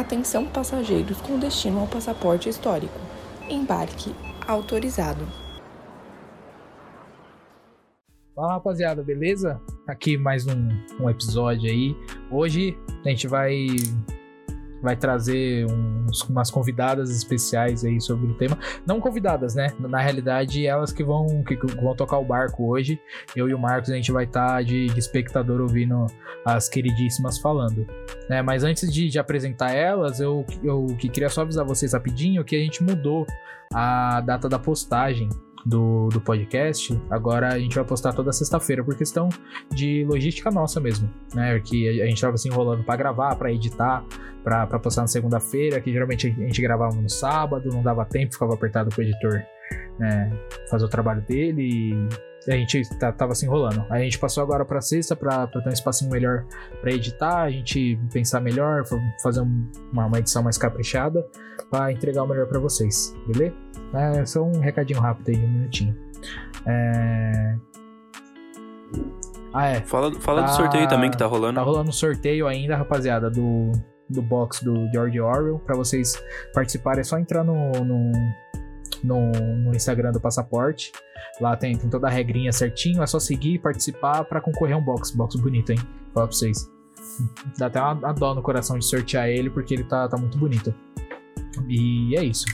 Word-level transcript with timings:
Atenção 0.00 0.46
passageiros 0.46 1.20
com 1.20 1.38
destino 1.38 1.78
ao 1.78 1.86
passaporte 1.86 2.48
histórico. 2.48 2.98
Embarque 3.50 4.14
autorizado. 4.48 5.28
Fala 8.34 8.54
rapaziada, 8.54 9.02
beleza? 9.02 9.60
Aqui 9.86 10.16
mais 10.16 10.46
um, 10.46 10.68
um 10.98 11.10
episódio 11.10 11.70
aí. 11.70 11.94
Hoje 12.30 12.78
a 13.04 13.10
gente 13.10 13.28
vai 13.28 13.66
vai 14.82 14.96
trazer 14.96 15.66
uns, 15.66 16.22
umas 16.22 16.50
convidadas 16.50 17.10
especiais 17.10 17.84
aí 17.84 18.00
sobre 18.00 18.30
o 18.30 18.34
tema. 18.34 18.58
Não 18.86 19.00
convidadas, 19.00 19.54
né? 19.54 19.68
Na 19.78 20.00
realidade, 20.00 20.66
elas 20.66 20.92
que 20.92 21.04
vão, 21.04 21.42
que 21.44 21.56
vão 21.76 21.94
tocar 21.94 22.18
o 22.18 22.24
barco 22.24 22.68
hoje. 22.68 23.00
Eu 23.36 23.48
e 23.48 23.54
o 23.54 23.58
Marcos, 23.58 23.90
a 23.90 23.94
gente 23.94 24.12
vai 24.12 24.24
estar 24.24 24.46
tá 24.46 24.62
de, 24.62 24.86
de, 24.86 24.98
espectador 24.98 25.60
ouvindo 25.60 26.06
as 26.44 26.68
queridíssimas 26.68 27.38
falando. 27.38 27.86
Né? 28.28 28.42
Mas 28.42 28.64
antes 28.64 28.92
de, 28.92 29.08
de 29.08 29.18
apresentar 29.18 29.72
elas, 29.72 30.20
eu, 30.20 30.44
eu 30.62 30.86
queria 30.98 31.28
só 31.28 31.42
avisar 31.42 31.64
vocês 31.64 31.92
rapidinho 31.92 32.44
que 32.44 32.56
a 32.56 32.58
gente 32.58 32.82
mudou 32.82 33.26
a 33.72 34.20
data 34.20 34.48
da 34.48 34.58
postagem 34.58 35.28
do, 35.64 36.08
do 36.08 36.20
podcast, 36.20 36.98
agora 37.10 37.48
a 37.48 37.58
gente 37.58 37.74
vai 37.74 37.84
postar 37.84 38.12
toda 38.12 38.32
sexta-feira 38.32 38.82
por 38.82 38.94
questão 38.96 39.28
de 39.70 40.04
logística 40.04 40.50
nossa 40.50 40.80
mesmo, 40.80 41.08
né? 41.34 41.58
Que 41.60 42.00
a 42.00 42.06
gente 42.06 42.20
tava 42.20 42.36
se 42.36 42.48
enrolando 42.48 42.84
para 42.84 42.96
gravar, 42.96 43.36
para 43.36 43.52
editar, 43.52 44.04
para 44.42 44.78
postar 44.78 45.02
na 45.02 45.08
segunda-feira, 45.08 45.80
que 45.80 45.92
geralmente 45.92 46.28
a 46.28 46.30
gente 46.30 46.62
gravava 46.62 46.96
no 46.96 47.08
sábado, 47.08 47.68
não 47.72 47.82
dava 47.82 48.04
tempo, 48.04 48.32
ficava 48.32 48.54
apertado 48.54 48.90
pro 48.90 49.02
editor 49.02 49.42
né, 49.98 50.32
fazer 50.70 50.84
o 50.86 50.88
trabalho 50.88 51.20
dele 51.22 51.62
e 51.62 52.29
a 52.52 52.56
gente 52.56 52.88
tá, 52.98 53.12
tava 53.12 53.34
se 53.34 53.44
enrolando. 53.46 53.84
Aí 53.90 54.02
a 54.02 54.04
gente 54.04 54.18
passou 54.18 54.42
agora 54.42 54.64
para 54.64 54.80
sexta 54.80 55.14
para 55.14 55.46
ter 55.46 55.66
um 55.66 55.72
espacinho 55.72 56.10
melhor 56.10 56.44
para 56.80 56.92
editar, 56.92 57.42
a 57.42 57.50
gente 57.50 57.98
pensar 58.12 58.40
melhor, 58.40 58.84
fazer 59.22 59.40
uma, 59.40 60.06
uma 60.06 60.18
edição 60.18 60.42
mais 60.42 60.58
caprichada 60.58 61.26
para 61.70 61.92
entregar 61.92 62.22
o 62.22 62.26
melhor 62.26 62.46
para 62.46 62.58
vocês, 62.58 63.14
beleza? 63.26 63.54
É 63.92 64.24
só 64.24 64.42
um 64.42 64.60
recadinho 64.60 65.00
rápido 65.00 65.30
aí, 65.30 65.44
um 65.44 65.48
minutinho. 65.48 65.96
É... 66.66 67.56
Ah, 69.52 69.68
é. 69.68 69.80
Fala, 69.80 70.12
fala 70.20 70.42
tá... 70.42 70.48
do 70.48 70.56
sorteio 70.56 70.88
também 70.88 71.10
que 71.10 71.18
tá 71.18 71.26
rolando. 71.26 71.58
Tá 71.58 71.62
rolando 71.62 71.90
um 71.90 71.92
sorteio 71.92 72.46
ainda, 72.46 72.76
rapaziada, 72.76 73.28
do, 73.28 73.72
do 74.08 74.22
box 74.22 74.64
do 74.64 74.88
George 74.92 75.20
Orwell. 75.20 75.58
Para 75.58 75.76
vocês 75.76 76.22
participarem, 76.54 77.00
é 77.00 77.04
só 77.04 77.18
entrar 77.18 77.42
no, 77.42 77.72
no, 77.84 78.12
no, 79.02 79.30
no 79.30 79.74
Instagram 79.74 80.12
do 80.12 80.20
Passaporte. 80.20 80.92
Lá 81.40 81.56
tem, 81.56 81.76
tem, 81.76 81.88
toda 81.88 82.06
a 82.06 82.10
regrinha 82.10 82.52
certinho, 82.52 83.02
é 83.02 83.06
só 83.06 83.18
seguir 83.18 83.54
e 83.54 83.58
participar 83.58 84.24
para 84.24 84.40
concorrer 84.40 84.74
a 84.74 84.78
um 84.78 84.82
box. 84.82 85.10
Box 85.16 85.36
bonito, 85.36 85.70
hein? 85.70 85.78
Fala 86.12 86.26
pra 86.26 86.36
vocês. 86.36 86.70
Dá 87.58 87.66
até 87.66 87.80
uma, 87.80 87.92
uma 87.92 88.12
dó 88.12 88.34
no 88.34 88.42
coração 88.42 88.78
de 88.78 88.84
sortear 88.84 89.28
ele, 89.28 89.50
porque 89.50 89.74
ele 89.74 89.84
tá, 89.84 90.08
tá 90.08 90.16
muito 90.16 90.38
bonito. 90.38 90.74
E 91.68 92.16
é 92.16 92.24
isso. 92.24 92.44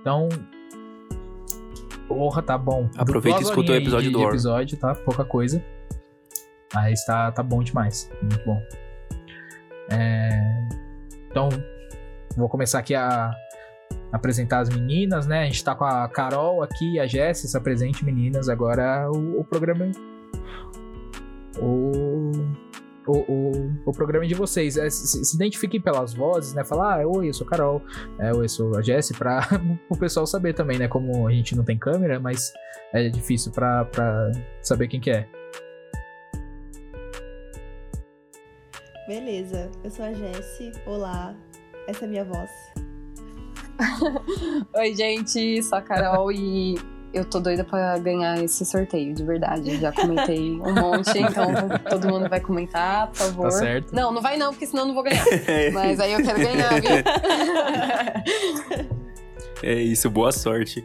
Então. 0.00 0.28
Porra, 2.08 2.42
tá 2.42 2.58
bom. 2.58 2.88
Aproveita 2.96 3.40
e 3.40 3.42
escuta 3.42 3.72
o 3.72 3.74
episódio 3.74 4.10
de, 4.10 4.12
do 4.12 4.18
de 4.18 4.26
episódio, 4.26 4.78
tá? 4.78 4.94
Pouca 4.94 5.24
coisa. 5.24 5.64
Mas 6.74 7.04
tá, 7.04 7.30
tá 7.32 7.42
bom 7.42 7.62
demais. 7.62 8.10
Muito 8.20 8.44
bom. 8.44 8.60
É... 9.90 10.30
Então, 11.30 11.48
vou 12.36 12.48
começar 12.48 12.78
aqui 12.78 12.94
a 12.94 13.30
apresentar 14.14 14.60
as 14.60 14.68
meninas, 14.68 15.26
né? 15.26 15.42
A 15.42 15.44
gente 15.44 15.62
tá 15.64 15.74
com 15.74 15.84
a 15.84 16.08
Carol 16.08 16.62
aqui, 16.62 17.00
a 17.00 17.06
Jéssica, 17.06 17.48
se 17.48 17.56
apresente, 17.56 18.04
meninas. 18.04 18.48
Agora 18.48 19.10
o, 19.10 19.40
o 19.40 19.44
programa. 19.44 19.90
O 21.58 22.30
o, 23.06 23.18
o, 23.18 23.72
o 23.86 23.92
programa 23.92 24.26
de 24.26 24.34
vocês. 24.34 24.76
É, 24.76 24.88
se, 24.88 25.24
se, 25.24 25.36
identifiquem 25.36 25.80
pelas 25.80 26.14
vozes, 26.14 26.54
né? 26.54 26.64
Falar, 26.64 27.00
ah, 27.00 27.06
oi, 27.06 27.28
eu 27.28 27.34
sou 27.34 27.46
a 27.46 27.50
Carol, 27.50 27.82
é, 28.18 28.32
oi, 28.32 28.44
eu 28.44 28.48
sou 28.48 28.76
a 28.76 28.82
Jessie, 28.82 29.16
pra 29.16 29.46
o 29.90 29.96
pessoal 29.96 30.26
saber 30.26 30.54
também, 30.54 30.78
né? 30.78 30.88
Como 30.88 31.26
a 31.26 31.32
gente 31.32 31.54
não 31.54 31.64
tem 31.64 31.78
câmera, 31.78 32.18
mas 32.18 32.52
é 32.92 33.08
difícil 33.08 33.52
pra 33.52 33.86
saber 34.62 34.88
quem 34.88 35.00
que 35.00 35.10
é. 35.10 35.28
Beleza, 39.06 39.70
eu 39.82 39.90
sou 39.90 40.04
a 40.06 40.12
Jessie, 40.14 40.72
olá, 40.86 41.36
essa 41.86 42.04
é 42.04 42.08
a 42.08 42.10
minha 42.10 42.24
voz. 42.24 42.50
Oi, 44.74 44.94
gente, 44.94 45.62
sou 45.62 45.78
a 45.78 45.82
Carol 45.82 46.30
e 46.30 46.78
eu 47.12 47.24
tô 47.24 47.38
doida 47.38 47.64
pra 47.64 47.96
ganhar 47.98 48.42
esse 48.42 48.64
sorteio, 48.66 49.14
de 49.14 49.22
verdade. 49.24 49.78
Já 49.78 49.92
comentei 49.92 50.52
um 50.60 50.74
monte, 50.74 51.16
então 51.18 51.46
todo 51.88 52.08
mundo 52.08 52.28
vai 52.28 52.40
comentar, 52.40 53.06
por 53.08 53.16
favor. 53.16 53.44
Tá 53.44 53.50
certo. 53.52 53.94
Não, 53.94 54.12
não 54.12 54.20
vai 54.20 54.36
não, 54.36 54.52
porque 54.52 54.66
senão 54.66 54.82
eu 54.82 54.88
não 54.88 54.94
vou 54.94 55.04
ganhar. 55.04 55.24
Mas 55.72 56.00
aí 56.00 56.12
eu 56.12 56.22
quero 56.22 56.38
ganhar, 56.38 56.80
viu? 56.80 56.90
É 59.62 59.74
isso, 59.74 60.10
boa 60.10 60.32
sorte. 60.32 60.84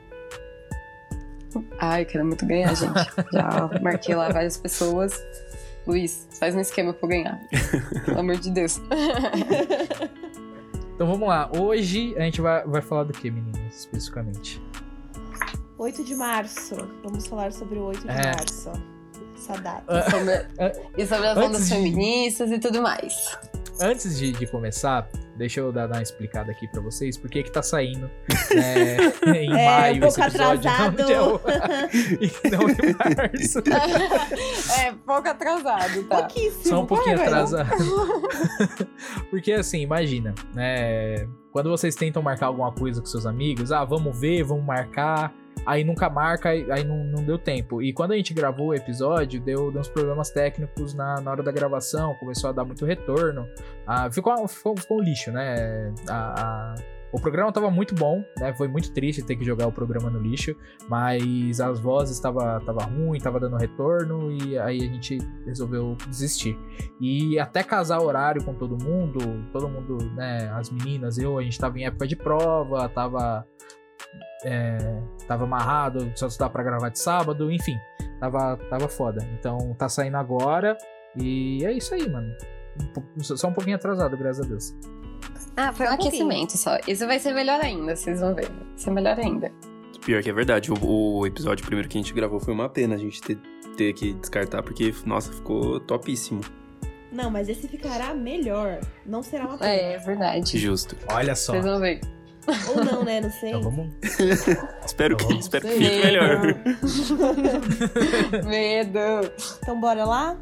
Ai, 1.80 2.04
eu 2.04 2.06
quero 2.06 2.26
muito 2.26 2.46
ganhar, 2.46 2.76
gente. 2.76 2.94
Já 3.34 3.70
marquei 3.82 4.14
lá 4.16 4.30
várias 4.30 4.56
pessoas. 4.56 5.20
Luiz, 5.88 6.28
faz 6.40 6.54
um 6.56 6.60
esquema 6.60 6.94
pra 6.94 7.06
eu 7.06 7.10
ganhar. 7.10 7.40
Pelo 8.06 8.20
amor 8.20 8.38
de 8.38 8.52
Deus. 8.52 8.80
Então 11.00 11.08
vamos 11.08 11.30
lá. 11.30 11.50
Hoje 11.58 12.14
a 12.18 12.24
gente 12.24 12.42
vai, 12.42 12.62
vai 12.66 12.82
falar 12.82 13.06
do 13.06 13.14
que, 13.14 13.32
meninas, 13.32 13.74
especificamente? 13.74 14.62
8 15.78 16.04
de 16.04 16.14
março. 16.14 16.76
Vamos 17.02 17.26
falar 17.26 17.54
sobre 17.54 17.80
o 17.80 17.84
8 17.84 18.02
de 18.02 18.10
é. 18.10 18.36
março. 18.36 18.70
Essa 19.34 19.54
data. 19.62 19.86
E 19.88 20.12
sobre, 20.12 20.48
e 20.98 21.08
sobre 21.08 21.28
as 21.28 21.38
ondas 21.38 21.70
de... 21.70 21.74
feministas 21.74 22.52
e 22.52 22.60
tudo 22.60 22.82
mais. 22.82 23.16
Antes 23.80 24.20
de, 24.20 24.34
de, 24.34 24.46
começar, 24.48 25.08
deixa 25.40 25.62
eu 25.62 25.72
dar, 25.72 25.88
dar 25.88 25.96
uma 25.96 26.04
explicada 26.04 26.52
aqui 26.52 26.68
pra 26.68 26.82
vocês. 26.82 27.18
Por 27.18 27.30
que 27.30 27.42
que 27.42 27.52
tá 27.52 27.64
saindo 27.64 28.12
né, 28.54 28.98
em 29.42 29.50
é, 29.50 29.66
maio 29.66 30.04
um 30.04 30.08
esse 30.08 30.22
episódio? 30.22 30.70
Atrasado. 30.70 30.98
Não, 30.98 31.42
não 32.52 32.70
em 32.70 32.94
março. 32.94 33.64
É, 34.80 34.92
pouco 35.06 35.28
atrasado, 35.28 36.04
tá? 36.04 36.18
Pouquíssimo. 36.18 36.64
Só 36.64 36.82
um 36.82 36.86
pouquinho 36.86 37.16
atrasado. 37.16 37.70
Porque 39.30 39.54
assim, 39.54 39.80
imagina, 39.80 40.36
né? 40.54 41.28
Quando 41.52 41.70
vocês 41.70 41.96
tentam 41.96 42.22
marcar 42.22 42.48
alguma 42.48 42.72
coisa 42.72 43.00
com 43.00 43.08
seus 43.08 43.26
amigos, 43.26 43.72
ah, 43.72 43.86
vamos 43.86 44.20
ver, 44.20 44.44
vamos 44.44 44.66
marcar 44.66 45.34
aí 45.66 45.84
nunca 45.84 46.10
marca, 46.10 46.50
aí 46.50 46.84
não, 46.84 47.04
não 47.04 47.24
deu 47.24 47.38
tempo. 47.38 47.82
E 47.82 47.94
quando 47.94 48.12
a 48.12 48.16
gente 48.16 48.34
gravou 48.34 48.68
o 48.68 48.74
episódio, 48.74 49.40
deu, 49.42 49.72
deu 49.72 49.82
uns 49.82 49.90
problemas 49.90 50.30
técnicos 50.30 50.94
na, 50.94 51.22
na 51.22 51.32
hora 51.32 51.44
da 51.44 51.52
gravação, 51.52 52.16
começou 52.16 52.50
a 52.50 52.54
dar 52.54 52.66
muito 52.66 52.86
retorno. 52.86 53.48
Ah, 53.86 54.10
ficou, 54.12 54.48
ficou, 54.48 54.78
ficou 54.78 54.98
um 55.00 55.02
lixo, 55.02 55.32
né? 55.32 55.94
A, 56.08 56.42
a, 56.42 56.76
o 57.12 57.20
programa 57.20 57.50
estava 57.50 57.72
muito 57.72 57.96
bom, 57.96 58.24
né? 58.38 58.54
Foi 58.54 58.68
muito 58.68 58.92
triste 58.92 59.24
ter 59.24 59.36
que 59.36 59.44
jogar 59.44 59.68
o 59.68 59.72
programa 59.72 60.10
no 60.10 60.20
lixo, 60.20 60.56
mas 60.88 61.60
as 61.60 61.80
vozes 61.80 62.16
estavam 62.16 62.60
tava 62.64 62.84
ruim, 62.84 63.20
tava 63.20 63.40
dando 63.40 63.58
retorno 63.58 64.32
e 64.32 64.58
aí 64.60 64.78
a 64.78 64.94
gente 64.94 65.18
resolveu 65.46 65.98
desistir. 66.08 66.58
E 67.02 67.40
até 67.40 67.64
casar 67.64 68.00
horário 68.00 68.44
com 68.44 68.54
todo 68.54 68.78
mundo, 68.84 69.20
todo 69.52 69.68
mundo, 69.68 69.98
né? 70.16 70.52
As 70.54 70.70
meninas, 70.70 71.18
eu, 71.18 71.38
a 71.38 71.44
gente 71.44 71.58
tava 71.58 71.80
em 71.80 71.86
época 71.86 72.08
de 72.08 72.16
prova, 72.16 72.88
tava 72.90 73.46
tava 75.28 75.44
amarrado, 75.44 76.12
só 76.16 76.28
dá 76.38 76.50
para 76.50 76.64
gravar 76.64 76.90
de 76.90 77.00
sábado, 77.00 77.52
enfim, 77.52 77.78
tava, 78.20 78.58
tava 78.70 78.88
foda. 78.88 79.28
Então 79.38 79.74
tá 79.78 79.90
saindo 79.90 80.18
agora 80.18 80.78
e 81.16 81.64
é 81.66 81.72
isso 81.72 81.94
aí, 81.94 82.08
mano. 82.10 82.34
Só 83.22 83.48
um 83.48 83.54
pouquinho 83.54 83.76
atrasado, 83.76 84.18
graças 84.18 84.46
a 84.46 84.50
Deus. 84.50 84.76
Ah, 85.58 85.74
foi 85.74 85.88
um, 85.88 85.90
um 85.90 85.94
aquecimento 85.94 86.58
só. 86.58 86.78
Isso 86.88 87.06
vai 87.06 87.20
ser 87.20 87.34
melhor 87.34 87.60
ainda, 87.60 87.96
vocês 87.96 88.22
vão 88.22 88.34
ver. 88.34 88.48
Vai 88.48 88.78
ser 88.78 88.92
melhor 88.92 89.20
ainda. 89.20 89.52
Pior 90.06 90.24
que 90.24 90.30
é 90.30 90.34
verdade, 90.34 90.72
o, 90.72 90.78
o, 91.20 91.28
episódio 91.28 91.66
primeiro 91.66 91.90
que 91.90 91.98
a 91.98 92.02
gente 92.02 92.14
gravou 92.14 92.40
foi 92.40 92.54
uma 92.54 92.70
pena 92.70 92.96
a 92.96 92.98
gente 92.98 93.22
ter, 93.22 93.38
ter 93.76 93.94
que 93.94 94.14
descartar, 94.14 94.64
porque, 94.64 94.94
nossa, 95.06 95.32
ficou 95.34 95.80
topíssimo. 95.82 96.42
Não, 97.12 97.30
mas 97.30 97.50
esse 97.50 97.68
ficará 97.68 98.14
melhor. 98.14 98.80
Não 99.06 99.22
será 99.22 99.46
uma 99.46 99.58
pena. 99.58 99.72
É, 99.72 99.94
é 99.96 99.98
verdade. 99.98 100.58
Justo. 100.58 100.96
Olha 101.12 101.36
só. 101.36 101.54
Vocês 101.54 101.66
vão 101.66 101.80
ver. 101.80 102.00
Ou 102.70 102.84
não, 102.84 103.04
né? 103.04 103.22
Não 103.22 103.32
sei. 103.32 103.50
Então 103.50 103.62
vamos. 103.70 103.94
espero 104.86 105.18
que, 105.18 105.34
espero 105.34 105.68
que 105.68 105.74
fique 105.74 106.06
melhor. 106.06 106.40
Medo. 108.46 109.32
Então 109.62 109.80
bora 109.80 110.06
lá? 110.06 110.38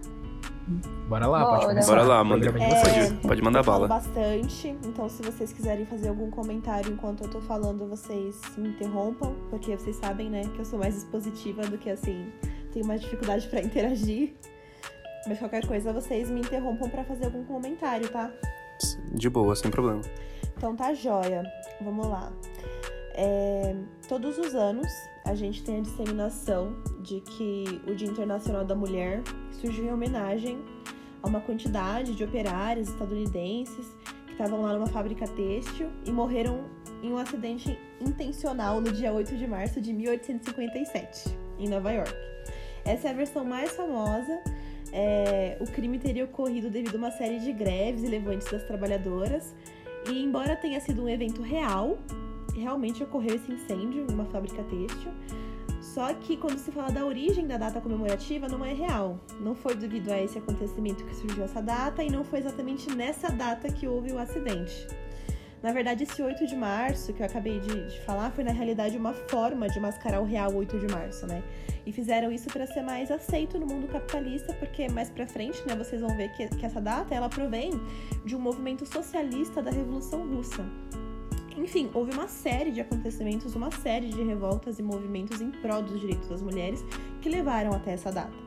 Bora 1.08 1.26
lá, 1.26 1.40
Bora. 1.40 1.52
pode 1.52 1.66
começar. 1.68 1.88
Bora 1.88 2.04
lá, 2.04 2.24
manda, 2.24 2.48
é, 2.48 2.52
pode, 2.52 3.28
pode 3.28 3.42
mandar 3.42 3.64
bala. 3.64 3.88
bastante, 3.88 4.76
então 4.84 5.08
se 5.08 5.24
vocês 5.24 5.54
quiserem 5.54 5.86
fazer 5.86 6.10
algum 6.10 6.30
comentário 6.30 6.92
enquanto 6.92 7.24
eu 7.24 7.30
tô 7.30 7.40
falando, 7.40 7.88
vocês 7.88 8.36
me 8.58 8.70
interrompam, 8.70 9.34
porque 9.50 9.78
vocês 9.78 9.96
sabem, 9.96 10.30
né, 10.30 10.42
que 10.54 10.60
eu 10.60 10.66
sou 10.66 10.78
mais 10.78 10.98
expositiva 10.98 11.62
do 11.62 11.78
que 11.78 11.90
assim, 11.90 12.30
tenho 12.74 12.86
mais 12.86 13.00
dificuldade 13.00 13.48
para 13.48 13.62
interagir. 13.62 14.34
Mas 15.26 15.40
qualquer 15.40 15.66
coisa, 15.66 15.94
vocês 15.94 16.30
me 16.30 16.42
interrompam 16.42 16.90
para 16.90 17.06
fazer 17.06 17.26
algum 17.26 17.46
comentário, 17.46 18.10
tá? 18.10 18.30
De 19.14 19.30
boa, 19.30 19.56
sem 19.56 19.72
problema. 19.72 20.02
Então 20.58 20.76
tá 20.76 20.94
joia. 20.94 21.44
Vamos 21.80 22.08
lá. 22.08 22.34
É, 23.14 23.76
todos 24.10 24.38
os 24.38 24.56
anos 24.56 24.88
a 25.24 25.36
gente 25.36 25.64
tem 25.64 25.78
a 25.78 25.82
disseminação 25.82 26.76
de 27.02 27.22
que 27.22 27.82
o 27.88 27.96
Dia 27.96 28.08
Internacional 28.08 28.66
da 28.66 28.76
Mulher 28.76 29.22
surgiu 29.52 29.86
em 29.86 29.92
homenagem 29.92 30.60
a 31.22 31.28
uma 31.28 31.42
quantidade 31.42 32.16
de 32.16 32.24
operários 32.24 32.90
estadunidenses 32.90 33.86
que 34.26 34.32
estavam 34.32 34.62
lá 34.62 34.74
numa 34.74 34.88
fábrica 34.88 35.28
têxtil 35.28 35.90
e 36.06 36.12
morreram 36.12 36.66
em 37.04 37.12
um 37.12 37.18
acidente 37.18 37.78
intencional 38.02 38.82
no 38.82 38.92
dia 38.92 39.14
8 39.14 39.36
de 39.36 39.48
março 39.48 39.80
de 39.80 39.94
1857, 39.94 41.38
em 41.60 41.70
Nova 41.70 41.92
York. 41.92 42.16
Essa 42.84 43.10
é 43.10 43.12
a 43.12 43.14
versão 43.14 43.44
mais 43.44 43.72
famosa. 43.76 44.42
É, 44.92 45.58
o 45.60 45.66
crime 45.66 46.00
teria 46.00 46.24
ocorrido 46.24 46.70
devido 46.70 46.96
a 46.96 46.98
uma 46.98 47.12
série 47.12 47.40
de 47.40 47.52
greves 47.52 48.04
e 48.04 48.08
levantes 48.08 48.50
das 48.50 48.64
trabalhadoras. 48.64 49.54
E 50.10 50.24
embora 50.24 50.56
tenha 50.56 50.80
sido 50.80 51.04
um 51.04 51.10
evento 51.10 51.42
real, 51.42 51.98
realmente 52.56 53.04
ocorreu 53.04 53.36
esse 53.36 53.52
incêndio 53.52 54.06
em 54.10 54.14
uma 54.14 54.26
fábrica 54.26 54.64
têxtil. 54.64 55.12
Só 55.82 56.14
que 56.14 56.38
quando 56.38 56.58
se 56.58 56.72
fala 56.72 56.92
da 56.92 57.06
origem 57.06 57.48
da 57.48 57.58
data 57.58 57.82
comemorativa, 57.82 58.48
não 58.48 58.64
é 58.64 58.74
real. 58.74 59.20
Não 59.40 59.56
foi 59.56 59.76
devido 59.76 60.10
a 60.10 60.22
esse 60.22 60.38
acontecimento 60.38 61.04
que 61.04 61.16
surgiu 61.16 61.44
essa 61.44 61.62
data 61.62 62.04
e 62.04 62.10
não 62.10 62.24
foi 62.24 62.40
exatamente 62.40 62.90
nessa 62.96 63.30
data 63.30 63.72
que 63.72 63.88
houve 63.88 64.12
o 64.12 64.20
acidente. 64.20 64.88
Na 65.62 65.72
verdade, 65.72 66.04
esse 66.04 66.22
8 66.22 66.46
de 66.46 66.56
março 66.56 67.12
que 67.14 67.22
eu 67.22 67.26
acabei 67.26 67.60
de, 67.60 67.88
de, 67.88 68.00
falar 68.02 68.32
foi 68.32 68.44
na 68.44 68.52
realidade 68.52 68.96
uma 68.96 69.14
forma 69.14 69.68
de 69.68 69.80
mascarar 69.80 70.22
o 70.22 70.24
real 70.24 70.54
8 70.54 70.80
de 70.80 70.88
março, 70.88 71.26
né? 71.26 71.44
E 71.86 71.92
fizeram 71.92 72.32
isso 72.32 72.48
para 72.50 72.68
ser 72.68 72.84
mais 72.84 73.10
aceito 73.10 73.58
no 73.58 73.66
mundo 73.66 73.88
capitalista, 73.88 74.54
porque 74.54 74.88
mais 74.90 75.10
para 75.10 75.26
frente, 75.26 75.66
né, 75.68 75.76
vocês 75.76 76.02
vão 76.02 76.16
ver 76.16 76.30
que, 76.34 76.48
que 76.48 76.66
essa 76.66 76.80
data 76.80 77.16
ela 77.16 77.28
provém 77.28 77.72
de 78.24 78.36
um 78.36 78.40
movimento 78.40 78.86
socialista 78.86 79.62
da 79.62 79.72
Revolução 79.72 80.28
Russa. 80.28 80.64
Enfim, 81.58 81.90
houve 81.92 82.12
uma 82.12 82.28
série 82.28 82.70
de 82.72 82.82
acontecimentos, 82.82 83.56
uma 83.56 83.72
série 83.72 84.10
de 84.10 84.22
revoltas 84.22 84.78
e 84.78 84.84
movimentos 84.84 85.42
em 85.42 85.50
prol 85.50 85.82
dos 85.82 86.00
direitos 86.00 86.30
das 86.30 86.42
mulheres 86.42 86.86
que 87.20 87.30
levaram 87.30 87.74
até 87.74 87.94
essa 87.94 88.12
data. 88.12 88.38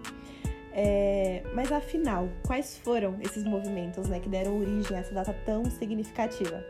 É, 0.73 1.43
mas 1.53 1.73
afinal, 1.73 2.29
quais 2.47 2.79
foram 2.79 3.19
esses 3.21 3.43
movimentos 3.43 4.09
né, 4.09 4.21
que 4.21 4.29
deram 4.29 4.61
origem 4.61 4.97
a 4.97 5.01
essa 5.01 5.13
data 5.13 5.35
tão 5.45 5.65
significativa? 5.65 6.65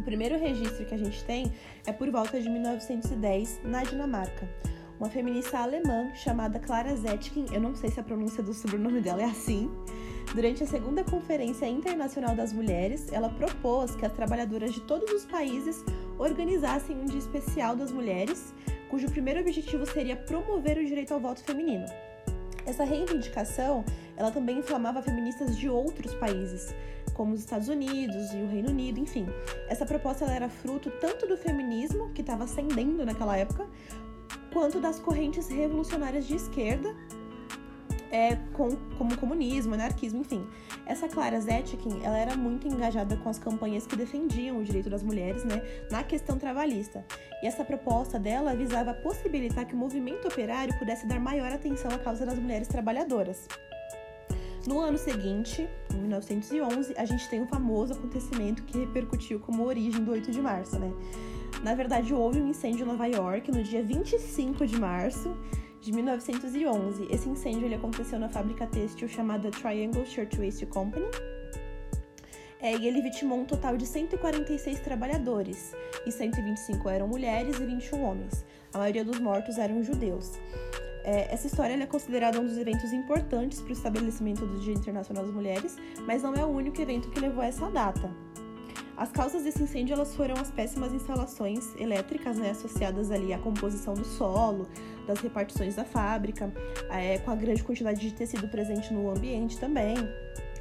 O 0.00 0.02
primeiro 0.02 0.38
registro 0.38 0.86
que 0.86 0.94
a 0.94 0.98
gente 0.98 1.22
tem 1.24 1.52
é 1.86 1.92
por 1.92 2.10
volta 2.10 2.40
de 2.40 2.48
1910, 2.48 3.60
na 3.62 3.84
Dinamarca. 3.84 4.48
Uma 4.98 5.10
feminista 5.10 5.58
alemã 5.58 6.10
chamada 6.14 6.58
Clara 6.58 6.96
Zetkin, 6.96 7.44
eu 7.52 7.60
não 7.60 7.74
sei 7.74 7.90
se 7.90 8.00
a 8.00 8.02
pronúncia 8.02 8.42
do 8.42 8.54
sobrenome 8.54 9.02
dela 9.02 9.20
é 9.20 9.26
assim, 9.26 9.70
Durante 10.34 10.62
a 10.62 10.66
segunda 10.66 11.02
Conferência 11.02 11.66
Internacional 11.66 12.36
das 12.36 12.52
Mulheres, 12.52 13.12
ela 13.12 13.28
propôs 13.28 13.96
que 13.96 14.06
as 14.06 14.12
trabalhadoras 14.12 14.72
de 14.72 14.80
todos 14.82 15.10
os 15.10 15.24
países 15.24 15.84
organizassem 16.18 16.96
um 16.96 17.04
dia 17.04 17.18
especial 17.18 17.74
das 17.74 17.90
mulheres, 17.90 18.54
cujo 18.88 19.10
primeiro 19.10 19.40
objetivo 19.40 19.84
seria 19.86 20.14
promover 20.14 20.78
o 20.78 20.86
direito 20.86 21.12
ao 21.12 21.18
voto 21.18 21.42
feminino. 21.42 21.84
Essa 22.66 22.84
reivindicação, 22.84 23.84
ela 24.16 24.30
também 24.30 24.58
inflamava 24.58 25.02
feministas 25.02 25.56
de 25.56 25.68
outros 25.68 26.14
países, 26.14 26.74
como 27.14 27.34
os 27.34 27.40
Estados 27.40 27.68
Unidos 27.68 28.32
e 28.32 28.36
o 28.36 28.48
Reino 28.48 28.70
Unido, 28.70 29.00
enfim. 29.00 29.26
Essa 29.68 29.84
proposta 29.84 30.24
era 30.24 30.48
fruto 30.48 30.90
tanto 31.00 31.26
do 31.26 31.36
feminismo, 31.36 32.10
que 32.10 32.20
estava 32.20 32.44
ascendendo 32.44 33.04
naquela 33.04 33.36
época, 33.36 33.68
quanto 34.52 34.80
das 34.80 34.98
correntes 34.98 35.48
revolucionárias 35.48 36.26
de 36.26 36.36
esquerda, 36.36 36.94
é, 38.10 38.36
com, 38.52 38.76
como 38.98 39.16
comunismo, 39.16 39.74
anarquismo, 39.74 40.20
enfim. 40.20 40.46
Essa 40.84 41.08
Clara 41.08 41.40
Zetkin, 41.40 42.00
ela 42.02 42.18
era 42.18 42.36
muito 42.36 42.66
engajada 42.66 43.16
com 43.16 43.28
as 43.28 43.38
campanhas 43.38 43.86
que 43.86 43.96
defendiam 43.96 44.58
o 44.58 44.64
direito 44.64 44.90
das 44.90 45.02
mulheres, 45.02 45.44
né, 45.44 45.62
na 45.90 46.02
questão 46.02 46.38
trabalhista. 46.38 47.04
E 47.42 47.46
essa 47.46 47.64
proposta 47.64 48.18
dela 48.18 48.54
visava 48.54 48.92
possibilitar 48.94 49.66
que 49.66 49.74
o 49.74 49.78
movimento 49.78 50.26
operário 50.28 50.76
pudesse 50.78 51.06
dar 51.06 51.20
maior 51.20 51.52
atenção 51.52 51.90
à 51.90 51.98
causa 51.98 52.26
das 52.26 52.38
mulheres 52.38 52.68
trabalhadoras. 52.68 53.46
No 54.66 54.78
ano 54.78 54.98
seguinte, 54.98 55.66
em 55.90 55.96
1911, 55.96 56.94
a 56.96 57.04
gente 57.06 57.26
tem 57.30 57.40
um 57.40 57.46
famoso 57.46 57.94
acontecimento 57.94 58.62
que 58.64 58.78
repercutiu 58.78 59.40
como 59.40 59.64
origem 59.64 60.04
do 60.04 60.10
8 60.10 60.30
de 60.30 60.40
março, 60.40 60.78
né? 60.78 60.92
Na 61.62 61.74
verdade, 61.74 62.12
houve 62.12 62.40
um 62.40 62.48
incêndio 62.48 62.84
em 62.84 62.88
Nova 62.88 63.06
York 63.06 63.50
no 63.50 63.62
dia 63.62 63.82
25 63.82 64.66
de 64.66 64.78
março 64.78 65.34
de 65.80 65.92
1911. 65.92 67.08
Esse 67.10 67.28
incêndio 67.28 67.64
ele 67.64 67.74
aconteceu 67.74 68.18
na 68.18 68.28
fábrica 68.28 68.66
têxtil 68.66 69.08
chamada 69.08 69.50
Triangle 69.50 70.04
Shirtwaist 70.04 70.64
Company. 70.66 71.06
É, 72.60 72.76
e 72.76 72.86
ele 72.86 73.00
vitimou 73.00 73.40
um 73.40 73.44
total 73.46 73.76
de 73.76 73.86
146 73.86 74.80
trabalhadores, 74.80 75.72
e 76.04 76.12
125 76.12 76.90
eram 76.90 77.08
mulheres 77.08 77.58
e 77.58 77.64
21 77.64 78.02
homens. 78.02 78.44
A 78.74 78.78
maioria 78.78 79.02
dos 79.02 79.18
mortos 79.18 79.56
eram 79.56 79.82
judeus. 79.82 80.38
É, 81.02 81.32
essa 81.32 81.46
história 81.46 81.72
é 81.72 81.86
considerada 81.86 82.38
um 82.38 82.44
dos 82.44 82.58
eventos 82.58 82.92
importantes 82.92 83.62
para 83.62 83.70
o 83.70 83.72
estabelecimento 83.72 84.44
do 84.44 84.60
Dia 84.60 84.74
Internacional 84.74 85.24
das 85.24 85.32
Mulheres, 85.32 85.76
mas 86.06 86.22
não 86.22 86.34
é 86.34 86.44
o 86.44 86.48
único 86.48 86.80
evento 86.80 87.08
que 87.08 87.18
levou 87.18 87.42
a 87.42 87.46
essa 87.46 87.70
data. 87.70 88.10
As 89.00 89.10
causas 89.10 89.44
desse 89.44 89.62
incêndio 89.62 89.94
elas 89.94 90.14
foram 90.14 90.34
as 90.34 90.50
péssimas 90.50 90.92
instalações 90.92 91.74
elétricas, 91.76 92.36
né, 92.36 92.50
associadas 92.50 93.10
ali 93.10 93.32
à 93.32 93.38
composição 93.38 93.94
do 93.94 94.04
solo, 94.04 94.68
das 95.06 95.18
repartições 95.20 95.74
da 95.74 95.86
fábrica, 95.86 96.52
é, 96.90 97.16
com 97.16 97.30
a 97.30 97.34
grande 97.34 97.62
quantidade 97.62 97.98
de 97.98 98.12
tecido 98.12 98.46
presente 98.48 98.92
no 98.92 99.08
ambiente 99.08 99.56
também. 99.56 99.96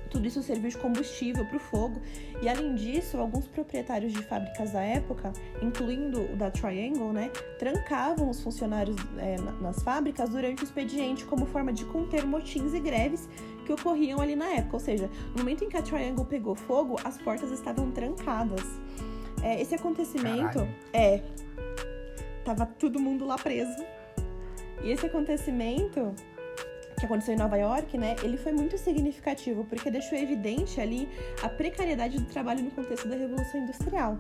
Tudo 0.10 0.26
isso 0.26 0.42
serviu 0.42 0.70
de 0.70 0.78
combustível 0.78 1.46
para 1.46 1.58
o 1.58 1.60
fogo. 1.60 2.02
E 2.42 2.48
além 2.48 2.76
disso, 2.76 3.18
alguns 3.18 3.46
proprietários 3.46 4.14
de 4.14 4.24
fábricas 4.24 4.72
da 4.72 4.82
época, 4.82 5.34
incluindo 5.62 6.22
o 6.22 6.38
da 6.38 6.50
Triangle, 6.50 7.12
né, 7.12 7.30
trancavam 7.60 8.30
os 8.30 8.42
funcionários 8.42 8.96
é, 9.18 9.36
nas 9.62 9.84
fábricas 9.84 10.30
durante 10.30 10.64
o 10.64 10.66
expediente 10.66 11.26
como 11.26 11.46
forma 11.46 11.74
de 11.74 11.84
conter 11.84 12.26
motins 12.26 12.74
e 12.74 12.80
greves 12.80 13.28
que 13.69 13.74
ocorriam 13.74 14.19
ali 14.19 14.36
na 14.36 14.48
época. 14.48 14.77
Ou 14.77 14.80
seja, 14.80 15.10
no 15.33 15.39
momento 15.39 15.63
em 15.63 15.69
que 15.69 15.77
a 15.77 15.81
Triangle 15.81 16.25
pegou 16.25 16.56
fogo, 16.56 16.95
as 17.04 17.18
portas 17.19 17.51
estavam 17.51 17.92
trancadas. 17.92 18.63
É, 19.44 19.62
esse 19.62 19.75
acontecimento 19.75 20.60
Caralho. 20.60 20.75
é. 20.92 21.21
Tava 22.44 22.66
todo 22.66 23.00
mundo 23.00 23.25
lá 23.25 23.38
preso. 23.38 23.83
E 24.83 24.89
esse 24.89 25.06
acontecimento 25.06 26.13
que 27.00 27.06
aconteceu 27.06 27.33
em 27.33 27.38
Nova 27.38 27.57
York, 27.57 27.98
né, 27.98 28.16
ele 28.24 28.38
foi 28.38 28.51
muito 28.51 28.77
significativo 28.77 29.63
porque 29.66 29.89
deixou 29.92 30.18
evidente 30.18 30.81
ali 30.81 31.07
a 31.44 31.48
precariedade 31.48 32.18
do 32.18 32.25
trabalho 32.25 32.63
no 32.63 32.71
contexto 32.71 33.07
da 33.07 33.16
Revolução 33.16 33.62
Industrial. 33.62 34.18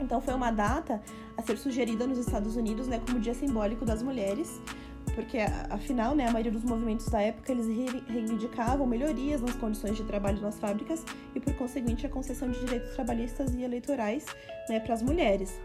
Então 0.00 0.20
foi 0.20 0.34
uma 0.34 0.50
data 0.50 1.00
a 1.36 1.42
ser 1.42 1.56
sugerida 1.56 2.06
nos 2.06 2.18
Estados 2.18 2.56
Unidos, 2.56 2.88
né, 2.88 3.00
como 3.06 3.20
dia 3.20 3.34
simbólico 3.34 3.84
das 3.84 4.02
mulheres, 4.02 4.60
porque 5.14 5.38
afinal, 5.70 6.14
né, 6.14 6.26
a 6.26 6.32
maioria 6.32 6.52
dos 6.52 6.64
movimentos 6.64 7.06
da 7.08 7.20
época 7.20 7.52
eles 7.52 7.66
reivindicavam 8.08 8.86
melhorias 8.86 9.40
nas 9.40 9.54
condições 9.54 9.96
de 9.96 10.04
trabalho 10.04 10.40
nas 10.40 10.58
fábricas 10.58 11.04
e 11.34 11.40
por 11.40 11.54
conseguinte 11.54 12.06
a 12.06 12.08
concessão 12.08 12.50
de 12.50 12.60
direitos 12.60 12.94
trabalhistas 12.94 13.54
e 13.54 13.62
eleitorais, 13.62 14.26
né, 14.68 14.80
para 14.80 14.94
as 14.94 15.02
mulheres. 15.02 15.60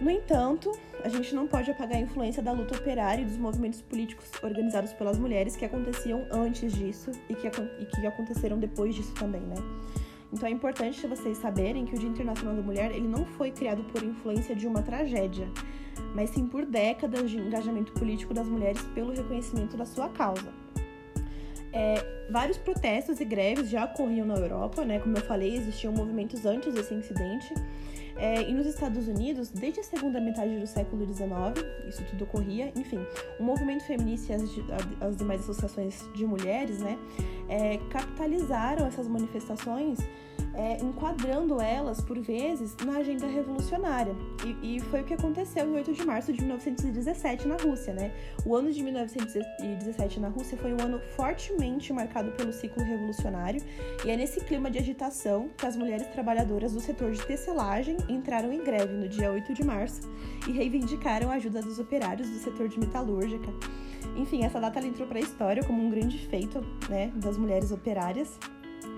No 0.00 0.10
entanto, 0.10 0.72
a 1.04 1.08
gente 1.08 1.34
não 1.34 1.46
pode 1.46 1.70
apagar 1.70 1.98
a 1.98 2.00
influência 2.00 2.42
da 2.42 2.50
luta 2.50 2.76
operária 2.76 3.22
e 3.22 3.24
dos 3.24 3.36
movimentos 3.36 3.82
políticos 3.82 4.28
organizados 4.42 4.92
pelas 4.92 5.18
mulheres 5.18 5.54
que 5.54 5.64
aconteciam 5.64 6.26
antes 6.30 6.72
disso 6.72 7.12
e 7.28 7.34
que, 7.34 7.46
e 7.46 7.86
que 7.86 8.06
aconteceram 8.06 8.58
depois 8.58 8.94
disso 8.94 9.14
também, 9.14 9.42
né? 9.42 9.56
Então 10.32 10.48
é 10.48 10.50
importante 10.50 11.06
vocês 11.06 11.36
saberem 11.36 11.84
que 11.84 11.94
o 11.94 11.98
Dia 11.98 12.08
Internacional 12.08 12.56
da 12.56 12.62
Mulher 12.62 12.90
ele 12.90 13.06
não 13.06 13.26
foi 13.26 13.50
criado 13.50 13.84
por 13.84 14.02
influência 14.02 14.56
de 14.56 14.66
uma 14.66 14.82
tragédia, 14.82 15.46
mas 16.14 16.30
sim 16.30 16.46
por 16.46 16.64
décadas 16.66 17.30
de 17.30 17.38
engajamento 17.38 17.92
político 17.92 18.34
das 18.34 18.46
mulheres 18.46 18.82
pelo 18.94 19.12
reconhecimento 19.12 19.76
da 19.76 19.84
sua 19.84 20.08
causa. 20.08 20.52
É, 21.72 22.26
vários 22.30 22.58
protestos 22.58 23.18
e 23.20 23.24
greves 23.24 23.70
já 23.70 23.84
ocorriam 23.86 24.26
na 24.26 24.34
Europa, 24.34 24.84
né? 24.84 24.98
Como 24.98 25.16
eu 25.16 25.22
falei, 25.22 25.56
existiam 25.56 25.92
movimentos 25.92 26.44
antes 26.44 26.74
desse 26.74 26.92
incidente. 26.92 27.54
É, 28.16 28.42
e 28.42 28.52
nos 28.52 28.66
Estados 28.66 29.08
Unidos, 29.08 29.50
desde 29.50 29.80
a 29.80 29.82
segunda 29.82 30.20
metade 30.20 30.58
do 30.58 30.66
século 30.66 31.06
XIX, 31.06 31.26
isso 31.88 32.04
tudo 32.10 32.24
ocorria, 32.24 32.70
enfim, 32.76 33.00
o 33.40 33.42
movimento 33.42 33.84
feminista 33.84 34.32
e 34.32 34.36
as, 34.36 34.42
as 35.00 35.16
demais 35.16 35.40
associações 35.40 36.04
de 36.14 36.26
mulheres, 36.26 36.78
né, 36.80 36.98
é, 37.48 37.78
capitalizaram 37.90 38.86
essas 38.86 39.08
manifestações 39.08 39.98
é, 40.54 40.82
enquadrando 40.82 41.60
elas, 41.60 42.00
por 42.00 42.18
vezes, 42.20 42.76
na 42.84 42.98
agenda 42.98 43.26
revolucionária. 43.26 44.14
E, 44.44 44.76
e, 44.76 44.80
foi 44.80 45.02
o 45.02 45.04
que 45.04 45.14
aconteceu 45.14 45.66
em 45.66 45.74
8 45.74 45.92
de 45.92 46.04
março 46.04 46.32
de 46.32 46.40
1917 46.40 47.48
na 47.48 47.56
Rússia, 47.56 47.92
né? 47.94 48.12
O 48.44 48.54
ano 48.54 48.72
de 48.72 48.82
1917 48.82 50.20
na 50.20 50.28
Rússia 50.28 50.56
foi 50.58 50.72
um 50.72 50.80
ano 50.80 51.00
fortemente 51.16 51.92
marcado 51.92 52.32
pelo 52.32 52.52
ciclo 52.52 52.82
revolucionário, 52.82 53.62
e 54.04 54.10
é 54.10 54.16
nesse 54.16 54.40
clima 54.40 54.70
de 54.70 54.78
agitação 54.78 55.50
que 55.56 55.66
as 55.66 55.76
mulheres 55.76 56.06
trabalhadoras 56.08 56.72
do 56.72 56.80
setor 56.80 57.12
de 57.12 57.24
tecelagem 57.24 57.96
entraram 58.08 58.52
em 58.52 58.62
greve 58.62 58.94
no 58.94 59.08
dia 59.08 59.30
8 59.30 59.54
de 59.54 59.64
março 59.64 60.02
e 60.48 60.52
reivindicaram 60.52 61.30
a 61.30 61.34
ajuda 61.34 61.62
dos 61.62 61.78
operários 61.78 62.28
do 62.28 62.38
setor 62.38 62.68
de 62.68 62.78
metalúrgica. 62.78 63.52
Enfim, 64.16 64.44
essa 64.44 64.60
data 64.60 64.80
entrou 64.80 65.06
para 65.08 65.18
a 65.18 65.22
história 65.22 65.64
como 65.64 65.82
um 65.82 65.90
grande 65.90 66.18
feito 66.26 66.60
né, 66.88 67.10
das 67.16 67.38
mulheres 67.38 67.72
operárias 67.72 68.38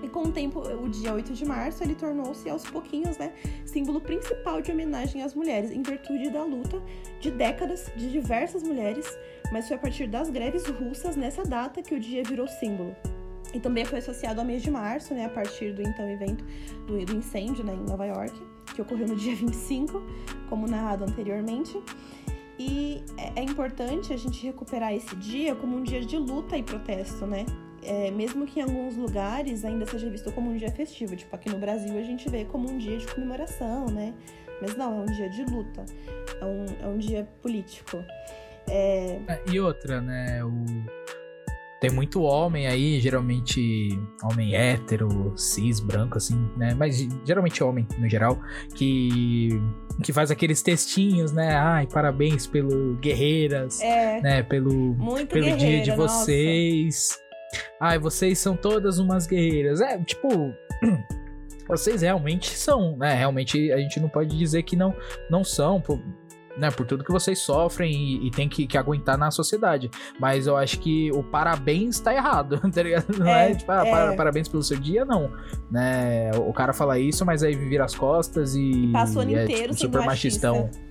e 0.05 0.09
com 0.09 0.25
o 0.25 0.31
tempo, 0.31 0.59
o 0.59 0.87
dia 0.87 1.15
8 1.15 1.33
de 1.33 1.43
março, 1.43 1.83
ele 1.83 1.95
tornou-se 1.95 2.47
aos 2.47 2.63
pouquinhos, 2.63 3.17
né, 3.17 3.33
símbolo 3.65 3.99
principal 3.99 4.61
de 4.61 4.71
homenagem 4.71 5.23
às 5.23 5.33
mulheres, 5.33 5.71
em 5.71 5.81
virtude 5.81 6.29
da 6.29 6.43
luta 6.43 6.79
de 7.19 7.31
décadas 7.31 7.91
de 7.95 8.11
diversas 8.11 8.61
mulheres, 8.61 9.17
mas 9.51 9.67
foi 9.67 9.77
a 9.77 9.79
partir 9.79 10.05
das 10.05 10.29
greves 10.29 10.67
russas 10.67 11.15
nessa 11.15 11.43
data 11.43 11.81
que 11.81 11.95
o 11.95 11.99
dia 11.99 12.23
virou 12.23 12.47
símbolo. 12.47 12.95
E 13.51 13.59
também 13.59 13.83
foi 13.83 13.97
associado 13.97 14.39
ao 14.39 14.45
mês 14.45 14.61
de 14.61 14.69
março, 14.69 15.11
né, 15.15 15.25
a 15.25 15.29
partir 15.29 15.73
do 15.73 15.81
então 15.81 16.07
evento 16.07 16.45
do, 16.85 17.03
do 17.03 17.17
incêndio 17.17 17.63
né, 17.63 17.73
em 17.73 17.89
Nova 17.89 18.05
York, 18.05 18.39
que 18.75 18.81
ocorreu 18.83 19.07
no 19.07 19.15
dia 19.15 19.35
25, 19.35 20.03
como 20.47 20.67
narrado 20.67 21.03
anteriormente. 21.03 21.81
E 22.59 23.03
é, 23.17 23.39
é 23.39 23.43
importante 23.43 24.13
a 24.13 24.17
gente 24.17 24.45
recuperar 24.45 24.93
esse 24.93 25.15
dia 25.15 25.55
como 25.55 25.77
um 25.77 25.81
dia 25.81 26.01
de 26.01 26.15
luta 26.15 26.55
e 26.55 26.61
protesto, 26.61 27.25
né? 27.25 27.43
É, 27.87 28.11
mesmo 28.11 28.45
que 28.45 28.59
em 28.59 28.63
alguns 28.63 28.95
lugares 28.95 29.63
ainda 29.63 29.85
seja 29.85 30.09
visto 30.09 30.31
como 30.31 30.49
um 30.49 30.57
dia 30.57 30.71
festivo, 30.71 31.15
tipo 31.15 31.35
aqui 31.35 31.49
no 31.49 31.57
Brasil 31.57 31.97
a 31.97 32.03
gente 32.03 32.27
vê 32.29 32.43
como 32.45 32.69
um 32.69 32.77
dia 32.77 32.97
de 32.97 33.05
comemoração, 33.07 33.85
né? 33.87 34.13
Mas 34.61 34.75
não, 34.75 35.01
é 35.01 35.01
um 35.01 35.05
dia 35.05 35.29
de 35.29 35.43
luta, 35.45 35.85
é 36.41 36.45
um, 36.45 36.65
é 36.81 36.87
um 36.87 36.97
dia 36.97 37.27
político. 37.41 38.03
É... 38.67 39.19
E 39.51 39.59
outra, 39.59 40.01
né? 40.01 40.43
O... 40.43 40.65
Tem 41.79 41.91
muito 41.91 42.21
homem 42.23 42.67
aí, 42.67 42.99
geralmente 42.99 43.89
homem 44.23 44.55
hétero, 44.55 45.33
cis, 45.37 45.79
branco, 45.79 46.17
assim, 46.17 46.49
né? 46.57 46.73
Mas 46.73 46.97
geralmente 47.25 47.63
homem, 47.63 47.85
no 47.99 48.09
geral, 48.09 48.39
que, 48.73 49.49
que 50.01 50.11
faz 50.11 50.31
aqueles 50.31 50.63
textinhos, 50.63 51.31
né? 51.31 51.53
Ai, 51.53 51.85
parabéns 51.85 52.47
pelo 52.47 52.95
guerreiras, 52.95 53.81
É, 53.81 54.21
né? 54.21 54.41
Pelo, 54.41 54.73
muito 54.95 55.27
pelo 55.27 55.45
dia 55.45 55.55
de 55.57 55.65
guerreira, 55.65 55.97
nossa. 55.97 56.25
Ai, 57.79 57.97
vocês 57.99 58.37
são 58.39 58.55
todas 58.55 58.99
umas 58.99 59.27
guerreiras. 59.27 59.81
É, 59.81 59.97
tipo, 59.99 60.27
vocês 61.67 62.01
realmente 62.01 62.49
são, 62.57 62.95
né? 62.97 63.13
Realmente 63.13 63.71
a 63.71 63.77
gente 63.77 63.99
não 63.99 64.09
pode 64.09 64.37
dizer 64.37 64.63
que 64.63 64.75
não, 64.75 64.93
não 65.29 65.43
são, 65.43 65.81
por, 65.81 65.99
né? 66.57 66.69
Por 66.71 66.85
tudo 66.85 67.03
que 67.03 67.11
vocês 67.11 67.39
sofrem 67.39 67.91
e, 67.91 68.27
e 68.27 68.31
tem 68.31 68.47
que, 68.47 68.65
que 68.67 68.77
aguentar 68.77 69.17
na 69.17 69.31
sociedade. 69.31 69.89
Mas 70.19 70.47
eu 70.47 70.55
acho 70.55 70.79
que 70.79 71.11
o 71.11 71.23
parabéns 71.23 71.99
tá 71.99 72.13
errado, 72.13 72.59
tá 72.71 72.83
ligado? 72.83 73.05
Não 73.17 73.27
é, 73.27 73.51
É, 73.51 73.55
tipo, 73.55 73.71
ah, 73.71 73.85
é. 73.85 73.89
para- 73.91 74.15
parabéns 74.15 74.47
pelo 74.47 74.63
seu 74.63 74.77
dia, 74.77 75.03
não. 75.03 75.31
Né? 75.71 76.31
O 76.47 76.53
cara 76.53 76.71
fala 76.71 76.99
isso, 76.99 77.25
mas 77.25 77.41
aí 77.43 77.55
vira 77.55 77.83
as 77.85 77.95
costas 77.95 78.55
e. 78.55 78.89
passa 78.93 79.19
o 79.19 79.21
ano 79.23 79.35
é, 79.35 79.43
inteiro 79.43 79.73
tipo, 79.73 79.75
super 79.93 80.05
machistão. 80.05 80.65
machista. 80.67 80.84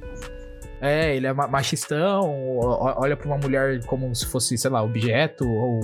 É, 0.84 1.16
ele 1.16 1.26
é 1.26 1.32
ma- 1.32 1.48
machistão, 1.48 2.58
olha 2.58 3.16
pra 3.16 3.26
uma 3.26 3.38
mulher 3.38 3.82
como 3.86 4.14
se 4.14 4.26
fosse, 4.26 4.58
sei 4.58 4.70
lá, 4.70 4.82
objeto, 4.82 5.48
ou, 5.48 5.80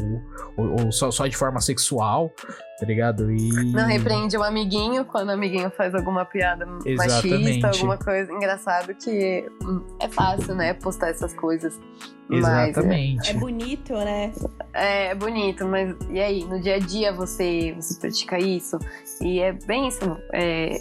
ou, 0.59 0.85
ou 0.85 0.93
só, 0.93 1.11
só 1.11 1.27
de 1.27 1.35
forma 1.35 1.59
sexual, 1.61 2.31
tá 2.79 2.85
ligado? 2.85 3.33
E. 3.33 3.49
Não 3.73 3.87
repreende 3.87 4.37
um 4.37 4.43
amiguinho 4.43 5.07
quando 5.07 5.29
o 5.29 5.33
amiguinho 5.33 5.71
faz 5.71 5.95
alguma 5.95 6.27
piada 6.27 6.67
Exatamente. 6.85 7.29
machista, 7.45 7.69
alguma 7.69 7.97
coisa. 7.97 8.31
Engraçado 8.31 8.95
que 8.95 9.47
hum, 9.63 9.83
é 10.01 10.09
fácil, 10.09 10.55
né? 10.55 10.75
Postar 10.75 11.09
essas 11.09 11.33
coisas. 11.33 11.81
Mas 12.29 12.69
Exatamente. 12.69 13.31
É 13.31 13.35
bonito, 13.35 13.93
né? 13.95 14.33
é, 14.73 15.07
é 15.07 15.15
bonito, 15.15 15.67
mas 15.67 15.97
e 16.11 16.21
aí? 16.21 16.45
No 16.45 16.61
dia 16.61 16.77
a 16.77 16.79
dia 16.79 17.13
você, 17.13 17.75
você 17.75 17.99
pratica 17.99 18.39
isso? 18.39 18.79
E 19.21 19.41
é 19.41 19.53
bem 19.53 19.89
isso. 19.89 20.17
É, 20.33 20.79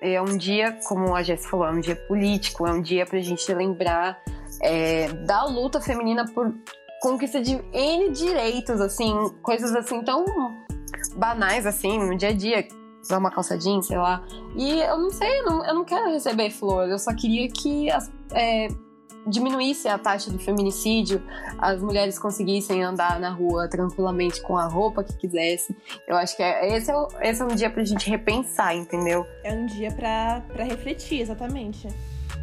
é 0.00 0.20
um 0.20 0.36
dia, 0.36 0.78
como 0.86 1.14
a 1.14 1.22
Jess 1.22 1.46
falou, 1.46 1.66
é 1.66 1.70
um 1.70 1.80
dia 1.80 1.96
político, 1.96 2.66
é 2.66 2.72
um 2.72 2.82
dia 2.82 3.04
pra 3.06 3.20
gente 3.20 3.52
lembrar 3.52 4.20
é, 4.60 5.08
da 5.08 5.44
luta 5.44 5.80
feminina 5.80 6.24
por 6.32 6.54
conquista 7.00 7.40
de 7.40 7.60
N 7.72 8.10
direitos, 8.10 8.80
assim, 8.80 9.14
coisas 9.42 9.74
assim 9.74 10.02
tão 10.02 10.24
banais 11.16 11.66
assim, 11.66 11.98
no 11.98 12.16
dia 12.16 12.30
a 12.30 12.32
dia. 12.32 12.66
Usar 13.02 13.18
uma 13.18 13.30
calça 13.30 13.56
jeans, 13.56 13.86
sei 13.86 13.98
lá. 13.98 14.24
E 14.56 14.80
eu 14.80 14.98
não 14.98 15.10
sei, 15.10 15.40
eu 15.40 15.44
não, 15.44 15.64
eu 15.64 15.74
não 15.74 15.84
quero 15.84 16.10
receber 16.10 16.50
flor, 16.50 16.88
eu 16.88 16.98
só 16.98 17.14
queria 17.14 17.48
que 17.48 17.88
as, 17.90 18.10
é, 18.32 18.68
diminuísse 19.26 19.88
a 19.88 19.98
taxa 19.98 20.30
do 20.30 20.38
feminicídio, 20.38 21.22
as 21.58 21.80
mulheres 21.82 22.18
conseguissem 22.18 22.82
andar 22.82 23.18
na 23.18 23.30
rua 23.30 23.68
tranquilamente 23.68 24.40
com 24.42 24.56
a 24.56 24.66
roupa 24.66 25.02
que 25.02 25.16
quisessem. 25.16 25.76
Eu 26.06 26.16
acho 26.16 26.36
que 26.36 26.42
é, 26.42 26.76
esse, 26.76 26.90
é 26.90 26.96
o- 26.96 27.08
esse 27.20 27.42
é 27.42 27.44
um 27.44 27.48
dia 27.54 27.68
pra 27.70 27.84
gente 27.84 28.08
repensar, 28.08 28.74
entendeu? 28.74 29.26
É 29.44 29.52
um 29.52 29.66
dia 29.66 29.90
pra, 29.92 30.42
pra 30.52 30.64
refletir, 30.64 31.20
exatamente. 31.20 31.88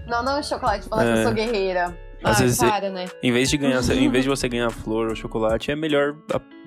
Não, 0.08 0.24
não 0.24 0.42
chocolate, 0.44 0.88
falar 0.90 1.04
que 1.06 1.10
É. 1.12 1.20
eu 1.20 1.24
sou 1.24 1.34
guerreira. 1.34 1.98
Às 2.24 2.38
ah, 2.40 2.44
vezes 2.44 2.58
para, 2.58 2.90
né? 2.90 3.06
Em 3.22 3.34
vez 3.34 3.50
de 3.50 3.58
ganhar, 3.58 3.82
em 3.92 4.10
vez 4.10 4.24
de 4.24 4.30
você 4.30 4.48
ganhar 4.48 4.70
flor 4.70 5.10
ou 5.10 5.16
chocolate, 5.16 5.72
é 5.72 5.76
melhor 5.76 6.16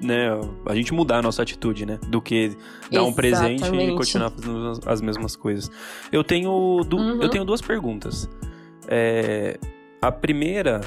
né, 0.02 0.28
a 0.66 0.74
gente 0.74 0.92
mudar 0.92 1.18
a 1.18 1.22
nossa 1.22 1.40
atitude, 1.40 1.86
né? 1.86 1.98
Do 2.08 2.20
que 2.20 2.54
dar 2.92 3.02
um 3.04 3.12
presente 3.12 3.62
e 3.62 3.64
Exatamente. 3.64 3.96
continuar 3.96 4.30
fazendo 4.30 4.68
as- 4.68 4.86
as 4.86 5.00
mesmas 5.00 5.34
coisas. 5.34 5.70
Eu 6.12 6.22
tenho, 6.22 6.82
du- 6.86 6.98
Uhum. 6.98 7.22
eu 7.22 7.30
tenho 7.30 7.42
duas 7.42 7.62
perguntas. 7.62 8.28
É, 8.86 9.58
a 10.02 10.12
primeira, 10.12 10.80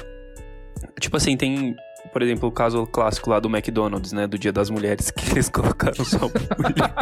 tipo 0.98 1.16
assim, 1.16 1.36
tem, 1.36 1.74
por 2.12 2.22
exemplo, 2.22 2.48
o 2.48 2.52
caso 2.52 2.86
clássico 2.86 3.30
lá 3.30 3.38
do 3.40 3.48
McDonald's, 3.48 4.12
né? 4.12 4.26
Do 4.26 4.38
Dia 4.38 4.52
das 4.52 4.70
Mulheres, 4.70 5.10
que 5.10 5.30
eles 5.32 5.48
colocaram 5.50 6.04
só 6.04 6.18
mulher. 6.18 6.94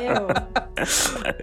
Meu, 0.00 0.26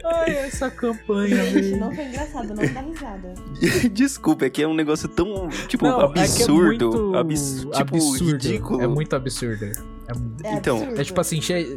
Ai, 0.05 0.29
essa 0.37 0.69
campanha, 0.71 1.43
gente, 1.45 1.75
não 1.77 1.93
foi 1.93 2.05
engraçado, 2.05 2.47
não 2.49 2.73
dá 2.73 2.81
risada. 2.81 3.33
Desculpa, 3.91 4.45
é 4.45 4.49
que 4.49 4.63
é 4.63 4.67
um 4.67 4.73
negócio 4.73 5.07
tão, 5.09 5.49
tipo, 5.67 5.85
Não, 5.85 5.99
é 6.01 6.03
é 6.03 6.05
absurdo. 6.21 6.85
muito 6.91 7.15
abs- 7.17 7.59
tipo, 7.61 7.77
absurdo. 7.77 8.31
ridículo. 8.31 8.81
É 8.81 8.87
muito 8.87 9.15
absurdo. 9.15 9.65
É 9.65 9.71
É 10.43 10.53
Então, 10.55 10.77
absurdo. 10.77 11.01
É 11.01 11.03
tipo 11.03 11.21
assim, 11.21 11.41
che- 11.41 11.75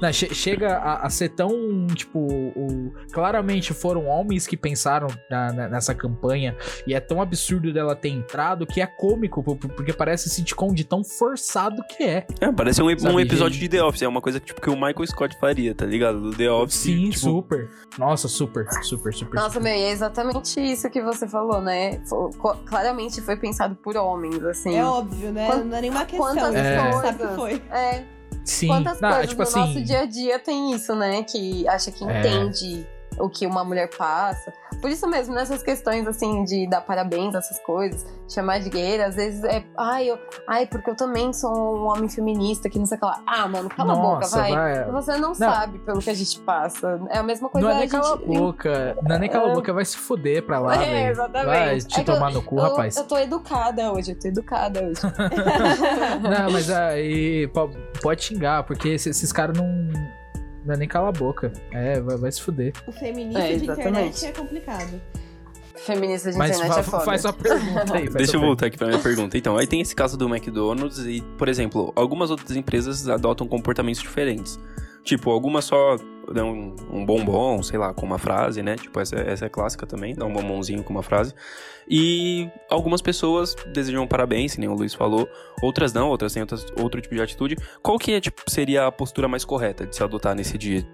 não, 0.00 0.12
che- 0.12 0.34
chega 0.34 0.76
a, 0.78 1.06
a 1.06 1.10
ser 1.10 1.30
tão, 1.30 1.86
tipo, 1.94 2.18
o- 2.18 2.92
claramente 3.12 3.72
foram 3.74 4.06
homens 4.06 4.46
que 4.46 4.56
pensaram 4.56 5.08
na- 5.30 5.52
na- 5.52 5.68
nessa 5.68 5.94
campanha 5.94 6.56
e 6.86 6.94
é 6.94 7.00
tão 7.00 7.20
absurdo 7.20 7.72
dela 7.72 7.94
ter 7.96 8.08
entrado 8.08 8.66
que 8.66 8.80
é 8.80 8.86
cômico, 8.86 9.42
po- 9.42 9.56
porque 9.56 9.92
parece 9.92 10.28
sitcom 10.28 10.72
de 10.72 10.84
tão 10.84 11.02
forçado 11.04 11.82
que 11.88 12.02
é. 12.04 12.26
É, 12.40 12.52
parece 12.52 12.82
um, 12.82 12.88
Sabe, 12.98 13.14
um 13.14 13.20
episódio 13.20 13.54
gente? 13.54 13.68
de 13.68 13.76
The 13.76 13.82
Office. 13.84 14.02
É 14.02 14.08
uma 14.08 14.20
coisa 14.20 14.40
que, 14.40 14.46
tipo, 14.46 14.60
que 14.60 14.70
o 14.70 14.74
Michael 14.74 15.06
Scott 15.06 15.36
faria, 15.38 15.74
tá 15.74 15.86
ligado? 15.86 16.20
Do 16.20 16.36
The 16.36 16.50
Office. 16.50 16.74
Sim, 16.76 17.10
tipo, 17.10 17.18
super. 17.20 17.70
Nossa, 17.98 18.28
super, 18.28 18.66
super, 18.82 19.12
super. 19.12 19.34
Nossa, 19.36 19.50
super. 19.54 19.62
meu, 19.62 19.74
e 19.74 19.82
é 19.82 19.90
exatamente 19.90 20.60
isso 20.60 20.88
que 20.90 21.00
você 21.02 21.26
falou, 21.28 21.60
né? 21.60 22.00
Fo- 22.06 22.30
co- 22.38 22.56
claramente 22.66 23.20
foi 23.20 23.36
pensado 23.36 23.74
por 23.76 23.96
homens, 23.96 24.42
assim. 24.44 24.76
É 24.76 24.84
óbvio, 24.84 25.32
né? 25.32 25.46
Quant- 25.46 25.64
não 25.64 25.76
é 25.76 25.80
nenhuma 25.80 26.04
questão. 26.04 26.26
quantas 26.26 26.54
gente 26.54 26.80
coisas. 26.82 27.00
sabe 27.02 27.18
que 27.28 27.34
foi. 27.34 27.62
É, 27.70 28.04
Sim, 28.44 28.66
quantas 28.68 29.00
não, 29.00 29.08
coisas 29.10 29.28
tipo 29.30 29.42
no 29.42 29.48
assim, 29.48 29.60
nosso 29.60 29.82
dia 29.82 30.00
a 30.00 30.06
dia 30.06 30.38
tem 30.38 30.72
isso, 30.72 30.94
né? 30.94 31.22
Que 31.22 31.66
acha 31.68 31.90
que 31.90 32.04
É. 32.04 32.18
entende 32.20 32.86
o 33.20 33.28
que 33.28 33.46
uma 33.46 33.64
mulher 33.64 33.88
passa. 33.96 34.52
Por 34.80 34.90
isso 34.90 35.06
mesmo, 35.06 35.34
nessas 35.34 35.62
questões, 35.62 36.06
assim, 36.06 36.44
de 36.44 36.66
dar 36.68 36.80
parabéns, 36.80 37.34
essas 37.34 37.58
coisas, 37.60 38.06
chamar 38.28 38.60
de 38.60 38.70
guerreira, 38.70 39.06
às 39.06 39.14
vezes 39.16 39.44
é, 39.44 39.62
ai, 39.76 40.08
eu, 40.10 40.18
ai, 40.48 40.66
porque 40.66 40.88
eu 40.90 40.94
também 40.96 41.32
sou 41.32 41.50
um 41.76 41.86
homem 41.86 42.08
feminista, 42.08 42.68
que 42.70 42.78
não 42.78 42.86
sei 42.86 42.96
o 42.96 43.00
que 43.00 43.06
lá. 43.06 43.20
Ah, 43.26 43.46
mano, 43.46 43.68
cala 43.68 43.92
a 43.92 43.96
boca, 43.96 44.20
Nossa, 44.20 44.38
vai. 44.38 44.52
vai. 44.52 44.84
Você 44.92 45.16
não, 45.18 45.34
sabe 45.34 45.78
pelo 45.80 45.98
que 46.00 46.08
a 46.10 46.14
gente 46.14 46.38
passa. 46.40 46.98
É 47.10 47.18
a 47.18 47.22
mesma 47.22 47.48
coisa 47.48 47.66
não 47.68 47.74
é 47.74 47.78
nem 47.80 47.88
gente... 47.88 48.00
cala 48.00 48.14
a 48.14 48.16
boca, 48.16 48.96
não 49.02 49.16
é 49.16 49.18
nem 49.18 49.28
cala 49.28 49.48
a 49.48 49.50
É. 49.50 49.54
boca, 49.54 49.72
vai 49.72 49.84
se 49.84 49.96
fuder 49.98 50.42
pra 50.44 50.58
lá, 50.58 50.74
É, 50.76 50.78
velho. 50.78 51.10
exatamente. 51.10 51.46
Vai 51.46 51.78
te 51.80 52.00
É 52.00 52.04
que 52.04 52.10
eu- 52.10 52.14
tomar 52.14 52.32
no 52.32 52.42
cu, 52.42 52.56
eu, 52.58 52.62
rapaz. 52.62 52.96
Eu 52.96 53.04
tô 53.04 53.18
educada 53.18 53.92
hoje, 53.92 54.12
eu 54.12 54.18
tô 54.18 54.28
educada 54.28 54.80
hoje. 54.82 55.00
Não, 56.22 56.50
mas 56.52 56.70
aí 56.70 57.46
po- 57.48 57.70
pode 58.02 58.24
xingar, 58.24 58.62
porque 58.64 58.88
esses 58.90 59.32
caras 59.32 59.56
não. 59.58 59.66
Não 60.70 60.74
é 60.76 60.78
nem 60.78 60.86
cala 60.86 61.08
a 61.08 61.12
boca. 61.12 61.52
É, 61.72 61.98
vai, 62.00 62.16
vai 62.16 62.30
se 62.30 62.40
fuder. 62.40 62.72
O 62.86 62.92
feminista 62.92 63.40
É, 63.40 63.56
de 63.56 63.64
internet 63.64 64.24
é 64.24 64.30
complicado. 64.30 65.00
Feminista 65.74 66.30
de 66.30 66.38
Mas 66.38 66.50
internet 66.56 66.74
fa- 66.74 66.80
é 66.80 66.82
foda. 66.84 67.04
faz 67.04 67.22
sua 67.22 67.32
pergunta 67.32 67.94
aí. 67.96 68.08
Deixa 68.08 68.36
eu 68.36 68.40
voltar 68.40 68.66
aqui 68.66 68.78
pra 68.78 68.86
minha 68.86 69.00
pergunta. 69.00 69.36
Então, 69.36 69.56
aí 69.56 69.66
tem 69.66 69.80
esse 69.80 69.96
caso 69.96 70.16
do 70.16 70.28
McDonald's 70.28 70.98
e, 71.00 71.22
por 71.36 71.48
exemplo, 71.48 71.92
algumas 71.96 72.30
outras 72.30 72.56
empresas 72.56 73.08
adotam 73.08 73.48
comportamentos 73.48 74.00
diferentes. 74.00 74.60
Tipo, 75.02 75.30
algumas 75.30 75.64
só 75.64 75.96
dão 76.32 76.52
um, 76.52 76.76
um 77.00 77.06
bombom, 77.06 77.62
sei 77.62 77.78
lá, 77.78 77.92
com 77.92 78.04
uma 78.06 78.18
frase, 78.18 78.62
né? 78.62 78.76
Tipo, 78.76 79.00
essa, 79.00 79.16
essa 79.16 79.46
é 79.46 79.48
clássica 79.48 79.86
também, 79.86 80.14
dá 80.14 80.24
um 80.24 80.32
bombonzinho 80.32 80.82
com 80.84 80.92
uma 80.92 81.02
frase. 81.02 81.34
E 81.88 82.48
algumas 82.68 83.02
pessoas 83.02 83.54
desejam 83.72 84.06
parabéns, 84.06 84.56
nem 84.56 84.68
o 84.68 84.74
Luiz 84.74 84.94
falou. 84.94 85.28
Outras 85.62 85.92
não, 85.92 86.08
outras 86.08 86.32
têm 86.32 86.42
outras, 86.42 86.64
outro 86.80 87.00
tipo 87.00 87.14
de 87.14 87.20
atitude. 87.22 87.56
Qual 87.82 87.98
que 87.98 88.12
é, 88.12 88.20
tipo, 88.20 88.42
seria 88.48 88.86
a 88.86 88.92
postura 88.92 89.26
mais 89.26 89.44
correta 89.44 89.86
de 89.86 89.96
se 89.96 90.02
adotar 90.02 90.34
nesse 90.34 90.56
dia? 90.56 90.86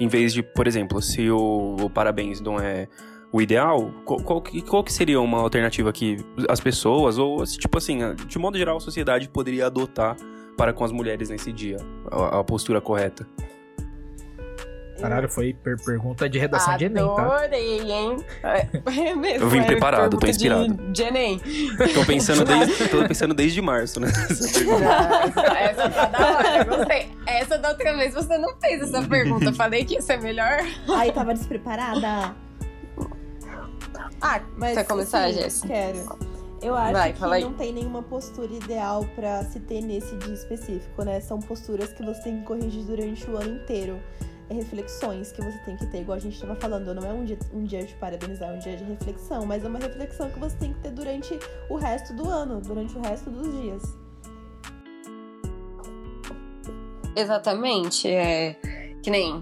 Em 0.00 0.08
vez 0.08 0.32
de, 0.32 0.42
por 0.42 0.66
exemplo, 0.66 1.02
se 1.02 1.30
o, 1.30 1.76
o 1.82 1.90
parabéns 1.90 2.40
não 2.40 2.58
é 2.58 2.88
o 3.30 3.42
ideal, 3.42 3.92
qual, 4.06 4.22
qual, 4.22 4.40
que- 4.40 4.62
qual 4.62 4.82
que 4.82 4.90
seria 4.92 5.20
uma 5.20 5.38
alternativa 5.38 5.92
que 5.92 6.16
as 6.48 6.60
pessoas, 6.60 7.18
ou 7.18 7.44
tipo 7.44 7.76
assim, 7.76 7.98
de 8.26 8.38
modo 8.38 8.56
geral, 8.56 8.78
a 8.78 8.80
sociedade 8.80 9.28
poderia 9.28 9.66
adotar 9.66 10.16
para 10.58 10.72
com 10.74 10.84
as 10.84 10.92
mulheres 10.92 11.30
nesse 11.30 11.52
dia? 11.52 11.78
A, 12.10 12.40
a 12.40 12.44
postura 12.44 12.80
correta. 12.80 13.26
Caralho, 15.00 15.28
foi 15.30 15.54
per- 15.54 15.80
pergunta 15.84 16.28
de 16.28 16.40
redação 16.40 16.76
de 16.76 16.86
Enem, 16.86 17.06
tá? 17.14 17.22
Adorei, 17.22 17.80
hein? 17.88 18.16
É, 18.42 18.66
é 19.08 19.14
mesmo, 19.14 19.44
Eu 19.44 19.48
vim 19.48 19.60
é 19.60 19.62
preparado, 19.64 20.18
tô 20.18 20.26
inspirado. 20.26 20.66
De, 20.74 20.90
de 20.90 21.02
Enem. 21.04 21.40
Tô 21.94 22.04
pensando 22.04 22.44
desde, 22.44 22.88
tô 22.88 23.06
pensando 23.06 23.32
desde 23.32 23.62
março, 23.62 24.00
né? 24.00 24.08
Essa 24.08 24.58
pergunta. 24.58 24.84
Essa, 25.56 25.88
tá 25.88 26.06
da 26.06 26.36
hora, 26.36 26.64
gostei. 26.64 27.10
Essa 27.28 27.58
da 27.58 27.68
outra 27.68 27.96
vez 27.96 28.12
você 28.12 28.36
não 28.38 28.58
fez 28.58 28.82
essa 28.82 29.00
pergunta. 29.06 29.44
Eu 29.44 29.54
falei 29.54 29.84
que 29.84 29.94
ia 29.94 30.02
ser 30.02 30.20
melhor. 30.20 30.58
Ai, 30.88 31.12
tava 31.12 31.32
despreparada. 31.32 32.34
Ah, 34.20 34.40
Mas, 34.56 34.74
Quer 34.78 34.84
começar, 34.84 35.30
Jéssica? 35.30 35.68
Quero. 35.68 36.18
Eu 36.60 36.74
acho 36.74 36.92
Vai, 36.92 37.12
que 37.12 37.44
não 37.44 37.54
tem 37.54 37.72
nenhuma 37.72 38.02
postura 38.02 38.52
ideal 38.52 39.04
pra 39.14 39.44
se 39.44 39.60
ter 39.60 39.80
nesse 39.80 40.16
dia 40.16 40.34
específico, 40.34 41.04
né? 41.04 41.20
São 41.20 41.38
posturas 41.38 41.92
que 41.92 42.04
você 42.04 42.22
tem 42.22 42.40
que 42.40 42.46
corrigir 42.46 42.84
durante 42.84 43.30
o 43.30 43.36
ano 43.36 43.62
inteiro. 43.62 44.00
É 44.50 44.54
reflexões 44.54 45.30
que 45.30 45.42
você 45.42 45.58
tem 45.58 45.76
que 45.76 45.86
ter, 45.86 46.00
igual 46.00 46.16
a 46.16 46.20
gente 46.20 46.40
tava 46.40 46.56
falando. 46.56 46.94
Não 46.94 47.08
é 47.08 47.12
um 47.12 47.24
dia, 47.24 47.38
um 47.52 47.64
dia 47.64 47.84
de 47.84 47.94
parabenizar, 47.94 48.50
é 48.50 48.54
um 48.54 48.58
dia 48.58 48.76
de 48.76 48.84
reflexão, 48.84 49.46
mas 49.46 49.64
é 49.64 49.68
uma 49.68 49.78
reflexão 49.78 50.30
que 50.30 50.38
você 50.38 50.56
tem 50.56 50.72
que 50.72 50.80
ter 50.80 50.90
durante 50.90 51.38
o 51.68 51.76
resto 51.76 52.14
do 52.14 52.28
ano, 52.28 52.60
durante 52.60 52.96
o 52.96 53.00
resto 53.00 53.30
dos 53.30 53.52
dias. 53.60 53.82
Exatamente. 57.14 58.08
É 58.08 58.56
que 59.02 59.10
nem 59.10 59.40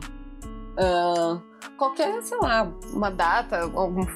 ah, 0.77 1.41
qualquer, 1.77 2.23
sei 2.23 2.39
lá, 2.39 2.71
uma 2.93 3.11
data, 3.11 3.61
algum, 3.61 4.07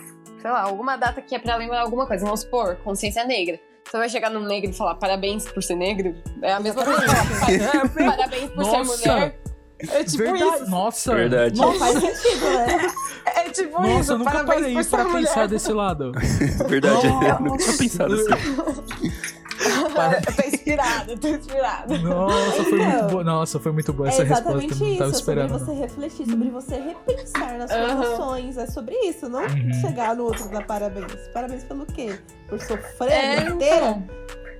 sei 0.40 0.50
lá, 0.50 0.62
alguma 0.62 0.97
data 0.97 1.20
que 1.20 1.35
é 1.35 1.38
pra 1.38 1.56
lembrar 1.56 1.80
alguma 1.82 2.06
coisa. 2.06 2.25
Vamos 2.25 2.40
supor, 2.40 2.76
consciência 2.85 3.25
negra. 3.25 3.59
Você 3.85 3.97
vai 3.99 4.09
chegar 4.09 4.30
num 4.30 4.44
negro 4.44 4.70
e 4.70 4.73
falar 4.73 4.94
parabéns 4.97 5.44
por 5.50 5.62
ser 5.62 5.75
negro? 5.75 6.14
É 6.42 6.52
a 6.52 6.61
mesma 6.61 6.85
coisa. 6.85 7.00
que 7.00 7.59
falar, 7.59 7.88
"Pa- 7.88 8.16
Parabéns 8.16 8.50
por 8.50 8.64
ser 8.64 8.70
Nossa. 8.78 8.97
mulher. 9.12 9.40
É 9.88 10.04
tipo 10.04 10.18
Verdade. 10.18 10.44
isso. 10.62 10.70
Nossa. 10.70 11.14
Verdade. 11.14 11.59
Não 11.61 11.75
faz 11.78 11.94
sentido, 11.99 12.44
né? 12.50 12.92
É 13.37 13.50
tipo 13.50 13.80
Nossa, 13.80 14.00
isso. 14.00 14.12
eu 14.12 14.18
nunca 14.18 14.44
parei 14.44 14.82
ser 14.82 14.90
pra 14.90 15.04
mulher. 15.04 15.26
pensar 15.28 15.47
desse 15.49 15.73
lado. 15.73 16.12
Verdade, 16.68 17.09
Nossa. 17.09 17.26
eu 17.28 17.40
nunca 17.40 17.59
tinha 17.64 17.76
pensado 17.78 18.14
assim. 18.14 19.30
Eu 20.26 20.35
tô 20.35 20.43
inspirada, 20.43 21.17
tô 21.19 21.29
inspirada. 21.29 21.99
Nossa, 21.99 22.64
foi 22.64 22.79
Então. 22.81 22.90
muito 22.93 23.11
boa. 23.11 23.25
Nossa, 23.25 23.61
foi 23.61 23.73
muito 23.73 23.93
boa 23.93 24.09
É 24.09 24.12
essa 24.12 24.23
exatamente 24.23 24.69
resposta. 24.69 24.85
Eu 24.85 24.88
não 24.90 24.97
tava 24.99 25.11
isso, 25.11 25.17
é 25.17 25.21
sobre 25.21 25.43
esperando. 25.43 25.59
você 25.59 25.73
refletir, 25.73 26.26
sobre 26.31 26.50
você 26.50 26.76
repensar 26.76 27.59
nas 27.59 27.71
suas 27.71 27.90
Aham. 27.90 28.12
ações. 28.14 28.57
É 28.57 28.67
sobre 28.67 28.95
isso, 29.07 29.29
não 29.29 29.43
Uhum. 29.43 29.73
chegar 29.81 30.17
no 30.17 30.25
outro 30.25 30.47
e 30.47 30.49
dar 30.49 30.62
parabéns. 30.67 31.12
Parabéns 31.35 31.64
pelo 31.64 31.85
quê? 31.87 32.19
Por 32.49 32.61
sofrer 32.61 33.11
É, 33.12 33.40
inteira? 33.49 34.02
então, 34.02 34.09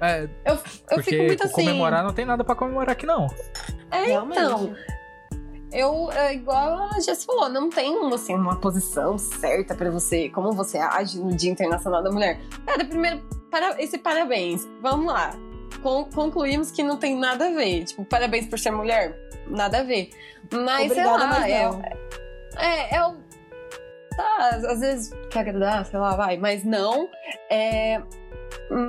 É, 0.03 0.29
eu, 0.45 0.59
eu 0.91 1.03
fico 1.03 1.23
muito 1.25 1.45
assim. 1.45 1.53
comemorar 1.53 2.03
não 2.05 2.13
tem 2.13 2.25
nada 2.25 2.43
pra 2.45 2.55
comemorar 2.55 2.91
aqui, 2.91 3.07
não. 3.07 3.27
É, 3.91 4.05
Realmente. 4.05 4.41
então. 4.41 4.75
Eu, 5.73 6.11
é 6.13 6.35
igual 6.35 6.89
a 6.93 6.99
Jess 7.01 7.25
falou, 7.25 7.49
não 7.49 7.71
tem 7.71 7.97
uma, 7.97 8.17
assim, 8.17 8.35
uma 8.35 8.57
posição 8.57 9.17
certa 9.17 9.75
pra 9.75 9.89
você, 9.91 10.29
como 10.31 10.53
você 10.53 10.79
age 10.79 11.19
no 11.21 11.33
Dia 11.35 11.51
Internacional 11.53 12.03
da 12.03 12.11
Mulher. 12.11 12.41
Cara, 12.67 12.85
primeiro, 12.85 13.23
para, 13.51 13.81
esse 13.81 13.97
parabéns. 13.99 14.67
Vamos 14.81 15.07
lá. 15.13 15.33
Con- 15.83 16.09
concluímos 16.13 16.71
que 16.73 16.83
não 16.83 16.97
tem 16.97 17.17
nada 17.17 17.47
a 17.47 17.51
ver. 17.51 17.85
Tipo, 17.85 18.05
parabéns 18.05 18.47
por 18.47 18.59
ser 18.59 18.73
mulher, 18.73 19.17
nada 19.47 19.79
a 19.79 19.83
ver. 19.85 20.11
Mas, 20.53 20.91
Obrigada, 20.91 21.11
lá, 21.19 21.27
mas 21.29 21.45
é, 21.45 21.65
não. 21.69 21.83
é, 22.59 22.95
é 22.97 23.07
o. 23.07 23.15
Tá, 24.17 24.49
às 24.69 24.81
vezes 24.81 25.13
quer 25.31 25.41
agradar, 25.41 25.87
sei 25.87 25.99
lá, 26.01 26.17
vai, 26.17 26.37
mas 26.37 26.65
não. 26.65 27.09
É, 27.49 28.03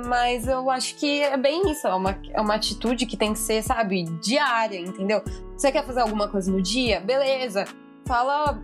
mas 0.06 0.46
eu 0.46 0.70
acho 0.70 0.96
que 0.96 1.22
é 1.22 1.36
bem 1.36 1.70
isso, 1.70 1.86
é 1.86 1.94
uma, 1.94 2.18
é 2.30 2.40
uma 2.40 2.54
atitude 2.54 3.06
que 3.06 3.16
tem 3.16 3.32
que 3.32 3.38
ser, 3.38 3.62
sabe, 3.62 4.04
diária, 4.20 4.78
entendeu? 4.78 5.22
Você 5.56 5.70
quer 5.70 5.84
fazer 5.84 6.00
alguma 6.00 6.28
coisa 6.28 6.50
no 6.50 6.60
dia? 6.60 7.00
Beleza. 7.00 7.64
Fala. 8.04 8.62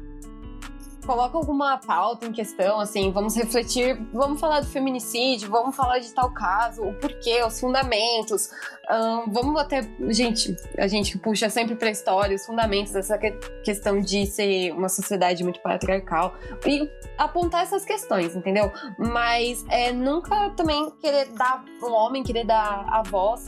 Coloca 1.09 1.39
alguma 1.39 1.79
pauta 1.79 2.27
em 2.27 2.33
questão, 2.33 2.79
assim, 2.79 3.11
vamos 3.11 3.35
refletir, 3.35 3.99
vamos 4.13 4.39
falar 4.39 4.61
do 4.61 4.67
feminicídio, 4.67 5.49
vamos 5.49 5.75
falar 5.75 6.01
de 6.01 6.13
tal 6.13 6.31
caso, 6.35 6.83
o 6.83 6.93
porquê, 6.93 7.43
os 7.43 7.59
fundamentos, 7.59 8.51
ahn, 8.91 9.23
vamos 9.33 9.59
até. 9.59 9.89
Gente, 10.11 10.55
a 10.77 10.87
gente 10.87 11.17
puxa 11.17 11.49
sempre 11.49 11.77
pra 11.77 11.89
história 11.89 12.37
os 12.37 12.45
fundamentos 12.45 12.93
dessa 12.93 13.17
que- 13.17 13.31
questão 13.65 14.03
de 14.03 14.27
ser 14.27 14.71
uma 14.73 14.91
sociedade 14.91 15.43
muito 15.43 15.61
patriarcal 15.61 16.35
e 16.67 16.87
apontar 17.17 17.63
essas 17.63 17.87
questões, 17.87 18.37
entendeu? 18.37 18.71
Mas 18.99 19.65
é, 19.71 19.91
nunca 19.91 20.51
também 20.51 20.91
querer 21.01 21.29
dar 21.33 21.65
um 21.83 21.91
homem, 21.91 22.23
querer 22.23 22.45
dar 22.45 22.85
a 22.87 23.03
voz 23.03 23.47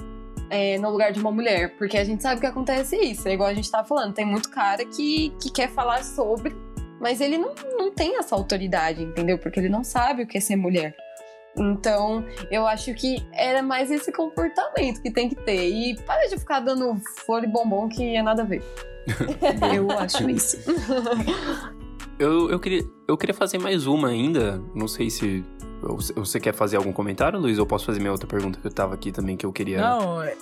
é, 0.48 0.78
no 0.78 0.90
lugar 0.90 1.12
de 1.12 1.20
uma 1.20 1.30
mulher, 1.30 1.76
porque 1.76 1.96
a 1.98 2.04
gente 2.04 2.22
sabe 2.22 2.40
que 2.40 2.46
acontece 2.46 2.96
isso, 2.96 3.28
é 3.28 3.34
igual 3.34 3.48
a 3.50 3.54
gente 3.54 3.70
tá 3.70 3.84
falando, 3.84 4.14
tem 4.14 4.24
muito 4.26 4.50
cara 4.50 4.84
que, 4.84 5.30
que 5.40 5.48
quer 5.48 5.70
falar 5.70 6.02
sobre, 6.02 6.56
mas 7.00 7.20
ele 7.20 7.38
não, 7.38 7.54
não 7.76 7.90
tem 7.90 8.18
essa 8.18 8.34
autoridade, 8.36 9.02
entendeu? 9.02 9.38
Porque 9.38 9.58
ele 9.58 9.68
não 9.68 9.82
sabe 9.82 10.22
o 10.22 10.26
que 10.26 10.38
é 10.38 10.40
ser 10.40 10.56
mulher. 10.56 10.94
Então, 11.56 12.24
eu 12.50 12.66
acho 12.66 12.94
que 12.94 13.26
era 13.32 13.62
mais 13.62 13.90
esse 13.90 14.12
comportamento 14.12 15.02
que 15.02 15.10
tem 15.10 15.28
que 15.28 15.34
ter. 15.34 15.68
E 15.68 15.96
para 16.02 16.28
de 16.28 16.38
ficar 16.38 16.60
dando 16.60 17.00
flor 17.26 17.42
e 17.42 17.46
bombom 17.46 17.88
que 17.88 18.14
é 18.14 18.22
nada 18.22 18.42
a 18.42 18.44
ver. 18.44 18.62
eu 19.74 19.90
acho 19.90 20.28
isso. 20.30 20.58
Eu, 22.18 22.50
eu, 22.50 22.60
queria, 22.60 22.82
eu 23.08 23.16
queria 23.16 23.34
fazer 23.34 23.56
mais 23.56 23.86
uma 23.86 24.08
ainda. 24.08 24.62
Não 24.74 24.86
sei 24.86 25.08
se. 25.08 25.42
Você 25.80 26.12
você 26.12 26.38
quer 26.38 26.52
fazer 26.52 26.76
algum 26.76 26.92
comentário, 26.92 27.40
Luiz? 27.40 27.58
Ou 27.58 27.64
posso 27.64 27.86
fazer 27.86 27.98
minha 27.98 28.12
outra 28.12 28.26
pergunta 28.26 28.60
que 28.60 28.66
eu 28.66 28.70
tava 28.70 28.92
aqui 28.92 29.10
também, 29.10 29.38
que 29.38 29.46
eu 29.46 29.50
queria. 29.50 29.80
Não, 29.80 30.22
é- 30.22 30.36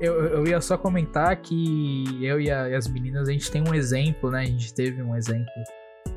eu, 0.00 0.14
eu 0.26 0.46
ia 0.46 0.60
só 0.60 0.76
comentar 0.76 1.34
que 1.36 2.18
eu 2.24 2.40
e, 2.40 2.50
a- 2.50 2.68
e 2.68 2.74
as 2.74 2.86
meninas, 2.88 3.28
a 3.28 3.32
gente 3.32 3.50
tem 3.50 3.62
um 3.66 3.74
exemplo, 3.74 4.30
né? 4.30 4.40
A 4.42 4.44
gente 4.46 4.72
teve 4.74 5.02
um 5.02 5.14
exemplo 5.16 5.46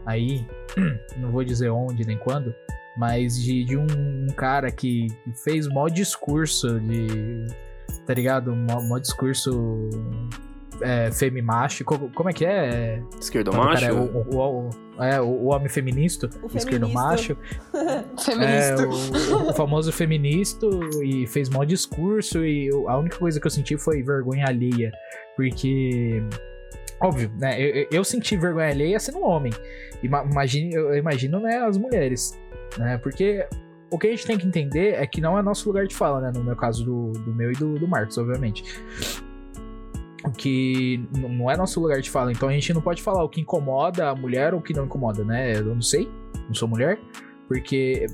aí, 0.06 0.46
não 1.18 1.32
vou 1.32 1.44
dizer 1.44 1.70
onde 1.70 2.06
nem 2.06 2.18
quando, 2.18 2.54
mas 2.98 3.36
de, 3.42 3.64
de 3.64 3.78
um, 3.78 3.86
um 3.90 4.28
cara 4.36 4.72
que 4.72 5.08
fez 5.44 5.68
mó 5.68 5.88
discurso 5.88 6.80
de. 6.80 7.48
Tá 8.06 8.14
ligado? 8.14 8.56
Mó, 8.56 8.82
mó 8.82 8.98
discurso 8.98 9.90
é, 10.82 11.12
femimacho. 11.12 11.84
Co- 11.86 12.10
Como 12.14 12.30
é 12.30 12.34
que 12.34 12.46
é? 12.46 13.02
Esquerdo 13.20 13.52
Quando 13.52 13.62
o 13.62 13.66
macho? 13.66 13.86
é 13.86 13.92
o, 13.94 14.04
o, 14.06 14.68
o- 14.68 15.04
é, 15.04 15.22
o- 15.22 15.26
o 15.26 15.46
homem 15.54 15.70
feminista, 15.70 16.30
O 16.42 16.48
esquerdo 16.56 16.88
feminista. 16.88 17.02
macho. 17.02 17.38
É, 18.42 18.76
Feminista. 18.76 19.36
o, 19.36 19.50
o 19.50 19.54
famoso 19.54 19.92
feminista 19.92 20.66
e 21.04 21.26
fez 21.28 21.50
mó 21.50 21.64
discurso 21.64 22.44
e 22.46 22.70
a 22.88 22.98
única 22.98 23.18
coisa 23.18 23.40
que 23.40 23.48
eu 23.48 23.52
senti 23.52 23.78
foi 23.78 24.04
vergonha 24.04 24.46
alheia, 24.48 24.92
porque 25.36 26.22
óbvio, 27.02 27.32
né? 27.40 27.60
Eu, 27.62 27.88
eu- 27.92 28.04
senti 28.04 28.36
vergonha 28.38 28.70
alheia 28.70 29.00
sendo 29.00 29.20
um 29.20 29.26
homem. 29.26 29.52
Ima- 30.04 30.24
Imagine, 30.24 30.74
eu 30.74 30.90
eu 30.90 30.98
imagino, 30.98 31.40
né, 31.40 31.58
as 31.60 31.78
mulheres, 31.78 32.38
né? 32.78 32.98
Porque 32.98 33.48
o 33.92 33.98
que 33.98 34.08
a 34.08 34.10
gente 34.12 34.26
tem 34.28 34.38
que 34.38 34.46
entender 34.48 34.94
é 34.96 35.08
que 35.08 35.20
não 35.22 35.38
é 35.38 35.42
nosso 35.42 35.68
lugar 35.68 35.88
de 35.88 35.96
fala, 35.96 36.22
né? 36.22 36.32
No 36.34 36.44
meu 36.44 36.56
caso 36.56 36.84
do, 36.86 37.12
do 37.20 37.34
meu 37.34 37.52
e 37.52 37.56
do, 37.56 37.74
do 37.76 37.88
Marcos, 37.88 38.18
obviamente. 38.18 38.64
Que 40.38 41.08
não 41.18 41.50
é 41.50 41.56
nosso 41.56 41.80
lugar 41.80 42.02
de 42.02 42.10
fala. 42.10 42.32
Então 42.32 42.50
a 42.50 42.52
gente 42.52 42.74
não 42.74 42.82
pode 42.82 43.02
falar 43.02 43.24
o 43.24 43.30
que 43.30 43.42
incomoda 43.42 44.10
a 44.10 44.16
mulher 44.16 44.54
ou 44.54 44.60
o 44.60 44.64
que 44.64 44.74
não 44.74 44.86
incomoda, 44.86 45.24
né? 45.24 45.56
Eu 45.56 45.76
não 45.76 45.82
sei, 45.82 46.10
não 46.48 46.54
sou 46.54 46.68
mulher. 46.68 47.00
Porque. 47.48 48.06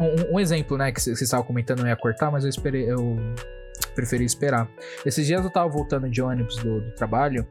Um, 0.00 0.36
um 0.36 0.40
exemplo, 0.40 0.78
né, 0.78 0.90
que 0.90 1.00
vocês 1.00 1.20
estavam 1.20 1.44
comentando, 1.44 1.80
eu 1.80 1.86
ia 1.86 1.96
cortar, 1.96 2.30
mas 2.30 2.44
eu 2.44 2.50
esperei. 2.50 2.90
Eu 2.90 3.16
preferi 3.94 4.24
esperar. 4.24 4.68
Esses 5.04 5.26
dias 5.26 5.44
eu 5.44 5.50
tava 5.50 5.68
voltando 5.68 6.08
de 6.08 6.22
ônibus 6.22 6.56
do, 6.56 6.80
do 6.80 6.94
trabalho 6.94 7.46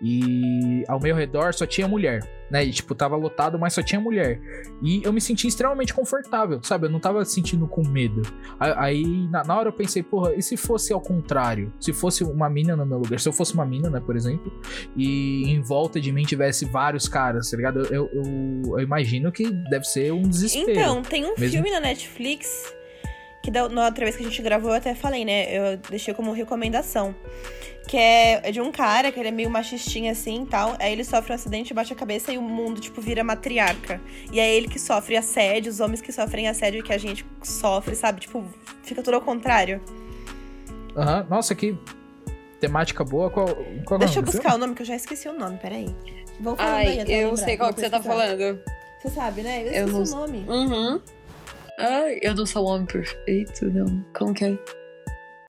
e 0.00 0.84
ao 0.88 1.00
meu 1.00 1.14
redor 1.14 1.54
só 1.54 1.66
tinha 1.66 1.88
mulher, 1.88 2.20
né? 2.50 2.64
E 2.64 2.70
tipo, 2.72 2.94
tava 2.94 3.16
lotado, 3.16 3.58
mas 3.58 3.72
só 3.72 3.82
tinha 3.82 4.00
mulher. 4.00 4.40
E 4.82 5.02
eu 5.04 5.12
me 5.12 5.20
senti 5.20 5.46
extremamente 5.46 5.92
confortável, 5.94 6.62
sabe? 6.62 6.86
Eu 6.86 6.90
não 6.90 7.00
tava 7.00 7.24
sentindo 7.24 7.66
com 7.66 7.86
medo. 7.86 8.22
Aí, 8.58 9.04
na, 9.30 9.44
na 9.44 9.56
hora 9.56 9.68
eu 9.68 9.72
pensei, 9.72 10.02
porra, 10.02 10.34
e 10.34 10.42
se 10.42 10.56
fosse 10.56 10.92
ao 10.92 11.00
contrário? 11.00 11.72
Se 11.80 11.92
fosse 11.92 12.24
uma 12.24 12.48
mina 12.48 12.76
no 12.76 12.84
meu 12.86 12.98
lugar? 12.98 13.18
Se 13.18 13.28
eu 13.28 13.32
fosse 13.32 13.54
uma 13.54 13.64
mina, 13.64 13.90
né, 13.90 14.00
por 14.00 14.16
exemplo, 14.16 14.52
e 14.96 15.44
em 15.50 15.60
volta 15.60 16.00
de 16.00 16.12
mim 16.12 16.22
tivesse 16.24 16.64
vários 16.64 17.08
caras, 17.08 17.50
tá 17.50 17.56
ligado? 17.56 17.80
Eu, 17.86 18.08
eu, 18.12 18.62
eu 18.76 18.80
imagino 18.80 19.32
que 19.32 19.50
deve 19.70 19.84
ser 19.84 20.12
um 20.12 20.22
desespero. 20.22 20.70
Então, 20.70 21.02
tem 21.02 21.24
um 21.24 21.34
Mesmo- 21.38 21.50
filme 21.50 21.70
na 21.70 21.80
Netflix 21.80 22.74
que 23.42 23.50
da 23.50 23.68
na 23.68 23.84
outra 23.86 24.04
vez 24.04 24.16
que 24.16 24.24
a 24.24 24.28
gente 24.28 24.42
gravou 24.42 24.70
eu 24.72 24.76
até 24.76 24.92
falei, 24.92 25.24
né? 25.24 25.56
Eu 25.56 25.76
deixei 25.88 26.12
como 26.12 26.32
recomendação. 26.32 27.14
Que 27.86 27.96
é, 27.96 28.48
é 28.48 28.50
de 28.50 28.60
um 28.60 28.72
cara 28.72 29.12
que 29.12 29.20
ele 29.20 29.28
é 29.28 29.32
meio 29.32 29.48
machistinha 29.48 30.10
assim 30.12 30.42
e 30.42 30.46
tal. 30.46 30.74
Aí 30.80 30.92
ele 30.92 31.04
sofre 31.04 31.32
um 31.32 31.34
acidente, 31.36 31.72
bate 31.72 31.92
a 31.92 31.96
cabeça 31.96 32.32
e 32.32 32.38
o 32.38 32.42
mundo, 32.42 32.80
tipo, 32.80 33.00
vira 33.00 33.22
matriarca. 33.22 34.00
E 34.32 34.40
é 34.40 34.54
ele 34.56 34.66
que 34.68 34.78
sofre 34.78 35.16
assédio, 35.16 35.70
os 35.70 35.78
homens 35.78 36.00
que 36.00 36.10
sofrem 36.12 36.48
assédio 36.48 36.82
que 36.82 36.92
a 36.92 36.98
gente 36.98 37.24
sofre, 37.42 37.94
sabe? 37.94 38.20
Tipo, 38.20 38.44
fica 38.82 39.02
tudo 39.02 39.14
ao 39.14 39.20
contrário. 39.20 39.80
Aham, 40.96 41.26
Nossa, 41.30 41.54
que 41.54 41.76
temática 42.60 43.04
boa. 43.04 43.30
Qual, 43.30 43.46
qual 43.84 43.98
Deixa 44.00 44.14
é 44.14 44.18
eu 44.18 44.22
o 44.22 44.26
buscar 44.26 44.54
o 44.54 44.58
nome, 44.58 44.74
que 44.74 44.82
eu 44.82 44.86
já 44.86 44.96
esqueci 44.96 45.28
o 45.28 45.32
nome, 45.38 45.58
peraí. 45.58 45.94
Vão 46.40 46.56
falando 46.56 46.74
aí 46.74 46.86
Ai, 46.88 47.00
até 47.00 47.12
eu 47.12 47.28
lembrar, 47.30 47.44
sei 47.44 47.56
qual 47.56 47.68
vou 47.68 47.74
que 47.74 47.80
você 47.80 47.90
tá 47.90 48.02
falando. 48.02 48.60
Você 49.00 49.10
sabe, 49.10 49.42
né? 49.42 49.62
Eu 49.62 49.66
Eu 49.72 49.86
esqueci 49.88 50.10
não- 50.12 50.22
o 50.22 50.26
nome. 50.26 50.44
Uhum. 50.48 51.00
Ai, 51.78 52.18
eu 52.22 52.34
não 52.34 52.46
sou 52.46 52.66
um 52.66 52.70
homem 52.70 52.86
perfeito, 52.86 53.66
não. 53.70 54.04
Como 54.16 54.34
que 54.34 54.44
é? 54.44 54.58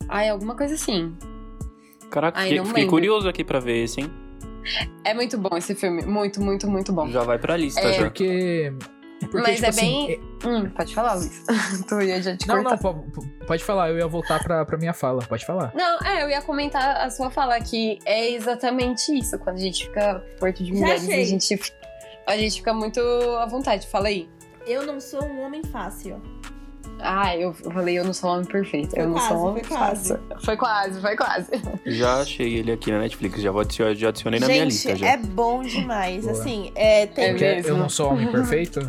Ai, 0.10 0.30
alguma 0.30 0.56
coisa 0.56 0.76
assim. 0.76 1.16
Caraca, 2.10 2.40
Ai, 2.40 2.50
fiquei, 2.50 2.66
fiquei 2.66 2.86
curioso 2.88 3.28
aqui 3.28 3.44
pra 3.44 3.60
ver 3.60 3.84
esse, 3.84 4.02
hein? 4.02 4.12
É 5.04 5.14
muito 5.14 5.38
bom 5.38 5.56
esse 5.58 5.74
filme. 5.76 6.04
Muito, 6.06 6.42
muito, 6.42 6.70
muito 6.70 6.92
bom. 6.92 7.08
Já 7.10 7.24
vai 7.24 7.38
pra 7.40 7.56
lista, 7.56 7.80
É. 7.82 7.94
já. 7.94 8.04
Porque. 8.04 8.74
porque 9.22 9.38
Mas 9.38 9.56
tipo 9.56 9.66
é 9.66 9.70
assim, 9.70 10.08
bem- 10.08 10.22
Hum, 10.46 10.70
pode 10.70 10.94
falar, 10.94 11.14
Luiz. 11.16 11.44
tu 11.88 12.02
ia 12.02 12.22
já 12.22 12.36
te 12.36 12.48
Não, 12.48 12.56
cortar. 12.64 12.72
não, 12.72 12.78
po- 12.78 13.12
po- 13.12 13.46
pode 13.48 13.64
falar, 13.64 13.90
eu 13.90 13.98
ia 13.98 14.08
voltar 14.08 14.44
pra, 14.44 14.66
pra 14.66 14.78
minha 14.78 14.94
fala, 14.94 15.22
pode 15.24 15.46
falar. 15.46 15.72
Não, 15.74 16.00
é, 16.06 16.24
eu 16.24 16.30
ia 16.30 16.42
comentar 16.42 16.98
a 16.98 17.10
sua 17.10 17.30
fala 17.32 17.60
que 17.62 17.98
é 18.06 18.32
exatamente 18.32 19.18
isso. 19.18 19.40
Quando 19.40 19.56
a 19.56 19.60
gente 19.62 19.86
fica 19.88 20.24
perto 20.40 20.64
de 20.64 20.74
mulheres, 20.74 21.08
a 21.10 21.14
gente, 21.24 21.60
a 22.28 22.38
gente 22.38 22.58
fica 22.58 22.74
muito 22.74 23.00
à 23.40 23.46
vontade. 23.46 23.88
Fala 23.88 24.08
aí. 24.10 24.28
Eu 24.66 24.86
não 24.86 25.00
sou 25.00 25.24
um 25.24 25.42
homem 25.44 25.64
fácil. 25.64 26.22
Ah, 27.00 27.36
eu 27.38 27.54
falei, 27.54 28.00
eu 28.00 28.04
não 28.04 28.14
sou 28.14 28.32
homem 28.32 28.46
perfeito. 28.46 28.92
Foi 28.92 29.02
eu 29.02 29.06
não 29.08 29.14
quase, 29.14 29.28
sou 29.28 29.38
homem 29.46 29.64
foi 29.64 29.78
quase. 29.78 30.10
fácil. 30.10 30.42
Foi 30.46 30.58
quase, 30.58 31.02
foi 31.02 31.16
quase. 31.16 31.52
Já 31.86 32.22
achei 32.22 32.56
ele 32.56 32.72
aqui 32.72 32.92
na 32.92 33.00
Netflix, 33.00 33.42
já, 33.42 33.52
vou 33.52 33.62
adicionar, 33.62 33.94
já 33.96 34.10
adicionei 34.10 34.40
na 34.40 34.48
minha 34.48 34.60
Gente, 34.64 34.72
lista 34.72 34.96
já. 34.96 35.08
é 35.10 35.18
bom 35.18 35.62
demais. 35.62 36.24
Boa. 36.26 36.34
Assim, 36.34 36.72
é, 36.76 37.06
tem, 37.06 37.26
É 37.44 37.60
eu 37.66 37.78
não 37.78 37.88
sou 37.90 38.12
homem 38.12 38.32
perfeito. 38.32 38.80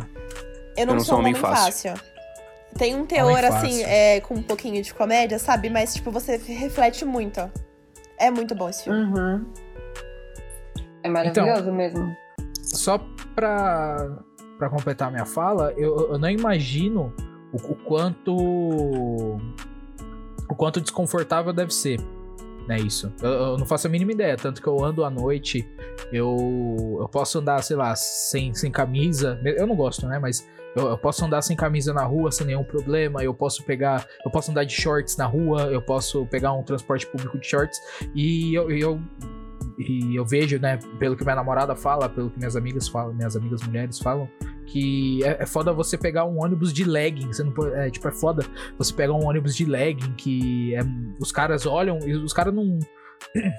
eu 0.75 0.87
não, 0.87 0.99
sou 0.99 1.17
um 1.17 1.19
homem 1.19 1.35
fácil. 1.35 1.93
Tem 2.77 2.95
um 2.95 3.05
teor, 3.05 3.29
Homem 3.31 3.45
assim, 3.45 3.79
fácil. 3.79 3.85
é, 3.87 4.21
com 4.21 4.33
um 4.35 4.43
pouquinho 4.43 4.81
de 4.83 4.93
comédia, 4.93 5.39
sabe? 5.39 5.69
Mas, 5.69 5.93
tipo, 5.93 6.11
você 6.11 6.37
reflete 6.37 7.03
muito. 7.03 7.41
É 8.17 8.29
muito 8.29 8.53
bom 8.55 8.69
esse 8.69 8.83
filme. 8.83 9.01
Uhum. 9.03 9.45
É 11.03 11.09
maravilhoso 11.09 11.61
Então, 11.61 11.73
mesmo. 11.73 12.15
Só 12.61 12.99
pra, 13.35 14.17
pra 14.57 14.69
completar 14.69 15.09
minha 15.11 15.25
fala, 15.25 15.73
eu, 15.77 16.11
eu 16.11 16.19
não 16.19 16.29
imagino 16.29 17.13
o, 17.51 17.57
o 17.57 17.75
quanto. 17.75 18.35
O 20.49 20.55
quanto 20.55 20.81
desconfortável 20.81 21.53
deve 21.53 21.73
ser. 21.73 21.99
Né, 22.67 22.79
isso. 22.79 23.11
Eu, 23.21 23.29
eu 23.29 23.57
não 23.57 23.65
faço 23.65 23.87
a 23.87 23.89
mínima 23.89 24.11
ideia. 24.11 24.37
Tanto 24.37 24.61
que 24.61 24.67
eu 24.67 24.83
ando 24.83 25.03
à 25.03 25.09
noite, 25.09 25.67
eu, 26.11 26.97
eu 26.99 27.09
posso 27.09 27.39
andar, 27.39 27.63
sei 27.63 27.75
lá, 27.75 27.95
sem, 27.95 28.53
sem 28.53 28.71
camisa. 28.71 29.39
Eu 29.43 29.65
não 29.65 29.75
gosto, 29.75 30.07
né? 30.07 30.19
Mas 30.19 30.47
eu, 30.75 30.87
eu 30.87 30.97
posso 30.97 31.25
andar 31.25 31.41
sem 31.41 31.55
camisa 31.55 31.93
na 31.93 32.03
rua 32.03 32.31
sem 32.31 32.47
nenhum 32.47 32.63
problema. 32.63 33.23
Eu 33.23 33.33
posso 33.33 33.63
pegar. 33.63 34.05
Eu 34.23 34.31
posso 34.31 34.51
andar 34.51 34.63
de 34.63 34.73
shorts 34.73 35.17
na 35.17 35.25
rua. 35.25 35.63
Eu 35.63 35.81
posso 35.81 36.25
pegar 36.27 36.53
um 36.53 36.63
transporte 36.63 37.07
público 37.07 37.39
de 37.39 37.47
shorts. 37.47 37.79
E 38.13 38.53
eu, 38.53 38.69
eu 38.71 39.01
e 39.79 40.15
eu 40.15 40.25
vejo, 40.25 40.59
né, 40.59 40.77
pelo 40.99 41.15
que 41.15 41.23
minha 41.23 41.35
namorada 41.35 41.73
fala, 41.73 42.09
pelo 42.09 42.29
que 42.29 42.37
minhas 42.37 42.55
amigas 42.57 42.89
falam, 42.89 43.13
minhas 43.13 43.35
amigas 43.37 43.63
mulheres 43.63 43.97
falam, 43.97 44.29
que 44.71 45.23
é, 45.23 45.43
é 45.43 45.45
foda 45.45 45.73
você 45.73 45.97
pegar 45.97 46.25
um 46.25 46.41
ônibus 46.43 46.71
de 46.73 46.83
legging. 46.83 47.27
Você 47.27 47.43
não 47.43 47.51
pode, 47.51 47.73
é, 47.75 47.89
tipo, 47.89 48.07
é 48.07 48.11
foda 48.11 48.45
você 48.77 48.93
pegar 48.93 49.13
um 49.13 49.25
ônibus 49.27 49.55
de 49.55 49.65
legging 49.65 50.13
que 50.13 50.73
é- 50.75 50.81
os 51.19 51.31
caras 51.31 51.65
olham 51.65 51.99
e 52.05 52.13
os 52.13 52.33
caras 52.33 52.53
não. 52.53 52.79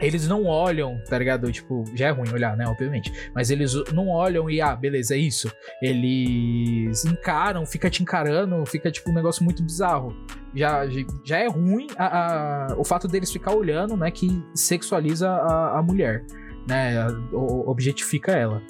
Eles 0.00 0.26
não 0.26 0.44
olham, 0.44 0.98
tá 1.08 1.16
ligado? 1.16 1.50
Tipo, 1.52 1.84
já 1.94 2.08
é 2.08 2.10
ruim 2.10 2.28
olhar, 2.32 2.56
né? 2.56 2.66
Obviamente. 2.66 3.12
Mas 3.34 3.50
eles 3.50 3.74
não 3.92 4.08
olham 4.08 4.50
e, 4.50 4.60
ah, 4.60 4.74
beleza, 4.74 5.14
é 5.14 5.18
isso. 5.18 5.50
Eles 5.80 7.04
encaram, 7.04 7.64
fica 7.64 7.88
te 7.88 8.02
encarando, 8.02 8.64
fica 8.66 8.90
tipo 8.90 9.10
um 9.10 9.14
negócio 9.14 9.44
muito 9.44 9.62
bizarro. 9.62 10.14
Já, 10.54 10.82
já 11.24 11.38
é 11.38 11.46
ruim 11.48 11.86
a- 11.96 12.68
a- 12.72 12.76
o 12.76 12.84
fato 12.84 13.06
deles 13.06 13.30
ficar 13.30 13.52
olhando, 13.54 13.96
né? 13.96 14.10
Que 14.10 14.42
sexualiza 14.54 15.28
a, 15.30 15.78
a 15.78 15.82
mulher, 15.82 16.24
né? 16.68 17.06
Objetifica 17.32 18.32
ela, 18.32 18.60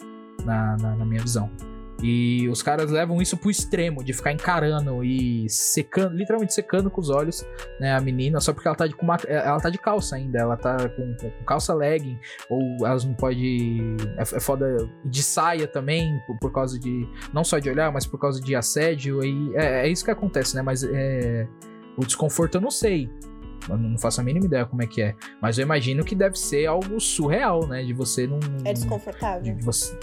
na, 0.44 0.76
na, 0.76 0.96
na 0.96 1.04
minha 1.04 1.22
visão. 1.22 1.50
E 2.02 2.48
os 2.48 2.60
caras 2.60 2.90
levam 2.90 3.22
isso 3.22 3.36
pro 3.36 3.50
extremo, 3.50 4.02
de 4.02 4.12
ficar 4.12 4.32
encarando 4.32 5.02
e 5.04 5.48
secando, 5.48 6.14
literalmente 6.16 6.52
secando 6.52 6.90
com 6.90 7.00
os 7.00 7.08
olhos, 7.08 7.46
né, 7.80 7.94
a 7.94 8.00
menina, 8.00 8.40
só 8.40 8.52
porque 8.52 8.66
ela 8.68 8.76
tá 8.76 8.86
de, 8.86 8.94
uma- 9.00 9.16
ela 9.26 9.60
tá 9.60 9.70
de 9.70 9.78
calça 9.78 10.16
ainda, 10.16 10.38
ela 10.38 10.56
tá 10.56 10.76
com, 10.88 11.14
com- 11.14 11.30
com 11.30 11.44
calça 11.44 11.72
legging, 11.72 12.18
ou 12.50 12.84
elas 12.86 13.04
não 13.04 13.14
pode 13.14 13.80
é, 14.18 14.22
é 14.22 14.40
foda 14.40 14.76
de 15.04 15.22
saia 15.22 15.66
também, 15.68 16.20
por, 16.26 16.36
por 16.40 16.52
causa 16.52 16.78
de, 16.78 17.08
não 17.32 17.44
só 17.44 17.58
de 17.58 17.70
olhar, 17.70 17.92
mas 17.92 18.06
por 18.06 18.18
causa 18.18 18.40
de 18.40 18.54
assédio, 18.56 19.24
e 19.24 19.56
é, 19.56 19.86
é 19.86 19.88
isso 19.88 20.04
que 20.04 20.10
acontece, 20.10 20.56
né, 20.56 20.62
mas 20.62 20.82
é, 20.82 21.46
o 21.96 22.04
desconforto 22.04 22.56
eu 22.56 22.60
não 22.60 22.70
sei, 22.72 23.08
eu 23.68 23.78
não 23.78 23.96
faço 23.96 24.20
a 24.20 24.24
mínima 24.24 24.44
ideia 24.46 24.66
como 24.66 24.82
é 24.82 24.86
que 24.86 25.00
é, 25.00 25.14
mas 25.40 25.58
eu 25.58 25.62
imagino 25.62 26.04
que 26.04 26.14
deve 26.14 26.36
ser 26.38 26.66
algo 26.66 27.00
surreal, 27.00 27.66
né, 27.68 27.82
de 27.84 27.94
você 27.94 28.26
não... 28.26 28.40
É 28.64 28.72
desconfortável. 28.72 29.54
de 29.56 29.64
você, 29.64 29.96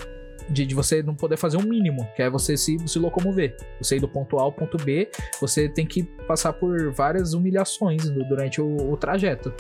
de, 0.52 0.66
de 0.66 0.76
você 0.76 1.02
não 1.02 1.16
poder 1.16 1.38
fazer 1.38 1.58
um 1.58 1.64
mínimo, 1.64 2.08
que 2.16 2.22
é 2.22 2.30
você 2.30 2.58
se, 2.58 2.78
se 2.88 3.00
locomover. 3.00 3.56
Você 3.80 3.98
ir 3.98 4.00
do 4.00 4.08
ponto 4.08 4.38
A 4.38 4.44
ao 4.44 4.52
ponto 4.52 4.78
B, 4.78 5.10
você 5.40 5.70
tem 5.70 5.86
que 5.86 6.04
passar 6.28 6.54
por 6.54 6.92
várias 6.92 7.34
humilhações 7.34 8.10
du- 8.10 8.24
durante 8.28 8.62
o, 8.62 8.92
o 8.92 8.98
trajeto. 8.98 9.54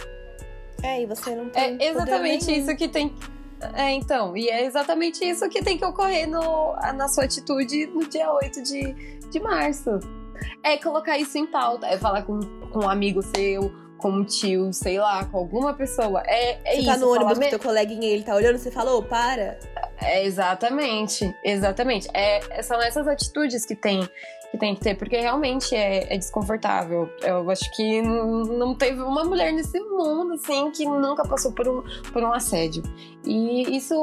É, 0.83 1.01
e 1.01 1.05
você 1.05 1.35
não 1.35 1.49
tem. 1.49 1.77
É 1.79 1.89
exatamente 1.89 2.51
isso 2.51 2.75
que 2.75 2.87
tem. 2.87 3.13
É, 3.75 3.91
então, 3.91 4.35
e 4.35 4.49
é 4.49 4.65
exatamente 4.65 5.23
isso 5.23 5.47
que 5.47 5.61
tem 5.63 5.77
que 5.77 5.85
ocorrer 5.85 6.27
no, 6.27 6.73
na 6.95 7.07
sua 7.07 7.25
atitude 7.25 7.85
no 7.87 8.07
dia 8.07 8.31
8 8.33 8.63
de, 8.63 8.93
de 9.29 9.39
março. 9.39 9.91
É 10.63 10.75
colocar 10.77 11.19
isso 11.19 11.37
em 11.37 11.45
pauta, 11.45 11.85
é 11.85 11.97
falar 11.97 12.23
com, 12.23 12.39
com 12.71 12.85
um 12.85 12.89
amigo 12.89 13.21
seu, 13.21 13.71
com 14.01 14.09
um 14.09 14.23
tio, 14.25 14.73
sei 14.73 14.99
lá, 14.99 15.23
com 15.25 15.37
alguma 15.37 15.73
pessoa. 15.73 16.21
É, 16.25 16.53
é 16.65 16.73
Você 16.73 16.77
isso. 16.79 16.85
tá 16.87 16.97
no 16.97 17.11
ônibus 17.13 17.37
me- 17.37 17.45
com 17.45 17.49
teu 17.51 17.59
coleguinha 17.59 18.07
e 18.07 18.11
ele 18.11 18.23
tá 18.23 18.35
olhando, 18.35 18.57
você 18.57 18.71
fala, 18.71 18.93
ô, 18.95 19.03
para. 19.03 19.59
É, 20.01 20.25
exatamente, 20.25 21.33
exatamente. 21.43 22.07
É, 22.13 22.61
são 22.63 22.81
essas 22.81 23.07
atitudes 23.07 23.65
que 23.65 23.75
tem 23.75 24.01
que, 24.51 24.57
tem 24.57 24.75
que 24.75 24.81
ter, 24.81 24.95
porque 24.97 25.15
realmente 25.17 25.73
é, 25.73 26.13
é 26.13 26.17
desconfortável. 26.17 27.09
Eu 27.23 27.49
acho 27.49 27.71
que 27.73 28.01
não 28.01 28.75
teve 28.75 29.01
uma 29.01 29.23
mulher 29.23 29.53
nesse 29.53 29.79
mundo, 29.79 30.33
assim, 30.33 30.69
que 30.71 30.83
nunca 30.85 31.23
passou 31.23 31.53
por 31.53 31.67
um, 31.69 31.81
por 32.11 32.21
um 32.21 32.33
assédio. 32.33 32.83
E 33.23 33.77
isso, 33.77 33.93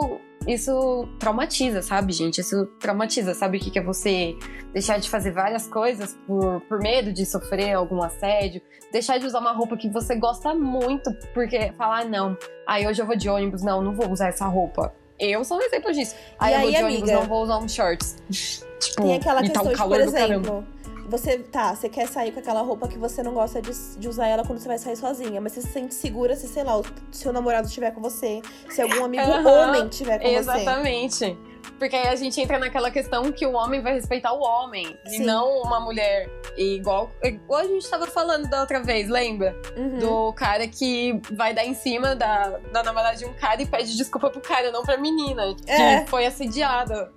isso 0.47 1.09
traumatiza, 1.19 1.83
sabe, 1.83 2.13
gente? 2.13 2.41
Isso 2.41 2.67
traumatiza. 2.79 3.35
Sabe 3.35 3.59
o 3.59 3.61
que 3.61 3.71
que 3.71 3.79
é 3.79 3.83
você 3.83 4.37
deixar 4.73 4.99
de 4.99 5.09
fazer 5.09 5.31
várias 5.31 5.67
coisas 5.67 6.17
por, 6.27 6.61
por 6.63 6.79
medo 6.79 7.13
de 7.13 7.27
sofrer 7.27 7.73
algum 7.73 8.03
assédio? 8.03 8.63
Deixar 8.93 9.19
de 9.19 9.27
usar 9.27 9.41
uma 9.41 9.53
roupa 9.53 9.77
que 9.77 9.89
você 9.91 10.15
gosta 10.17 10.55
muito, 10.55 11.11
porque 11.35 11.73
falar, 11.73 12.01
ah, 12.01 12.05
não, 12.05 12.37
aí 12.67 12.87
hoje 12.87 13.03
eu 13.03 13.07
vou 13.07 13.17
de 13.17 13.29
ônibus, 13.29 13.63
não, 13.63 13.83
não 13.83 13.95
vou 13.95 14.11
usar 14.11 14.29
essa 14.29 14.47
roupa. 14.47 14.95
Eu 15.19 15.45
sou 15.45 15.59
um 15.59 15.63
exemplo 15.63 15.93
disso. 15.93 16.15
Aí 16.39 16.55
eu 16.55 16.61
vou 16.61 16.71
de 16.71 16.77
ônibus, 16.77 17.03
amiga? 17.03 17.21
não 17.21 17.27
vou 17.27 17.43
usar 17.43 17.59
um 17.59 17.69
shorts. 17.69 18.17
tipo, 18.31 19.03
Tem 19.03 19.17
aquela 19.17 19.45
e 19.45 19.51
tá 19.51 19.61
questão 19.61 19.63
um 19.63 19.67
de, 19.67 19.73
por 19.73 19.79
calor 19.79 20.07
do 20.07 20.13
caramba. 20.13 20.67
Você 21.09 21.39
tá, 21.39 21.75
você 21.75 21.89
quer 21.89 22.07
sair 22.07 22.33
com 22.33 22.41
aquela 22.41 22.61
roupa 22.63 22.87
que 22.89 22.99
você 22.99 23.23
não 23.23 23.33
gosta 23.35 23.61
de, 23.63 23.71
de 23.99 24.09
usar 24.09 24.27
ela 24.27 24.45
quando 24.45 24.59
você 24.59 24.69
vai 24.69 24.79
sair 24.79 24.97
sozinha, 24.97 25.41
mas 25.41 25.53
você 25.53 25.63
se 25.63 25.69
sente 25.69 25.95
segura 25.95 26.37
se, 26.37 26.47
sei 26.49 26.65
lá, 26.65 26.79
o 26.79 26.85
seu 27.11 27.33
namorado 27.33 27.67
estiver 27.67 27.91
com 27.93 28.01
você, 28.01 28.41
se 28.69 28.83
algum 28.83 29.05
amigo 29.05 29.23
Aham, 29.23 29.69
homem 29.69 29.89
estiver 29.89 30.19
com 30.19 30.25
você. 30.29 30.35
Exatamente. 30.37 31.39
Porque 31.79 31.95
aí 31.95 32.09
a 32.09 32.17
gente 32.17 32.41
entra 32.41 32.59
naquela 32.59 32.91
questão 32.91 33.31
que 33.31 33.47
o 33.47 33.53
homem 33.53 33.81
vai 33.81 33.93
respeitar 33.95 34.33
o 34.33 34.41
homem 34.41 34.87
Sim. 35.07 35.23
e 35.23 35.27
não 35.27 35.61
uma 35.63 35.79
mulher. 35.81 36.29
E 36.57 36.77
igual, 36.77 37.11
igual 37.23 37.61
a 37.61 37.65
gente 37.65 37.89
tava 37.89 38.07
falando 38.07 38.49
da 38.49 38.61
outra 38.61 38.83
vez, 38.83 39.09
lembra? 39.09 39.55
Uhum. 39.77 39.99
Do 39.99 40.33
cara 40.33 40.67
que 40.67 41.21
vai 41.33 41.55
dar 41.55 41.65
em 41.65 41.75
cima 41.75 42.17
da, 42.17 42.59
da 42.73 42.83
namorada 42.83 43.17
de 43.17 43.25
um 43.25 43.33
cara 43.35 43.63
e 43.63 43.67
pede 43.67 43.97
desculpa 43.97 44.29
pro 44.31 44.41
cara, 44.41 44.73
não 44.73 44.83
pra 44.83 44.97
menina, 44.97 45.55
É. 45.67 46.01
que 46.01 46.11
foi 46.11 46.27
assediada. 46.27 47.13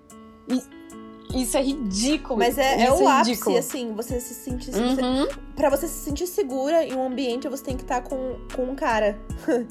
E 0.47 0.61
isso 1.35 1.57
é 1.57 1.61
ridículo. 1.63 2.37
Mas 2.39 2.57
é, 2.57 2.83
é 2.85 2.91
o 2.91 3.07
ápice, 3.07 3.31
ridículo. 3.31 3.57
assim, 3.57 3.93
você 3.93 4.19
se 4.19 4.33
sentir. 4.33 4.71
você- 4.71 5.01
Uhum. 5.01 5.27
Pra 5.55 5.69
você 5.69 5.87
se 5.87 6.03
sentir 6.05 6.27
segura 6.27 6.83
em 6.83 6.93
um 6.95 7.05
ambiente, 7.07 7.47
você 7.47 7.63
tem 7.63 7.75
que 7.75 7.83
estar 7.83 8.01
com, 8.01 8.37
com 8.55 8.63
um 8.63 8.75
cara. 8.75 9.19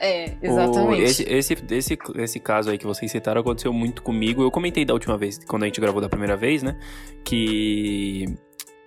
É, 0.00 0.36
O- 0.42 0.46
exatamente. 0.46 1.02
esse, 1.02 1.22
esse, 1.24 1.56
esse, 1.70 1.98
esse 2.16 2.38
caso 2.38 2.70
aí 2.70 2.78
que 2.78 2.86
vocês 2.86 3.10
citaram 3.10 3.40
aconteceu 3.40 3.72
muito 3.72 4.00
comigo. 4.02 4.42
Eu 4.42 4.50
comentei 4.50 4.84
da 4.84 4.92
última 4.94 5.16
vez, 5.18 5.38
quando 5.44 5.64
a 5.64 5.66
gente 5.66 5.80
gravou 5.80 6.00
da 6.00 6.08
primeira 6.08 6.36
vez, 6.36 6.62
né? 6.62 6.78
Que 7.24 8.26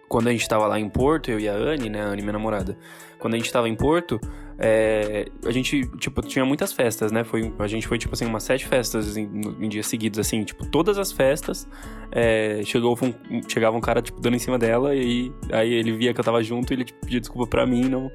quando 0.08 0.28
a 0.30 0.32
gente 0.32 0.48
tava 0.48 0.68
lá 0.68 0.80
em 0.80 0.88
Porto, 0.88 1.30
eu 1.30 1.40
e 1.40 1.50
a 1.50 1.54
Anne, 1.54 1.90
né? 1.90 2.02
A 2.02 2.06
Anne, 2.06 2.22
minha 2.22 2.32
namorada. 2.34 2.78
Quando 3.20 3.34
a 3.34 3.38
gente 3.38 3.52
tava 3.52 3.68
em 3.68 3.76
Porto, 3.76 4.22
é, 4.64 5.26
a 5.44 5.52
gente, 5.52 5.88
tipo, 5.98 6.22
tinha 6.22 6.46
muitas 6.46 6.72
festas, 6.72 7.12
né? 7.12 7.24
Foi, 7.24 7.52
a 7.58 7.68
gente 7.68 7.88
foi, 7.88 7.98
tipo 7.98 8.14
assim, 8.14 8.26
umas 8.26 8.44
sete 8.44 8.68
festas 8.68 9.18
em, 9.18 9.24
em 9.60 9.68
dias 9.68 9.88
seguidos, 9.88 10.20
assim. 10.20 10.44
Tipo, 10.44 10.68
todas 10.68 11.00
as 11.00 11.12
festas, 11.12 11.68
é, 12.12 12.62
chegou 12.64 12.96
um, 13.02 13.42
chegava 13.50 13.76
um 13.76 13.82
cara, 13.82 14.04
tipo, 14.04 14.22
dando 14.22 14.36
em 14.36 14.40
cima 14.40 14.60
dela. 14.60 14.94
E 14.96 15.34
aí 15.52 15.74
ele 15.74 15.92
via 15.92 16.14
que 16.14 16.20
eu 16.20 16.24
tava 16.24 16.44
junto 16.44 16.72
e 16.72 16.76
ele 16.76 16.86
tipo, 16.86 17.00
pedia 17.02 17.20
desculpa 17.20 17.50
pra 17.50 17.66
mim, 17.66 17.90
não 17.90 18.12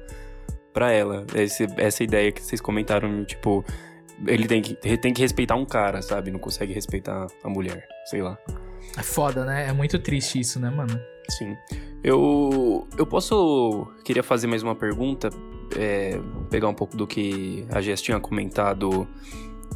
pra 0.71 0.91
ela. 0.93 1.25
Esse, 1.35 1.67
essa 1.75 2.03
ideia 2.03 2.31
que 2.31 2.41
vocês 2.41 2.61
comentaram, 2.61 3.25
tipo, 3.25 3.65
ele 4.25 4.47
tem 4.47 4.61
que, 4.61 4.75
tem 4.97 5.13
que 5.13 5.21
respeitar 5.21 5.55
um 5.55 5.65
cara, 5.65 6.01
sabe? 6.01 6.31
Não 6.31 6.39
consegue 6.39 6.71
respeitar 6.71 7.27
a 7.43 7.49
mulher, 7.49 7.85
sei 8.05 8.21
lá. 8.21 8.37
É 8.97 9.03
foda, 9.03 9.43
né? 9.43 9.67
É 9.67 9.73
muito 9.73 9.99
triste 9.99 10.39
isso, 10.39 10.61
né, 10.61 10.69
mano? 10.69 10.97
Sim. 11.29 11.57
Eu, 12.03 12.87
eu 12.97 13.05
posso. 13.05 13.87
Queria 14.03 14.23
fazer 14.23 14.47
mais 14.47 14.63
uma 14.63 14.75
pergunta, 14.75 15.29
é, 15.75 16.19
pegar 16.49 16.67
um 16.67 16.73
pouco 16.73 16.95
do 16.95 17.05
que 17.05 17.65
a 17.69 17.81
Jess 17.81 18.01
tinha 18.01 18.19
comentado 18.19 19.07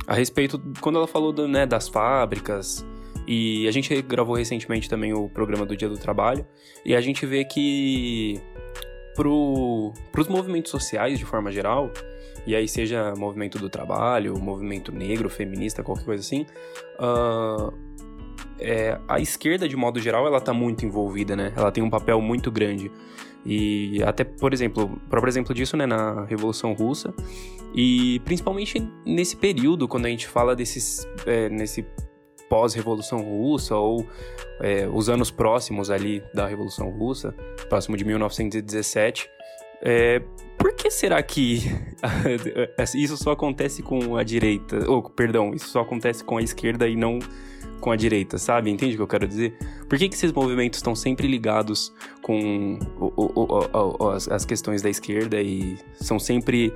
a 0.07 0.13
respeito. 0.13 0.61
Quando 0.79 0.97
ela 0.97 1.07
falou 1.07 1.31
do, 1.31 1.47
né, 1.47 1.65
das 1.65 1.87
fábricas. 1.87 2.85
E 3.27 3.67
a 3.67 3.71
gente 3.71 4.01
gravou 4.01 4.35
recentemente 4.35 4.89
também 4.89 5.13
o 5.13 5.29
programa 5.29 5.65
do 5.65 5.77
Dia 5.77 5.87
do 5.87 5.97
Trabalho. 5.97 6.45
E 6.83 6.95
a 6.95 7.01
gente 7.01 7.25
vê 7.25 7.45
que 7.45 8.41
pro, 9.15 9.93
pros 10.11 10.27
movimentos 10.27 10.71
sociais, 10.71 11.19
de 11.19 11.25
forma 11.25 11.51
geral, 11.51 11.91
e 12.45 12.55
aí 12.55 12.67
seja 12.67 13.13
movimento 13.15 13.59
do 13.59 13.69
trabalho, 13.69 14.37
movimento 14.39 14.91
negro, 14.91 15.29
feminista, 15.29 15.83
qualquer 15.83 16.05
coisa 16.05 16.21
assim, 16.21 16.45
ah, 16.97 17.71
é, 18.59 18.99
a 19.07 19.19
esquerda, 19.19 19.67
de 19.67 19.75
modo 19.75 19.99
geral, 19.99 20.25
ela 20.25 20.39
tá 20.39 20.53
muito 20.53 20.85
envolvida, 20.85 21.35
né? 21.35 21.53
Ela 21.55 21.71
tem 21.71 21.83
um 21.83 21.89
papel 21.89 22.21
muito 22.21 22.51
grande. 22.51 22.91
E 23.45 24.01
até, 24.03 24.23
por 24.23 24.53
exemplo, 24.53 24.99
próprio 25.09 25.29
exemplo 25.29 25.53
disso, 25.53 25.75
né, 25.75 25.85
na 25.85 26.25
Revolução 26.25 26.73
Russa. 26.73 27.13
E 27.73 28.19
principalmente 28.25 28.87
nesse 29.05 29.35
período, 29.35 29.87
quando 29.87 30.05
a 30.05 30.09
gente 30.09 30.27
fala 30.27 30.55
desses. 30.55 31.07
é, 31.25 31.49
nesse 31.49 31.85
pós-Revolução 32.49 33.21
Russa 33.21 33.77
ou 33.77 34.05
é, 34.59 34.85
os 34.85 35.07
anos 35.07 35.31
próximos 35.31 35.89
ali 35.89 36.21
da 36.33 36.45
Revolução 36.45 36.89
Russa, 36.89 37.33
próximo 37.69 37.95
de 37.95 38.03
1917. 38.03 39.29
É, 39.81 40.21
por 40.57 40.73
que 40.73 40.91
será 40.91 41.23
que 41.23 41.61
isso 42.93 43.15
só 43.15 43.31
acontece 43.31 43.81
com 43.81 44.17
a 44.17 44.23
direita? 44.23 44.83
Ou, 44.91 45.01
perdão, 45.01 45.53
isso 45.53 45.69
só 45.69 45.79
acontece 45.79 46.25
com 46.25 46.37
a 46.37 46.41
esquerda 46.41 46.89
e 46.89 46.95
não 46.97 47.19
com 47.81 47.91
a 47.91 47.95
direita, 47.95 48.37
sabe? 48.37 48.69
Entende 48.69 48.93
o 48.93 48.97
que 48.97 49.01
eu 49.01 49.07
quero 49.07 49.27
dizer? 49.27 49.57
Por 49.89 49.97
que, 49.97 50.07
que 50.07 50.15
esses 50.15 50.31
movimentos 50.31 50.77
estão 50.77 50.95
sempre 50.95 51.27
ligados 51.27 51.93
com 52.21 52.79
o, 52.97 53.11
o, 53.17 54.03
o, 54.03 54.09
as, 54.09 54.29
as, 54.29 54.45
questões 54.45 54.81
da 54.81 54.89
esquerda 54.89 55.41
e 55.41 55.77
são 55.95 56.17
sempre 56.17 56.73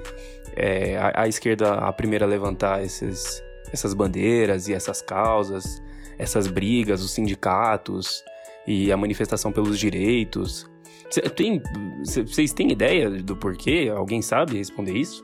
é, 0.55 0.97
a, 0.97 1.21
a, 1.21 1.27
esquerda 1.27 1.75
a 1.75 1.93
primeira 1.93 2.25
a 2.25 2.27
levantar 2.27 2.83
esses, 2.83 3.41
essas 3.71 3.93
bandeiras 3.93 4.67
e 4.67 4.73
essas 4.73 5.01
causas, 5.01 5.81
essas 6.17 6.47
brigas, 6.47 7.01
os 7.01 7.11
sindicatos 7.11 8.23
e 8.67 8.91
a 8.91 8.97
manifestação 8.97 9.51
pelos 9.51 9.79
direitos? 9.79 10.69
Vocês 12.25 12.51
têm 12.51 12.71
ideia 12.71 13.09
do 13.09 13.37
porquê? 13.37 13.91
Alguém 13.95 14.21
sabe 14.21 14.57
responder 14.57 14.97
isso? 14.97 15.23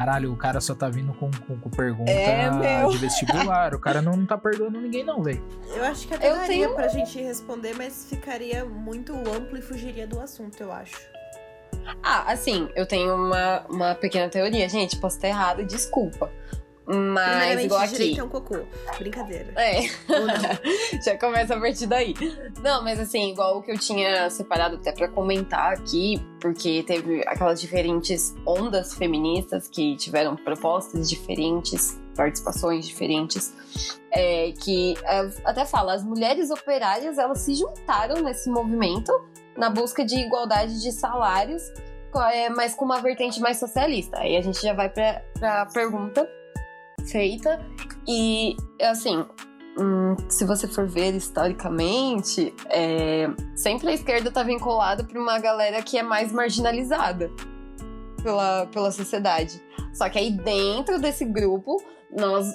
Caralho, 0.00 0.32
o 0.32 0.36
cara 0.36 0.62
só 0.62 0.74
tá 0.74 0.88
vindo 0.88 1.12
com, 1.12 1.30
com, 1.30 1.60
com 1.60 1.68
pergunta 1.68 2.10
é, 2.10 2.48
de 2.88 2.96
vestibular. 2.96 3.74
o 3.74 3.78
cara 3.78 4.00
não, 4.00 4.16
não 4.16 4.24
tá 4.24 4.38
perdoando 4.38 4.80
ninguém, 4.80 5.04
não, 5.04 5.22
velho. 5.22 5.44
Eu 5.76 5.84
acho 5.84 6.08
que 6.08 6.14
até 6.14 6.30
eu 6.30 6.36
daria 6.36 6.48
tenho... 6.48 6.74
pra 6.74 6.88
gente 6.88 7.20
responder, 7.20 7.74
mas 7.76 8.06
ficaria 8.08 8.64
muito 8.64 9.12
amplo 9.12 9.58
e 9.58 9.60
fugiria 9.60 10.06
do 10.06 10.18
assunto, 10.18 10.58
eu 10.58 10.72
acho. 10.72 10.96
Ah, 12.02 12.32
assim, 12.32 12.70
eu 12.74 12.86
tenho 12.86 13.14
uma, 13.14 13.66
uma 13.68 13.94
pequena 13.94 14.30
teoria. 14.30 14.66
Gente, 14.70 14.96
posso 14.96 15.16
estar 15.16 15.28
errado, 15.28 15.66
desculpa. 15.66 16.32
Mas 16.92 17.64
igual 17.64 17.82
aqui. 17.82 17.92
direito 17.92 18.20
é 18.20 18.24
um 18.24 18.28
cocô. 18.28 18.56
Brincadeira. 18.98 19.52
É. 19.54 19.82
Já 21.04 21.16
começa 21.16 21.54
a 21.54 21.60
partir 21.60 21.86
daí. 21.86 22.14
Não, 22.60 22.82
mas 22.82 22.98
assim, 22.98 23.30
igual 23.30 23.58
o 23.58 23.62
que 23.62 23.70
eu 23.70 23.78
tinha 23.78 24.28
separado 24.28 24.74
até 24.76 24.90
para 24.90 25.08
comentar 25.08 25.72
aqui, 25.72 26.20
porque 26.40 26.82
teve 26.82 27.22
aquelas 27.28 27.60
diferentes 27.60 28.34
ondas 28.44 28.94
feministas 28.94 29.68
que 29.68 29.94
tiveram 29.96 30.34
propostas 30.34 31.08
diferentes, 31.08 31.96
participações 32.16 32.84
diferentes, 32.84 33.54
é, 34.10 34.52
que 34.52 34.94
é, 35.04 35.30
até 35.44 35.64
fala, 35.64 35.94
as 35.94 36.02
mulheres 36.02 36.50
operárias 36.50 37.18
elas 37.18 37.38
se 37.38 37.54
juntaram 37.54 38.20
nesse 38.20 38.50
movimento 38.50 39.12
na 39.56 39.70
busca 39.70 40.04
de 40.04 40.16
igualdade 40.16 40.82
de 40.82 40.90
salários, 40.90 41.62
é, 42.32 42.48
mas 42.48 42.74
com 42.74 42.84
uma 42.84 43.00
vertente 43.00 43.40
mais 43.40 43.58
socialista. 43.58 44.18
Aí 44.18 44.36
a 44.36 44.40
gente 44.40 44.60
já 44.60 44.72
vai 44.72 44.88
para 44.88 45.22
a 45.62 45.66
pergunta 45.66 46.28
feita. 47.10 47.64
E, 48.06 48.56
assim, 48.82 49.24
hum, 49.78 50.16
se 50.28 50.44
você 50.44 50.66
for 50.66 50.86
ver 50.86 51.14
historicamente, 51.14 52.54
é, 52.68 53.28
sempre 53.54 53.88
a 53.88 53.92
esquerda 53.92 54.28
está 54.28 54.42
vinculada 54.42 55.04
para 55.04 55.20
uma 55.20 55.38
galera 55.38 55.82
que 55.82 55.98
é 55.98 56.02
mais 56.02 56.32
marginalizada 56.32 57.30
pela, 58.22 58.66
pela 58.66 58.90
sociedade. 58.90 59.62
Só 59.92 60.08
que 60.08 60.18
aí 60.18 60.30
dentro 60.30 61.00
desse 61.00 61.24
grupo, 61.24 61.82
nós, 62.16 62.46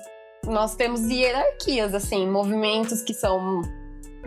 nós 0.46 0.76
temos 0.76 1.02
hierarquias, 1.02 1.94
assim, 1.94 2.30
movimentos 2.30 3.02
que 3.02 3.13
são. 3.13 3.62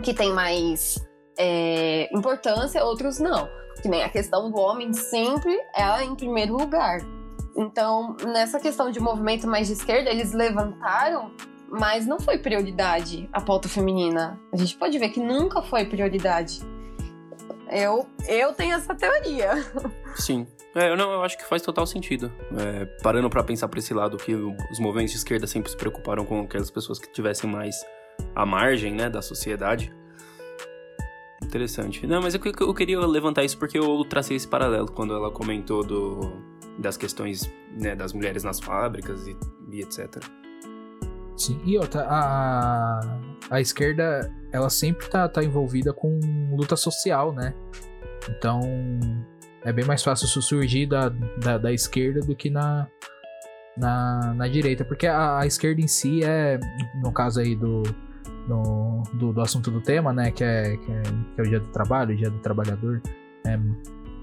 que 0.03 0.13
têm 0.15 0.33
mais 0.33 0.99
é, 1.39 2.09
importância, 2.15 2.85
outros 2.85 3.19
não. 3.19 3.49
Que 3.81 3.89
nem 3.89 4.03
a 4.03 4.09
questão 4.09 4.51
do 4.51 4.59
homem 4.59 4.93
sempre 4.93 5.57
é 5.75 6.03
em 6.03 6.15
primeiro 6.15 6.57
lugar. 6.57 7.01
Então, 7.59 8.17
nessa 8.25 8.61
questão 8.61 8.89
de 8.89 9.01
movimento 9.01 9.49
mais 9.49 9.67
de 9.67 9.73
esquerda, 9.73 10.09
eles 10.09 10.33
levantaram, 10.33 11.33
mas 11.69 12.07
não 12.07 12.21
foi 12.21 12.39
prioridade 12.39 13.29
a 13.33 13.41
pauta 13.41 13.69
feminina. 13.69 14.39
A 14.53 14.57
gente 14.57 14.77
pode 14.77 14.97
ver 14.97 15.09
que 15.09 15.19
nunca 15.19 15.61
foi 15.61 15.85
prioridade. 15.85 16.61
Eu, 17.69 18.07
eu 18.29 18.53
tenho 18.53 18.77
essa 18.77 18.95
teoria. 18.95 19.51
Sim. 20.15 20.47
É, 20.73 20.89
eu, 20.89 20.97
não, 20.97 21.11
eu 21.11 21.23
acho 21.23 21.37
que 21.37 21.45
faz 21.45 21.61
total 21.61 21.85
sentido. 21.85 22.33
É, 22.57 22.85
parando 23.03 23.29
para 23.29 23.43
pensar 23.43 23.67
por 23.67 23.79
esse 23.79 23.93
lado, 23.93 24.17
que 24.17 24.33
os 24.35 24.79
movimentos 24.79 25.11
de 25.11 25.19
esquerda 25.19 25.47
sempre 25.49 25.69
se 25.69 25.77
preocuparam 25.77 26.25
com 26.25 26.43
aquelas 26.43 26.71
pessoas 26.71 27.01
que 27.01 27.11
tivessem 27.11 27.51
mais 27.51 27.75
à 28.37 28.47
margem 28.47 28.95
né, 28.95 29.11
da 29.11 29.21
sociedade. 29.21 29.93
Interessante. 31.43 32.07
Não, 32.07 32.23
mas 32.23 32.35
eu, 32.35 32.41
eu 32.61 32.75
queria 32.75 33.01
levantar 33.01 33.43
isso 33.43 33.59
porque 33.59 33.77
eu 33.77 34.05
tracei 34.05 34.37
esse 34.37 34.47
paralelo 34.47 34.87
quando 34.93 35.13
ela 35.13 35.31
comentou 35.31 35.83
do, 35.85 36.58
das 36.79 36.97
questões 36.97 37.51
né, 37.77 37.95
das 37.95 38.13
mulheres 38.13 38.45
nas 38.45 38.61
fábricas 38.61 39.27
e, 39.27 39.37
e, 39.71 39.81
etc. 39.81 40.23
Sim, 41.37 41.61
e 41.65 41.77
outra, 41.79 42.07
a, 42.09 43.01
a 43.51 43.61
esquerda, 43.61 44.33
ela 44.53 44.71
sempre 44.71 45.09
tá, 45.09 45.29
tá 45.29 45.43
envolvida 45.43 45.93
com 45.93 46.19
luta 46.57 46.77
social, 46.77 47.33
né? 47.33 47.55
Então, 48.29 48.61
é 49.65 49.73
bem 49.73 49.85
mais 49.85 50.03
fácil 50.03 50.27
surgir 50.27 50.87
da, 50.87 51.09
da, 51.09 51.59
da 51.59 51.73
esquerda 51.73 52.21
do 52.21 52.35
que 52.35 52.51
na, 52.51 52.89
na, 53.77 54.35
na 54.35 54.49
direita, 54.49 54.85
porque 54.85 55.07
a, 55.07 55.41
a, 55.41 55.47
esquerda 55.47 55.81
em 55.81 55.89
si 55.89 56.25
é, 56.25 56.59
no 57.03 57.13
caso 57.13 57.41
aí 57.41 57.55
do, 57.55 57.83
no, 58.49 59.03
do, 59.15 59.33
do 59.33 59.41
assunto 59.41 59.71
do 59.71 59.81
tema, 59.81 60.13
né, 60.13 60.31
que 60.31 60.43
é, 60.43 60.77
que 60.77 60.91
é, 60.91 61.03
que 61.03 61.41
é 61.41 61.43
o 61.43 61.49
dia 61.49 61.61
do 61.61 61.69
trabalho, 61.69 62.15
o 62.15 62.17
dia 62.17 62.31
do 62.31 62.39
trabalhador, 62.39 63.01
é, 63.47 63.59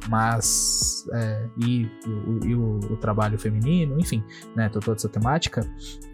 mas 0.09 1.05
é, 1.13 1.47
e, 1.57 1.85
o, 2.05 2.45
e 2.45 2.55
o, 2.55 2.79
o, 2.91 2.97
trabalho 2.97 3.37
feminino, 3.37 3.99
enfim, 3.99 4.23
né, 4.55 4.69
toda 4.69 4.93
essa 4.93 5.09
temática. 5.09 5.61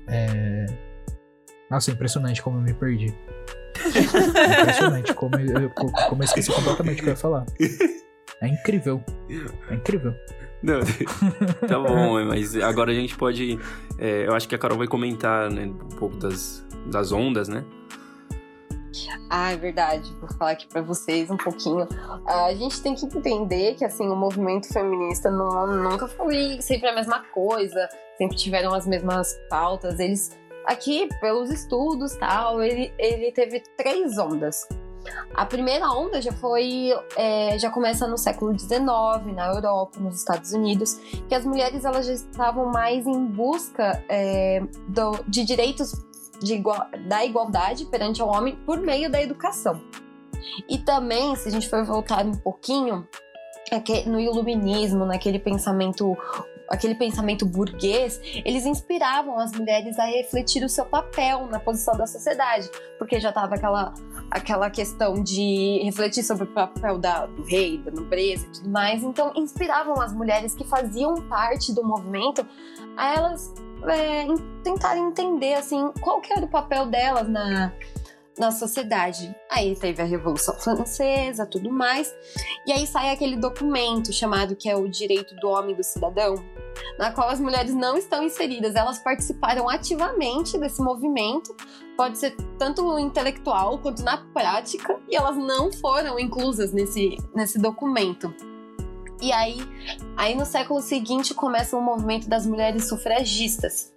É... 0.08 0.65
Nossa, 1.69 1.91
é 1.91 1.93
impressionante 1.93 2.41
como 2.41 2.58
eu 2.58 2.62
me 2.62 2.73
perdi. 2.73 3.13
É 3.95 4.62
impressionante 4.62 5.13
como 5.13 5.36
eu, 5.38 5.69
como 5.69 6.21
eu 6.21 6.25
esqueci 6.25 6.51
completamente 6.51 6.99
o 6.99 7.04
que 7.04 7.10
eu 7.10 7.13
ia 7.13 7.17
falar. 7.17 7.45
É 8.41 8.47
incrível. 8.47 9.04
É 9.69 9.75
incrível. 9.75 10.13
Não, 10.63 10.80
tá 11.67 11.80
bom, 11.80 12.23
mas 12.25 12.56
agora 12.58 12.91
a 12.91 12.93
gente 12.93 13.15
pode. 13.15 13.58
É, 13.97 14.27
eu 14.27 14.34
acho 14.34 14.47
que 14.47 14.54
a 14.54 14.58
Carol 14.58 14.77
vai 14.77 14.88
comentar 14.88 15.49
né, 15.49 15.65
um 15.65 15.95
pouco 15.95 16.17
das, 16.17 16.65
das 16.86 17.12
ondas, 17.12 17.47
né? 17.47 17.63
Ah, 19.30 19.51
é 19.51 19.58
verdade. 19.58 20.13
Vou 20.19 20.30
falar 20.38 20.51
aqui 20.51 20.67
para 20.67 20.82
vocês 20.82 21.30
um 21.30 21.38
pouquinho. 21.38 21.88
A 22.25 22.54
gente 22.54 22.82
tem 22.82 22.93
que 22.93 23.06
entender 23.06 23.75
que 23.75 23.86
assim 23.86 24.08
o 24.08 24.15
movimento 24.15 24.67
feminista 24.67 25.30
não, 25.30 25.67
nunca 25.67 26.08
foi 26.08 26.62
sempre 26.62 26.89
a 26.89 26.95
mesma 26.95 27.19
coisa, 27.34 27.88
sempre 28.17 28.38
tiveram 28.38 28.73
as 28.73 28.86
mesmas 28.86 29.34
pautas. 29.49 29.99
Eles 29.99 30.32
aqui 30.65 31.08
pelos 31.19 31.49
estudos 31.49 32.15
tal, 32.15 32.62
ele, 32.62 32.93
ele 32.97 33.32
teve 33.32 33.62
três 33.77 34.17
ondas. 34.17 34.67
A 35.34 35.45
primeira 35.45 35.89
onda 35.89 36.21
já 36.21 36.32
foi, 36.32 36.91
é, 37.15 37.58
já 37.58 37.71
começa 37.71 38.08
no 38.08 38.17
século 38.17 38.58
XIX 38.58 38.80
na 39.36 39.47
Europa, 39.47 39.99
nos 39.99 40.17
Estados 40.17 40.54
Unidos, 40.54 40.95
que 41.27 41.34
as 41.34 41.43
mulheres 41.43 41.86
elas 41.86 42.06
já 42.06 42.13
estavam 42.13 42.67
mais 42.67 43.08
em 43.08 43.25
busca 43.25 44.04
é, 44.08 44.62
do, 44.88 45.23
de 45.27 45.43
direitos 45.43 45.93
de 46.41 46.56
igual, 46.56 46.88
da 47.08 47.23
igualdade 47.23 47.86
perante 47.86 48.21
o 48.21 48.27
homem 48.27 48.56
por 48.65 48.80
meio 48.80 49.10
da 49.10 49.21
educação. 49.21 49.82
E 50.67 50.77
também, 50.77 51.36
se 51.36 51.47
a 51.47 51.51
gente 51.51 51.69
for 51.69 51.86
voltar 51.86 52.25
um 52.25 52.36
pouquinho 52.36 53.08
é 53.71 54.10
no 54.10 54.19
iluminismo, 54.19 55.06
naquele 55.06 55.39
pensamento 55.39 56.17
aquele 56.71 56.95
pensamento 56.95 57.45
burguês, 57.45 58.19
eles 58.45 58.65
inspiravam 58.65 59.38
as 59.38 59.51
mulheres 59.51 59.99
a 59.99 60.06
refletir 60.06 60.63
o 60.63 60.69
seu 60.69 60.86
papel 60.86 61.47
na 61.47 61.60
posição 61.60 61.97
da 61.97 62.08
sociedade, 62.08 62.69
porque 62.97 63.19
já 63.19 63.27
estava 63.27 63.56
aquela, 63.56 63.93
aquela 64.32 64.69
questão 64.69 65.21
de 65.21 65.82
refletir 65.84 66.23
sobre 66.23 66.45
o 66.45 66.47
papel 66.47 66.97
da, 66.97 67.25
do 67.25 67.43
rei, 67.43 67.77
da 67.80 67.91
nobreza 67.91 68.47
e 68.47 68.51
tudo 68.51 68.69
mais. 68.69 69.04
Então, 69.04 69.34
inspiravam 69.36 69.99
as 69.99 70.13
mulheres 70.13 70.56
que 70.56 70.63
faziam 70.63 71.15
parte 71.27 71.73
do 71.73 71.84
movimento 71.84 72.45
a 72.95 73.15
elas 73.15 73.54
é, 73.88 74.26
tentarem 74.63 75.04
entender 75.04 75.54
assim 75.56 75.91
qual 76.02 76.22
que 76.22 76.32
era 76.32 76.46
o 76.46 76.50
papel 76.50 76.86
delas 76.86 77.28
na, 77.28 77.74
na 78.38 78.52
sociedade. 78.52 79.36
Aí 79.50 79.76
teve 79.76 80.02
a 80.02 80.06
Revolução 80.06 80.56
Francesa, 80.56 81.46
tudo 81.46 81.72
mais, 81.72 82.13
e 82.65 82.72
aí 82.72 82.88
sai 82.88 83.10
aquele 83.10 83.36
documento 83.36 84.12
chamado 84.13 84.56
que 84.56 84.70
é 84.70 84.76
o 84.76 84.88
Direito 84.88 85.36
do 85.36 85.50
Homem 85.50 85.74
e 85.74 85.78
do 85.78 85.84
Cidadão, 85.84 86.36
na 86.98 87.12
qual 87.12 87.30
as 87.30 87.39
mulheres 87.39 87.74
não 87.74 87.98
estão 87.98 88.24
inseridas, 88.24 88.76
elas 88.76 89.00
participaram 89.00 89.70
ativamente 89.70 90.58
desse 90.58 90.82
movimento, 90.82 91.56
pode 91.98 92.17
ser 92.17 92.36
tanto 92.58 92.98
intelectual 92.98 93.80
quanto 93.80 94.04
na 94.04 94.17
prática, 94.17 95.00
e 95.10 95.15
elas 95.15 95.38
não 95.38 95.72
foram 95.72 96.20
inclusas 96.20 96.72
nesse, 96.72 97.17
nesse 97.36 97.60
documento. 97.60 98.34
E 99.21 99.31
aí, 99.31 99.57
aí 100.17 100.36
no 100.36 100.45
século 100.45 100.81
seguinte 100.81 101.34
começa 101.34 101.77
o 101.77 101.81
movimento 101.81 102.27
das 102.27 102.45
mulheres 102.45 102.89
sufragistas. 102.89 103.93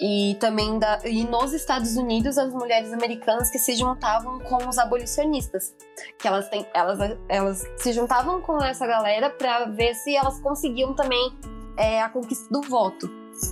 E 0.00 0.36
também 0.40 0.78
da, 0.78 1.00
e 1.04 1.24
nos 1.24 1.52
Estados 1.52 1.96
Unidos 1.96 2.38
as 2.38 2.52
mulheres 2.52 2.92
americanas 2.92 3.50
que 3.50 3.58
se 3.58 3.74
juntavam 3.74 4.38
com 4.40 4.68
os 4.68 4.78
abolicionistas, 4.78 5.74
que 6.18 6.26
elas 6.26 6.48
têm, 6.48 6.66
elas, 6.74 6.98
elas 7.28 7.64
se 7.76 7.92
juntavam 7.92 8.40
com 8.40 8.62
essa 8.62 8.86
galera 8.86 9.30
para 9.30 9.66
ver 9.66 9.94
se 9.94 10.16
elas 10.16 10.40
conseguiam 10.40 10.94
também 10.94 11.36
é, 11.76 12.02
a 12.02 12.08
conquista 12.08 12.52
do 12.52 12.62
voto. 12.62 13.10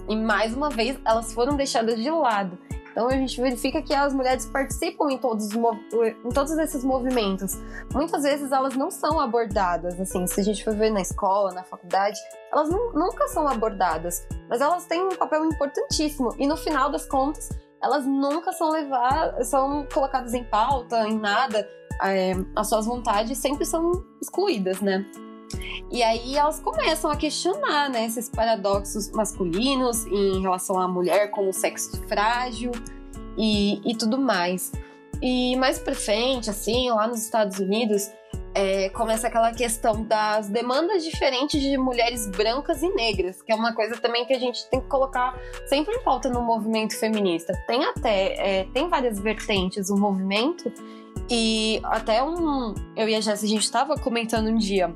E 0.09 0.17
mais 0.17 0.55
uma 0.55 0.71
vez 0.71 0.99
elas 1.05 1.33
foram 1.33 1.57
deixadas 1.57 1.97
de 1.97 2.11
lado. 2.11 2.59
Então 2.91 3.09
a 3.09 3.13
gente 3.13 3.41
verifica 3.41 3.81
que 3.83 3.95
as 3.95 4.13
mulheres 4.13 4.47
participam 4.47 5.11
em 5.11 5.19
todos, 5.19 5.49
em 5.53 6.29
todos 6.35 6.51
esses 6.59 6.85
movimentos. 6.85 7.57
Muitas 7.93 8.23
vezes 8.23 8.53
elas 8.53 8.77
não 8.77 8.91
são 8.91 9.21
abordadas, 9.21 9.99
assim, 10.01 10.27
se 10.27 10.41
a 10.41 10.45
gente 10.45 10.65
for 10.65 10.75
ver 10.75 10.91
na 10.91 11.01
escola, 11.01 11.53
na 11.53 11.63
faculdade, 11.63 12.19
elas 12.53 12.69
nunca 12.69 13.29
são 13.29 13.47
abordadas, 13.47 14.27
mas 14.49 14.61
elas 14.61 14.87
têm 14.87 15.05
um 15.05 15.17
papel 15.17 15.45
importantíssimo 15.45 16.35
e 16.39 16.47
no 16.47 16.57
final 16.57 16.91
das 16.91 17.07
contas 17.07 17.49
elas 17.83 18.05
nunca 18.05 18.53
são 18.53 18.71
levadas, 18.71 19.49
são 19.49 19.87
colocadas 19.93 20.35
em 20.35 20.45
pauta, 20.45 21.09
em 21.09 21.19
nada. 21.19 21.67
É, 22.03 22.33
as 22.57 22.69
suas 22.69 22.87
vontades 22.87 23.39
sempre 23.39 23.65
são 23.65 24.05
excluídas, 24.21 24.81
né? 24.81 25.05
E 25.91 26.03
aí 26.03 26.37
elas 26.37 26.61
começam 26.61 27.11
a 27.11 27.17
questionar 27.17 27.91
né, 27.91 28.07
esses 28.07 28.29
paradoxos 28.29 29.11
masculinos 29.11 30.07
em 30.07 30.41
relação 30.41 30.79
à 30.79 30.87
mulher 30.87 31.31
como 31.31 31.53
sexo 31.53 32.01
frágil 32.07 32.71
e, 33.37 33.81
e 33.85 33.97
tudo 33.97 34.19
mais. 34.19 34.73
E 35.23 35.57
mais 35.57 35.79
pra 35.79 35.95
frente, 35.95 36.49
assim, 36.49 36.89
lá 36.91 37.07
nos 37.07 37.23
Estados 37.23 37.59
Unidos, 37.59 38.11
é, 38.55 38.89
começa 38.91 39.29
aquela 39.29 39.53
questão 39.53 40.03
das 40.05 40.49
demandas 40.49 41.05
diferentes 41.05 41.61
de 41.61 41.77
mulheres 41.77 42.27
brancas 42.29 42.83
e 42.83 42.89
negras, 42.95 43.43
que 43.43 43.53
é 43.53 43.55
uma 43.55 43.75
coisa 43.75 43.97
também 43.99 44.25
que 44.25 44.33
a 44.33 44.39
gente 44.39 44.69
tem 44.71 44.81
que 44.81 44.89
colocar 44.89 45.39
sempre 45.67 45.95
em 45.95 46.03
pauta 46.03 46.29
no 46.31 46.43
movimento 46.43 46.99
feminista. 46.99 47.53
Tem 47.67 47.85
até, 47.85 48.61
é, 48.61 48.65
tem 48.73 48.89
várias 48.89 49.19
vertentes 49.19 49.91
o 49.91 49.97
movimento, 49.97 50.73
e 51.31 51.81
até 51.85 52.23
um. 52.23 52.75
Eu 52.97 53.09
e 53.09 53.15
a 53.15 53.21
Jéssica, 53.21 53.47
a 53.47 53.49
gente 53.49 53.63
estava 53.63 53.97
comentando 53.97 54.49
um 54.49 54.59
dia 54.59 54.93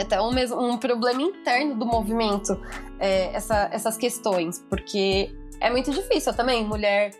até 0.00 0.20
um, 0.20 0.32
mesmo, 0.32 0.60
um 0.60 0.78
problema 0.78 1.22
interno 1.22 1.74
do 1.76 1.86
movimento 1.86 2.60
é, 2.98 3.34
essa, 3.34 3.68
essas 3.72 3.96
questões, 3.96 4.64
porque 4.68 5.34
é 5.60 5.70
muito 5.70 5.90
difícil 5.90 6.34
também, 6.34 6.64
mulher 6.64 7.12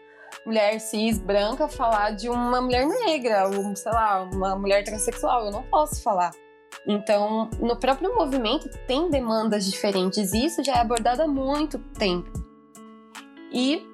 mulher 0.45 0.79
cis 0.79 1.19
branca 1.19 1.67
falar 1.67 2.13
de 2.13 2.29
uma 2.29 2.61
mulher 2.61 2.87
negra, 2.87 3.49
ou 3.49 3.75
sei 3.75 3.93
lá, 3.93 4.23
uma 4.33 4.57
mulher 4.57 4.85
transexual, 4.85 5.47
eu 5.47 5.53
não 5.53 5.63
posso 5.65 6.01
falar. 6.03 6.31
Então, 6.87 7.51
no 7.61 7.77
próprio 7.77 8.15
movimento 8.15 8.69
tem 8.87 9.11
demandas 9.11 9.65
diferentes 9.67 10.33
e 10.33 10.47
isso 10.47 10.63
já 10.63 10.75
é 10.75 10.81
abordado 10.81 11.23
há 11.23 11.27
muito 11.27 11.79
tempo. 11.99 12.31
E 13.53 13.85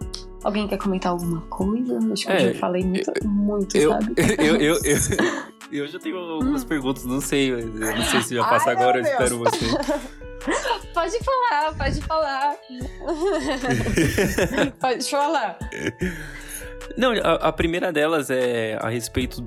alguém 0.44 0.68
quer 0.68 0.76
comentar 0.76 1.12
alguma 1.12 1.40
coisa? 1.42 1.98
Acho 2.12 2.26
que 2.26 2.32
é, 2.32 2.48
eu 2.48 2.52
já 2.52 2.60
falei 2.60 2.84
muito, 2.84 3.12
muito 3.24 3.76
eu, 3.76 3.90
sabe? 3.92 4.14
Eu, 4.38 4.56
eu, 4.56 4.74
eu, 4.84 4.96
eu 5.72 5.88
já 5.88 5.98
tenho 5.98 6.18
algumas 6.18 6.62
hum. 6.62 6.68
perguntas, 6.68 7.04
não 7.04 7.20
sei, 7.20 7.50
não 7.50 8.04
sei 8.04 8.22
se 8.22 8.34
já 8.34 8.44
passa 8.44 8.70
Ai, 8.70 8.76
agora, 8.76 8.98
eu 8.98 9.02
espero 9.02 9.38
você. 9.38 9.58
Pode 10.92 11.18
falar, 11.24 11.74
pode 11.76 12.00
falar. 12.02 12.56
pode 14.78 15.08
falar. 15.08 15.58
Não, 16.96 17.12
a, 17.12 17.48
a, 17.48 17.52
primeira 17.52 17.92
delas 17.92 18.28
é 18.28 18.76
a 18.80 18.88
respeito 18.88 19.40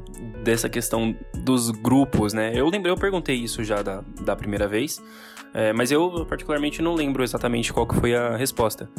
dessa 0.44 0.70
questão 0.70 1.16
dos 1.34 1.70
grupos, 1.70 2.34
né? 2.34 2.52
Eu 2.56 2.68
lembrei, 2.68 2.92
eu 2.92 2.98
perguntei 2.98 3.36
isso 3.36 3.64
já 3.64 3.82
da, 3.82 4.04
da 4.22 4.36
primeira 4.36 4.68
vez, 4.68 5.02
é, 5.54 5.72
mas 5.72 5.92
eu 5.92 6.26
particularmente 6.26 6.82
não 6.82 6.96
lembro 6.96 7.24
exatamente 7.24 7.72
qual 7.72 7.86
que 7.86 7.96
foi 7.96 8.16
a 8.16 8.36
resposta. 8.36 8.90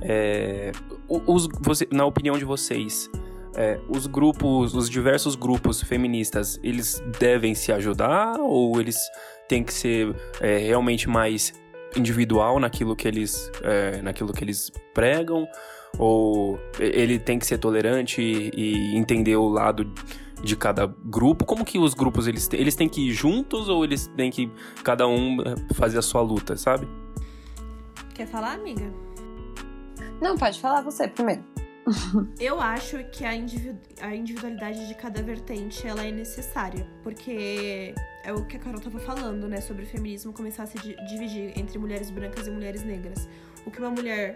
É, 0.00 0.72
os, 1.08 1.46
você, 1.60 1.86
na 1.92 2.04
opinião 2.04 2.36
de 2.36 2.44
vocês, 2.44 3.08
é, 3.54 3.78
os 3.88 4.06
grupos, 4.06 4.74
os 4.74 4.88
diversos 4.88 5.34
grupos 5.34 5.82
feministas, 5.82 6.58
eles 6.62 7.02
devem 7.18 7.54
se 7.54 7.72
ajudar 7.72 8.38
ou 8.40 8.80
eles 8.80 8.96
têm 9.48 9.62
que 9.62 9.72
ser 9.72 10.14
é, 10.40 10.58
realmente 10.58 11.08
mais 11.08 11.52
individual 11.96 12.58
naquilo 12.58 12.96
que 12.96 13.06
eles, 13.06 13.50
é, 13.62 14.00
naquilo 14.02 14.32
que 14.32 14.42
eles 14.42 14.70
pregam? 14.94 15.46
Ou 15.98 16.58
ele 16.78 17.18
tem 17.18 17.38
que 17.38 17.46
ser 17.46 17.58
tolerante 17.58 18.22
e, 18.22 18.50
e 18.54 18.96
entender 18.96 19.36
o 19.36 19.48
lado 19.48 19.84
de 20.42 20.56
cada 20.56 20.86
grupo? 20.86 21.44
Como 21.44 21.64
que 21.64 21.78
os 21.78 21.92
grupos 21.92 22.26
eles, 22.26 22.48
eles 22.52 22.74
têm 22.74 22.88
que 22.88 23.08
ir 23.08 23.12
juntos 23.12 23.68
ou 23.68 23.84
eles 23.84 24.06
têm 24.16 24.30
que 24.30 24.50
cada 24.82 25.06
um 25.06 25.36
fazer 25.74 25.98
a 25.98 26.02
sua 26.02 26.22
luta, 26.22 26.56
sabe? 26.56 26.88
Quer 28.14 28.26
falar, 28.26 28.54
amiga? 28.54 28.90
Não, 30.20 30.36
pode 30.36 30.60
falar 30.60 30.80
você 30.80 31.06
primeiro. 31.06 31.44
Eu 32.38 32.60
acho 32.60 33.02
que 33.10 33.24
a, 33.24 33.34
individu 33.34 33.78
a 34.00 34.14
individualidade 34.14 34.86
de 34.86 34.94
cada 34.94 35.22
vertente 35.22 35.86
ela 35.86 36.04
é 36.04 36.10
necessária, 36.10 36.86
porque 37.02 37.94
é 38.24 38.32
o 38.32 38.44
que 38.46 38.56
a 38.56 38.60
Carol 38.60 38.80
tava 38.80 39.00
falando, 39.00 39.48
né, 39.48 39.60
sobre 39.60 39.84
o 39.84 39.86
feminismo 39.86 40.32
começar 40.32 40.64
a 40.64 40.66
se 40.66 40.78
dividir 40.78 41.58
entre 41.58 41.78
mulheres 41.78 42.10
brancas 42.10 42.46
e 42.46 42.50
mulheres 42.50 42.84
negras. 42.84 43.28
O 43.66 43.70
que 43.70 43.78
uma 43.78 43.90
mulher 43.90 44.34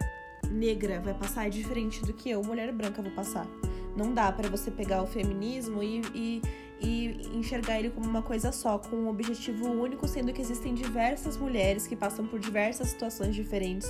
negra 0.51 1.01
vai 1.01 1.15
passar 1.15 1.47
é 1.47 1.51
diferente 1.51 2.05
do 2.05 2.13
que 2.13 2.31
eu, 2.31 2.43
mulher 2.43 2.73
branca, 2.73 3.03
vou 3.03 3.13
passar. 3.13 3.47
Não 3.97 4.13
dá 4.13 4.31
para 4.31 4.49
você 4.49 4.71
pegar 4.71 5.03
o 5.03 5.07
feminismo 5.07 5.83
e, 5.83 6.03
e 6.15 6.43
e 6.81 7.21
enxergar 7.33 7.79
ele 7.79 7.91
como 7.91 8.07
uma 8.07 8.23
coisa 8.23 8.53
só, 8.53 8.79
com 8.79 8.97
um 8.97 9.09
objetivo 9.09 9.67
único, 9.69 10.07
sendo 10.07 10.33
que 10.33 10.41
existem 10.41 10.75
diversas 10.75 11.37
mulheres 11.37 11.87
que 11.87 11.97
passam 11.97 12.27
por 12.27 12.39
diversas 12.39 12.89
situações 12.89 13.35
diferentes. 13.35 13.89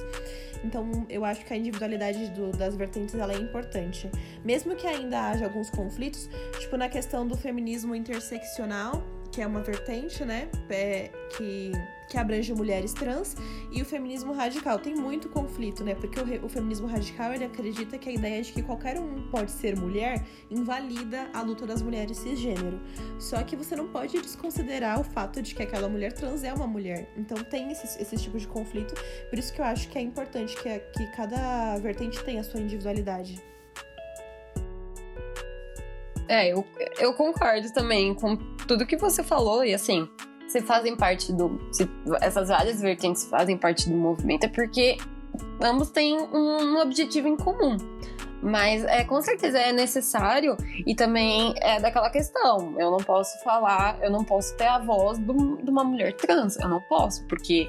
Então, 0.64 1.06
eu 1.08 1.24
acho 1.24 1.44
que 1.44 1.52
a 1.52 1.56
individualidade 1.56 2.30
do, 2.30 2.50
das 2.52 2.76
vertentes 2.76 3.14
ela 3.14 3.32
é 3.32 3.38
importante. 3.38 4.10
Mesmo 4.44 4.74
que 4.76 4.86
ainda 4.86 5.28
haja 5.28 5.44
alguns 5.44 5.70
conflitos, 5.70 6.28
tipo 6.60 6.76
na 6.76 6.88
questão 6.88 7.26
do 7.26 7.36
feminismo 7.36 7.94
interseccional, 7.94 9.02
que 9.32 9.42
é 9.42 9.46
uma 9.46 9.60
vertente, 9.60 10.24
né, 10.24 10.48
é, 10.70 11.10
que 11.36 11.72
que 12.08 12.16
abrange 12.16 12.52
mulheres 12.54 12.92
trans, 12.92 13.36
e 13.70 13.82
o 13.82 13.84
feminismo 13.84 14.32
radical. 14.32 14.78
Tem 14.78 14.94
muito 14.94 15.28
conflito, 15.28 15.84
né? 15.84 15.94
Porque 15.94 16.18
o, 16.18 16.46
o, 16.46 16.48
feminismo 16.48 16.86
radical 16.86 17.32
ele 17.32 17.44
acredita 17.44 17.98
que 17.98 18.08
a 18.08 18.12
ideia 18.12 18.42
de 18.42 18.52
que 18.52 18.62
qualquer 18.62 18.98
um 18.98 19.28
pode 19.30 19.50
ser 19.50 19.76
mulher 19.76 20.24
invalida 20.50 21.28
a 21.32 21.42
luta 21.42 21.66
das 21.66 21.82
mulheres 21.82 22.16
cisgênero. 22.18 22.80
Só 23.18 23.42
que 23.42 23.56
você 23.56 23.74
não 23.74 23.88
pode 23.88 24.20
desconsiderar 24.20 25.00
o 25.00 25.04
fato 25.04 25.42
de 25.42 25.54
que 25.54 25.62
aquela 25.62 25.88
mulher 25.88 26.12
trans 26.12 26.44
é 26.44 26.52
uma 26.52 26.66
mulher. 26.66 27.12
Então 27.16 27.36
tem 27.44 27.70
esse, 27.70 28.00
esse 28.00 28.16
tipo 28.16 28.38
de 28.38 28.46
conflito. 28.46 28.94
Por 29.28 29.38
isso 29.38 29.52
que 29.52 29.60
eu 29.60 29.64
acho 29.64 29.88
que 29.88 29.98
é 29.98 30.02
importante 30.02 30.56
que, 30.56 30.78
que 30.78 31.06
cada 31.16 31.76
vertente 31.78 32.22
tenha 32.24 32.40
a 32.40 32.44
sua 32.44 32.60
individualidade. 32.60 33.42
É, 36.28 36.48
eu, 36.48 36.66
eu 36.98 37.14
concordo 37.14 37.72
também 37.72 38.12
com 38.12 38.36
tudo 38.66 38.84
que 38.84 38.96
você 38.96 39.22
falou, 39.22 39.64
e 39.64 39.72
assim, 39.72 40.08
se 40.48 40.60
fazem 40.62 40.96
parte 40.96 41.32
do. 41.32 41.60
Se 41.72 41.88
essas 42.20 42.48
várias 42.48 42.80
vertentes 42.80 43.24
fazem 43.24 43.56
parte 43.56 43.88
do 43.88 43.96
movimento, 43.96 44.44
é 44.44 44.48
porque 44.48 44.96
ambos 45.62 45.90
têm 45.90 46.18
um 46.18 46.80
objetivo 46.80 47.28
em 47.28 47.36
comum. 47.36 47.76
Mas 48.42 48.84
é, 48.84 49.02
com 49.02 49.20
certeza 49.20 49.58
é 49.58 49.72
necessário 49.72 50.56
e 50.86 50.94
também 50.94 51.54
é 51.60 51.80
daquela 51.80 52.10
questão. 52.10 52.74
Eu 52.78 52.90
não 52.90 52.98
posso 52.98 53.42
falar, 53.42 53.98
eu 54.02 54.10
não 54.10 54.24
posso 54.24 54.54
ter 54.56 54.66
a 54.66 54.78
voz 54.78 55.18
do, 55.18 55.56
de 55.56 55.70
uma 55.70 55.82
mulher 55.82 56.12
trans. 56.14 56.56
Eu 56.56 56.68
não 56.68 56.80
posso, 56.82 57.24
porque 57.26 57.68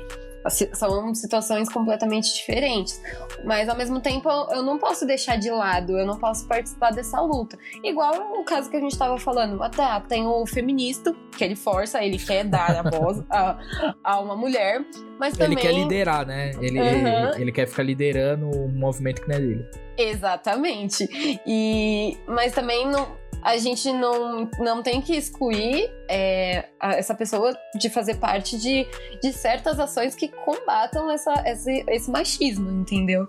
são 0.50 1.14
situações 1.14 1.70
completamente 1.70 2.34
diferentes. 2.34 3.02
Mas 3.44 3.70
ao 3.70 3.76
mesmo 3.76 4.00
tempo 4.00 4.30
eu 4.52 4.64
não 4.64 4.78
posso 4.78 5.06
deixar 5.06 5.38
de 5.38 5.50
lado, 5.50 5.98
eu 5.98 6.06
não 6.06 6.18
posso 6.18 6.48
participar 6.48 6.92
dessa 6.92 7.20
luta. 7.22 7.58
Igual 7.84 8.40
o 8.40 8.44
caso 8.44 8.70
que 8.70 8.78
a 8.78 8.80
gente 8.80 8.92
estava 8.92 9.18
falando, 9.18 9.62
até 9.62 9.84
tem 10.08 10.26
o 10.26 10.46
feminista, 10.46 11.16
que 11.38 11.44
ele 11.44 11.56
força, 11.56 12.04
ele 12.04 12.18
quer 12.18 12.44
dar 12.46 12.86
a 12.86 12.90
voz 12.90 13.24
a, 13.30 13.58
a 14.04 14.20
uma 14.20 14.36
mulher, 14.36 14.86
mas 15.20 15.36
também... 15.36 15.58
Ele 15.58 15.62
quer 15.62 15.74
liderar, 15.74 16.26
né? 16.26 16.52
Ele, 16.62 16.80
uhum. 16.80 16.88
ele, 16.88 17.42
ele, 17.42 17.52
quer 17.52 17.68
ficar 17.68 17.84
liderando 17.84 18.48
um 18.48 18.68
movimento 18.70 19.22
que 19.22 19.28
não 19.28 19.36
é 19.36 19.40
dele. 19.40 19.66
Exatamente. 19.98 21.08
E, 21.46 22.18
mas 22.28 22.54
também 22.54 22.88
não 22.88 23.08
a 23.42 23.58
gente 23.58 23.92
não, 23.94 24.50
não 24.60 24.82
tem 24.82 25.02
que 25.02 25.16
excluir 25.16 25.90
é, 26.10 26.70
essa 26.82 27.14
pessoa 27.14 27.58
de 27.76 27.90
fazer 27.90 28.16
parte 28.16 28.58
de, 28.58 28.86
de 29.22 29.32
certas 29.34 29.80
ações 29.80 30.16
que 30.16 30.28
combatam 30.28 31.10
essa, 31.10 31.34
esse, 31.46 31.84
esse 31.88 32.12
machismo, 32.12 32.70
entendeu? 32.70 33.28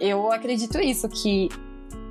Eu 0.00 0.32
acredito 0.32 0.80
isso, 0.80 1.08
que 1.08 1.48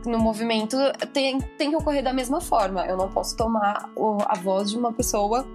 no 0.05 0.19
movimento 0.19 0.77
tem, 1.13 1.39
tem 1.57 1.69
que 1.69 1.75
ocorrer 1.75 2.03
da 2.03 2.13
mesma 2.13 2.41
forma. 2.41 2.85
Eu 2.85 2.97
não 2.97 3.09
posso 3.09 3.35
tomar 3.35 3.89
a 4.25 4.35
voz 4.35 4.71
de 4.71 4.77
uma 4.77 4.93
pessoa 4.93 5.45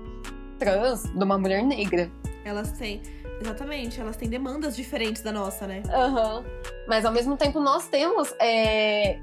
trans, 0.59 1.05
de 1.05 1.25
uma 1.25 1.39
mulher 1.39 1.63
negra. 1.63 2.11
Elas 2.45 2.73
têm. 2.73 3.03
Exatamente, 3.41 4.01
elas 4.01 4.17
têm 4.17 4.29
demandas 4.31 4.75
diferentes 4.75 5.21
da 5.21 5.31
nossa, 5.31 5.67
né? 5.67 5.83
Aham. 5.91 6.39
Uhum. 6.39 6.45
Mas 6.89 7.05
ao 7.05 7.13
mesmo 7.13 7.37
tempo 7.37 7.61
nós 7.61 7.87
temos. 7.89 8.35
É, 8.41 9.19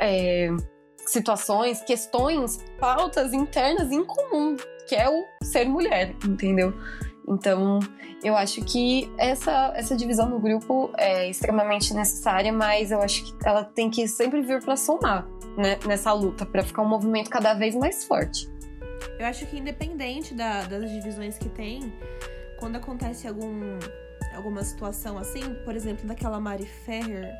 é, 0.00 0.48
situações, 1.10 1.82
questões, 1.82 2.58
pautas 2.78 3.32
internas 3.32 3.90
em 3.90 4.04
comum, 4.04 4.56
que 4.88 4.94
é 4.94 5.08
o 5.08 5.24
ser 5.44 5.66
mulher, 5.66 6.14
entendeu? 6.24 6.74
Então, 7.28 7.78
eu 8.22 8.36
acho 8.36 8.62
que 8.64 9.10
essa, 9.16 9.72
essa 9.76 9.96
divisão 9.96 10.28
no 10.28 10.40
grupo 10.40 10.90
é 10.98 11.28
extremamente 11.28 11.94
necessária, 11.94 12.52
mas 12.52 12.90
eu 12.90 13.00
acho 13.00 13.24
que 13.24 13.48
ela 13.48 13.64
tem 13.64 13.88
que 13.88 14.06
sempre 14.08 14.42
vir 14.42 14.62
para 14.62 14.76
somar 14.76 15.26
né, 15.56 15.78
nessa 15.86 16.12
luta, 16.12 16.44
para 16.44 16.62
ficar 16.62 16.82
um 16.82 16.88
movimento 16.88 17.30
cada 17.30 17.54
vez 17.54 17.74
mais 17.74 18.04
forte. 18.04 18.50
Eu 19.18 19.26
acho 19.26 19.46
que 19.46 19.58
independente 19.58 20.34
da, 20.34 20.64
das 20.64 20.90
divisões 20.90 21.38
que 21.38 21.48
tem, 21.48 21.92
quando 22.58 22.76
acontece 22.76 23.26
algum, 23.26 23.78
alguma 24.34 24.62
situação 24.64 25.16
assim, 25.16 25.54
por 25.64 25.74
exemplo, 25.74 26.06
daquela 26.06 26.40
Mari 26.40 26.66
Ferrer, 26.66 27.32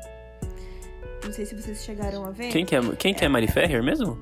Não 1.23 1.31
sei 1.31 1.45
se 1.45 1.55
vocês 1.55 1.83
chegaram 1.83 2.25
a 2.25 2.31
ver. 2.31 2.49
Quem 2.51 2.65
que 2.65 2.75
é, 2.75 2.81
quem 2.97 3.13
que 3.13 3.23
é 3.23 3.29
Mari 3.29 3.47
Ferrer 3.47 3.83
mesmo? 3.83 4.17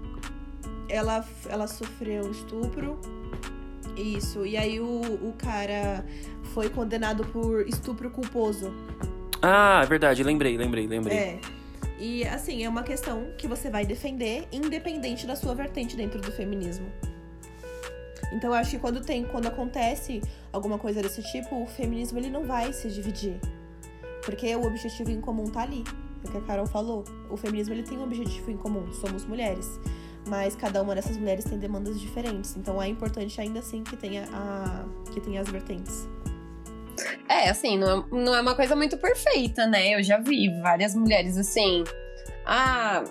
Ela, 0.89 1.25
ela 1.47 1.67
sofreu 1.67 2.29
estupro. 2.31 2.99
Isso. 3.95 4.45
E 4.45 4.57
aí 4.57 4.79
o, 4.79 5.01
o 5.01 5.33
cara 5.37 6.05
foi 6.53 6.69
condenado 6.69 7.25
por 7.25 7.67
estupro 7.67 8.09
culposo. 8.09 8.73
Ah, 9.41 9.81
é 9.83 9.85
verdade, 9.85 10.23
lembrei, 10.23 10.57
lembrei, 10.57 10.87
lembrei. 10.87 11.17
É. 11.17 11.39
E 11.99 12.25
assim, 12.25 12.63
é 12.63 12.69
uma 12.69 12.83
questão 12.83 13.27
que 13.37 13.47
você 13.47 13.69
vai 13.69 13.85
defender 13.85 14.47
independente 14.51 15.27
da 15.27 15.35
sua 15.35 15.53
vertente 15.53 15.95
dentro 15.95 16.21
do 16.21 16.31
feminismo. 16.31 16.87
Então 18.31 18.51
eu 18.51 18.53
acho 18.53 18.71
que 18.71 18.79
quando 18.79 19.01
tem, 19.01 19.23
quando 19.23 19.47
acontece 19.47 20.21
alguma 20.51 20.77
coisa 20.77 21.01
desse 21.01 21.21
tipo, 21.31 21.61
o 21.61 21.67
feminismo 21.67 22.17
ele 22.17 22.29
não 22.29 22.43
vai 22.43 22.71
se 22.73 22.89
dividir. 22.89 23.39
Porque 24.23 24.55
o 24.55 24.65
objetivo 24.65 25.11
em 25.11 25.19
comum 25.19 25.45
tá 25.45 25.61
ali. 25.61 25.83
O 26.23 26.31
que 26.31 26.37
a 26.37 26.41
Carol 26.41 26.65
falou. 26.65 27.03
O 27.29 27.37
feminismo 27.37 27.73
ele 27.73 27.83
tem 27.83 27.97
um 27.97 28.03
objetivo 28.03 28.51
em 28.51 28.57
comum, 28.57 28.91
somos 28.93 29.25
mulheres. 29.25 29.79
Mas 30.27 30.55
cada 30.55 30.81
uma 30.81 30.93
dessas 30.93 31.17
mulheres 31.17 31.45
tem 31.45 31.57
demandas 31.57 31.99
diferentes. 31.99 32.55
Então 32.55 32.81
é 32.81 32.87
importante 32.87 33.39
ainda 33.39 33.59
assim 33.59 33.83
que 33.83 33.95
tenha, 33.95 34.25
a, 34.33 34.85
que 35.11 35.19
tenha 35.21 35.41
as 35.41 35.49
vertentes. 35.49 36.07
É, 37.27 37.49
assim, 37.49 37.77
não 37.77 37.99
é, 37.99 38.05
não 38.11 38.35
é 38.35 38.41
uma 38.41 38.55
coisa 38.55 38.75
muito 38.75 38.97
perfeita, 38.97 39.65
né? 39.65 39.95
Eu 39.95 40.03
já 40.03 40.17
vi 40.17 40.49
várias 40.61 40.93
mulheres 40.95 41.37
assim. 41.37 41.83
Ah, 42.45 43.03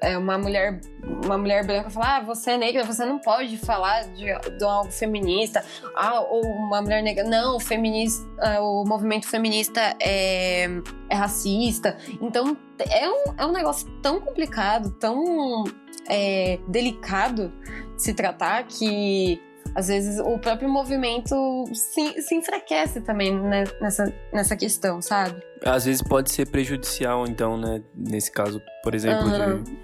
é 0.00 0.16
uma 0.16 0.38
mulher 0.38 0.80
uma 1.24 1.38
mulher 1.38 1.64
branca 1.64 1.90
falar, 1.90 2.18
ah, 2.18 2.20
você 2.20 2.52
é 2.52 2.58
negra, 2.58 2.84
você 2.84 3.04
não 3.04 3.18
pode 3.18 3.56
falar 3.58 4.02
de, 4.08 4.24
de 4.24 4.64
algo 4.64 4.90
feminista. 4.90 5.64
Ah, 5.94 6.20
ou 6.20 6.44
uma 6.44 6.82
mulher 6.82 7.02
negra, 7.02 7.24
não, 7.24 7.56
o 7.56 7.60
feminista, 7.60 8.24
o 8.60 8.84
movimento 8.84 9.26
feminista 9.26 9.96
é, 10.00 10.68
é 11.08 11.14
racista. 11.14 11.96
Então 12.20 12.56
é 12.78 13.08
um, 13.08 13.34
é 13.38 13.46
um 13.46 13.52
negócio 13.52 13.88
tão 14.02 14.20
complicado, 14.20 14.90
tão 14.98 15.64
é, 16.08 16.58
delicado 16.68 17.52
de 17.94 18.02
se 18.02 18.14
tratar 18.14 18.64
que 18.64 19.40
às 19.76 19.88
vezes 19.88 20.18
o 20.18 20.38
próprio 20.38 20.70
movimento 20.70 21.34
se, 21.74 22.22
se 22.22 22.34
enfraquece 22.34 23.02
também 23.02 23.38
né, 23.38 23.64
nessa, 23.78 24.10
nessa 24.32 24.56
questão, 24.56 25.02
sabe? 25.02 25.42
Às 25.62 25.84
vezes 25.84 26.02
pode 26.02 26.30
ser 26.30 26.48
prejudicial, 26.48 27.26
então, 27.26 27.58
né? 27.58 27.82
Nesse 27.94 28.32
caso, 28.32 28.60
por 28.82 28.94
exemplo, 28.94 29.26
uhum. 29.26 29.62
de 29.62 29.76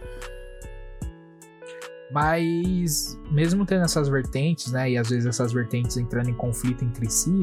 mas, 2.10 3.18
mesmo 3.30 3.64
tendo 3.64 3.84
essas 3.84 4.06
vertentes, 4.08 4.70
né, 4.70 4.90
e 4.90 4.98
às 4.98 5.08
vezes 5.08 5.24
essas 5.24 5.50
vertentes 5.50 5.96
entrando 5.96 6.28
em 6.28 6.34
conflito 6.34 6.84
entre 6.84 7.10
si, 7.10 7.42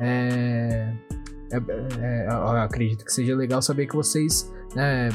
é, 0.00 0.92
é, 1.52 1.56
é, 2.00 2.26
eu 2.28 2.48
acredito 2.48 3.04
que 3.04 3.12
seja 3.12 3.36
legal 3.36 3.62
saber 3.62 3.86
que 3.86 3.94
vocês, 3.94 4.52
né, 4.74 5.08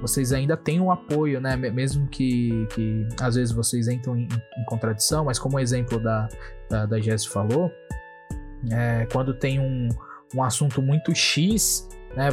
vocês 0.00 0.32
ainda 0.32 0.56
têm 0.56 0.80
um 0.80 0.90
apoio, 0.90 1.40
né, 1.40 1.56
mesmo 1.56 2.06
que, 2.06 2.66
que 2.74 3.06
às 3.20 3.34
vezes 3.34 3.52
vocês 3.52 3.88
entram 3.88 4.16
em, 4.16 4.28
em 4.56 4.64
contradição, 4.66 5.24
mas 5.24 5.38
como 5.38 5.56
o 5.56 5.60
exemplo 5.60 5.98
da, 5.98 6.28
da, 6.68 6.86
da 6.86 7.00
Jess 7.00 7.26
falou, 7.26 7.70
é, 8.70 9.06
quando 9.12 9.34
tem 9.34 9.58
um, 9.58 9.88
um 10.34 10.42
assunto 10.42 10.80
muito 10.82 11.14
X, 11.14 11.88
né, 12.16 12.28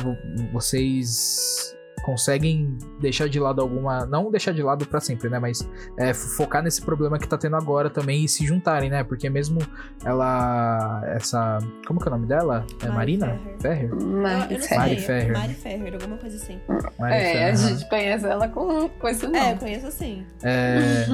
vocês 0.51 1.75
conseguem 2.05 2.77
deixar 2.99 3.27
de 3.27 3.39
lado 3.39 3.59
alguma. 3.61 4.05
Não 4.05 4.29
deixar 4.29 4.53
de 4.53 4.61
lado 4.61 4.85
para 4.85 4.99
sempre, 4.99 5.27
né? 5.27 5.39
Mas 5.39 5.67
é, 5.97 6.13
focar 6.13 6.61
nesse 6.61 6.79
problema 6.79 7.17
que 7.17 7.27
tá 7.27 7.35
tendo 7.35 7.55
agora 7.55 7.89
também 7.89 8.23
e 8.23 8.29
se 8.29 8.45
juntarem, 8.45 8.91
né? 8.91 9.03
Porque 9.03 9.27
mesmo 9.27 9.59
ela. 10.05 11.01
Essa. 11.07 11.57
Como 11.87 11.99
que 11.99 12.07
é 12.07 12.11
o 12.11 12.13
nome 12.13 12.27
dela? 12.27 12.63
É 12.83 12.85
Mari 12.85 13.17
Marina? 13.17 13.39
Ferrer? 13.59 13.89
Ferrer? 13.89 13.95
Mari, 13.97 14.59
Ferrer. 14.59 14.77
Mari 14.77 14.99
Ferrer. 14.99 15.33
Mari 15.33 15.53
Ferrer, 15.55 15.93
alguma 15.95 16.17
coisa 16.17 16.35
assim. 16.35 16.59
Mari 16.99 17.15
é, 17.15 17.19
Ferrer. 17.19 17.47
a 17.47 17.55
gente 17.55 17.89
conhece 17.89 18.25
ela 18.27 18.47
com, 18.49 18.87
com 18.87 19.07
esse 19.07 19.25
nome. 19.25 19.39
É, 19.39 19.53
eu 19.53 19.57
conheço 19.57 19.91
sim. 19.91 20.23
É. 20.43 21.05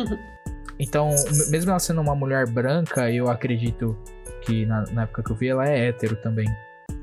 Então, 0.77 1.11
mesmo 1.49 1.69
ela 1.69 1.79
sendo 1.79 2.01
uma 2.01 2.15
mulher 2.15 2.47
branca, 2.47 3.09
eu 3.11 3.29
acredito 3.29 3.95
que 4.41 4.65
na, 4.65 4.83
na 4.91 5.03
época 5.03 5.21
que 5.23 5.31
eu 5.31 5.35
vi 5.35 5.47
ela 5.47 5.69
é 5.69 5.87
hétero 5.87 6.15
também. 6.15 6.47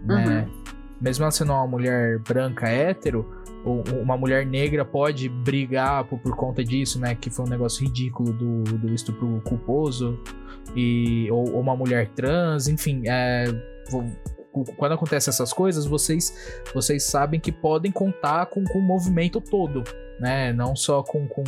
Né? 0.05 0.47
Uhum. 0.47 0.74
Mesmo 1.01 1.24
ela 1.24 1.30
sendo 1.30 1.53
uma 1.53 1.66
mulher 1.66 2.18
branca 2.18 2.68
hétero, 2.68 3.38
uma 3.65 4.17
mulher 4.17 4.47
negra 4.47 4.85
pode 4.85 5.29
brigar 5.29 6.05
por, 6.05 6.19
por, 6.19 6.37
conta 6.37 6.65
disso, 6.65 7.01
né? 7.01 7.15
Que 7.15 7.31
foi 7.31 7.45
um 7.45 7.49
negócio 7.49 7.85
ridículo 7.85 8.33
do, 8.33 8.63
do 8.63 8.95
estupro 8.95 9.41
culposo. 9.45 10.19
E, 10.77 11.31
ou, 11.31 11.55
ou 11.55 11.61
uma 11.61 11.77
mulher 11.77 12.09
trans, 12.09 12.69
enfim. 12.69 13.03
É, 13.07 13.47
quando 14.77 14.93
acontecem 14.93 15.31
essas 15.31 15.53
coisas, 15.53 15.87
vocês, 15.87 16.63
vocês 16.75 17.05
sabem 17.05 17.39
que 17.41 17.53
podem 17.53 17.93
contar 17.93 18.47
com, 18.47 18.65
com 18.65 18.79
o 18.79 18.83
movimento 18.83 19.41
todo, 19.41 19.83
né? 20.21 20.53
Não 20.53 20.75
só 20.75 21.03
com, 21.03 21.27
com 21.29 21.45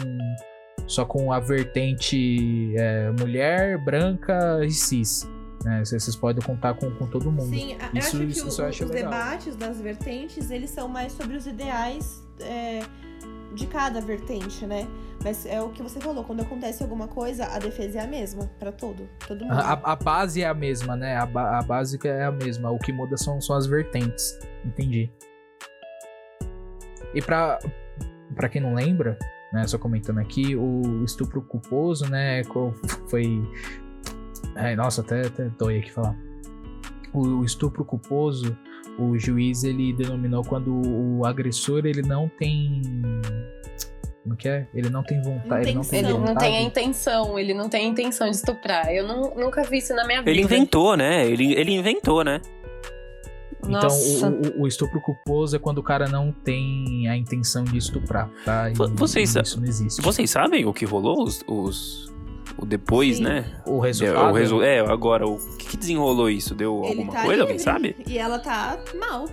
só 0.87 1.05
com 1.05 1.33
a 1.33 1.39
vertente 1.39 2.75
é, 2.77 3.11
mulher, 3.13 3.79
branca 3.79 4.61
e 4.65 4.71
cis. 4.71 5.29
Né? 5.65 5.85
Vocês 5.85 6.17
podem 6.17 6.43
contar 6.43 6.75
com, 6.75 6.91
com 6.93 7.07
todo 7.07 7.31
mundo. 7.31 7.51
Sim, 7.51 7.73
eu 7.73 7.79
isso, 7.79 8.09
acho 8.09 8.19
que 8.19 8.25
isso, 8.25 8.49
isso 8.49 8.63
o, 8.63 8.65
acho 8.65 8.85
os 8.85 8.91
legal. 8.91 9.11
debates 9.11 9.57
das 9.57 9.81
vertentes, 9.81 10.51
eles 10.51 10.71
são 10.71 10.89
mais 10.89 11.13
sobre 11.13 11.37
os 11.37 11.47
ideais 11.47 12.23
é, 12.41 12.81
de 13.55 13.67
cada 13.67 14.01
vertente, 14.01 14.67
né? 14.67 14.87
Mas 15.23 15.45
é 15.45 15.61
o 15.61 15.69
que 15.69 15.83
você 15.83 16.01
falou, 16.01 16.25
quando 16.25 16.41
acontece 16.41 16.83
alguma 16.83 17.07
coisa, 17.07 17.45
a 17.45 17.59
defesa 17.59 17.99
é 17.99 18.05
a 18.05 18.07
mesma 18.07 18.51
para 18.59 18.73
todo, 18.73 19.07
todo 19.27 19.45
mundo. 19.45 19.53
A, 19.53 19.73
a, 19.93 19.97
base 19.97 20.43
é 20.43 20.47
a 20.47 20.55
mesma, 20.55 20.97
né? 20.97 21.17
A, 21.17 21.59
a 21.59 21.63
básica 21.63 22.09
é 22.09 22.25
a 22.25 22.33
mesma. 22.33 22.71
O 22.71 22.79
que 22.79 22.91
muda 22.91 23.19
são, 23.19 23.39
são 23.41 23.55
as 23.55 23.67
vertentes. 23.67 24.39
Entendi. 24.65 25.13
E 27.15 27.21
pra, 27.21 27.59
pra 28.35 28.49
quem 28.49 28.63
não 28.63 28.73
lembra, 28.73 29.19
né, 29.53 29.67
só 29.67 29.77
comentando 29.77 30.19
aqui, 30.19 30.57
o 30.57 31.05
estupro 31.05 31.43
culposo, 31.43 32.09
né, 32.09 32.43
foi 33.09 33.43
Ai, 34.61 34.77
nossa, 34.77 35.01
até, 35.01 35.27
até 35.27 35.49
dói 35.59 35.79
aqui 35.79 35.91
falar. 35.91 36.17
O, 37.13 37.21
o 37.21 37.45
estupro 37.45 37.85
culposo, 37.85 38.57
o 38.99 39.19
juiz 39.19 39.65
ele 39.65 39.93
denominou 39.93 40.45
quando 40.45 40.81
o 40.87 41.25
agressor 41.25 41.87
ele 41.87 42.03
não 42.03 42.29
tem 42.29 42.83
como 44.23 44.37
que 44.37 44.49
é? 44.49 44.67
Ele 44.75 44.91
não 44.91 45.03
tem 45.03 45.21
vontade. 45.23 45.69
Ele 45.69 45.75
não 45.75 45.83
tem, 45.83 45.99
ele 45.99 46.19
não 46.19 46.37
tem 46.37 46.57
a 46.59 46.63
intenção, 46.63 47.39
ele 47.39 47.55
não 47.55 47.69
tem 47.69 47.87
a 47.87 47.89
intenção 47.89 48.29
de 48.29 48.37
estuprar. 48.37 48.93
Eu 48.93 49.07
não, 49.07 49.35
nunca 49.35 49.63
vi 49.65 49.79
isso 49.79 49.95
na 49.95 50.07
minha 50.07 50.19
vida. 50.19 50.31
Ele 50.31 50.43
inventou, 50.43 50.97
né? 50.97 51.27
Ele, 51.27 51.55
ele 51.55 51.73
inventou, 51.73 52.23
né? 52.23 52.41
Então, 53.65 53.89
o, 53.89 54.61
o, 54.61 54.63
o, 54.63 54.67
estupro 54.67 55.01
culposo 55.01 55.57
é 55.57 55.59
quando 55.59 55.79
o 55.79 55.83
cara 55.83 56.09
não 56.09 56.33
tem 56.33 57.09
a 57.09 57.17
intenção 57.17 57.65
de 57.65 57.77
estuprar, 57.77 58.29
tá? 58.45 58.71
E, 58.71 58.75
vocês, 58.75 59.35
isso 59.37 59.61
não 59.61 59.67
existe. 59.67 60.01
Vocês 60.01 60.31
sabem 60.31 60.65
o 60.65 60.73
que 60.73 60.85
rolou? 60.85 61.23
Os, 61.23 61.45
os, 61.47 62.10
o 62.57 62.67
depois, 62.67 63.17
Sim. 63.17 63.25
né? 63.25 63.63
O 63.67 63.79
resultado. 63.79 64.29
É, 64.29 64.31
o 64.31 64.33
resu 64.33 64.63
é, 64.63 64.81
agora, 64.81 65.27
o 65.27 65.39
que 65.57 65.77
desenrolou 65.77 66.29
isso? 66.29 66.55
Deu 66.55 66.79
Ele 66.81 66.89
alguma 66.89 67.13
tá 67.13 67.23
coisa? 67.23 67.43
Alguém 67.43 67.59
sabe? 67.59 67.97
E 68.07 68.19
ela 68.19 68.39
tá 68.39 68.79
mal. 68.99 69.29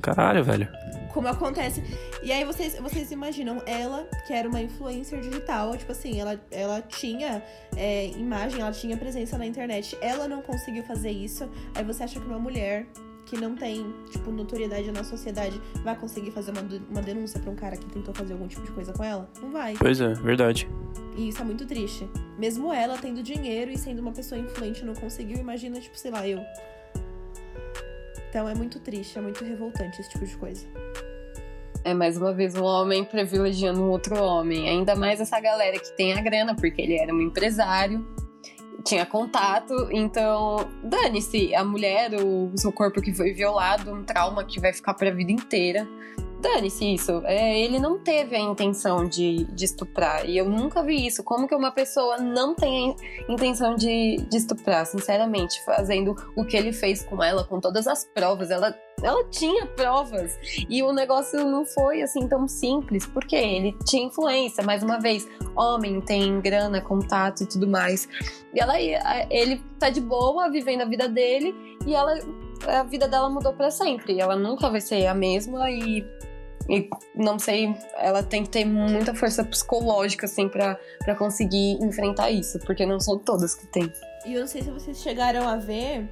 Caralho, 0.00 0.44
velho. 0.44 0.68
Como 1.12 1.28
acontece. 1.28 1.82
E 2.22 2.30
aí 2.30 2.44
vocês, 2.44 2.76
vocês 2.78 3.10
imaginam, 3.10 3.62
ela, 3.64 4.06
que 4.26 4.32
era 4.32 4.48
uma 4.48 4.60
influencer 4.60 5.20
digital, 5.20 5.76
tipo 5.76 5.92
assim, 5.92 6.20
ela, 6.20 6.38
ela 6.50 6.82
tinha 6.82 7.42
é, 7.76 8.08
imagem, 8.08 8.60
ela 8.60 8.72
tinha 8.72 8.96
presença 8.96 9.38
na 9.38 9.46
internet, 9.46 9.96
ela 10.00 10.28
não 10.28 10.42
conseguiu 10.42 10.82
fazer 10.82 11.10
isso. 11.10 11.48
Aí 11.74 11.82
você 11.82 12.04
acha 12.04 12.20
que 12.20 12.26
uma 12.26 12.38
mulher 12.38 12.86
que 13.26 13.36
não 13.36 13.56
tem, 13.56 13.92
tipo, 14.08 14.30
notoriedade 14.30 14.90
na 14.92 15.02
sociedade 15.02 15.60
vai 15.82 15.96
conseguir 15.96 16.30
fazer 16.30 16.52
uma, 16.52 16.62
uma 16.88 17.02
denúncia 17.02 17.40
pra 17.40 17.50
um 17.50 17.56
cara 17.56 17.76
que 17.76 17.84
tentou 17.86 18.14
fazer 18.14 18.32
algum 18.32 18.46
tipo 18.46 18.64
de 18.64 18.70
coisa 18.70 18.92
com 18.92 19.02
ela? 19.02 19.28
Não 19.42 19.50
vai. 19.50 19.74
Pois 19.74 20.00
é, 20.00 20.14
verdade. 20.14 20.68
E 21.16 21.28
isso 21.28 21.42
é 21.42 21.44
muito 21.44 21.66
triste. 21.66 22.08
Mesmo 22.38 22.72
ela 22.72 22.96
tendo 22.96 23.22
dinheiro 23.22 23.70
e 23.70 23.76
sendo 23.76 23.98
uma 23.98 24.12
pessoa 24.12 24.40
influente 24.40 24.84
não 24.84 24.94
conseguiu, 24.94 25.38
imagina, 25.38 25.80
tipo, 25.80 25.98
sei 25.98 26.12
lá, 26.12 26.26
eu. 26.26 26.40
Então 28.28 28.48
é 28.48 28.54
muito 28.54 28.78
triste, 28.78 29.18
é 29.18 29.20
muito 29.20 29.44
revoltante 29.44 30.00
esse 30.00 30.10
tipo 30.10 30.24
de 30.24 30.36
coisa. 30.36 30.64
É 31.82 31.94
mais 31.94 32.16
uma 32.16 32.32
vez 32.32 32.54
um 32.54 32.64
homem 32.64 33.04
privilegiando 33.04 33.80
um 33.80 33.90
outro 33.90 34.16
homem. 34.20 34.68
Ainda 34.68 34.94
mais 34.94 35.20
essa 35.20 35.40
galera 35.40 35.78
que 35.78 35.90
tem 35.96 36.12
a 36.12 36.20
grana, 36.20 36.54
porque 36.54 36.82
ele 36.82 36.98
era 36.98 37.12
um 37.14 37.20
empresário 37.20 38.04
tinha 38.86 39.04
contato, 39.04 39.74
então 39.90 40.68
dane-se, 40.82 41.54
a 41.54 41.64
mulher, 41.64 42.12
o, 42.14 42.52
seu 42.56 42.72
corpo 42.72 43.02
que 43.02 43.12
foi 43.12 43.32
violado, 43.32 43.92
um 43.92 44.04
trauma 44.04 44.44
que 44.44 44.60
vai 44.60 44.72
ficar 44.72 44.94
para 44.94 45.08
a 45.08 45.12
vida 45.12 45.32
inteira. 45.32 45.86
Dane-se 46.40 46.94
isso. 46.94 47.22
É, 47.24 47.58
ele 47.58 47.78
não 47.80 47.98
teve 47.98 48.36
a 48.36 48.38
intenção 48.38 49.04
de, 49.08 49.44
de 49.44 49.64
estuprar. 49.64 50.28
E 50.28 50.36
eu 50.36 50.48
nunca 50.48 50.82
vi 50.82 51.06
isso. 51.06 51.24
Como 51.24 51.48
que 51.48 51.54
uma 51.54 51.72
pessoa 51.72 52.18
não 52.18 52.54
tem 52.54 52.94
a 53.28 53.32
intenção 53.32 53.74
de, 53.74 54.18
de 54.30 54.36
estuprar, 54.36 54.86
sinceramente, 54.86 55.64
fazendo 55.64 56.14
o 56.36 56.44
que 56.44 56.56
ele 56.56 56.72
fez 56.72 57.02
com 57.02 57.22
ela, 57.24 57.42
com 57.42 57.58
todas 57.58 57.86
as 57.86 58.04
provas. 58.04 58.50
Ela 58.50 58.76
ela 59.02 59.24
tinha 59.30 59.66
provas 59.66 60.38
e 60.68 60.82
o 60.82 60.92
negócio 60.92 61.44
não 61.44 61.66
foi 61.66 62.02
assim 62.02 62.26
tão 62.26 62.48
simples, 62.48 63.06
porque 63.06 63.36
ele 63.36 63.76
tinha 63.84 64.06
influência, 64.06 64.64
mais 64.64 64.82
uma 64.82 64.98
vez, 64.98 65.28
homem 65.54 66.00
tem 66.00 66.40
grana, 66.40 66.80
contato 66.80 67.42
e 67.42 67.46
tudo 67.46 67.68
mais. 67.68 68.08
E 68.54 68.60
ela 68.60 68.74
ele 69.30 69.62
tá 69.78 69.90
de 69.90 70.00
boa 70.00 70.50
vivendo 70.50 70.80
a 70.82 70.86
vida 70.86 71.08
dele 71.08 71.54
e 71.86 71.94
ela 71.94 72.18
a 72.66 72.82
vida 72.84 73.06
dela 73.06 73.28
mudou 73.28 73.52
para 73.52 73.70
sempre. 73.70 74.18
Ela 74.18 74.34
nunca 74.34 74.70
vai 74.70 74.80
ser 74.80 75.06
a 75.06 75.14
mesma 75.14 75.70
e 75.70 76.04
E 76.68 76.88
não 77.14 77.38
sei, 77.38 77.72
ela 77.96 78.22
tem 78.24 78.42
que 78.42 78.48
ter 78.50 78.64
muita 78.64 79.14
força 79.14 79.44
psicológica, 79.44 80.26
assim, 80.26 80.48
pra, 80.48 80.76
pra 81.04 81.14
conseguir 81.14 81.78
enfrentar 81.80 82.30
isso, 82.30 82.58
porque 82.60 82.84
não 82.84 82.98
são 82.98 83.18
todas 83.18 83.54
que 83.54 83.66
tem. 83.68 83.92
E 84.24 84.34
eu 84.34 84.40
não 84.40 84.48
sei 84.48 84.62
se 84.62 84.70
vocês 84.70 85.00
chegaram 85.00 85.46
a 85.48 85.56
ver 85.56 86.08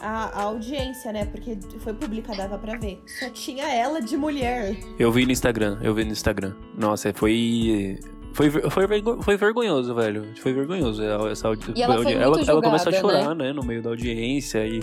a, 0.00 0.40
a 0.40 0.42
audiência, 0.42 1.12
né? 1.12 1.24
Porque 1.26 1.58
foi 1.78 1.92
publicada, 1.94 2.38
dava 2.38 2.58
pra 2.58 2.76
ver. 2.78 3.00
Só 3.06 3.28
tinha 3.30 3.64
ela 3.72 4.00
de 4.00 4.16
mulher. 4.16 4.76
Eu 4.98 5.10
vi 5.12 5.24
no 5.26 5.32
Instagram, 5.32 5.78
eu 5.82 5.94
vi 5.94 6.04
no 6.04 6.12
Instagram. 6.12 6.54
Nossa, 6.76 7.12
foi. 7.14 7.98
Foi, 8.32 8.50
foi, 8.50 8.86
vergo- 8.88 9.22
foi 9.22 9.36
vergonhoso, 9.36 9.94
velho. 9.94 10.26
Foi 10.40 10.52
vergonhoso. 10.52 11.00
Essa 11.28 11.46
audi... 11.46 11.72
E 11.76 11.82
ela 11.82 12.02
foi 12.02 12.12
ela, 12.14 12.40
ela 12.40 12.60
começou 12.62 12.92
a 12.92 12.96
chorar, 12.96 13.34
né? 13.34 13.52
No 13.52 13.62
meio 13.62 13.80
da 13.82 13.90
audiência 13.90 14.66
e. 14.66 14.82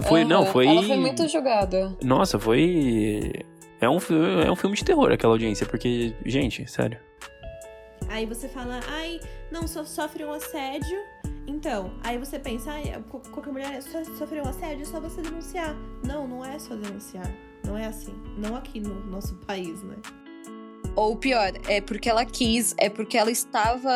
Foi, 0.00 0.24
não, 0.24 0.42
Aham, 0.42 0.50
foi. 0.52 0.66
Ela 0.66 0.82
foi 0.82 0.96
muito 0.96 1.28
julgada. 1.28 1.96
Nossa, 2.02 2.36
foi. 2.38 3.32
É 3.80 3.88
um, 3.88 3.98
é 4.44 4.50
um 4.50 4.56
filme 4.56 4.74
de 4.76 4.84
terror 4.84 5.12
aquela 5.12 5.34
audiência, 5.34 5.64
porque, 5.66 6.12
gente, 6.26 6.68
sério. 6.68 6.98
Aí 8.08 8.26
você 8.26 8.48
fala, 8.48 8.80
ai, 8.88 9.20
não, 9.52 9.66
só 9.68 9.84
sofre 9.84 10.24
um 10.24 10.32
assédio. 10.32 10.98
Então, 11.46 11.92
aí 12.02 12.18
você 12.18 12.38
pensa, 12.38 12.72
qual- 13.10 13.22
qualquer 13.32 13.52
mulher 13.52 13.82
sofreu 14.18 14.44
um 14.44 14.48
assédio, 14.48 14.82
é 14.82 14.84
só 14.86 14.98
você 15.00 15.20
denunciar. 15.20 15.76
Não, 16.02 16.26
não 16.26 16.44
é 16.44 16.58
só 16.58 16.74
denunciar. 16.74 17.30
Não 17.64 17.76
é 17.76 17.86
assim. 17.86 18.14
Não 18.38 18.56
aqui 18.56 18.80
no 18.80 19.04
nosso 19.06 19.34
país, 19.46 19.82
né? 19.82 19.96
Ou 20.96 21.16
pior, 21.16 21.50
é 21.68 21.80
porque 21.80 22.08
ela 22.08 22.24
quis, 22.24 22.72
é 22.78 22.88
porque 22.88 23.18
ela 23.18 23.30
estava, 23.30 23.90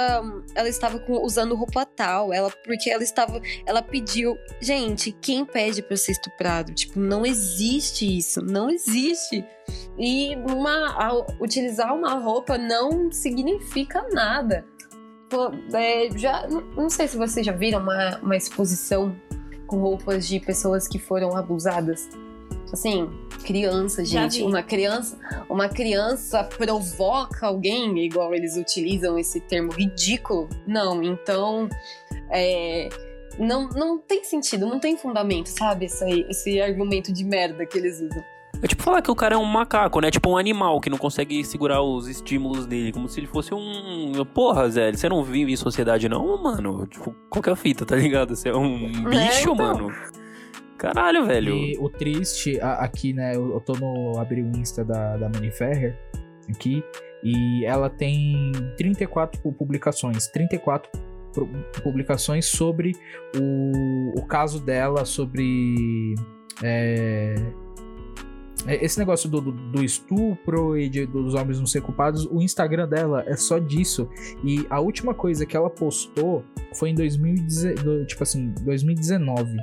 ela 0.53 0.69
estava 0.69 1.01
usando 1.23 1.55
roupa 1.55 1.87
tal, 1.87 2.33
ela 2.33 2.51
porque 2.65 2.91
ela 2.91 3.05
estava, 3.05 3.41
ela 3.65 3.81
pediu. 3.81 4.37
Gente, 4.61 5.13
quem 5.13 5.45
pede 5.45 5.81
para 5.81 5.97
ser 5.97 6.13
estuprado? 6.13 6.75
Tipo, 6.75 6.99
não 6.99 7.25
existe 7.25 8.19
isso, 8.19 8.43
não 8.43 8.69
existe. 8.69 9.45
E 9.97 10.35
uma, 10.51 11.25
utilizar 11.41 11.95
uma 11.95 12.15
roupa 12.15 12.59
não 12.59 13.13
significa 13.13 14.05
nada. 14.11 14.67
É, 15.73 16.09
já, 16.17 16.47
não- 16.77 16.91
sei 16.91 17.07
se 17.09 17.17
vocês 17.17 17.45
já 17.45 17.53
viram 17.53 17.81
uma, 17.81 18.19
uma 18.19 18.37
exposição 18.37 19.15
com 19.67 19.77
roupas 19.79 20.27
de 20.27 20.41
pessoas 20.41 20.89
que 20.89 20.99
foram 20.99 21.37
abusadas. 21.37 22.09
Assim, 22.73 23.09
criança, 23.45 24.05
gente. 24.05 24.43
Uma 24.43 24.63
criança 24.63 25.19
uma 25.49 25.69
criança 25.69 26.45
provoca 26.45 27.47
alguém, 27.47 27.99
igual 28.05 28.35
eles 28.35 28.57
utilizam 28.57 29.19
esse 29.19 29.41
termo 29.41 29.73
ridículo. 29.73 30.49
Não, 30.67 31.03
então. 31.03 31.69
é, 32.31 32.89
não, 33.39 33.69
não 33.69 33.99
tem 33.99 34.25
sentido, 34.25 34.67
não 34.67 34.81
tem 34.81 34.97
fundamento, 34.97 35.47
sabe? 35.49 35.87
Esse, 35.87 36.27
esse 36.29 36.61
argumento 36.61 37.13
de 37.13 37.25
merda 37.25 37.65
que 37.65 37.79
eles 37.79 38.01
usam. 38.01 38.25
É 38.63 38.67
tipo 38.67 38.83
falar 38.83 39.01
que 39.03 39.11
o 39.11 39.15
cara 39.15 39.35
é 39.35 39.39
um 39.39 39.45
macaco, 39.45 40.01
né? 40.01 40.11
Tipo 40.11 40.31
um 40.31 40.37
animal 40.37 40.81
que 40.81 40.91
não 40.91 40.99
consegue 40.99 41.45
segurar 41.45 41.81
os 41.83 42.09
estímulos 42.09 42.67
dele. 42.67 42.93
Como 42.93 43.09
se 43.09 43.21
ele 43.21 43.27
fosse 43.29 43.55
um. 43.55 44.13
Porra, 44.35 44.69
Zé, 44.69 44.93
você 44.93 45.09
não 45.09 45.23
vive 45.23 45.53
em 45.53 45.57
sociedade, 45.57 46.09
não, 46.09 46.43
mano? 46.43 46.87
Tipo, 46.87 47.15
qualquer 47.31 47.55
fita, 47.57 47.87
tá 47.87 47.95
ligado? 47.97 48.35
Você 48.35 48.49
é 48.49 48.57
um 48.57 48.91
bicho, 49.05 49.53
então. 49.53 49.55
mano. 49.55 49.93
Caralho, 50.77 51.25
velho. 51.27 51.55
E 51.55 51.77
o 51.79 51.89
triste, 51.89 52.59
aqui, 52.61 53.13
né, 53.13 53.35
eu, 53.35 53.61
tô 53.61 53.73
no. 53.75 54.19
abri 54.19 54.43
o 54.43 54.49
Insta 54.57 54.85
da, 54.85 55.17
da 55.17 55.29
Mani 55.29 55.51
Ferrer, 55.51 55.97
aqui, 56.49 56.83
e 57.23 57.65
ela 57.65 57.91
tem 57.91 58.53
34 58.77 59.41
pu- 59.41 59.53
publicações. 59.53 60.29
34 60.29 60.89
pu- 61.35 61.49
publicações 61.83 62.47
sobre 62.47 62.93
o, 63.37 64.21
o 64.21 64.27
caso 64.27 64.61
dela, 64.65 65.05
sobre. 65.05 66.15
é, 66.63 67.35
é, 67.37 67.68
esse 68.67 68.99
negócio 68.99 69.29
do, 69.31 69.41
do- 69.41 69.53
do 69.53 69.85
estupro 69.85 70.77
e 70.77 70.89
de- 70.89 71.07
dos 71.07 71.35
homens 71.35 71.59
não 71.59 71.67
ser 71.67 71.81
culpados, 71.81 72.27
o 72.31 72.43
Instagram 72.43 72.89
dela 72.89 73.23
é 73.27 73.37
só 73.37 73.59
disso. 73.59 74.09
E 74.45 74.67
a 74.69 74.81
última 74.81 75.15
coisa 75.15 75.47
que 75.47 75.57
ela 75.57 75.71
postou 75.71 76.45
foi 76.75 76.91
em 76.91 76.95
2019, 76.95 78.07
tipo 78.07 78.23
assim, 78.23 78.53
2019. 78.63 79.57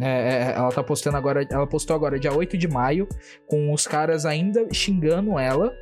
É, 0.00 0.06
é, 0.50 0.52
ela 0.56 0.70
tá 0.72 0.82
postando 0.82 1.16
agora, 1.16 1.46
ela 1.50 1.66
postou 1.66 1.94
agora 1.94 2.18
dia 2.18 2.32
8 2.34 2.56
de 2.56 2.66
maio, 2.66 3.06
com 3.46 3.72
os 3.72 3.86
caras 3.86 4.24
ainda 4.24 4.66
xingando 4.72 5.38
ela. 5.38 5.72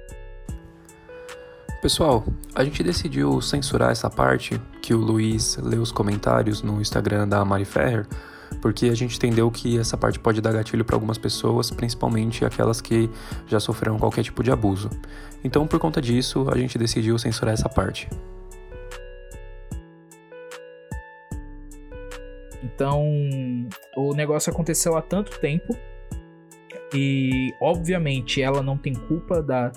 Pessoal, 1.81 2.25
a 2.55 2.63
gente 2.63 2.83
decidiu 2.83 3.41
censurar 3.41 3.91
essa 3.93 4.11
parte 4.11 4.61
que 4.83 4.93
o 4.93 4.99
Luiz 4.99 5.57
lê 5.57 5.77
os 5.79 5.91
comentários 5.91 6.61
no 6.63 6.79
Instagram 6.81 7.27
da 7.27 7.43
Mari 7.45 7.65
Ferrer, 7.65 8.07
porque 8.61 8.87
a 8.87 8.95
gente 8.95 9.17
entendeu 9.17 9.51
que 9.51 9.79
essa 9.79 9.97
parte 9.97 10.19
pode 10.19 10.41
dar 10.41 10.53
gatilho 10.53 10.85
para 10.85 10.97
algumas 10.97 11.19
pessoas, 11.19 11.71
principalmente 11.71 12.45
aquelas 12.45 12.81
que 12.81 13.11
já 13.47 13.59
sofreram 13.59 13.99
qualquer 13.99 14.23
tipo 14.23 14.43
de 14.43 14.51
abuso. 14.51 14.91
Então, 15.43 15.67
por 15.67 15.79
conta 15.79 16.01
disso, 16.01 16.47
a 16.53 16.57
gente 16.57 16.79
decidiu 16.79 17.19
censurar 17.19 17.55
essa 17.55 17.69
parte. 17.69 18.09
Então, 22.63 23.03
o 23.97 24.15
negócio 24.15 24.53
aconteceu 24.53 24.97
há 24.97 25.03
tanto 25.03 25.39
tempo. 25.39 25.77
E, 26.95 27.55
obviamente, 27.61 28.43
ela 28.43 28.63
não 28.63 28.77
tem 28.77 28.95
culpa 28.95 29.43
da, 29.43 29.71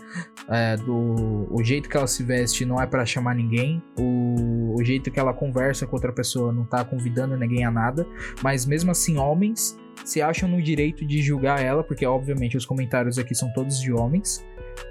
é, 0.49 0.75
do 0.77 1.47
o 1.51 1.63
jeito 1.63 1.87
que 1.87 1.95
ela 1.95 2.07
se 2.07 2.23
veste 2.23 2.65
não 2.65 2.81
é 2.81 2.87
pra 2.87 3.05
chamar 3.05 3.35
ninguém. 3.35 3.81
O, 3.97 4.75
o 4.79 4.83
jeito 4.83 5.11
que 5.11 5.19
ela 5.19 5.33
conversa 5.33 5.85
com 5.85 5.95
outra 5.95 6.11
pessoa 6.11 6.51
não 6.51 6.65
tá 6.65 6.83
convidando 6.83 7.37
ninguém 7.37 7.65
a 7.65 7.71
nada. 7.71 8.07
Mas 8.41 8.65
mesmo 8.65 8.91
assim, 8.91 9.17
homens 9.17 9.77
se 10.03 10.21
acham 10.21 10.49
no 10.49 10.61
direito 10.61 11.05
de 11.05 11.21
julgar 11.21 11.63
ela, 11.63 11.83
porque 11.83 12.05
obviamente 12.05 12.57
os 12.57 12.65
comentários 12.65 13.17
aqui 13.17 13.35
são 13.35 13.51
todos 13.53 13.79
de 13.79 13.93
homens. 13.93 14.43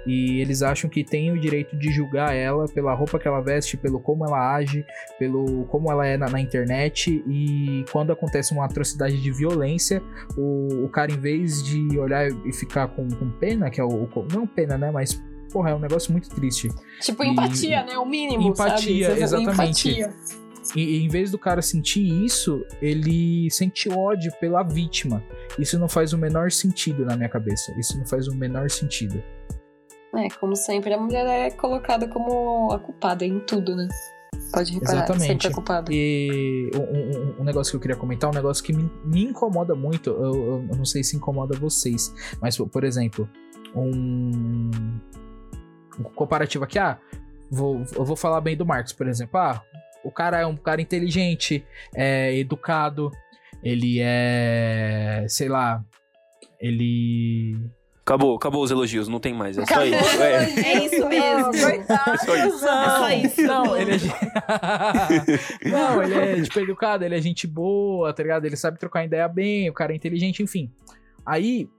E 0.05 0.39
eles 0.41 0.61
acham 0.61 0.89
que 0.89 1.03
tem 1.03 1.31
o 1.31 1.39
direito 1.39 1.75
de 1.77 1.91
julgar 1.91 2.35
ela 2.35 2.65
pela 2.67 2.93
roupa 2.93 3.17
que 3.17 3.27
ela 3.27 3.39
veste, 3.41 3.77
pelo 3.77 3.99
como 3.99 4.25
ela 4.25 4.53
age, 4.55 4.85
pelo 5.17 5.65
como 5.65 5.89
ela 5.91 6.05
é 6.05 6.17
na, 6.17 6.29
na 6.29 6.41
internet. 6.41 7.23
E 7.27 7.85
quando 7.91 8.11
acontece 8.11 8.53
uma 8.53 8.65
atrocidade 8.65 9.21
de 9.21 9.31
violência, 9.31 10.01
o, 10.37 10.85
o 10.85 10.89
cara, 10.89 11.11
em 11.11 11.17
vez 11.19 11.63
de 11.63 11.97
olhar 11.97 12.27
e 12.45 12.53
ficar 12.53 12.87
com, 12.89 13.07
com 13.07 13.29
pena, 13.31 13.69
que 13.69 13.79
é 13.79 13.83
o, 13.83 13.87
o- 14.03 14.27
Não 14.33 14.45
pena, 14.45 14.77
né? 14.77 14.91
Mas, 14.91 15.21
porra, 15.51 15.69
é 15.71 15.75
um 15.75 15.79
negócio 15.79 16.11
muito 16.11 16.29
triste. 16.29 16.69
Tipo, 16.99 17.23
E- 17.23 17.27
empatia, 17.29 17.83
né? 17.83 17.97
O 17.97 18.05
mínimo, 18.05 18.49
Empatia, 18.49 19.09
sabe? 19.09 19.21
exatamente. 19.23 19.89
Empatia. 19.89 20.13
E, 20.77 20.81
e 20.99 21.03
em 21.03 21.09
vez 21.09 21.29
do 21.29 21.37
cara 21.37 21.61
sentir 21.61 22.01
isso, 22.23 22.65
ele 22.81 23.49
sente 23.51 23.89
ódio 23.89 24.31
pela 24.39 24.63
vítima. 24.63 25.21
Isso 25.59 25.77
não 25.77 25.89
faz 25.89 26.13
o 26.13 26.17
menor 26.17 26.51
sentido 26.51 27.05
na 27.05 27.17
minha 27.17 27.27
cabeça. 27.27 27.73
Isso 27.77 27.97
não 27.97 28.05
faz 28.05 28.27
o 28.29 28.35
menor 28.35 28.69
sentido. 28.69 29.21
É, 30.15 30.27
como 30.39 30.55
sempre, 30.55 30.93
a 30.93 30.97
mulher 30.99 31.25
é 31.25 31.49
colocada 31.51 32.07
como 32.07 32.71
a 32.71 32.79
culpada 32.79 33.25
em 33.25 33.39
tudo, 33.39 33.75
né? 33.75 33.87
Pode 34.51 34.73
reparar, 34.73 34.93
Exatamente. 34.97 35.25
sempre 35.27 35.47
é 35.47 35.51
culpada. 35.51 35.91
E 35.91 36.69
um, 36.75 36.79
um- 36.81 37.41
um 37.41 37.43
negócio 37.43 37.71
que 37.71 37.77
eu 37.77 37.81
queria 37.81 37.95
comentar, 37.95 38.29
um 38.29 38.33
negócio 38.33 38.63
que 38.63 38.71
me, 38.71 38.89
me 39.03 39.23
incomoda 39.23 39.73
muito, 39.73 40.11
eu, 40.11 40.35
eu- 40.69 40.75
não 40.77 40.85
sei 40.85 41.03
se 41.03 41.15
incomoda 41.17 41.57
vocês, 41.57 42.13
mas, 42.39 42.55
por 42.57 42.83
exemplo, 42.83 43.27
um, 43.75 44.69
um 45.99 46.03
comparativo 46.15 46.63
aqui, 46.63 46.77
ah, 46.77 46.99
vou, 47.49 47.83
eu 47.95 48.05
vou 48.05 48.15
falar 48.15 48.41
bem 48.41 48.55
do 48.55 48.65
Marcos, 48.65 48.93
por 48.93 49.07
exemplo, 49.07 49.39
ah, 49.39 49.63
o 50.03 50.11
cara 50.11 50.39
é 50.39 50.45
um 50.45 50.55
cara 50.57 50.79
inteligente, 50.81 51.65
é 51.95 52.37
educado, 52.37 53.09
ele 53.63 53.97
é, 53.99 55.25
sei 55.27 55.47
lá, 55.49 55.83
ele... 56.59 57.57
Acabou, 58.05 58.35
acabou 58.35 58.61
os 58.61 58.69
elogios, 58.69 59.07
não 59.07 59.19
tem 59.19 59.33
mais. 59.33 59.57
É 59.57 59.65
só 59.65 59.85
isso. 59.85 60.21
É. 60.21 60.43
É 60.59 60.85
isso 60.85 61.07
mesmo. 61.07 61.51
Coitado. 61.51 62.11
É 62.11 62.17
só 62.17 62.35
isso. 62.35 62.67
É 62.67 62.89
só 62.89 63.09
isso. 63.11 63.41
Não, 63.43 63.77
ele 63.77 63.91
é. 63.95 63.97
não, 65.71 66.03
ele 66.03 66.13
é, 66.13 66.41
tipo, 66.41 66.59
educado, 66.59 67.05
ele 67.05 67.15
é 67.15 67.21
gente 67.21 67.47
boa, 67.47 68.13
tá 68.13 68.21
ligado? 68.21 68.43
Ele 68.43 68.57
sabe 68.57 68.77
trocar 68.77 69.05
ideia 69.05 69.25
bem, 69.29 69.69
o 69.69 69.73
cara 69.73 69.93
é 69.93 69.95
inteligente, 69.95 70.43
enfim. 70.43 70.69
Aí, 71.25 71.69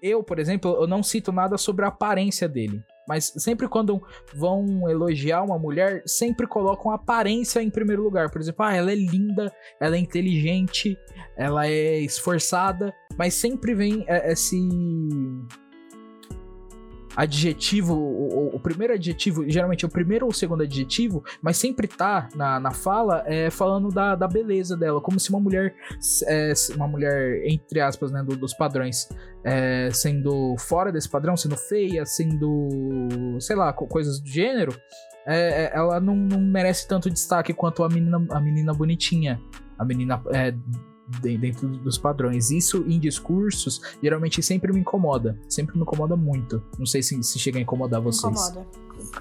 eu, 0.00 0.22
por 0.22 0.38
exemplo, 0.38 0.74
eu 0.80 0.86
não 0.86 1.02
cito 1.02 1.30
nada 1.30 1.58
sobre 1.58 1.84
a 1.84 1.88
aparência 1.88 2.48
dele. 2.48 2.82
Mas 3.06 3.32
sempre 3.36 3.68
quando 3.68 4.02
vão 4.34 4.88
elogiar 4.88 5.42
uma 5.42 5.58
mulher, 5.58 6.02
sempre 6.06 6.46
colocam 6.46 6.90
a 6.90 6.94
aparência 6.94 7.60
em 7.60 7.68
primeiro 7.68 8.02
lugar. 8.02 8.30
Por 8.30 8.40
exemplo, 8.40 8.64
ah, 8.64 8.74
ela 8.74 8.92
é 8.92 8.94
linda, 8.94 9.52
ela 9.80 9.96
é 9.96 9.98
inteligente, 9.98 10.96
ela 11.36 11.66
é 11.66 11.98
esforçada, 11.98 12.94
mas 13.18 13.34
sempre 13.34 13.74
vem 13.74 14.04
é, 14.06 14.32
esse 14.32 14.58
adjetivo, 17.14 17.94
o, 17.94 18.56
o- 18.56 18.60
primeiro 18.60 18.94
adjetivo, 18.94 19.44
geralmente 19.46 19.84
é 19.84 19.88
o 19.88 19.90
primeiro 19.90 20.24
ou 20.24 20.30
o 20.30 20.34
segundo 20.34 20.62
adjetivo, 20.62 21.22
mas 21.42 21.58
sempre 21.58 21.86
tá 21.86 22.26
na, 22.34 22.58
na 22.58 22.70
fala 22.70 23.22
é, 23.26 23.50
falando 23.50 23.88
da, 23.90 24.14
da 24.14 24.26
beleza 24.26 24.74
dela, 24.78 24.98
como 24.98 25.20
se 25.20 25.28
uma 25.28 25.38
mulher, 25.38 25.74
é, 26.26 26.52
uma 26.74 26.88
mulher, 26.88 27.42
entre 27.46 27.80
aspas, 27.80 28.10
né, 28.10 28.22
do- 28.22 28.34
dos 28.36 28.54
padrões, 28.54 29.10
é, 29.44 29.90
sendo 29.92 30.56
fora 30.58 30.90
desse 30.90 31.08
padrão, 31.08 31.36
sendo 31.36 31.56
feia, 31.56 32.06
sendo, 32.06 33.36
sei 33.40 33.56
lá, 33.56 33.74
co- 33.74 33.86
coisas 33.86 34.18
do 34.18 34.28
gênero, 34.28 34.74
é, 35.26 35.64
é, 35.64 35.72
ela 35.74 36.00
não, 36.00 36.16
não 36.16 36.40
merece 36.40 36.88
tanto 36.88 37.10
destaque 37.10 37.52
quanto 37.52 37.84
a 37.84 37.90
menina, 37.90 38.26
a 38.30 38.40
menina 38.40 38.72
bonitinha, 38.72 39.38
a 39.78 39.84
menina 39.84 40.22
é, 40.32 40.54
dentro 41.20 41.68
dos 41.68 41.98
padrões. 41.98 42.50
Isso 42.50 42.84
em 42.86 42.98
discursos, 42.98 43.80
geralmente 44.02 44.42
sempre 44.42 44.72
me 44.72 44.80
incomoda. 44.80 45.38
Sempre 45.48 45.76
me 45.76 45.82
incomoda 45.82 46.16
muito. 46.16 46.62
Não 46.78 46.86
sei 46.86 47.02
se, 47.02 47.22
se 47.22 47.38
chega 47.38 47.58
a 47.58 47.62
incomodar 47.62 48.00
vocês. 48.00 48.32
Incomoda. 48.32 48.66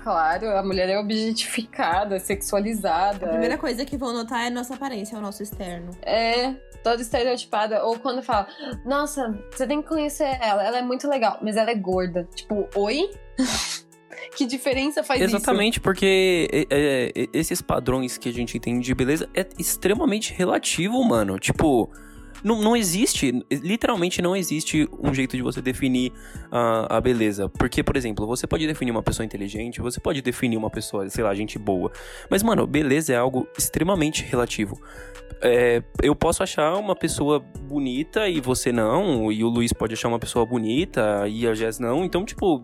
Claro, 0.03 0.49
a 0.49 0.63
mulher 0.63 0.89
é 0.89 0.99
objetificada, 0.99 2.19
sexualizada. 2.19 3.25
A 3.25 3.29
primeira 3.29 3.57
coisa 3.57 3.83
que 3.83 3.97
vão 3.97 4.13
notar 4.13 4.43
é 4.43 4.47
a 4.47 4.51
nossa 4.51 4.75
aparência, 4.75 5.15
é 5.15 5.19
o 5.19 5.21
nosso 5.21 5.41
externo. 5.41 5.91
É, 6.01 6.53
toda 6.83 7.01
estereotipada. 7.01 7.83
Ou 7.83 7.97
quando 7.97 8.21
fala, 8.21 8.47
nossa, 8.85 9.37
você 9.51 9.65
tem 9.65 9.81
que 9.81 9.87
conhecer 9.87 10.37
ela, 10.41 10.63
ela 10.63 10.77
é 10.77 10.81
muito 10.81 11.07
legal, 11.07 11.39
mas 11.41 11.55
ela 11.55 11.71
é 11.71 11.75
gorda. 11.75 12.27
Tipo, 12.35 12.67
oi? 12.75 13.09
que 14.29 14.45
diferença 14.45 15.03
faz 15.03 15.21
Exatamente, 15.21 15.27
isso? 15.27 15.35
Exatamente, 15.35 15.79
porque 15.79 16.49
é, 16.51 17.11
é, 17.13 17.27
esses 17.33 17.61
padrões 17.61 18.17
que 18.17 18.29
a 18.29 18.33
gente 18.33 18.59
tem 18.59 18.79
de 18.79 18.93
beleza 18.93 19.29
é 19.33 19.47
extremamente 19.57 20.33
relativo, 20.33 21.03
mano. 21.03 21.39
Tipo, 21.39 21.89
não, 22.43 22.61
não 22.61 22.75
existe, 22.75 23.43
literalmente 23.51 24.21
não 24.21 24.35
existe 24.35 24.89
um 24.99 25.13
jeito 25.13 25.35
de 25.35 25.43
você 25.43 25.61
definir 25.61 26.11
a, 26.51 26.97
a 26.97 27.01
beleza. 27.01 27.47
Porque, 27.49 27.83
por 27.83 27.95
exemplo, 27.95 28.25
você 28.25 28.47
pode 28.47 28.65
definir 28.65 28.91
uma 28.91 29.03
pessoa 29.03 29.25
inteligente, 29.25 29.81
você 29.81 29.99
pode 29.99 30.21
definir 30.21 30.57
uma 30.57 30.69
pessoa, 30.69 31.07
sei 31.09 31.23
lá, 31.23 31.33
gente 31.35 31.59
boa. 31.59 31.91
Mas, 32.29 32.41
mano, 32.43 32.65
beleza 32.65 33.13
é 33.13 33.17
algo 33.17 33.47
extremamente 33.57 34.23
relativo. 34.23 34.81
É, 35.43 35.83
eu 36.03 36.15
posso 36.15 36.43
achar 36.43 36.75
uma 36.75 36.95
pessoa 36.95 37.39
bonita 37.39 38.27
e 38.27 38.39
você 38.39 38.71
não, 38.71 39.31
e 39.31 39.43
o 39.43 39.49
Luiz 39.49 39.73
pode 39.73 39.93
achar 39.93 40.07
uma 40.07 40.19
pessoa 40.19 40.45
bonita 40.45 41.27
e 41.27 41.47
a 41.47 41.53
Jess 41.53 41.79
não. 41.79 42.05
Então, 42.05 42.23
tipo 42.23 42.63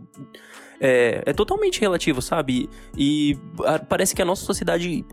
é, 0.79 1.23
é 1.25 1.33
totalmente 1.33 1.81
relativo, 1.81 2.21
sabe? 2.21 2.69
E, 2.97 3.37
a, 3.65 3.79
parece 3.79 4.15
que 4.15 4.21
a 4.21 4.25
nossa 4.25 4.45
sociedade 4.45 5.05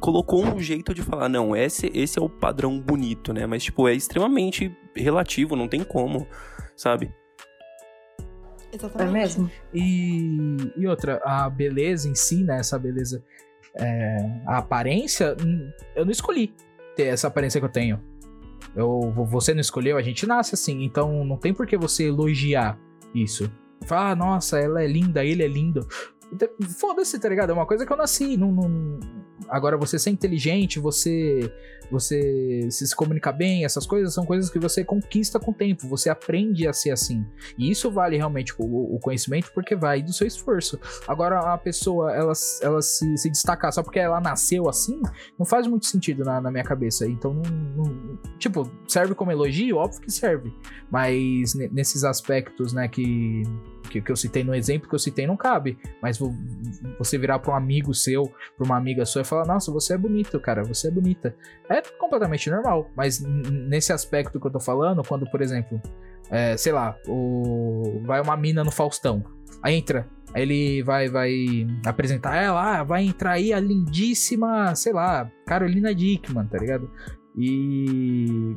colocou 0.00 0.44
um 0.44 0.60
jeito 0.60 0.94
de 0.94 1.02
falar, 1.02 1.28
não, 1.28 1.54
esse, 1.54 1.90
esse 1.94 2.18
é 2.18 2.22
o 2.22 2.28
padrão 2.28 2.80
bonito, 2.80 3.32
né? 3.32 3.46
Mas, 3.46 3.62
tipo, 3.64 3.88
é 3.88 3.94
extremamente 3.94 4.74
relativo, 4.94 5.56
não 5.56 5.68
tem 5.68 5.84
como, 5.84 6.26
sabe? 6.76 7.12
Exatamente. 8.72 9.08
É 9.08 9.12
mesmo. 9.12 9.50
E, 9.72 10.56
e 10.76 10.86
outra, 10.86 11.20
a 11.24 11.48
beleza 11.48 12.08
em 12.08 12.14
si, 12.14 12.42
né? 12.42 12.58
Essa 12.58 12.78
beleza, 12.78 13.22
é, 13.74 14.16
a 14.46 14.58
aparência, 14.58 15.36
hum, 15.40 15.70
eu 15.94 16.04
não 16.04 16.12
escolhi 16.12 16.54
ter 16.96 17.04
essa 17.04 17.28
aparência 17.28 17.60
que 17.60 17.66
eu 17.66 17.70
tenho. 17.72 18.00
Eu, 18.74 19.12
você 19.28 19.52
não 19.52 19.60
escolheu, 19.60 19.98
a 19.98 20.02
gente 20.02 20.26
nasce 20.26 20.54
assim, 20.54 20.82
então 20.82 21.24
não 21.24 21.36
tem 21.36 21.52
por 21.52 21.66
que 21.66 21.76
você 21.76 22.08
elogiar 22.08 22.78
isso. 23.14 23.50
Fala, 23.86 24.10
ah, 24.10 24.16
nossa, 24.16 24.58
ela 24.58 24.82
é 24.82 24.86
linda, 24.86 25.24
ele 25.24 25.42
é 25.42 25.48
lindo. 25.48 25.86
Então, 26.32 26.48
foda-se, 26.78 27.18
tá 27.18 27.28
ligado? 27.28 27.50
É 27.50 27.52
uma 27.52 27.66
coisa 27.66 27.84
que 27.84 27.92
eu 27.92 27.96
nasci. 27.96 28.36
Não, 28.36 28.50
não... 28.50 29.00
Agora, 29.48 29.76
você 29.76 29.98
ser 29.98 30.10
inteligente, 30.10 30.78
você 30.78 31.52
você 31.92 32.68
se 32.70 32.96
comunica 32.96 33.30
bem, 33.30 33.66
essas 33.66 33.86
coisas 33.86 34.14
são 34.14 34.24
coisas 34.24 34.48
que 34.48 34.58
você 34.58 34.82
conquista 34.82 35.38
com 35.38 35.50
o 35.50 35.54
tempo, 35.54 35.86
você 35.86 36.08
aprende 36.08 36.66
a 36.66 36.72
ser 36.72 36.90
assim. 36.90 37.24
E 37.58 37.70
isso 37.70 37.90
vale 37.90 38.16
realmente 38.16 38.54
o, 38.58 38.96
o 38.96 38.98
conhecimento 38.98 39.52
porque 39.52 39.76
vai 39.76 40.02
do 40.02 40.12
seu 40.12 40.26
esforço. 40.26 40.80
Agora, 41.06 41.52
a 41.52 41.58
pessoa, 41.58 42.10
ela, 42.12 42.32
ela 42.62 42.80
se, 42.80 43.16
se 43.18 43.30
destacar 43.30 43.70
só 43.72 43.82
porque 43.82 43.98
ela 43.98 44.20
nasceu 44.20 44.70
assim, 44.70 45.02
não 45.38 45.44
faz 45.44 45.66
muito 45.66 45.84
sentido 45.84 46.24
na, 46.24 46.40
na 46.40 46.50
minha 46.50 46.64
cabeça. 46.64 47.06
Então, 47.06 47.34
não, 47.34 47.84
não, 47.84 48.18
tipo, 48.38 48.70
serve 48.88 49.14
como 49.14 49.30
elogio? 49.30 49.76
Óbvio 49.76 50.00
que 50.00 50.10
serve. 50.10 50.50
Mas 50.90 51.54
nesses 51.54 52.04
aspectos, 52.04 52.72
né, 52.72 52.88
que 52.88 53.42
que, 53.92 54.00
que 54.00 54.10
eu 54.10 54.16
citei 54.16 54.42
no 54.42 54.54
exemplo 54.54 54.88
que 54.88 54.94
eu 54.94 54.98
citei 54.98 55.26
não 55.26 55.36
cabe. 55.36 55.78
Mas 56.00 56.18
você 56.98 57.18
virar 57.18 57.38
para 57.38 57.52
um 57.52 57.56
amigo 57.56 57.92
seu, 57.92 58.32
para 58.56 58.64
uma 58.64 58.76
amiga 58.76 59.04
sua 59.04 59.22
e 59.22 59.24
falar: 59.24 59.46
Nossa, 59.46 59.70
você 59.70 59.94
é 59.94 59.98
bonito, 59.98 60.40
cara, 60.40 60.64
você 60.64 60.88
é 60.88 60.90
bonita. 60.90 61.36
É 61.68 61.82
completamente 61.98 62.48
normal. 62.50 62.90
Mas 62.96 63.20
nesse 63.20 63.92
aspecto 63.92 64.40
que 64.40 64.46
eu 64.46 64.50
tô 64.50 64.60
falando, 64.60 65.02
quando, 65.04 65.30
por 65.30 65.42
exemplo, 65.42 65.80
é, 66.30 66.56
sei 66.56 66.72
lá, 66.72 66.96
o... 67.06 68.00
vai 68.04 68.20
uma 68.22 68.36
mina 68.36 68.64
no 68.64 68.70
Faustão. 68.70 69.22
Aí 69.62 69.74
entra. 69.74 70.06
Ele 70.34 70.82
vai, 70.82 71.10
vai 71.10 71.66
apresentar 71.84 72.36
ela, 72.36 72.78
ah, 72.78 72.82
vai 72.82 73.04
entrar 73.04 73.32
aí 73.32 73.52
a 73.52 73.60
lindíssima, 73.60 74.74
sei 74.74 74.94
lá, 74.94 75.30
Carolina 75.44 75.94
Dickman, 75.94 76.46
tá 76.46 76.56
ligado? 76.56 76.90
E 77.36 78.56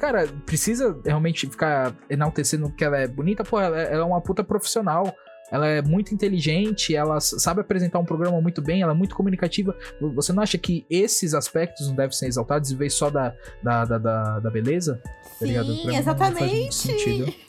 cara, 0.00 0.26
precisa 0.46 0.98
realmente 1.04 1.46
ficar 1.46 1.94
enaltecendo 2.08 2.72
que 2.72 2.82
ela 2.82 2.96
é 2.96 3.06
bonita? 3.06 3.44
Pô, 3.44 3.60
ela, 3.60 3.78
é, 3.78 3.92
ela 3.92 4.02
é 4.02 4.06
uma 4.06 4.20
puta 4.20 4.42
profissional. 4.42 5.14
Ela 5.52 5.66
é 5.66 5.82
muito 5.82 6.14
inteligente, 6.14 6.94
ela 6.94 7.18
sabe 7.20 7.60
apresentar 7.60 7.98
um 7.98 8.04
programa 8.04 8.40
muito 8.40 8.62
bem, 8.62 8.82
ela 8.82 8.92
é 8.92 8.94
muito 8.94 9.16
comunicativa. 9.16 9.76
Você 10.14 10.32
não 10.32 10.44
acha 10.44 10.56
que 10.56 10.86
esses 10.88 11.34
aspectos 11.34 11.88
não 11.88 11.96
devem 11.96 12.12
ser 12.12 12.28
exaltados 12.28 12.70
em 12.70 12.76
vez 12.76 12.94
só 12.94 13.10
da, 13.10 13.34
da, 13.60 13.84
da, 13.84 13.98
da, 13.98 14.38
da 14.38 14.50
beleza? 14.50 15.02
Tá 15.04 15.44
Sim, 15.44 15.54
tá 15.86 15.94
exatamente. 15.98 17.46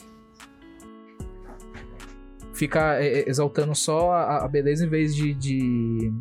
Ficar 2.52 3.00
é, 3.00 3.20
é, 3.20 3.28
exaltando 3.28 3.74
só 3.74 4.10
a, 4.10 4.44
a, 4.44 4.48
beleza 4.48 4.84
em 4.84 4.88
vez 4.88 5.14
de, 5.14 5.32
de, 5.32 6.12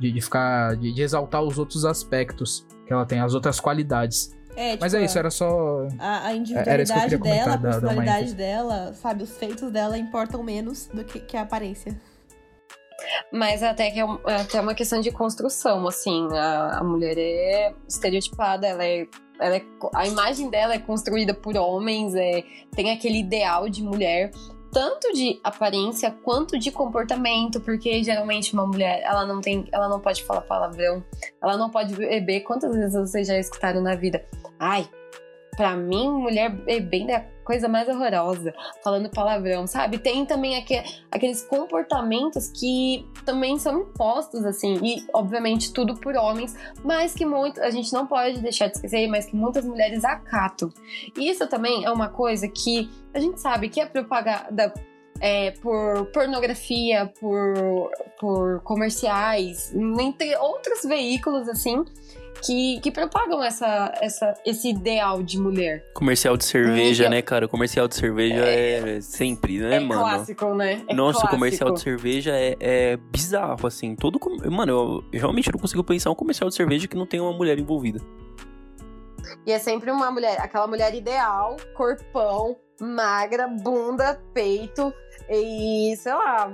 de, 0.00 0.12
de 0.12 0.20
ficar. 0.22 0.76
De, 0.76 0.94
de 0.94 1.02
exaltar 1.02 1.42
os 1.42 1.58
outros 1.58 1.84
aspectos 1.84 2.66
que 2.86 2.92
ela 2.92 3.04
tem, 3.04 3.20
as 3.20 3.34
outras 3.34 3.60
qualidades. 3.60 4.34
É, 4.54 4.72
tipo, 4.72 4.82
Mas 4.82 4.94
é 4.94 5.04
isso, 5.04 5.18
era 5.18 5.30
só. 5.30 5.86
A, 5.98 6.26
a 6.26 6.34
individualidade 6.34 7.16
dela, 7.16 7.54
a 7.54 7.58
personalidade 7.58 8.34
dela, 8.34 8.92
sabe? 8.94 9.22
Os 9.22 9.36
feitos 9.36 9.70
dela 9.70 9.96
importam 9.96 10.42
menos 10.42 10.86
do 10.92 11.04
que, 11.04 11.20
que 11.20 11.36
a 11.36 11.42
aparência. 11.42 11.98
Mas 13.32 13.62
até 13.62 13.90
que 13.90 14.00
é, 14.00 14.04
é 14.26 14.36
até 14.36 14.60
uma 14.60 14.74
questão 14.74 15.00
de 15.00 15.10
construção, 15.10 15.86
assim. 15.86 16.28
A, 16.32 16.78
a 16.78 16.84
mulher 16.84 17.16
é 17.18 17.74
estereotipada, 17.88 18.66
ela 18.66 18.84
é, 18.84 19.06
ela 19.40 19.56
é. 19.56 19.62
A 19.94 20.06
imagem 20.06 20.50
dela 20.50 20.74
é 20.74 20.78
construída 20.78 21.32
por 21.32 21.56
homens, 21.56 22.14
é, 22.14 22.44
tem 22.74 22.90
aquele 22.90 23.18
ideal 23.18 23.68
de 23.68 23.82
mulher 23.82 24.30
tanto 24.72 25.12
de 25.12 25.38
aparência 25.44 26.10
quanto 26.10 26.58
de 26.58 26.72
comportamento, 26.72 27.60
porque 27.60 28.02
geralmente 28.02 28.54
uma 28.54 28.66
mulher, 28.66 29.02
ela 29.04 29.26
não 29.26 29.40
tem, 29.40 29.68
ela 29.70 29.86
não 29.86 30.00
pode 30.00 30.24
falar 30.24 30.40
palavrão, 30.40 31.04
ela 31.42 31.58
não 31.58 31.68
pode 31.68 31.94
beber. 31.94 32.40
Quantas 32.40 32.74
vezes 32.74 32.94
vocês 32.98 33.28
já 33.28 33.38
escutaram 33.38 33.82
na 33.82 33.94
vida? 33.94 34.24
Ai, 34.58 34.88
para 35.56 35.76
mim, 35.76 36.10
mulher 36.10 36.50
é 36.66 37.14
a 37.14 37.20
coisa 37.44 37.68
mais 37.68 37.86
horrorosa, 37.86 38.54
falando 38.82 39.10
palavrão, 39.10 39.66
sabe? 39.66 39.98
Tem 39.98 40.24
também 40.24 40.56
aqu 40.56 40.72
aqueles 41.10 41.42
comportamentos 41.42 42.48
que 42.48 43.06
também 43.26 43.58
são 43.58 43.82
impostos, 43.82 44.46
assim, 44.46 44.78
e 44.82 45.04
obviamente 45.12 45.72
tudo 45.72 45.94
por 45.94 46.16
homens, 46.16 46.56
mas 46.82 47.12
que 47.12 47.26
muito, 47.26 47.60
a 47.60 47.70
gente 47.70 47.92
não 47.92 48.06
pode 48.06 48.40
deixar 48.40 48.68
de 48.68 48.76
esquecer, 48.76 49.06
mas 49.08 49.26
que 49.26 49.36
muitas 49.36 49.64
mulheres 49.66 50.04
acatam. 50.04 50.70
Isso 51.16 51.46
também 51.46 51.84
é 51.84 51.90
uma 51.90 52.08
coisa 52.08 52.48
que 52.48 52.90
a 53.12 53.20
gente 53.20 53.38
sabe 53.38 53.68
que 53.68 53.78
é 53.78 53.84
propagada 53.84 54.72
é, 55.20 55.50
por 55.52 56.06
pornografia, 56.06 57.12
por, 57.20 57.90
por 58.18 58.60
comerciais, 58.62 59.72
entre 59.74 60.34
outros 60.36 60.82
veículos, 60.82 61.48
assim, 61.48 61.84
que, 62.40 62.80
que 62.80 62.90
propagam 62.90 63.42
essa, 63.42 63.92
essa, 64.00 64.34
esse 64.44 64.70
ideal 64.70 65.22
de 65.22 65.38
mulher. 65.38 65.84
Comercial 65.94 66.36
de 66.36 66.44
cerveja, 66.44 67.06
é, 67.06 67.08
né, 67.08 67.22
cara? 67.22 67.46
Comercial 67.46 67.86
de 67.86 67.94
cerveja 67.94 68.44
é, 68.46 68.96
é 68.96 69.00
sempre, 69.00 69.58
né, 69.58 69.76
é 69.76 69.80
mano? 69.80 70.00
Clássico, 70.00 70.54
né? 70.54 70.82
É 70.88 70.94
Nossa, 70.94 71.20
clássico. 71.20 71.34
comercial 71.34 71.72
de 71.72 71.80
cerveja 71.80 72.32
é, 72.32 72.56
é 72.60 72.96
bizarro, 72.96 73.66
assim. 73.66 73.94
Todo. 73.94 74.18
Mano, 74.50 75.04
eu 75.12 75.18
realmente 75.18 75.50
não 75.52 75.58
consigo 75.58 75.84
pensar 75.84 76.10
um 76.10 76.14
comercial 76.14 76.48
de 76.48 76.56
cerveja 76.56 76.88
que 76.88 76.96
não 76.96 77.06
tem 77.06 77.20
uma 77.20 77.32
mulher 77.32 77.58
envolvida. 77.58 78.00
E 79.46 79.52
é 79.52 79.58
sempre 79.58 79.90
uma 79.90 80.10
mulher, 80.10 80.40
aquela 80.40 80.66
mulher 80.66 80.94
ideal, 80.94 81.56
corpão, 81.74 82.56
magra, 82.80 83.48
bunda, 83.48 84.20
peito 84.32 84.92
e, 85.28 85.94
sei 85.96 86.12
lá, 86.12 86.52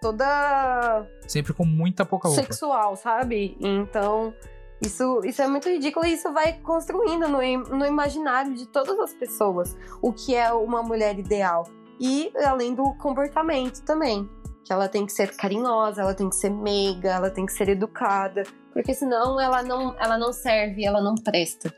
toda. 0.00 1.06
Sempre 1.26 1.52
com 1.52 1.64
muita 1.64 2.04
pouca 2.04 2.28
roupa. 2.28 2.42
Sexual, 2.42 2.96
sabe? 2.96 3.56
Então. 3.60 4.34
Isso, 4.80 5.20
isso 5.24 5.40
é 5.40 5.48
muito 5.48 5.68
ridículo 5.68 6.04
e 6.04 6.12
isso 6.12 6.32
vai 6.32 6.54
construindo 6.60 7.26
no, 7.28 7.38
no 7.76 7.86
imaginário 7.86 8.54
de 8.54 8.66
todas 8.66 8.98
as 8.98 9.14
pessoas 9.14 9.76
o 10.02 10.12
que 10.12 10.34
é 10.34 10.52
uma 10.52 10.82
mulher 10.82 11.18
ideal. 11.18 11.66
E 11.98 12.30
além 12.44 12.74
do 12.74 12.94
comportamento 12.94 13.82
também. 13.82 14.28
Que 14.64 14.72
ela 14.72 14.88
tem 14.88 15.06
que 15.06 15.12
ser 15.12 15.34
carinhosa, 15.36 16.02
ela 16.02 16.12
tem 16.12 16.28
que 16.28 16.34
ser 16.34 16.50
meiga, 16.50 17.10
ela 17.10 17.30
tem 17.30 17.46
que 17.46 17.52
ser 17.52 17.68
educada. 17.68 18.42
Porque 18.72 18.92
senão 18.92 19.40
ela 19.40 19.62
não, 19.62 19.94
ela 19.98 20.18
não 20.18 20.32
serve, 20.32 20.84
ela 20.84 21.00
não 21.00 21.14
presta. 21.14 21.72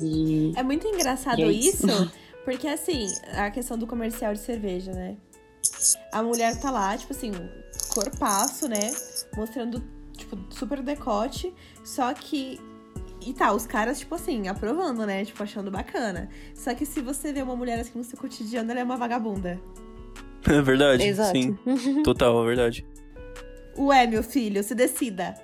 E... 0.00 0.52
É 0.56 0.62
muito 0.62 0.86
engraçado 0.86 1.40
é 1.40 1.46
isso. 1.46 1.86
isso, 1.86 2.12
porque 2.44 2.66
assim, 2.66 3.06
a 3.36 3.50
questão 3.50 3.78
do 3.78 3.86
comercial 3.86 4.32
de 4.32 4.40
cerveja, 4.40 4.92
né? 4.92 5.16
A 6.12 6.22
mulher 6.22 6.60
tá 6.60 6.70
lá, 6.70 6.96
tipo 6.98 7.12
assim, 7.12 7.30
corpaço, 7.94 8.68
né? 8.68 8.92
Mostrando 9.36 9.82
tipo, 10.16 10.36
super 10.50 10.82
decote. 10.82 11.54
Só 11.84 12.12
que. 12.14 12.58
E 13.20 13.32
tá, 13.32 13.52
os 13.52 13.66
caras, 13.66 13.98
tipo 14.00 14.14
assim, 14.14 14.48
aprovando, 14.48 15.06
né? 15.06 15.24
Tipo, 15.24 15.42
achando 15.42 15.70
bacana. 15.70 16.28
Só 16.54 16.74
que 16.74 16.84
se 16.84 17.00
você 17.00 17.32
vê 17.32 17.42
uma 17.42 17.54
mulher 17.54 17.78
assim 17.78 17.96
no 17.96 18.04
seu 18.04 18.18
cotidiano, 18.18 18.70
ela 18.70 18.80
é 18.80 18.84
uma 18.84 18.96
vagabunda. 18.96 19.60
É 20.48 20.60
verdade. 20.62 21.04
Exato. 21.04 21.30
Sim. 21.32 21.56
Total, 22.02 22.42
é 22.42 22.46
verdade. 22.46 22.86
Ué, 23.78 24.06
meu 24.06 24.22
filho, 24.22 24.62
se 24.62 24.74
decida. 24.74 25.34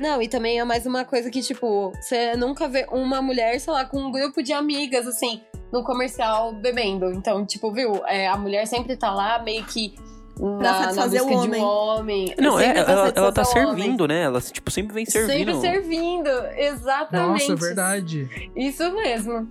Não, 0.00 0.20
e 0.22 0.28
também 0.28 0.58
é 0.58 0.64
mais 0.64 0.86
uma 0.86 1.04
coisa 1.04 1.30
que, 1.30 1.42
tipo, 1.42 1.92
você 2.00 2.34
nunca 2.36 2.66
vê 2.66 2.86
uma 2.90 3.20
mulher, 3.20 3.58
sei 3.60 3.72
lá, 3.72 3.84
com 3.84 3.98
um 3.98 4.10
grupo 4.10 4.42
de 4.42 4.52
amigas, 4.52 5.06
assim, 5.06 5.42
no 5.72 5.84
comercial 5.84 6.54
bebendo. 6.54 7.12
Então, 7.12 7.44
tipo, 7.44 7.70
viu? 7.72 8.04
É, 8.06 8.26
a 8.26 8.36
mulher 8.36 8.66
sempre 8.66 8.96
tá 8.96 9.12
lá 9.12 9.42
meio 9.42 9.64
que 9.64 9.94
na, 10.38 10.92
na 10.92 11.06
busca 11.06 11.08
de 11.08 11.20
um 11.22 11.64
homem. 11.64 12.34
Não, 12.38 12.58
é, 12.58 12.72
pra 12.72 12.92
ela, 12.92 13.12
ela 13.14 13.32
tá 13.32 13.44
satisfazer 13.44 13.66
o 13.66 13.70
homem. 13.70 13.82
servindo, 13.82 14.08
né? 14.08 14.22
Ela, 14.22 14.40
tipo, 14.40 14.70
sempre 14.70 14.94
vem 14.94 15.06
servindo. 15.06 15.60
Sempre 15.60 15.60
servindo, 15.60 16.30
exatamente. 16.56 17.48
Nossa, 17.50 17.56
verdade. 17.56 18.50
Isso 18.56 18.90
mesmo. 18.92 19.48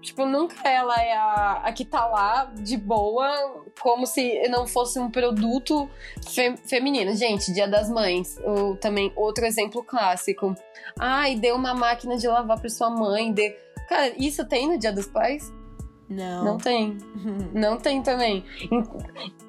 Tipo, 0.00 0.26
nunca 0.26 0.68
ela 0.68 1.00
é 1.00 1.12
a, 1.16 1.62
a 1.64 1.72
que 1.72 1.84
tá 1.84 2.04
lá 2.06 2.52
de 2.56 2.76
boa, 2.76 3.62
como 3.80 4.04
se 4.04 4.48
não 4.48 4.66
fosse 4.66 4.98
um 4.98 5.08
produto 5.08 5.88
fe- 6.28 6.56
feminino. 6.66 7.14
Gente, 7.14 7.52
Dia 7.52 7.68
das 7.68 7.88
Mães, 7.88 8.36
o, 8.44 8.74
também 8.76 9.12
outro 9.14 9.46
exemplo 9.46 9.82
clássico. 9.84 10.56
Ai, 10.98 11.36
deu 11.36 11.54
uma 11.54 11.72
máquina 11.72 12.16
de 12.16 12.26
lavar 12.26 12.58
pra 12.58 12.68
sua 12.68 12.90
mãe. 12.90 13.32
Deu... 13.32 13.52
Cara, 13.88 14.12
isso 14.18 14.44
tem 14.44 14.66
no 14.68 14.76
Dia 14.76 14.92
dos 14.92 15.06
Pais? 15.06 15.52
Não. 16.12 16.44
Não 16.44 16.58
tem. 16.58 16.98
Não 17.54 17.76
tem 17.78 18.02
também. 18.02 18.44
En- 18.70 18.84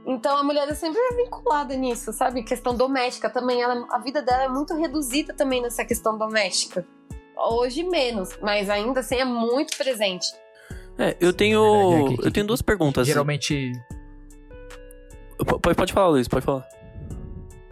Então 0.05 0.38
a 0.38 0.43
mulher 0.43 0.68
é 0.68 0.74
sempre 0.74 0.99
vinculada 1.16 1.76
nisso, 1.76 2.11
sabe? 2.14 2.43
Questão 2.43 2.76
doméstica 2.76 3.30
também. 3.30 3.61
Ela, 3.61 3.86
a 3.91 3.99
vida 3.99 4.22
dela 4.22 4.43
é 4.43 4.47
muito 4.49 4.74
reduzida 4.76 5.34
também 5.34 5.61
nessa 5.61 5.84
questão 5.86 6.18
doméstica. 6.18 6.86
Hoje 7.36 7.84
menos, 7.84 8.38
mas 8.41 8.70
ainda 8.70 8.99
assim 8.99 9.16
é 9.16 9.26
muito 9.26 9.76
presente. 9.78 10.28
É, 10.97 11.18
eu 11.20 11.34
tenho. 11.34 11.61
verdade, 11.89 12.14
é 12.14 12.18
que- 12.18 12.28
eu 12.28 12.32
tenho 12.32 12.45
duas 12.47 12.61
perguntas. 12.61 13.07
Geralmente. 13.07 13.72
P- 15.39 15.59
Pode, 15.59 15.76
pode 15.76 15.93
falar, 15.93 16.07
Luiz, 16.09 16.28
pode 16.28 16.45
falar. 16.45 16.66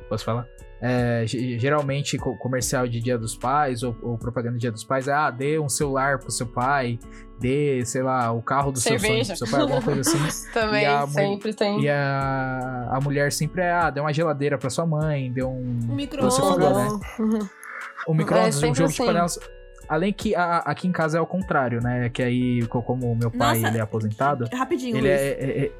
Posso 0.09 0.25
falar? 0.25 0.47
É, 0.83 1.23
ge- 1.27 1.59
geralmente, 1.59 2.17
co- 2.17 2.35
comercial 2.35 2.87
de 2.87 2.99
Dia 2.99 3.15
dos 3.17 3.35
Pais 3.37 3.83
ou, 3.83 3.95
ou 4.01 4.17
propaganda 4.17 4.55
de 4.55 4.61
Dia 4.61 4.71
dos 4.71 4.83
Pais 4.83 5.07
é: 5.07 5.13
ah, 5.13 5.29
dê 5.29 5.59
um 5.59 5.69
celular 5.69 6.17
pro 6.17 6.31
seu 6.31 6.47
pai, 6.47 6.97
dê, 7.39 7.83
sei 7.85 8.01
lá, 8.01 8.31
o 8.31 8.41
carro 8.41 8.71
do 8.71 8.79
seu 8.79 8.97
sonho 8.97 9.01
Cerveja. 9.23 9.35
pro 9.35 9.37
seu 9.37 9.47
pai, 9.51 9.61
alguma 9.61 9.81
coisa 9.83 10.01
assim. 10.01 10.17
Também, 10.51 10.85
E 10.87 11.07
sempre 11.07 11.53
tem. 11.53 11.81
E 11.83 11.87
a, 11.89 12.89
a 12.93 12.99
mulher 12.99 13.31
sempre 13.31 13.61
é: 13.61 13.71
ah, 13.71 13.89
dê 13.91 13.99
uma 13.99 14.11
geladeira 14.11 14.57
pra 14.57 14.71
sua 14.71 14.85
mãe, 14.87 15.31
dê 15.31 15.43
um. 15.43 15.81
Falou, 15.81 15.95
micro-ondas. 15.95 16.99
né? 17.19 17.49
O 18.07 18.13
micro-ondas, 18.15 18.55
É, 18.63 18.67
um 18.67 18.73
jogo 18.73 18.89
de 18.89 18.95
assim. 18.95 19.05
panelas. 19.05 19.39
Além 19.87 20.11
que 20.13 20.33
a- 20.33 20.59
aqui 20.65 20.87
em 20.87 20.91
casa 20.91 21.17
é 21.17 21.21
o 21.21 21.27
contrário, 21.27 21.79
né? 21.81 22.09
Que 22.09 22.23
aí, 22.23 22.65
co- 22.67 22.81
como 22.81 23.11
o 23.11 23.15
meu 23.15 23.29
pai 23.29 23.55
Nossa, 23.57 23.67
ele 23.67 23.77
é 23.77 23.81
aposentado, 23.81 24.45
Rapidinho, 24.51 24.95
ele 24.97 25.07
Luiz. 25.09 25.21
é, 25.21 25.27
é- 25.31 25.65
é- 25.65 25.71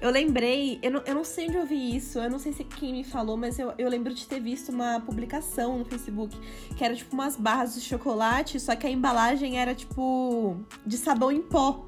Eu 0.00 0.10
lembrei, 0.10 0.78
eu 0.80 0.92
não, 0.92 1.02
eu 1.04 1.14
não 1.14 1.24
sei 1.24 1.48
onde 1.48 1.56
eu 1.56 1.66
vi 1.66 1.96
isso, 1.96 2.20
eu 2.20 2.30
não 2.30 2.38
sei 2.38 2.52
se 2.52 2.62
quem 2.62 2.92
me 2.92 3.02
falou, 3.02 3.36
mas 3.36 3.58
eu, 3.58 3.72
eu 3.76 3.88
lembro 3.88 4.14
de 4.14 4.26
ter 4.28 4.38
visto 4.40 4.68
uma 4.70 5.00
publicação 5.00 5.76
no 5.76 5.84
Facebook 5.84 6.36
que 6.76 6.84
era 6.84 6.94
tipo 6.94 7.12
umas 7.14 7.34
barras 7.36 7.74
de 7.74 7.80
chocolate, 7.80 8.60
só 8.60 8.76
que 8.76 8.86
a 8.86 8.90
embalagem 8.90 9.58
era 9.58 9.74
tipo 9.74 10.56
de 10.86 10.96
sabão 10.96 11.32
em 11.32 11.42
pó. 11.42 11.84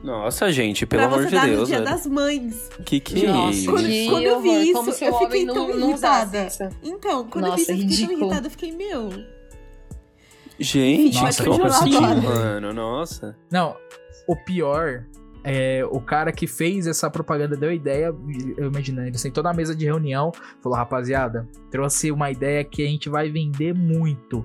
Nossa, 0.00 0.52
gente, 0.52 0.86
pelo 0.86 1.02
pra 1.02 1.06
amor 1.12 1.22
você 1.24 1.28
de 1.30 1.34
dar 1.34 1.46
Deus, 1.46 1.58
no 1.58 1.66
dia 1.66 1.78
velho. 1.80 1.90
das 1.90 2.06
mães. 2.06 2.70
Que 2.86 3.00
que 3.00 3.26
é 3.26 3.32
Nossa, 3.32 3.50
isso? 3.58 3.70
Quando- 3.72 3.86
que 3.88 4.08
quando 4.08 4.22
eu 4.22 4.40
vi 4.40 4.48
horror. 4.50 4.62
isso, 4.62 4.72
Como 4.74 4.90
eu 4.90 5.18
fiquei 5.18 5.44
não, 5.44 5.54
tão 5.54 5.68
não 5.76 5.90
irritada. 5.90 6.46
isso. 6.46 6.68
Então, 6.84 7.26
quando 7.26 7.46
eu 7.46 7.50
Nossa, 7.50 7.56
vi 7.56 7.62
isso, 7.62 7.72
eu 7.72 7.88
fiquei 7.88 8.06
tão 8.06 8.16
irritada, 8.28 8.46
eu 8.46 8.50
fiquei, 8.52 8.72
meu. 8.76 9.08
Gente, 10.60 11.14
Nossa, 11.20 11.42
assim, 11.42 11.44
continuar 11.50 12.10
agora. 12.12 12.20
mano? 12.20 12.72
Nossa. 12.72 13.36
Não, 13.50 13.76
o 14.26 14.36
pior 14.36 15.04
é 15.50 15.82
o 15.90 15.98
cara 15.98 16.30
que 16.30 16.46
fez 16.46 16.86
essa 16.86 17.10
propaganda, 17.10 17.56
deu 17.56 17.72
ideia, 17.72 18.14
eu 18.58 18.66
imagino, 18.66 19.00
ele 19.00 19.16
sentou 19.16 19.42
na 19.42 19.54
mesa 19.54 19.74
de 19.74 19.86
reunião, 19.86 20.30
falou, 20.60 20.76
rapaziada, 20.76 21.48
trouxe 21.70 22.12
uma 22.12 22.30
ideia 22.30 22.62
que 22.62 22.82
a 22.82 22.86
gente 22.86 23.08
vai 23.08 23.30
vender 23.30 23.74
muito. 23.74 24.44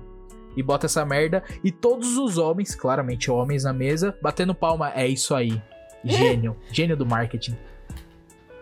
E 0.56 0.62
bota 0.62 0.86
essa 0.86 1.04
merda, 1.04 1.44
e 1.62 1.70
todos 1.70 2.16
os 2.16 2.38
homens, 2.38 2.74
claramente 2.74 3.30
homens 3.30 3.64
na 3.64 3.72
mesa, 3.72 4.16
batendo 4.22 4.54
palma, 4.54 4.92
é 4.94 5.06
isso 5.06 5.34
aí. 5.34 5.60
Gênio, 6.02 6.56
gênio 6.72 6.96
do 6.96 7.04
marketing. 7.04 7.54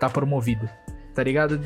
Tá 0.01 0.11
promovido, 0.11 0.69
tá 1.15 1.23
ligado? 1.23 1.61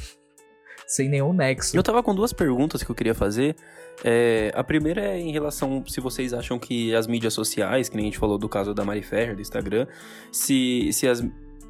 Sem 0.88 1.10
nenhum 1.10 1.34
nexo. 1.34 1.76
Eu 1.76 1.82
tava 1.82 2.02
com 2.02 2.14
duas 2.14 2.32
perguntas 2.32 2.82
que 2.82 2.90
eu 2.90 2.94
queria 2.94 3.14
fazer. 3.14 3.56
É, 4.04 4.50
a 4.54 4.64
primeira 4.64 5.00
é 5.00 5.18
em 5.18 5.30
relação 5.32 5.84
se 5.86 6.00
vocês 6.00 6.32
acham 6.32 6.58
que 6.58 6.94
as 6.94 7.06
mídias 7.06 7.34
sociais, 7.34 7.88
que 7.88 7.96
nem 7.96 8.06
a 8.06 8.08
gente 8.08 8.18
falou 8.18 8.38
do 8.38 8.48
caso 8.48 8.74
da 8.74 8.84
Mari 8.84 9.02
Ferrer, 9.02 9.36
do 9.36 9.42
Instagram, 9.42 9.86
se, 10.30 10.90
se, 10.92 11.06
as, 11.06 11.24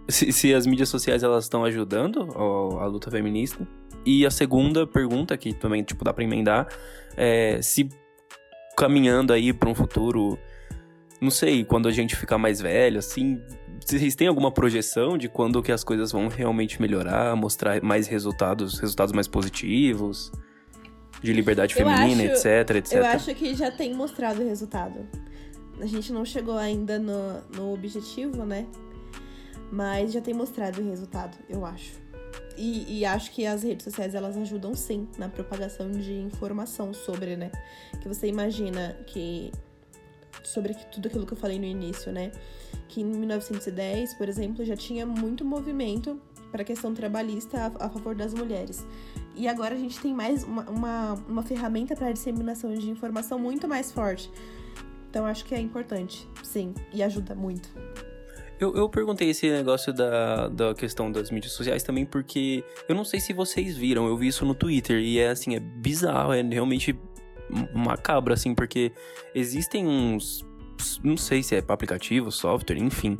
se, 0.08 0.32
se 0.32 0.54
as 0.54 0.66
mídias 0.66 0.88
sociais 0.88 1.22
elas 1.22 1.44
estão 1.44 1.64
ajudando 1.64 2.28
ó, 2.34 2.78
a 2.80 2.86
luta 2.86 3.10
feminista. 3.10 3.66
E 4.04 4.26
a 4.26 4.30
segunda 4.30 4.86
pergunta, 4.86 5.36
que 5.36 5.52
também 5.52 5.82
tipo, 5.82 6.04
dá 6.04 6.12
pra 6.12 6.24
emendar, 6.24 6.68
é 7.16 7.60
se 7.62 7.88
caminhando 8.76 9.32
aí 9.32 9.52
pra 9.52 9.68
um 9.68 9.74
futuro, 9.74 10.38
não 11.20 11.30
sei, 11.30 11.64
quando 11.64 11.86
a 11.86 11.92
gente 11.92 12.16
ficar 12.16 12.38
mais 12.38 12.60
velho, 12.60 12.98
assim, 12.98 13.40
vocês 13.86 14.14
têm 14.14 14.26
alguma 14.26 14.50
projeção 14.50 15.18
de 15.18 15.28
quando 15.28 15.62
que 15.62 15.70
as 15.70 15.84
coisas 15.84 16.10
vão 16.10 16.28
realmente 16.28 16.80
melhorar, 16.80 17.36
mostrar 17.36 17.80
mais 17.82 18.08
resultados, 18.08 18.78
resultados 18.78 19.12
mais 19.12 19.28
positivos, 19.28 20.32
de 21.20 21.32
liberdade 21.32 21.74
Eu 21.78 21.86
feminina, 21.86 22.32
acho- 22.32 22.46
etc, 22.48 22.76
etc. 22.76 22.92
Eu 22.98 23.06
acho 23.06 23.34
que 23.34 23.54
já 23.54 23.70
tem 23.70 23.94
mostrado 23.94 24.40
o 24.42 24.44
resultado. 24.48 25.06
A 25.80 25.86
gente 25.86 26.12
não 26.12 26.24
chegou 26.24 26.56
ainda 26.56 26.98
no, 26.98 27.40
no 27.56 27.72
objetivo, 27.74 28.44
né? 28.44 28.66
Mas 29.70 30.12
já 30.12 30.20
tem 30.20 30.34
mostrado 30.34 30.80
o 30.80 30.88
resultado, 30.88 31.36
eu 31.48 31.64
acho. 31.64 32.00
E, 32.56 32.98
e 32.98 33.04
acho 33.06 33.30
que 33.32 33.46
as 33.46 33.62
redes 33.62 33.84
sociais 33.84 34.14
elas 34.14 34.36
ajudam 34.36 34.74
sim 34.74 35.08
na 35.16 35.28
propagação 35.28 35.90
de 35.90 36.12
informação 36.12 36.92
sobre, 36.92 37.36
né? 37.36 37.50
Que 38.00 38.08
você 38.08 38.26
imagina 38.26 38.96
que. 39.06 39.50
Sobre 40.44 40.74
tudo 40.74 41.06
aquilo 41.06 41.24
que 41.24 41.32
eu 41.32 41.36
falei 41.38 41.58
no 41.58 41.64
início, 41.64 42.12
né? 42.12 42.32
Que 42.88 43.00
em 43.00 43.04
1910, 43.04 44.14
por 44.14 44.28
exemplo, 44.28 44.64
já 44.64 44.76
tinha 44.76 45.06
muito 45.06 45.44
movimento 45.44 46.20
para 46.50 46.62
a 46.62 46.64
questão 46.64 46.92
trabalhista 46.92 47.72
a, 47.78 47.86
a 47.86 47.88
favor 47.88 48.14
das 48.14 48.34
mulheres. 48.34 48.84
E 49.34 49.48
agora 49.48 49.74
a 49.74 49.78
gente 49.78 49.98
tem 50.00 50.14
mais 50.14 50.44
uma, 50.44 50.62
uma, 50.68 51.12
uma 51.28 51.42
ferramenta 51.42 51.96
para 51.96 52.12
disseminação 52.12 52.72
de 52.74 52.90
informação 52.90 53.38
muito 53.38 53.66
mais 53.66 53.90
forte. 53.90 54.30
Então 55.08 55.26
acho 55.26 55.44
que 55.44 55.54
é 55.54 55.60
importante, 55.60 56.28
sim, 56.42 56.74
e 56.92 57.02
ajuda 57.02 57.34
muito. 57.34 57.68
Eu, 58.58 58.74
eu 58.76 58.88
perguntei 58.88 59.30
esse 59.30 59.50
negócio 59.50 59.92
da, 59.92 60.48
da 60.48 60.74
questão 60.74 61.10
das 61.10 61.30
mídias 61.30 61.52
sociais 61.52 61.82
também 61.82 62.06
porque 62.06 62.62
eu 62.88 62.94
não 62.94 63.04
sei 63.04 63.18
se 63.18 63.32
vocês 63.32 63.76
viram, 63.76 64.06
eu 64.06 64.16
vi 64.16 64.28
isso 64.28 64.44
no 64.46 64.54
Twitter 64.54 65.00
e 65.00 65.18
é 65.18 65.30
assim, 65.30 65.56
é 65.56 65.60
bizarro, 65.60 66.32
é 66.32 66.42
realmente 66.42 66.96
macabro, 67.74 68.32
assim, 68.32 68.54
porque 68.54 68.92
existem 69.34 69.86
uns. 69.86 70.46
Não 71.02 71.16
sei 71.16 71.42
se 71.42 71.54
é 71.54 71.62
aplicativo, 71.66 72.30
software, 72.32 72.78
enfim. 72.78 73.16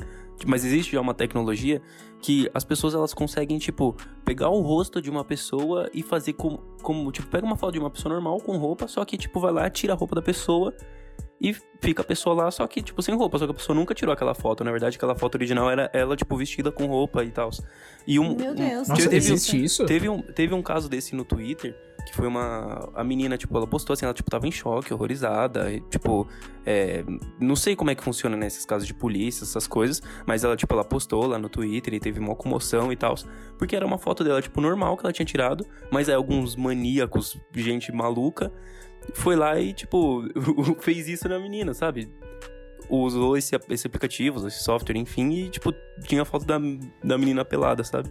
Mas 0.46 0.64
existe 0.64 0.92
já 0.92 1.00
uma 1.00 1.14
tecnologia 1.14 1.80
que 2.22 2.48
as 2.54 2.64
pessoas 2.64 2.94
elas 2.94 3.12
conseguem, 3.12 3.58
tipo, 3.58 3.96
pegar 4.24 4.48
o 4.48 4.60
rosto 4.60 5.02
de 5.02 5.10
uma 5.10 5.24
pessoa 5.24 5.90
e 5.92 6.02
fazer 6.02 6.34
como, 6.34 6.58
como. 6.80 7.10
Tipo, 7.10 7.28
pega 7.28 7.44
uma 7.44 7.56
foto 7.56 7.72
de 7.72 7.80
uma 7.80 7.90
pessoa 7.90 8.14
normal 8.14 8.40
com 8.40 8.56
roupa, 8.56 8.86
só 8.86 9.04
que, 9.04 9.18
tipo, 9.18 9.40
vai 9.40 9.52
lá, 9.52 9.68
tira 9.68 9.92
a 9.92 9.96
roupa 9.96 10.14
da 10.14 10.22
pessoa 10.22 10.72
e 11.40 11.52
fica 11.80 12.02
a 12.02 12.04
pessoa 12.04 12.36
lá, 12.36 12.50
só 12.52 12.64
que, 12.68 12.80
tipo, 12.80 13.02
sem 13.02 13.16
roupa. 13.16 13.36
Só 13.36 13.44
que 13.46 13.50
a 13.50 13.54
pessoa 13.54 13.74
nunca 13.74 13.92
tirou 13.92 14.12
aquela 14.12 14.32
foto. 14.34 14.62
Na 14.62 14.70
verdade, 14.70 14.96
aquela 14.96 15.16
foto 15.16 15.34
original 15.34 15.68
era 15.68 15.90
ela, 15.92 16.16
tipo, 16.16 16.36
vestida 16.36 16.70
com 16.70 16.86
roupa 16.86 17.24
e 17.24 17.32
tal. 17.32 17.50
E 18.06 18.20
um. 18.20 18.36
Meu 18.36 18.52
um- 18.52 18.54
Deus, 18.54 18.86
Nossa, 18.88 19.02
teve, 19.02 19.16
existe 19.16 19.64
isso? 19.64 19.84
Teve 19.84 20.08
um, 20.08 20.22
teve 20.22 20.54
um 20.54 20.62
caso 20.62 20.88
desse 20.88 21.16
no 21.16 21.24
Twitter, 21.24 21.76
que 22.06 22.14
foi 22.14 22.26
uma. 22.26 22.90
A 22.94 23.04
menina, 23.04 23.36
tipo, 23.36 23.56
ela 23.56 23.66
postou 23.66 23.94
assim, 23.94 24.04
ela, 24.04 24.14
tipo, 24.14 24.30
tava 24.30 24.46
em 24.46 24.52
choque, 24.52 24.92
horrorizada. 24.92 25.72
E, 25.72 25.80
tipo, 25.82 26.26
é, 26.66 27.04
não 27.40 27.54
sei 27.56 27.76
como 27.76 27.90
é 27.90 27.94
que 27.94 28.02
funciona 28.02 28.36
nesses 28.36 28.64
casos 28.64 28.86
de 28.86 28.94
polícia, 28.94 29.44
essas 29.44 29.66
coisas, 29.66 30.02
mas 30.26 30.44
ela, 30.44 30.56
tipo, 30.56 30.72
ela 30.74 30.84
postou 30.84 31.26
lá 31.26 31.38
no 31.38 31.48
Twitter 31.48 31.94
e 31.94 32.00
teve 32.00 32.18
uma 32.18 32.34
comoção 32.34 32.92
e 32.92 32.96
tal. 32.96 33.14
Porque 33.58 33.76
era 33.76 33.86
uma 33.86 33.98
foto 33.98 34.24
dela, 34.24 34.42
tipo, 34.42 34.60
normal 34.60 34.96
que 34.96 35.06
ela 35.06 35.12
tinha 35.12 35.26
tirado, 35.26 35.66
mas 35.90 36.08
aí 36.08 36.14
alguns 36.14 36.56
maníacos, 36.56 37.40
gente 37.54 37.92
maluca, 37.92 38.52
foi 39.14 39.36
lá 39.36 39.58
e, 39.58 39.72
tipo, 39.72 40.24
fez 40.80 41.08
isso 41.08 41.28
na 41.28 41.38
menina, 41.38 41.74
sabe? 41.74 42.08
Usou 42.88 43.36
esse, 43.36 43.56
esse 43.70 43.86
aplicativo, 43.86 44.46
esse 44.46 44.62
software, 44.62 44.96
enfim, 44.96 45.30
e, 45.30 45.50
tipo, 45.50 45.72
tinha 46.06 46.22
a 46.22 46.24
foto 46.24 46.44
da, 46.44 46.58
da 47.02 47.16
menina 47.16 47.44
pelada, 47.44 47.84
sabe? 47.84 48.10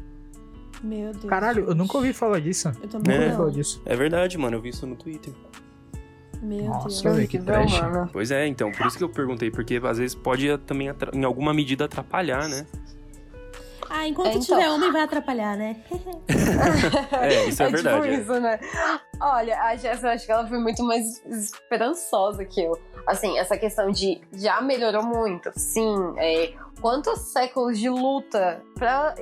Meu 0.83 1.11
Deus. 1.11 1.25
Caralho, 1.25 1.65
eu 1.69 1.75
nunca 1.75 1.97
ouvi 1.97 2.11
falar 2.13 2.39
disso. 2.39 2.69
Eu 2.81 2.87
também 2.89 3.13
Nunca 3.13 3.13
É. 3.13 3.19
ouvi 3.25 3.31
falar 3.35 3.45
não. 3.47 3.53
disso. 3.53 3.81
É 3.85 3.95
verdade, 3.95 4.37
mano, 4.37 4.57
eu 4.57 4.61
vi 4.61 4.69
isso 4.69 4.85
no 4.87 4.95
Twitter. 4.95 5.33
Meu 6.41 6.65
Nossa, 6.65 7.03
Deus. 7.03 7.15
velho, 7.17 7.27
que 7.27 7.37
trash. 7.39 7.79
mano. 7.81 8.09
Pois 8.11 8.31
é, 8.31 8.47
então, 8.47 8.71
por 8.71 8.87
isso 8.87 8.97
que 8.97 9.03
eu 9.03 9.09
perguntei, 9.09 9.51
porque 9.51 9.79
às 9.83 9.99
vezes 9.99 10.15
pode 10.15 10.57
também, 10.59 10.89
em 11.13 11.23
alguma 11.23 11.53
medida, 11.53 11.85
atrapalhar, 11.85 12.47
né? 12.49 12.65
Ah, 13.93 14.07
enquanto 14.07 14.27
É, 14.27 14.31
então. 14.37 14.41
tiver 14.57 14.69
homem 14.71 14.89
vai 14.91 15.01
atrapalhar, 15.01 15.55
né? 15.57 15.75
É, 17.21 17.45
isso 17.45 17.61
é, 17.61 17.67
verdade. 17.69 18.01
Tipo 18.01 18.13
é. 18.15 18.19
isso, 18.21 18.39
né? 18.41 18.59
Olha, 19.19 19.61
a 19.61 19.75
Jess, 19.75 20.01
eu 20.01 20.09
acho 20.09 20.25
que 20.25 20.31
ela 20.31 20.47
foi 20.47 20.57
muito 20.59 20.81
mais 20.83 21.21
esperançosa 21.27 22.45
que 22.45 22.61
eu. 22.61 22.79
Assim, 23.05 23.37
essa 23.37 23.57
questão 23.57 23.91
de 23.91 24.21
já 24.33 24.61
melhorou 24.61 25.03
muito, 25.03 25.51
sim. 25.57 25.95
É, 26.17 26.53
quantos 26.81 27.19
séculos 27.19 27.79
de 27.79 27.89
luta 27.89 28.61
pra. 28.75 29.15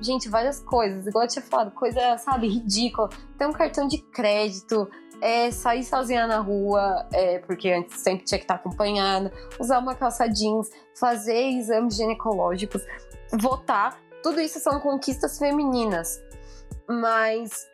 Gente, 0.00 0.28
várias 0.28 0.60
coisas. 0.60 1.06
Igual 1.06 1.24
eu 1.24 1.28
tinha 1.28 1.42
falado, 1.42 1.72
coisa, 1.72 2.18
sabe, 2.18 2.48
ridícula. 2.48 3.08
Tem 3.38 3.48
um 3.48 3.52
cartão 3.52 3.88
de 3.88 3.98
crédito, 3.98 4.88
é 5.20 5.50
sair 5.50 5.82
sozinha 5.82 6.26
na 6.26 6.38
rua, 6.38 7.08
é, 7.12 7.38
porque 7.40 7.70
antes 7.70 8.00
sempre 8.00 8.24
tinha 8.24 8.38
que 8.38 8.44
estar 8.44 8.56
acompanhada, 8.56 9.32
usar 9.58 9.78
uma 9.78 9.94
calça 9.94 10.28
jeans, 10.28 10.68
fazer 10.98 11.50
exames 11.58 11.96
ginecológicos, 11.96 12.82
votar. 13.32 13.98
Tudo 14.22 14.40
isso 14.40 14.60
são 14.60 14.78
conquistas 14.80 15.38
femininas. 15.38 16.22
Mas 16.88 17.68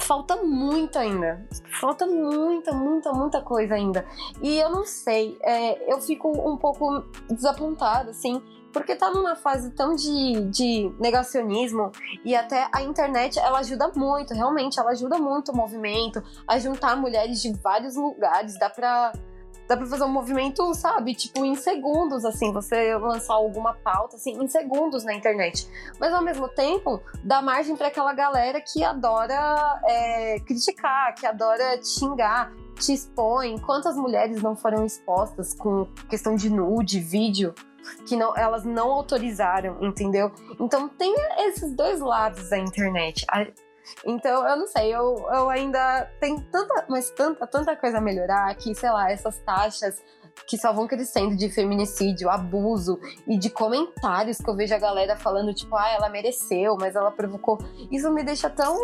falta 0.00 0.36
muito 0.42 0.98
ainda. 0.98 1.46
Falta 1.80 2.06
muita, 2.06 2.72
muita, 2.72 3.12
muita 3.12 3.40
coisa 3.40 3.74
ainda. 3.74 4.06
E 4.42 4.58
eu 4.58 4.70
não 4.70 4.84
sei, 4.84 5.36
é, 5.42 5.92
eu 5.92 6.00
fico 6.00 6.28
um 6.28 6.56
pouco 6.56 7.04
desapontada, 7.30 8.10
assim, 8.10 8.42
porque 8.76 8.94
tá 8.94 9.10
numa 9.10 9.34
fase 9.34 9.70
tão 9.70 9.94
de, 9.94 10.42
de 10.50 10.94
negacionismo 11.00 11.90
e 12.22 12.36
até 12.36 12.68
a 12.70 12.82
internet 12.82 13.38
ela 13.38 13.60
ajuda 13.60 13.90
muito, 13.96 14.34
realmente, 14.34 14.78
ela 14.78 14.90
ajuda 14.90 15.16
muito 15.16 15.50
o 15.50 15.56
movimento 15.56 16.22
a 16.46 16.58
juntar 16.58 16.94
mulheres 16.94 17.40
de 17.40 17.54
vários 17.54 17.96
lugares, 17.96 18.58
dá 18.58 18.68
pra 18.68 19.14
dá 19.66 19.78
pra 19.78 19.86
fazer 19.86 20.04
um 20.04 20.10
movimento, 20.10 20.74
sabe? 20.74 21.14
Tipo, 21.14 21.42
em 21.42 21.54
segundos, 21.54 22.24
assim, 22.26 22.52
você 22.52 22.94
lançar 22.98 23.32
alguma 23.32 23.72
pauta, 23.72 24.16
assim, 24.16 24.32
em 24.40 24.46
segundos 24.46 25.04
na 25.04 25.14
internet. 25.14 25.66
Mas 25.98 26.12
ao 26.12 26.22
mesmo 26.22 26.46
tempo, 26.46 27.00
dá 27.24 27.40
margem 27.40 27.74
para 27.74 27.88
aquela 27.88 28.12
galera 28.12 28.60
que 28.60 28.84
adora 28.84 29.80
é, 29.84 30.38
criticar, 30.40 31.14
que 31.14 31.26
adora 31.26 31.82
xingar, 31.82 32.52
te 32.78 32.92
expõe. 32.92 33.58
Quantas 33.58 33.96
mulheres 33.96 34.40
não 34.40 34.54
foram 34.54 34.84
expostas 34.84 35.52
com 35.54 35.88
questão 36.08 36.36
de 36.36 36.48
nude, 36.48 37.00
vídeo? 37.00 37.52
Que 38.06 38.16
não, 38.16 38.36
elas 38.36 38.64
não 38.64 38.90
autorizaram, 38.90 39.78
entendeu? 39.82 40.32
Então 40.60 40.88
tem 40.88 41.14
esses 41.46 41.74
dois 41.74 42.00
lados 42.00 42.48
da 42.50 42.58
internet. 42.58 43.24
Então, 44.04 44.46
eu 44.48 44.56
não 44.56 44.66
sei, 44.66 44.92
eu, 44.92 45.26
eu 45.32 45.48
ainda 45.48 46.10
tenho 46.20 46.40
tanta, 46.50 46.86
mas 46.88 47.10
tanta, 47.10 47.46
tanta 47.46 47.76
coisa 47.76 47.98
a 47.98 48.00
melhorar 48.00 48.52
que, 48.56 48.74
sei 48.74 48.90
lá, 48.90 49.10
essas 49.10 49.38
taxas 49.38 50.02
que 50.46 50.56
só 50.58 50.72
vão 50.72 50.86
crescendo 50.86 51.36
de 51.36 51.48
feminicídio, 51.48 52.28
abuso 52.28 52.98
e 53.26 53.38
de 53.38 53.50
comentários 53.50 54.38
que 54.38 54.48
eu 54.48 54.54
vejo 54.54 54.74
a 54.74 54.78
galera 54.78 55.16
falando, 55.16 55.52
tipo, 55.54 55.74
ah, 55.76 55.88
ela 55.90 56.08
mereceu, 56.08 56.76
mas 56.78 56.94
ela 56.94 57.10
provocou. 57.10 57.58
Isso 57.90 58.10
me 58.12 58.22
deixa 58.22 58.50
tão, 58.50 58.76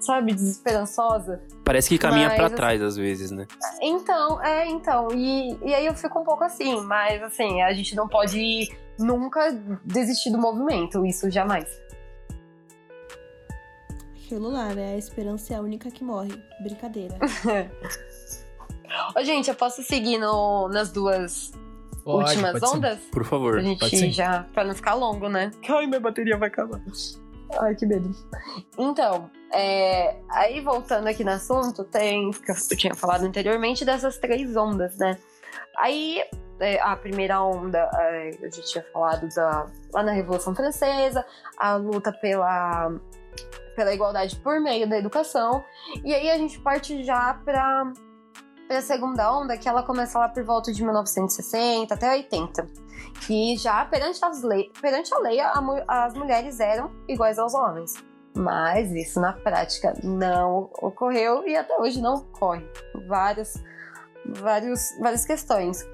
sabe, 0.00 0.34
desesperançosa. 0.34 1.42
Parece 1.64 1.88
que 1.88 1.98
caminha 1.98 2.30
para 2.34 2.46
assim, 2.46 2.54
trás 2.54 2.82
às 2.82 2.96
vezes, 2.96 3.30
né? 3.30 3.46
Então, 3.80 4.42
é, 4.42 4.66
então. 4.68 5.08
E, 5.12 5.56
e 5.64 5.74
aí 5.74 5.86
eu 5.86 5.94
fico 5.94 6.18
um 6.18 6.24
pouco 6.24 6.44
assim, 6.44 6.80
mas 6.82 7.22
assim, 7.22 7.62
a 7.62 7.72
gente 7.72 7.94
não 7.94 8.08
pode 8.08 8.68
nunca 8.98 9.52
desistir 9.84 10.30
do 10.30 10.38
movimento, 10.38 11.04
isso 11.04 11.30
jamais. 11.30 11.66
Aquilo 14.14 14.50
lá, 14.50 14.74
né? 14.74 14.94
A 14.94 14.98
esperança 14.98 15.54
é 15.54 15.56
a 15.56 15.60
única 15.60 15.88
que 15.90 16.02
morre. 16.02 16.32
Brincadeira. 16.60 17.16
Ô, 19.14 19.22
gente, 19.22 19.48
eu 19.48 19.54
posso 19.54 19.82
seguir 19.82 20.18
no, 20.18 20.68
nas 20.68 20.90
duas 20.90 21.52
pode, 22.04 22.30
últimas 22.30 22.60
pode 22.60 22.76
ondas? 22.76 22.98
Sim. 22.98 23.10
Por 23.10 23.24
favor. 23.24 23.52
Pra 23.52 23.88
gente 23.88 24.10
já. 24.12 24.46
Pra 24.52 24.64
não 24.64 24.74
ficar 24.74 24.94
longo, 24.94 25.28
né? 25.28 25.50
Ai, 25.68 25.86
minha 25.86 26.00
bateria 26.00 26.36
vai 26.36 26.48
acabar. 26.48 26.80
Ai, 27.60 27.74
que 27.74 27.86
medo. 27.86 28.14
Então, 28.78 29.30
é, 29.52 30.16
aí 30.30 30.60
voltando 30.60 31.06
aqui 31.06 31.24
no 31.24 31.30
assunto, 31.30 31.84
tem. 31.84 32.30
Que 32.30 32.50
eu 32.50 32.76
tinha 32.76 32.94
falado 32.94 33.24
anteriormente 33.24 33.84
dessas 33.84 34.18
três 34.18 34.56
ondas, 34.56 34.96
né? 34.96 35.18
Aí 35.78 36.22
é, 36.60 36.80
a 36.80 36.96
primeira 36.96 37.42
onda, 37.42 37.90
é, 37.94 38.30
eu 38.40 38.50
já 38.50 38.62
tinha 38.62 38.84
falado 38.92 39.28
da, 39.34 39.66
lá 39.92 40.02
na 40.02 40.12
Revolução 40.12 40.54
Francesa, 40.54 41.24
a 41.58 41.76
luta 41.76 42.12
pela, 42.12 42.92
pela 43.74 43.92
igualdade 43.92 44.36
por 44.36 44.60
meio 44.60 44.88
da 44.88 44.98
educação. 44.98 45.64
E 46.04 46.14
aí 46.14 46.30
a 46.30 46.38
gente 46.38 46.58
parte 46.60 47.04
já 47.04 47.34
para 47.44 47.92
a 48.74 48.82
segunda 48.82 49.32
onda, 49.32 49.56
que 49.56 49.68
ela 49.68 49.82
começa 49.82 50.18
lá 50.18 50.28
por 50.28 50.42
volta 50.42 50.72
de 50.72 50.82
1960 50.82 51.94
até 51.94 52.10
80. 52.10 52.68
Que 53.26 53.56
já 53.56 53.84
perante, 53.84 54.22
as 54.24 54.42
lei, 54.42 54.70
perante 54.80 55.12
a 55.14 55.18
lei, 55.18 55.40
a, 55.40 55.62
as 55.88 56.14
mulheres 56.14 56.60
eram 56.60 56.90
iguais 57.08 57.38
aos 57.38 57.54
homens. 57.54 57.94
Mas 58.34 58.92
isso 58.92 59.20
na 59.20 59.32
prática 59.32 59.94
não 60.02 60.70
ocorreu 60.82 61.46
e 61.46 61.56
até 61.56 61.74
hoje 61.78 62.00
não 62.00 62.16
ocorre. 62.16 62.66
Várias, 63.06 63.54
vários, 64.26 64.80
várias 65.00 65.24
questões. 65.24 65.86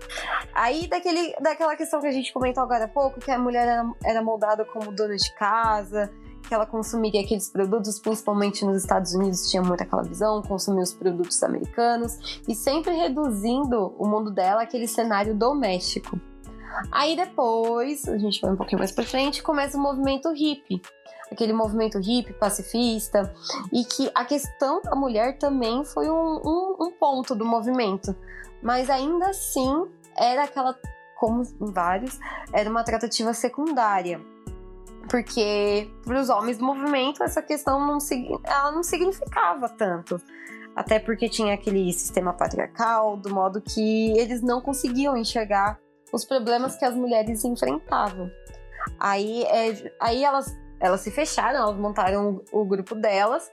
Aí, 0.52 0.88
daquele, 0.88 1.34
daquela 1.40 1.76
questão 1.76 2.00
que 2.00 2.08
a 2.08 2.12
gente 2.12 2.32
comentou 2.32 2.62
agora 2.62 2.84
há 2.84 2.88
pouco, 2.88 3.20
que 3.20 3.30
a 3.30 3.38
mulher 3.38 3.68
era, 3.68 3.84
era 4.04 4.22
moldada 4.22 4.64
como 4.64 4.90
dona 4.90 5.16
de 5.16 5.32
casa, 5.34 6.10
que 6.42 6.54
ela 6.54 6.66
consumiria 6.66 7.22
aqueles 7.22 7.48
produtos, 7.48 7.98
principalmente 7.98 8.64
nos 8.64 8.76
Estados 8.76 9.14
Unidos 9.14 9.50
tinha 9.50 9.62
muito 9.62 9.82
aquela 9.82 10.02
visão, 10.02 10.42
consumir 10.42 10.82
os 10.82 10.92
produtos 10.92 11.42
americanos 11.42 12.40
e 12.46 12.54
sempre 12.54 12.94
reduzindo 12.94 13.94
o 13.98 14.06
mundo 14.06 14.30
dela 14.30 14.62
àquele 14.62 14.86
cenário 14.86 15.34
doméstico. 15.34 16.20
Aí 16.90 17.14
depois, 17.16 18.08
a 18.08 18.18
gente 18.18 18.40
vai 18.40 18.50
um 18.52 18.56
pouquinho 18.56 18.78
mais 18.78 18.92
para 18.92 19.04
frente, 19.04 19.42
começa 19.42 19.76
o 19.76 19.80
movimento 19.80 20.30
hippie, 20.32 20.80
aquele 21.30 21.52
movimento 21.52 21.98
hippie 21.98 22.32
pacifista, 22.32 23.32
e 23.72 23.84
que 23.84 24.10
a 24.14 24.24
questão 24.24 24.80
da 24.82 24.94
mulher 24.94 25.38
também 25.38 25.84
foi 25.84 26.10
um, 26.10 26.40
um, 26.44 26.76
um 26.80 26.90
ponto 26.92 27.34
do 27.34 27.44
movimento, 27.44 28.16
mas 28.62 28.88
ainda 28.90 29.28
assim 29.28 29.86
era 30.16 30.44
aquela, 30.44 30.78
como 31.18 31.42
em 31.42 31.72
vários, 31.72 32.18
era 32.52 32.68
uma 32.68 32.84
tratativa 32.84 33.32
secundária 33.34 34.20
porque 35.12 35.90
para 36.06 36.18
os 36.18 36.30
homens 36.30 36.56
do 36.56 36.64
movimento 36.64 37.22
essa 37.22 37.42
questão 37.42 37.78
não, 37.78 37.98
ela 38.44 38.72
não 38.72 38.82
significava 38.82 39.68
tanto. 39.68 40.18
Até 40.74 40.98
porque 40.98 41.28
tinha 41.28 41.52
aquele 41.52 41.92
sistema 41.92 42.32
patriarcal, 42.32 43.18
do 43.18 43.28
modo 43.28 43.60
que 43.60 44.18
eles 44.18 44.40
não 44.40 44.62
conseguiam 44.62 45.14
enxergar 45.14 45.78
os 46.10 46.24
problemas 46.24 46.76
que 46.76 46.84
as 46.86 46.94
mulheres 46.94 47.44
enfrentavam. 47.44 48.30
Aí, 48.98 49.42
é, 49.42 49.92
aí 50.00 50.24
elas, 50.24 50.56
elas 50.80 51.02
se 51.02 51.10
fecharam, 51.10 51.58
elas 51.58 51.76
montaram 51.76 52.42
o, 52.50 52.62
o 52.62 52.64
grupo 52.64 52.94
delas 52.94 53.50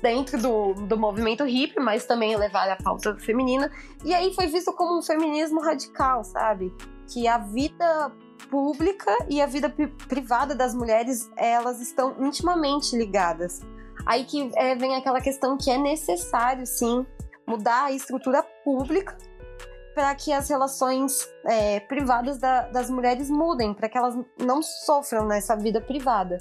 dentro 0.00 0.40
do, 0.40 0.74
do 0.86 0.96
movimento 0.96 1.42
hippie, 1.42 1.80
mas 1.80 2.06
também 2.06 2.36
levaram 2.36 2.74
a 2.74 2.76
pauta 2.76 3.18
feminina. 3.18 3.68
E 4.04 4.14
aí 4.14 4.32
foi 4.34 4.46
visto 4.46 4.72
como 4.72 5.00
um 5.00 5.02
feminismo 5.02 5.60
radical, 5.60 6.22
sabe? 6.22 6.72
Que 7.08 7.26
a 7.26 7.38
vida 7.38 8.12
pública 8.50 9.16
e 9.28 9.40
a 9.40 9.46
vida 9.46 9.72
privada 10.08 10.54
das 10.54 10.74
mulheres, 10.74 11.30
elas 11.36 11.80
estão 11.80 12.16
intimamente 12.20 12.96
ligadas. 12.96 13.60
Aí 14.06 14.24
que 14.24 14.50
é, 14.56 14.74
vem 14.74 14.96
aquela 14.96 15.20
questão 15.20 15.56
que 15.56 15.70
é 15.70 15.78
necessário, 15.78 16.66
sim, 16.66 17.06
mudar 17.46 17.84
a 17.84 17.92
estrutura 17.92 18.42
pública 18.64 19.16
para 19.94 20.14
que 20.14 20.32
as 20.32 20.48
relações 20.48 21.28
é, 21.44 21.80
privadas 21.80 22.38
da, 22.38 22.68
das 22.68 22.88
mulheres 22.88 23.28
mudem, 23.28 23.74
para 23.74 23.88
que 23.88 23.98
elas 23.98 24.18
não 24.38 24.62
sofram 24.62 25.26
nessa 25.26 25.54
vida 25.54 25.80
privada 25.80 26.38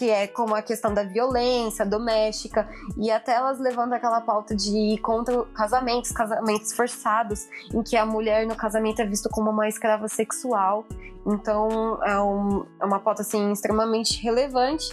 que 0.00 0.08
é 0.08 0.26
como 0.26 0.54
a 0.54 0.62
questão 0.62 0.94
da 0.94 1.02
violência 1.02 1.84
doméstica 1.84 2.66
e 2.96 3.10
até 3.10 3.34
elas 3.34 3.60
levando 3.60 3.92
aquela 3.92 4.22
pauta 4.22 4.56
de 4.56 4.74
ir 4.74 4.98
contra 5.02 5.44
casamentos, 5.52 6.10
casamentos 6.10 6.72
forçados, 6.72 7.46
em 7.70 7.82
que 7.82 7.98
a 7.98 8.06
mulher 8.06 8.46
no 8.46 8.56
casamento 8.56 9.02
é 9.02 9.04
vista 9.04 9.28
como 9.28 9.50
uma 9.50 9.68
escrava 9.68 10.08
sexual. 10.08 10.86
Então 11.26 12.02
é, 12.02 12.18
um, 12.18 12.64
é 12.80 12.84
uma 12.86 12.98
pauta 12.98 13.20
assim 13.20 13.52
extremamente 13.52 14.22
relevante, 14.22 14.88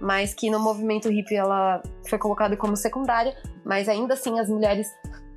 mas 0.00 0.32
que 0.32 0.48
no 0.48 0.60
movimento 0.60 1.08
hippie 1.08 1.34
ela 1.34 1.82
foi 2.08 2.16
colocada 2.16 2.56
como 2.56 2.76
secundária, 2.76 3.36
mas 3.64 3.88
ainda 3.88 4.14
assim 4.14 4.38
as 4.38 4.48
mulheres 4.48 4.86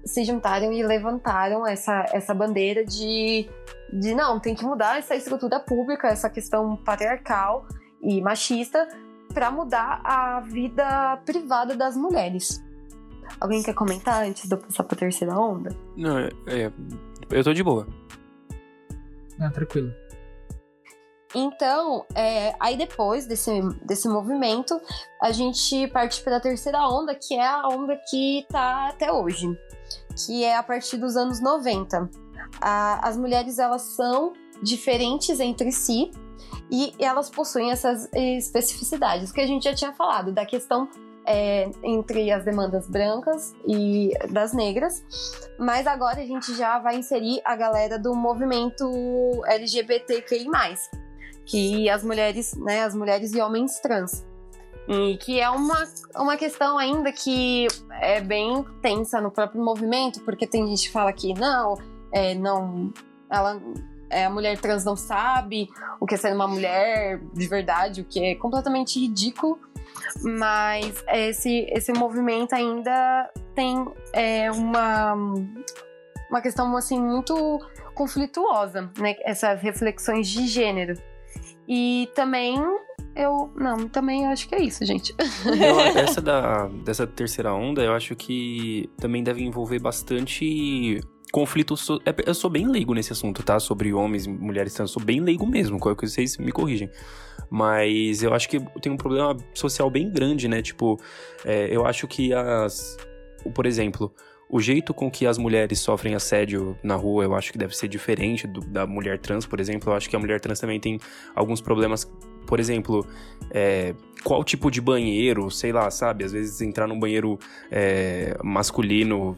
se 0.06 0.24
juntaram 0.26 0.72
e 0.72 0.84
levantaram 0.84 1.66
essa, 1.66 2.06
essa 2.14 2.36
bandeira 2.36 2.86
de, 2.86 3.50
de 3.92 4.14
não, 4.14 4.40
tem 4.40 4.54
que 4.54 4.64
mudar 4.64 5.00
essa 5.00 5.16
estrutura 5.16 5.60
pública, 5.60 6.08
essa 6.08 6.30
questão 6.30 6.78
patriarcal 6.78 7.66
e 8.00 8.22
machista 8.22 8.88
para 9.38 9.52
mudar 9.52 10.02
a 10.04 10.40
vida 10.40 11.18
privada 11.24 11.76
das 11.76 11.96
mulheres. 11.96 12.60
Alguém 13.40 13.62
quer 13.62 13.76
comentar 13.76 14.24
antes 14.24 14.50
de 14.50 14.56
eu 14.56 14.58
passar 14.58 14.84
pra 14.84 14.98
terceira 14.98 15.40
onda? 15.40 15.70
Não, 15.96 16.18
é, 16.18 16.30
é 16.48 16.72
eu 17.30 17.44
tô 17.44 17.54
de 17.54 17.62
boa. 17.62 17.88
Ah, 19.40 19.52
tranquilo. 19.52 19.94
Então, 21.36 22.04
é, 22.16 22.56
aí 22.60 22.76
depois 22.76 23.28
desse, 23.28 23.62
desse 23.86 24.10
movimento, 24.10 24.82
a 25.22 25.32
gente 25.32 25.86
parte 25.90 26.24
para 26.24 26.38
a 26.38 26.40
terceira 26.40 26.80
onda, 26.90 27.14
que 27.14 27.36
é 27.36 27.46
a 27.46 27.68
onda 27.68 27.96
que 28.10 28.44
tá 28.50 28.90
até 28.90 29.12
hoje, 29.12 29.56
que 30.16 30.44
é 30.44 30.58
a 30.58 30.64
partir 30.64 30.98
dos 30.98 31.16
anos 31.16 31.40
90. 31.40 32.10
A, 32.60 33.08
as 33.08 33.16
mulheres 33.16 33.60
elas 33.60 33.84
são 33.84 34.34
diferentes 34.64 35.40
entre 35.40 35.72
si, 35.72 36.10
e 36.72 36.94
elas 37.00 37.30
possuem 37.30 37.72
essas 37.72 38.10
especificidades 38.14 39.32
que 39.32 39.42
a 39.42 39.48
gente 39.48 39.64
já 39.64 39.74
tinha 39.74 39.94
falado, 39.94 40.32
da 40.32 40.46
questão 40.46 40.90
é, 41.28 41.70
entre 41.84 42.32
as 42.32 42.46
demandas 42.46 42.88
brancas 42.88 43.54
e 43.68 44.12
das 44.32 44.54
negras, 44.54 45.04
mas 45.60 45.86
agora 45.86 46.22
a 46.22 46.26
gente 46.26 46.56
já 46.56 46.80
vai 46.80 46.98
inserir 46.98 47.42
a 47.44 47.56
galera 47.56 48.00
do 48.00 48.16
movimento 48.16 48.86
LGBTQI+, 49.46 50.48
que 51.46 51.90
as 51.90 52.04
mulheres, 52.04 52.56
né, 52.56 52.84
as 52.84 52.96
mulheres 52.96 53.34
e 53.34 53.42
homens 53.42 53.80
trans. 53.80 54.26
E 54.88 55.18
que 55.18 55.42
é 55.42 55.50
uma, 55.50 55.84
uma 56.16 56.38
questão 56.38 56.78
ainda 56.78 57.12
que 57.12 57.68
é 58.00 58.22
bem 58.22 58.66
tensa 58.82 59.20
no 59.20 59.30
próprio 59.30 59.62
movimento, 59.62 60.22
porque 60.22 60.48
tem 60.48 60.66
gente 60.66 60.88
que 60.88 60.94
fala 60.94 61.12
que 61.12 61.34
não, 61.34 61.76
é, 62.14 62.34
não, 62.34 62.94
ela, 63.30 63.62
é, 64.10 64.26
a 64.26 64.30
mulher 64.30 64.58
trans 64.60 64.84
não 64.84 64.96
sabe 64.96 65.70
o 66.00 66.06
que 66.06 66.16
é 66.16 66.18
ser 66.18 66.34
uma 66.34 66.48
mulher 66.48 67.20
de 67.34 67.48
verdade, 67.48 68.02
o 68.02 68.06
que 68.06 68.24
é 68.24 68.36
completamente 68.36 69.00
ridículo. 69.00 69.60
Mas 70.22 71.04
esse, 71.10 71.68
esse 71.72 71.92
movimento 71.92 72.54
ainda 72.54 73.30
tem 73.54 73.86
é, 74.14 74.52
uma, 74.52 75.14
uma 76.30 76.42
questão 76.42 76.76
assim 76.78 77.00
muito 77.00 77.60
conflituosa, 77.94 78.90
né? 78.98 79.16
Essas 79.24 79.62
reflexões 79.62 80.28
de 80.28 80.48
gênero. 80.48 80.94
E 81.68 82.10
também 82.16 82.58
eu. 83.16 83.52
Não, 83.56 83.90
também 83.90 84.26
acho 84.28 84.48
que 84.48 84.56
é 84.56 84.62
isso, 84.62 84.86
gente. 84.86 85.14
Eu, 85.46 85.80
essa 86.00 86.22
da, 86.22 86.68
dessa 86.68 87.06
terceira 87.06 87.54
onda, 87.54 87.84
eu 87.84 87.94
acho 87.94 88.16
que 88.16 88.90
também 88.98 89.24
deve 89.24 89.44
envolver 89.44 89.80
bastante 89.80 91.02
conflito. 91.32 91.76
So, 91.76 92.02
é, 92.06 92.14
eu 92.26 92.34
sou 92.34 92.50
bem 92.50 92.68
leigo 92.68 92.94
nesse 92.94 93.12
assunto, 93.12 93.44
tá? 93.44 93.60
Sobre 93.60 93.94
homens 93.94 94.26
e 94.26 94.30
mulheres 94.30 94.74
trans. 94.74 94.90
Eu 94.90 94.94
sou 94.94 95.04
bem 95.04 95.20
leigo 95.20 95.46
mesmo. 95.46 95.80
Qualquer 95.80 96.00
coisa 96.00 96.16
vocês 96.16 96.38
me 96.38 96.52
corrigem. 96.52 96.90
Mas 97.50 98.24
eu 98.24 98.34
acho 98.34 98.50
que 98.50 98.60
tem 98.82 98.92
um 98.92 98.98
problema 98.98 99.36
social 99.54 99.90
bem 99.90 100.10
grande, 100.10 100.48
né? 100.48 100.62
Tipo, 100.62 101.00
é, 101.46 101.68
eu 101.72 101.86
acho 101.86 102.08
que 102.08 102.34
as. 102.34 102.98
Por 103.54 103.66
exemplo, 103.66 104.14
o 104.50 104.62
jeito 104.62 104.94
com 104.94 105.12
que 105.12 105.26
as 105.26 105.38
mulheres 105.38 105.80
sofrem 105.80 106.16
assédio 106.16 106.78
na 106.82 106.96
rua, 106.96 107.24
eu 107.24 107.36
acho 107.36 107.52
que 107.52 107.58
deve 107.58 107.76
ser 107.76 107.88
diferente 107.88 108.48
do, 108.48 108.62
da 108.62 108.88
mulher 108.88 109.20
trans, 109.20 109.46
por 109.46 109.60
exemplo. 109.60 109.92
Eu 109.92 109.96
acho 109.96 110.10
que 110.10 110.16
a 110.16 110.20
mulher 110.20 110.40
trans 110.40 110.60
também 110.60 110.80
tem 110.80 111.00
alguns 111.36 111.62
problemas. 111.62 112.10
Por 112.46 112.60
exemplo, 112.60 113.06
é, 113.52 113.94
qual 114.24 114.44
tipo 114.44 114.72
de 114.72 114.80
banheiro, 114.80 115.52
sei 115.52 115.72
lá, 115.74 115.92
sabe? 115.92 116.24
Às 116.24 116.32
vezes 116.32 116.62
entrar 116.62 116.88
num 116.88 117.00
banheiro 117.00 117.38
é, 117.70 118.38
masculino. 118.44 119.38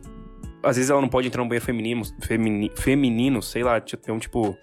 Às 0.61 0.75
vezes 0.75 0.89
ela 0.89 1.01
não 1.01 1.09
pode 1.09 1.27
entrar 1.27 1.41
num 1.41 1.47
banheiro 1.47 1.65
feminino, 1.65 2.03
femini, 2.21 2.71
feminino, 2.75 3.41
sei 3.41 3.63
lá. 3.63 3.77
Então, 3.77 4.19
tipo, 4.19 4.57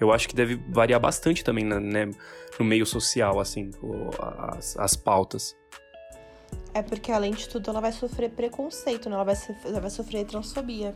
eu 0.00 0.12
acho 0.12 0.28
que 0.28 0.34
deve 0.34 0.56
variar 0.68 1.00
bastante 1.00 1.42
também 1.42 1.64
né, 1.64 2.10
no 2.58 2.64
meio 2.64 2.84
social, 2.84 3.40
assim, 3.40 3.70
as, 4.52 4.76
as 4.78 4.96
pautas. 4.96 5.56
É 6.74 6.82
porque, 6.82 7.10
além 7.10 7.32
de 7.32 7.48
tudo, 7.48 7.70
ela 7.70 7.80
vai 7.80 7.92
sofrer 7.92 8.30
preconceito, 8.30 9.08
né? 9.08 9.14
Ela 9.14 9.24
vai, 9.24 9.34
ela 9.64 9.80
vai 9.80 9.90
sofrer 9.90 10.24
transfobia. 10.24 10.92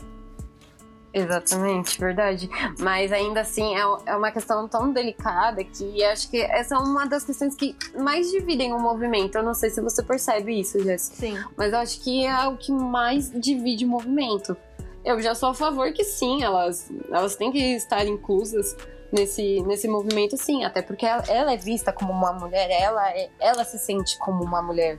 Exatamente, 1.15 1.99
verdade. 1.99 2.49
Mas 2.79 3.13
ainda 3.13 3.43
assim, 3.43 3.77
é, 3.77 3.83
é 4.07 4.17
uma 4.17 4.31
questão 4.31 4.67
tão 4.67 4.93
delicada 4.93 5.63
que 5.63 6.03
acho 6.05 6.31
que 6.31 6.41
essa 6.41 6.75
é 6.75 6.79
uma 6.79 7.07
das 7.07 7.25
questões 7.25 7.55
que 7.55 7.77
mais 7.99 8.31
dividem 8.31 8.73
o 8.73 8.79
movimento. 8.79 9.37
Eu 9.37 9.43
não 9.43 9.55
sei 9.55 9.71
se 9.71 9.81
você 9.81 10.03
percebe 10.03 10.59
isso, 10.59 10.83
Jéssica. 10.83 11.17
Sim. 11.17 11.39
Mas 11.57 11.73
eu 11.73 11.79
acho 11.79 12.01
que 12.01 12.27
é 12.27 12.49
o 12.49 12.57
que 12.57 12.73
mais 12.73 13.31
divide 13.31 13.85
o 13.85 13.89
movimento. 13.89 14.57
Eu 15.05 15.21
já 15.21 15.35
sou 15.35 15.51
a 15.51 15.55
favor 15.55 15.93
que 15.93 16.05
sim, 16.05 16.43
elas, 16.43 16.91
elas 17.11 17.37
têm 17.37 17.51
que 17.51 17.59
estar 17.75 18.07
inclusas 18.07 18.77
nesse, 19.13 19.61
nesse 19.63 19.87
movimento, 19.87 20.37
sim. 20.37 20.65
Até 20.65 20.81
porque 20.81 21.05
ela, 21.05 21.23
ela 21.29 21.53
é 21.53 21.57
vista 21.57 21.93
como 21.93 22.13
uma 22.13 22.33
mulher, 22.33 22.71
ela, 22.71 23.11
é, 23.11 23.29
ela 23.39 23.65
se 23.65 23.79
sente 23.79 24.17
como 24.19 24.43
uma 24.43 24.63
mulher. 24.63 24.99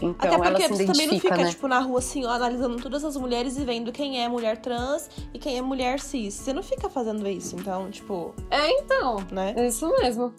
Então, 0.00 0.34
Até 0.34 0.50
porque 0.50 0.68
você 0.68 0.86
também 0.86 1.06
não 1.06 1.18
fica, 1.18 1.36
né? 1.36 1.50
tipo, 1.50 1.66
na 1.66 1.80
rua, 1.80 1.98
assim, 1.98 2.24
ó, 2.24 2.30
analisando 2.30 2.80
todas 2.80 3.04
as 3.04 3.16
mulheres 3.16 3.56
e 3.56 3.64
vendo 3.64 3.90
quem 3.90 4.22
é 4.22 4.28
mulher 4.28 4.56
trans 4.58 5.10
e 5.34 5.38
quem 5.38 5.58
é 5.58 5.62
mulher 5.62 5.98
cis. 5.98 6.34
Você 6.34 6.52
não 6.52 6.62
fica 6.62 6.88
fazendo 6.88 7.26
isso, 7.28 7.56
então, 7.56 7.90
tipo. 7.90 8.34
É, 8.50 8.70
então. 8.80 9.18
Né? 9.32 9.54
É 9.56 9.66
isso 9.66 9.88
mesmo. 9.98 10.32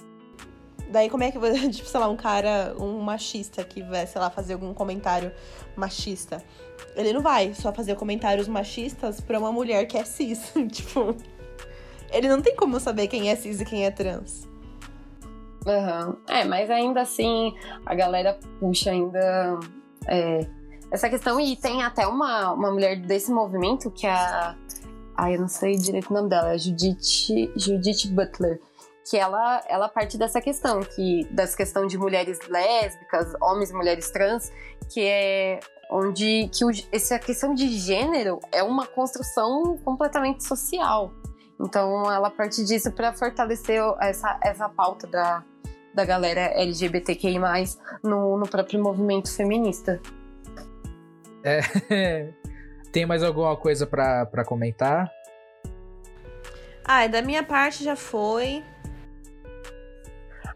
Daí, 0.90 1.10
como 1.10 1.24
é 1.24 1.32
que, 1.32 1.40
tipo, 1.72 1.88
sei 1.88 2.00
lá, 2.00 2.08
um 2.08 2.16
cara, 2.16 2.76
um 2.80 3.00
machista 3.00 3.64
que 3.64 3.84
vai, 3.84 4.08
sei 4.08 4.20
lá, 4.20 4.30
fazer 4.30 4.54
algum 4.54 4.74
comentário 4.74 5.32
machista. 5.76 6.44
Ele 6.96 7.14
não 7.14 7.22
vai 7.22 7.54
só 7.54 7.74
fazer 7.74 7.96
comentários 7.96 8.48
machistas 8.48 9.20
pra 9.20 9.38
uma 9.38 9.52
mulher 9.52 9.86
que 9.86 9.98
é 9.98 10.04
cis. 10.04 10.52
tipo. 10.72 11.16
Ele 12.12 12.28
não 12.28 12.42
tem 12.42 12.56
como 12.56 12.80
saber 12.80 13.08
quem 13.08 13.30
é 13.30 13.36
cis 13.36 13.62
e 13.62 13.66
quem 13.66 13.86
é 13.86 13.92
trans. 13.92 14.49
Uhum. 15.66 16.16
É, 16.28 16.46
mas 16.46 16.70
ainda 16.70 17.02
assim, 17.02 17.54
a 17.86 17.94
galera 17.94 18.40
puxa 18.60 18.92
ainda 18.92 19.60
é, 20.08 20.48
essa 20.92 21.10
questão. 21.10 21.40
E 21.40 21.56
tem 21.56 21.84
até 21.84 22.08
uma, 22.08 22.54
uma 22.54 22.72
mulher 22.72 23.00
desse 23.02 23.32
movimento 23.32 23.92
que 23.92 24.08
é 24.08 24.12
a. 24.12 24.56
Ai, 25.16 25.36
eu 25.36 25.42
não 25.42 25.48
sei 25.48 25.76
direito 25.76 26.10
o 26.10 26.14
nome 26.14 26.30
dela, 26.30 26.54
é 26.54 26.58
Judith, 26.58 27.52
Judith 27.56 28.08
Butler. 28.12 28.62
Que 29.10 29.18
ela, 29.18 29.64
ela 29.68 29.90
parte 29.90 30.18
dessa 30.18 30.40
questão, 30.40 30.82
que 30.82 31.28
das 31.32 31.56
questão 31.56 31.88
de 31.88 31.98
mulheres 31.98 32.40
lésbicas, 32.48 33.34
homens 33.42 33.72
e 33.72 33.74
mulheres 33.74 34.12
trans, 34.12 34.52
que 34.88 35.02
é 35.02 35.60
onde 35.92 36.48
que 36.54 36.64
o, 36.64 36.70
essa 36.92 37.18
questão 37.18 37.56
de 37.56 37.68
gênero 37.70 38.40
é 38.52 38.62
uma 38.62 38.86
construção 38.86 39.78
completamente 39.84 40.44
social. 40.44 41.12
Então 41.60 42.12
ela 42.12 42.30
parte 42.30 42.64
disso 42.64 42.92
para 42.92 43.12
fortalecer 43.14 43.82
essa, 44.00 44.40
essa 44.42 44.70
pauta 44.70 45.06
da, 45.06 45.44
da 45.94 46.06
galera 46.06 46.42
LGBTQI, 46.42 47.38
no, 48.04 48.38
no 48.38 48.48
próprio 48.48 48.82
movimento 48.82 49.34
feminista. 49.34 50.00
É. 51.44 52.32
Tem 52.92 53.06
mais 53.06 53.22
alguma 53.24 53.56
coisa 53.56 53.86
para 53.86 54.44
comentar? 54.46 55.12
Ah, 56.84 57.06
da 57.08 57.22
minha 57.22 57.44
parte 57.44 57.84
já 57.84 57.96
foi. 57.96 58.64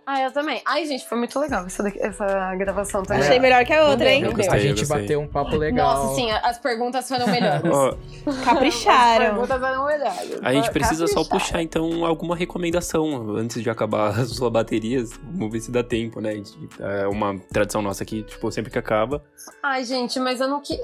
Ah, 0.05 0.21
eu 0.21 0.31
também. 0.31 0.61
Ai, 0.65 0.85
gente, 0.85 1.07
foi 1.07 1.17
muito 1.17 1.39
legal 1.39 1.65
essa, 1.65 1.81
daqui, 1.81 1.99
essa 2.01 2.55
gravação 2.55 3.03
também. 3.03 3.23
Achei 3.23 3.39
melhor 3.39 3.63
que 3.65 3.73
a 3.73 3.87
outra, 3.87 4.11
hein? 4.11 4.23
Eu 4.23 4.33
gostei, 4.33 4.53
a 4.53 4.59
gente 4.59 4.85
bateu 4.85 5.21
um 5.21 5.27
papo 5.27 5.55
legal. 5.55 5.95
Nossa, 5.95 6.15
sim, 6.15 6.29
as 6.31 6.59
perguntas 6.59 7.07
foram 7.07 7.27
melhores. 7.27 7.63
Capricharam. 8.43 9.25
As 9.25 9.31
perguntas 9.31 9.59
foram 9.59 9.85
melhores. 9.85 10.39
a 10.41 10.53
gente 10.53 10.71
precisa 10.71 11.07
só 11.07 11.23
puxar, 11.23 11.61
então, 11.61 12.05
alguma 12.05 12.35
recomendação 12.35 13.35
antes 13.37 13.61
de 13.61 13.69
acabar 13.69 14.09
as 14.19 14.29
suas 14.31 14.51
baterias. 14.51 15.11
Vamos 15.23 15.51
ver 15.51 15.61
se 15.61 15.71
dá 15.71 15.83
tempo, 15.83 16.19
né? 16.19 16.41
É 16.79 17.07
uma 17.07 17.39
tradição 17.51 17.81
nossa 17.81 18.03
aqui, 18.03 18.23
tipo, 18.23 18.51
sempre 18.51 18.71
que 18.71 18.77
acaba. 18.77 19.23
Ai, 19.61 19.83
gente, 19.85 20.19
mas 20.19 20.41
eu 20.41 20.47
não 20.47 20.61
que... 20.61 20.79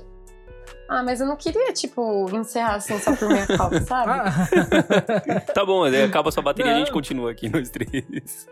Ah, 0.92 1.04
mas 1.04 1.22
eu 1.22 1.28
não 1.28 1.36
queria, 1.38 1.72
tipo, 1.72 2.28
encerrar 2.36 2.76
assim 2.78 2.98
só 2.98 3.16
por 3.16 3.28
minha 3.30 3.46
causa, 3.46 3.80
sabe? 3.86 4.12
Ah, 4.12 5.40
Tá 5.54 5.64
bom, 5.64 5.84
aí 5.84 6.02
acaba 6.04 6.30
a 6.30 6.32
sua 6.32 6.42
bateria 6.42 6.72
e 6.72 6.76
a 6.76 6.80
gente 6.80 6.92
continua 6.92 7.30
aqui 7.30 7.48
nós 7.48 7.70
três. 7.70 8.48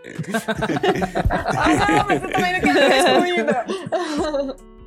Ah, 1.29 1.97
não, 1.97 2.05
mas 2.07 2.21
eu 2.23 2.29
também 2.31 2.53
não 2.53 2.61
quero 2.61 2.79
ser 2.79 2.97
excluída. 2.99 3.65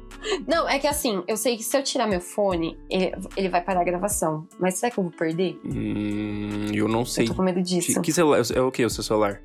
Não, 0.47 0.69
é 0.69 0.79
que 0.79 0.87
assim, 0.87 1.25
eu 1.27 1.35
sei 1.35 1.57
que 1.57 1.63
se 1.63 1.75
eu 1.75 1.83
tirar 1.83 2.07
meu 2.07 2.21
fone, 2.21 2.79
ele, 2.91 3.11
ele 3.35 3.49
vai 3.49 3.63
parar 3.63 3.81
a 3.81 3.85
gravação. 3.85 4.47
Mas 4.59 4.75
será 4.79 4.93
que 4.93 4.99
eu 4.99 5.05
vou 5.05 5.11
perder? 5.13 5.59
Hum, 5.65 6.67
eu 6.75 6.87
não 6.87 7.07
sei. 7.07 7.25
Eu 7.25 7.29
tô 7.29 7.37
com 7.37 7.43
medo 7.43 7.63
disso. 7.63 7.95
Que, 7.95 8.01
que 8.03 8.13
celular? 8.13 8.43
É 8.55 8.61
o 8.61 8.71
que 8.71 8.85
o 8.85 8.91
seu 8.91 9.03
celular? 9.03 9.41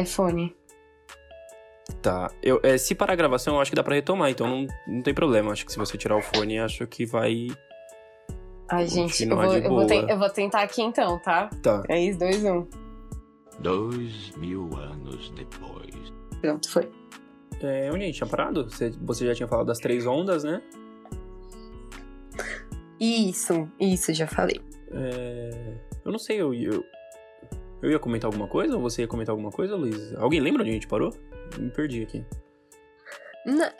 iPhone. 0.00 0.54
Tá. 2.02 2.30
Eu, 2.42 2.60
é, 2.62 2.78
se 2.78 2.94
parar 2.94 3.14
a 3.14 3.16
gravação, 3.16 3.54
eu 3.56 3.60
acho 3.60 3.70
que 3.70 3.76
dá 3.76 3.82
pra 3.82 3.94
retomar, 3.94 4.30
então 4.30 4.46
não, 4.46 4.66
não 4.86 5.02
tem 5.02 5.12
problema. 5.14 5.52
Acho 5.52 5.66
que 5.66 5.72
se 5.72 5.78
você 5.78 5.96
tirar 5.98 6.16
o 6.16 6.22
fone, 6.22 6.58
acho 6.58 6.86
que 6.86 7.04
vai. 7.04 7.48
Ai, 8.70 8.86
gente, 8.86 9.24
eu 9.24 9.28
Continuar 9.30 9.46
vou, 9.46 9.54
de 9.54 9.64
eu, 9.64 9.70
vou 9.70 9.86
boa. 9.86 10.06
te- 10.06 10.12
eu 10.12 10.18
vou 10.18 10.30
tentar 10.30 10.62
aqui 10.62 10.82
então, 10.82 11.18
tá? 11.20 11.48
Tá. 11.62 11.82
3, 11.82 12.16
2, 12.18 12.44
1. 12.44 12.66
Dois 13.60 14.30
mil 14.36 14.68
anos 14.76 15.30
depois. 15.30 16.12
Pronto, 16.40 16.70
foi. 16.70 16.88
É, 17.60 17.90
onde 17.90 18.04
a 18.04 18.06
gente 18.06 18.16
tinha 18.18 18.28
parado? 18.28 18.70
Você, 18.70 18.90
você 19.02 19.26
já 19.26 19.34
tinha 19.34 19.48
falado 19.48 19.66
das 19.66 19.78
três 19.78 20.06
ondas, 20.06 20.44
né? 20.44 20.62
Isso, 23.00 23.68
isso, 23.80 24.12
já 24.12 24.26
falei. 24.26 24.60
É, 24.92 25.74
eu 26.04 26.12
não 26.12 26.18
sei, 26.18 26.40
eu, 26.40 26.52
eu, 26.54 26.84
eu 27.82 27.90
ia 27.90 27.98
comentar 27.98 28.28
alguma 28.28 28.46
coisa 28.48 28.76
ou 28.76 28.82
você 28.82 29.02
ia 29.02 29.08
comentar 29.08 29.32
alguma 29.32 29.50
coisa, 29.50 29.76
Luiz? 29.76 30.14
Alguém 30.16 30.40
lembra 30.40 30.62
onde 30.62 30.70
a 30.70 30.74
gente 30.74 30.88
parou? 30.88 31.12
Me 31.56 31.70
perdi 31.70 32.02
aqui. 32.02 32.24
Na- 33.46 33.72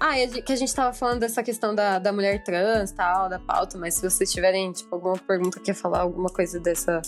Ah, 0.00 0.16
é 0.16 0.26
que 0.28 0.52
a 0.52 0.56
gente 0.56 0.72
tava 0.72 0.92
falando 0.94 1.18
dessa 1.20 1.42
questão 1.42 1.74
da, 1.74 1.98
da 1.98 2.12
mulher 2.12 2.44
trans 2.44 2.92
tal, 2.92 3.28
da 3.28 3.38
pauta, 3.40 3.76
mas 3.76 3.94
se 3.94 4.08
vocês 4.08 4.30
tiverem, 4.32 4.70
tipo, 4.70 4.94
alguma 4.94 5.16
pergunta, 5.18 5.58
quer 5.58 5.74
falar 5.74 6.00
alguma 6.02 6.28
coisa 6.28 6.60
dessa, 6.60 7.02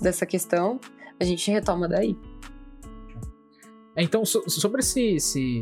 dessa 0.00 0.24
questão, 0.24 0.78
a 1.18 1.24
gente 1.24 1.50
retoma 1.50 1.88
daí. 1.88 2.16
Então, 3.96 4.24
so- 4.24 4.48
sobre 4.48 4.80
esse, 4.80 5.16
esse- 5.16 5.60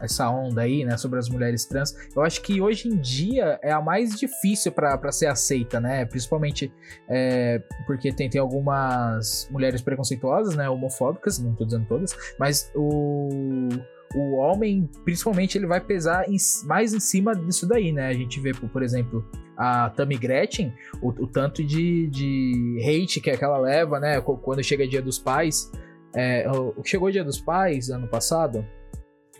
essa 0.00 0.28
onda 0.30 0.62
aí, 0.62 0.84
né, 0.84 0.96
sobre 0.96 1.18
as 1.18 1.28
mulheres 1.28 1.64
trans, 1.64 1.94
eu 2.14 2.22
acho 2.22 2.40
que 2.42 2.60
hoje 2.60 2.88
em 2.88 2.96
dia 2.96 3.58
é 3.62 3.70
a 3.72 3.80
mais 3.80 4.18
difícil 4.18 4.72
para 4.72 5.12
ser 5.12 5.26
aceita, 5.26 5.80
né? 5.80 6.04
Principalmente 6.04 6.72
é, 7.08 7.62
porque 7.86 8.12
tem, 8.12 8.28
tem 8.28 8.40
algumas 8.40 9.48
mulheres 9.50 9.80
preconceituosas, 9.82 10.54
né, 10.56 10.68
homofóbicas, 10.68 11.38
não 11.38 11.54
tô 11.54 11.64
dizendo 11.64 11.86
todas, 11.86 12.14
mas 12.38 12.70
o, 12.74 13.68
o 14.14 14.36
homem, 14.36 14.88
principalmente, 15.04 15.58
ele 15.58 15.66
vai 15.66 15.80
pesar 15.80 16.28
em- 16.28 16.36
mais 16.66 16.94
em 16.94 17.00
cima 17.00 17.34
disso 17.34 17.66
daí, 17.66 17.92
né? 17.92 18.08
A 18.08 18.12
gente 18.12 18.38
vê, 18.40 18.52
por, 18.52 18.68
por 18.68 18.82
exemplo, 18.82 19.24
a 19.56 19.90
Tammy 19.90 20.16
Gretchen, 20.16 20.72
o, 21.02 21.08
o 21.08 21.26
tanto 21.26 21.64
de, 21.64 22.08
de 22.08 22.78
hate 22.84 23.20
que, 23.20 23.36
que 23.36 23.44
ela 23.44 23.58
leva, 23.58 23.98
né? 24.00 24.20
qu- 24.20 24.36
Quando 24.38 24.62
chega 24.62 24.86
Dia 24.86 25.02
dos 25.02 25.18
Pais. 25.18 25.70
É, 26.16 26.46
chegou 26.84 27.08
o 27.08 27.12
Dia 27.12 27.24
dos 27.24 27.40
Pais 27.40 27.90
ano 27.90 28.06
passado? 28.06 28.64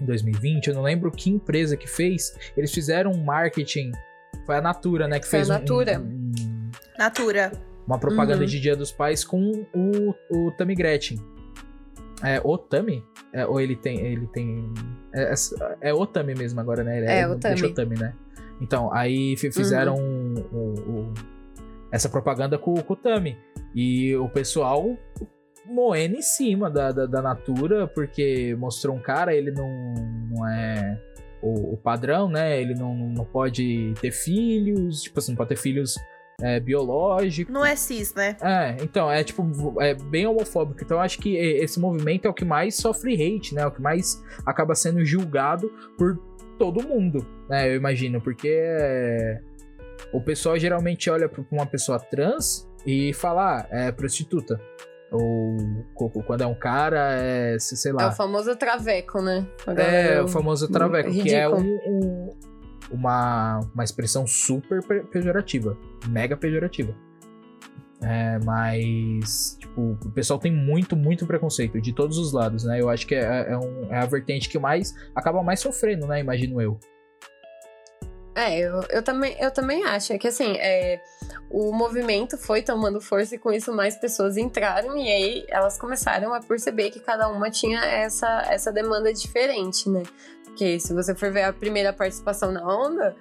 Em 0.01 0.05
2020, 0.05 0.69
eu 0.69 0.75
não 0.75 0.83
lembro 0.83 1.11
que 1.11 1.31
empresa 1.31 1.77
que 1.77 1.87
fez, 1.89 2.37
eles 2.57 2.73
fizeram 2.73 3.11
um 3.13 3.23
marketing, 3.25 3.93
foi 4.47 4.57
a 4.57 4.61
Natura, 4.61 5.07
né, 5.09 5.19
que 5.21 5.27
Foi 5.27 5.41
a 5.41 5.43
fez 5.43 5.51
um- 5.51 5.53
Natura. 5.53 6.01
um- 6.01 6.05
um- 6.05 6.71
Natura. 6.99 7.53
uma 7.87 7.99
propaganda 7.99 8.41
Uhum. 8.43 8.47
de 8.49 8.61
Dia 8.61 8.75
dos 8.77 8.91
Pais 8.93 9.25
com 9.25 9.67
o, 9.75 10.15
o 10.31 10.51
Tammy 10.53 10.75
Gretchen. 10.75 11.19
É 12.23 12.41
o 12.43 12.57
Tammy? 12.57 13.05
É, 13.33 13.45
ou 13.47 13.61
ele 13.61 13.77
tem. 13.77 13.99
Ele 14.01 14.27
tem. 14.29 14.73
É, 15.13 15.33
é, 15.33 15.91
é 15.91 15.95
o 15.95 16.07
Tammy 16.07 16.35
mesmo 16.35 16.59
agora, 16.61 16.83
né? 16.83 16.99
Ele 16.99 17.07
É, 17.07 17.27
o 17.27 17.31
não 17.31 17.39
deixa 17.39 17.57
Tammy. 17.63 17.73
o 17.73 17.75
Tammy, 17.75 17.99
né? 17.99 18.15
Então, 18.61 18.91
aí 18.95 19.37
fi- 19.37 19.53
fizeram 19.53 19.97
o- 19.97 20.75
o- 21.11 21.15
essa 21.93 22.09
propaganda 22.09 22.57
com, 22.57 22.75
com 22.75 22.93
o 22.93 22.97
Tammy. 22.97 23.37
E 23.75 24.15
o 24.17 24.29
pessoal 24.29 24.97
moendo 25.67 26.17
em 26.17 26.23
cima 26.23 26.71
da, 26.71 26.93
da, 26.93 27.07
da 27.07 27.23
Natura, 27.23 27.87
porque 27.87 28.55
mostrou 28.59 28.95
um 28.97 29.01
cara, 29.01 29.35
ele 29.35 29.51
não, 29.51 29.95
não 30.31 30.49
é 30.49 31.01
o, 31.43 31.75
o 31.75 31.77
padrão, 31.77 32.29
né? 32.29 32.61
Ele 32.61 32.75
não, 32.75 32.95
não 32.95 33.25
pode 33.25 33.95
ter 34.01 34.11
filhos, 34.11 35.03
tipo 35.03 35.19
assim, 35.19 35.33
não 35.33 35.37
pode 35.37 35.51
ter 35.51 35.57
filhos 35.57 35.95
é, 36.41 36.59
biológicos. 36.59 37.53
Não 37.53 37.65
é 37.65 37.77
cis, 37.77 38.15
né? 38.15 38.37
É, 38.41 38.77
então, 38.83 39.11
é 39.11 39.23
tipo, 39.23 39.45
é 39.81 39.95
bem 39.95 40.27
homofóbico. 40.27 40.83
Então, 40.83 40.97
eu 40.97 41.03
acho 41.03 41.19
que 41.19 41.31
e- 41.37 41.63
esse 41.63 41.79
movimento 41.79 42.27
é 42.27 42.29
o 42.31 42.35
que 42.35 42.45
mais 42.45 42.77
sofre 42.77 43.15
hate, 43.15 43.55
né? 43.55 43.63
É 43.63 43.67
o 43.67 43.71
que 43.71 43.81
mais 43.83 44.23
acaba 44.45 44.75
sendo 44.75 45.05
julgado 45.05 45.71
por 45.97 46.19
todo 46.59 46.87
mundo, 46.87 47.27
né? 47.49 47.71
Eu 47.71 47.77
imagino, 47.77 48.21
porque 48.21 48.49
é, 48.51 49.41
o 50.13 50.21
pessoal 50.21 50.59
geralmente 50.59 51.11
olha 51.11 51.29
pra 51.29 51.45
uma 51.51 51.67
pessoa 51.67 51.99
trans 51.99 52.69
e 52.87 53.13
fala, 53.13 53.61
ah, 53.61 53.67
é 53.71 53.93
prostituta. 53.93 54.61
Ou 55.11 55.57
quando 56.27 56.41
é 56.43 56.47
um 56.47 56.55
cara, 56.55 57.13
é, 57.15 57.59
se- 57.59 57.77
sei 57.77 57.93
É 57.93 57.95
lá. 57.95 58.09
o 58.09 58.13
famoso 58.13 58.57
traveco, 58.57 59.21
né? 59.23 59.47
É, 59.67 59.75
galera- 59.75 60.25
o 60.25 60.29
famoso 60.29 60.69
traveco, 60.69 61.11
que 61.11 61.33
é 61.35 61.49
um- 61.49 61.79
um- 61.87 62.35
uma, 62.91 63.61
uma 63.75 63.85
expressão 63.85 64.27
super 64.27 64.83
pe- 64.83 65.05
pejorativa, 65.05 65.77
mega 66.09 66.37
pejorativa. 66.37 66.95
É, 68.03 68.39
mas, 68.45 69.57
tipo, 69.59 69.97
o 70.05 70.11
pessoal 70.11 70.39
tem 70.39 70.53
muito, 70.53 70.95
muito 70.95 71.27
preconceito 71.27 71.81
de 71.81 71.93
todos 71.93 72.19
os 72.19 72.33
lados, 72.33 72.65
né? 72.65 72.81
Eu 72.81 72.91
acho 72.91 73.07
que 73.07 73.15
é, 73.15 73.53
é 73.53 73.57
um- 73.57 73.87
é 73.91 73.97
a 73.99 74.05
vertente 74.05 74.49
que 74.49 74.59
mais 74.59 74.95
acaba 75.15 75.43
mais 75.43 75.61
sofrendo, 75.61 76.07
né? 76.07 76.21
Imagino 76.21 76.61
eu. 76.61 76.79
É, 78.35 78.59
eu, 78.59 78.83
eu, 78.91 79.03
também, 79.03 79.37
eu 79.41 79.51
também 79.51 79.85
acho. 79.85 80.13
É 80.13 80.19
que 80.19 80.29
assim, 80.29 80.57
é, 80.57 81.01
o 81.49 81.73
movimento 81.73 82.37
foi 82.37 82.63
tomando 82.63 83.01
força 83.01 83.37
e 83.37 83.39
com 83.39 83.53
isso 83.53 83.73
mais 83.73 83.97
pessoas 83.97 84.37
entraram 84.37 84.97
e 84.97 85.09
aí 85.09 85.47
elas 85.49 85.79
começaram 85.79 86.35
a 86.35 86.41
perceber 86.41 86.91
que 86.91 87.01
cada 87.01 87.29
uma 87.29 87.51
tinha 87.51 87.81
essa, 87.85 88.43
essa 88.51 88.73
demanda 88.73 89.13
diferente, 89.13 89.89
né? 89.89 90.03
Porque 90.45 90.81
se 90.81 90.93
você 90.93 91.15
for 91.15 91.33
ver 91.33 91.45
a 91.45 91.53
primeira 91.53 91.93
participação 91.93 92.51
na 92.51 92.67
onda, 92.67 93.17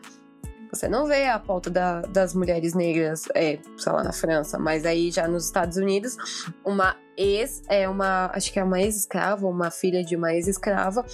você 0.73 0.87
não 0.87 1.05
vê 1.05 1.27
a 1.27 1.37
pauta 1.37 1.69
da- 1.69 2.01
das 2.01 2.33
mulheres 2.33 2.73
negras, 2.73 3.23
é, 3.35 3.59
sei 3.77 3.91
lá, 3.91 4.03
na 4.03 4.11
França, 4.11 4.57
mas 4.57 4.85
aí 4.85 5.11
já 5.11 5.27
nos 5.27 5.45
Estados 5.45 5.77
Unidos, 5.77 6.17
uma 6.65 6.95
ex, 7.15 7.61
é 7.69 7.87
uma, 7.87 8.31
acho 8.33 8.51
que 8.51 8.59
é 8.59 8.63
uma 8.63 8.81
ex-escrava, 8.81 9.45
uma 9.47 9.69
filha 9.69 10.03
de 10.03 10.15
uma 10.15 10.33
ex-escrava, 10.33 11.05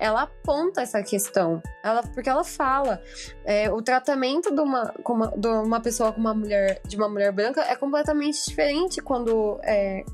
ela 0.00 0.22
aponta 0.22 0.82
essa 0.82 1.00
questão. 1.02 1.62
Ela, 1.84 2.02
porque 2.02 2.28
ela 2.28 2.42
fala, 2.42 3.00
é, 3.44 3.70
o 3.70 3.80
tratamento 3.80 4.52
de 4.52 4.60
uma, 4.60 4.92
de 5.36 5.46
uma 5.48 5.80
pessoa 5.80 6.12
com 6.12 6.20
uma 6.20 6.34
mulher, 6.34 6.80
de 6.86 6.96
uma 6.96 7.08
mulher 7.08 7.30
branca 7.30 7.60
é 7.62 7.76
completamente 7.76 8.44
diferente 8.44 9.00
quando 9.00 9.60
é, 9.62 10.04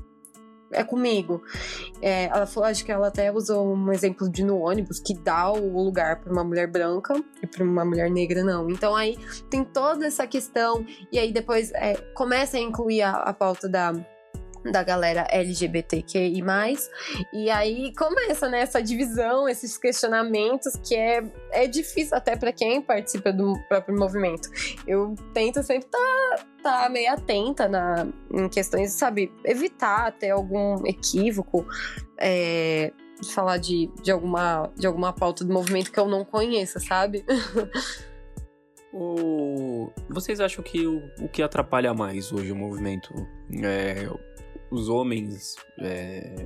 é 0.71 0.83
comigo. 0.83 1.43
É, 2.01 2.25
ela 2.25 2.45
falou, 2.45 2.69
acho 2.69 2.83
que 2.83 2.91
ela 2.91 3.07
até 3.07 3.31
usou 3.31 3.73
um 3.73 3.91
exemplo 3.91 4.29
de 4.29 4.43
no 4.43 4.59
ônibus 4.59 4.99
que 4.99 5.13
dá 5.13 5.51
o 5.51 5.83
lugar 5.83 6.19
para 6.21 6.31
uma 6.31 6.43
mulher 6.43 6.67
branca 6.67 7.13
e 7.41 7.47
para 7.47 7.63
uma 7.63 7.85
mulher 7.85 8.09
negra 8.09 8.43
não. 8.43 8.69
Então 8.69 8.95
aí 8.95 9.17
tem 9.49 9.63
toda 9.63 10.05
essa 10.05 10.25
questão 10.25 10.85
e 11.11 11.19
aí 11.19 11.31
depois 11.31 11.71
é, 11.73 11.95
começa 12.13 12.57
a 12.57 12.59
incluir 12.59 13.01
a, 13.01 13.11
a 13.11 13.33
pauta 13.33 13.67
da 13.67 13.93
da 14.63 14.83
galera 14.83 15.27
LGBTQI+, 15.29 16.43
e 17.33 17.49
aí 17.49 17.93
começa, 17.95 18.47
né, 18.47 18.61
essa 18.61 18.81
divisão, 18.81 19.49
esses 19.49 19.77
questionamentos 19.77 20.73
que 20.75 20.95
é, 20.95 21.23
é 21.51 21.67
difícil 21.67 22.15
até 22.15 22.35
para 22.35 22.51
quem 22.51 22.81
participa 22.81 23.33
do 23.33 23.53
próprio 23.67 23.97
movimento. 23.97 24.49
Eu 24.85 25.15
tento 25.33 25.63
sempre 25.63 25.85
estar 25.85 26.45
tá, 26.61 26.81
tá 26.83 26.89
meio 26.89 27.11
atenta 27.11 27.67
na, 27.67 28.07
em 28.31 28.47
questões, 28.49 28.91
sabe, 28.93 29.31
evitar 29.43 30.11
ter 30.11 30.29
algum 30.29 30.85
equívoco, 30.85 31.65
é, 32.17 32.91
de 33.19 33.33
falar 33.33 33.57
de, 33.57 33.89
de, 34.01 34.11
alguma, 34.11 34.71
de 34.75 34.85
alguma 34.85 35.13
pauta 35.13 35.43
do 35.43 35.53
movimento 35.53 35.91
que 35.91 35.99
eu 35.99 36.07
não 36.07 36.23
conheça, 36.25 36.79
sabe? 36.79 37.25
O... 38.93 39.89
Vocês 40.09 40.41
acham 40.41 40.61
que 40.63 40.85
o, 40.85 41.01
o 41.21 41.29
que 41.29 41.41
atrapalha 41.41 41.93
mais 41.93 42.31
hoje 42.31 42.51
o 42.51 42.55
movimento 42.55 43.13
é 43.63 44.09
os 44.71 44.87
homens 44.89 45.55
é, 45.79 46.45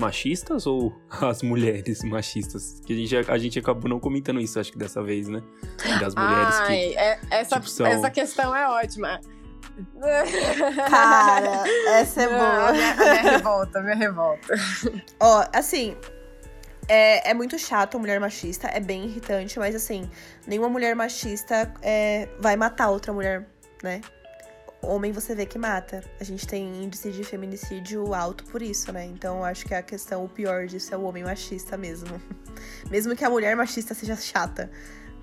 machistas 0.00 0.66
ou 0.66 0.92
as 1.22 1.42
mulheres 1.42 2.02
machistas? 2.04 2.80
Que 2.84 2.92
a 2.92 2.96
gente, 2.96 3.30
a 3.30 3.38
gente 3.38 3.58
acabou 3.58 3.88
não 3.88 4.00
comentando 4.00 4.40
isso, 4.40 4.58
acho 4.60 4.72
que 4.72 4.78
dessa 4.78 5.02
vez, 5.02 5.28
né? 5.28 5.42
Das 6.00 6.14
mulheres 6.14 6.54
Ai, 6.60 6.66
que. 6.76 6.96
é- 6.98 7.20
essa, 7.30 7.56
tipo, 7.56 7.68
são- 7.68 7.86
essa 7.86 8.10
questão 8.10 8.54
é 8.54 8.68
ótima. 8.68 9.20
Cara, 10.88 11.64
essa 11.98 12.22
é 12.22 12.28
Não, 12.28 12.38
boa. 12.38 12.72
minha, 12.72 12.94
minha 12.94 13.22
revolta, 13.22 13.80
minha 13.82 13.96
revolta. 13.96 14.54
Ó, 15.18 15.44
assim, 15.52 15.96
é, 16.88 17.30
é 17.30 17.34
muito 17.34 17.58
chato 17.58 17.96
a 17.96 17.98
mulher 18.00 18.20
machista, 18.20 18.68
é 18.68 18.78
bem 18.80 19.04
irritante, 19.06 19.58
mas 19.58 19.74
assim, 19.74 20.08
nenhuma 20.46 20.68
mulher 20.68 20.94
machista 20.94 21.72
é, 21.82 22.28
vai 22.40 22.56
matar 22.56 22.90
outra 22.90 23.12
mulher, 23.12 23.48
né? 23.82 24.00
Homem 24.86 25.12
você 25.12 25.34
vê 25.34 25.46
que 25.46 25.58
mata. 25.58 26.02
A 26.20 26.24
gente 26.24 26.46
tem 26.46 26.82
índice 26.82 27.10
de 27.10 27.24
feminicídio 27.24 28.14
alto 28.14 28.44
por 28.44 28.62
isso, 28.62 28.92
né? 28.92 29.04
Então 29.04 29.44
acho 29.44 29.64
que 29.66 29.74
a 29.74 29.82
questão, 29.82 30.24
o 30.24 30.28
pior 30.28 30.66
disso 30.66 30.94
é 30.94 30.96
o 30.96 31.02
homem 31.02 31.24
machista 31.24 31.76
mesmo. 31.76 32.20
mesmo 32.90 33.14
que 33.16 33.24
a 33.24 33.30
mulher 33.30 33.56
machista 33.56 33.94
seja 33.94 34.16
chata. 34.16 34.70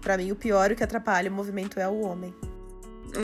Pra 0.02 0.18
mim, 0.18 0.32
o 0.32 0.36
pior, 0.36 0.72
o 0.72 0.76
que 0.76 0.84
atrapalha 0.84 1.30
o 1.30 1.34
movimento 1.34 1.80
é 1.80 1.88
o 1.88 2.02
homem. 2.02 2.34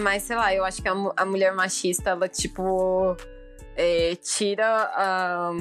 Mas 0.03 0.23
sei 0.23 0.35
lá, 0.35 0.53
eu 0.53 0.63
acho 0.63 0.81
que 0.81 0.87
a, 0.87 0.93
a 1.15 1.25
mulher 1.25 1.53
machista, 1.53 2.11
ela, 2.11 2.27
tipo, 2.27 3.15
é, 3.75 4.15
tira 4.15 4.65
a. 4.67 5.51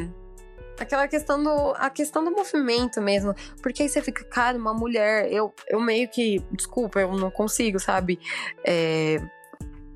Aquela 0.78 1.08
questão 1.08 1.42
do. 1.42 1.74
A 1.76 1.88
questão 1.88 2.24
do 2.24 2.30
movimento 2.30 3.00
mesmo. 3.00 3.34
Porque 3.62 3.82
aí 3.82 3.88
você 3.88 4.02
fica, 4.02 4.24
cara, 4.24 4.58
uma 4.58 4.74
mulher. 4.74 5.30
Eu, 5.32 5.54
eu 5.68 5.80
meio 5.80 6.08
que. 6.08 6.40
Desculpa, 6.52 7.00
eu 7.00 7.12
não 7.12 7.30
consigo, 7.30 7.78
sabe? 7.78 8.18
É, 8.64 9.18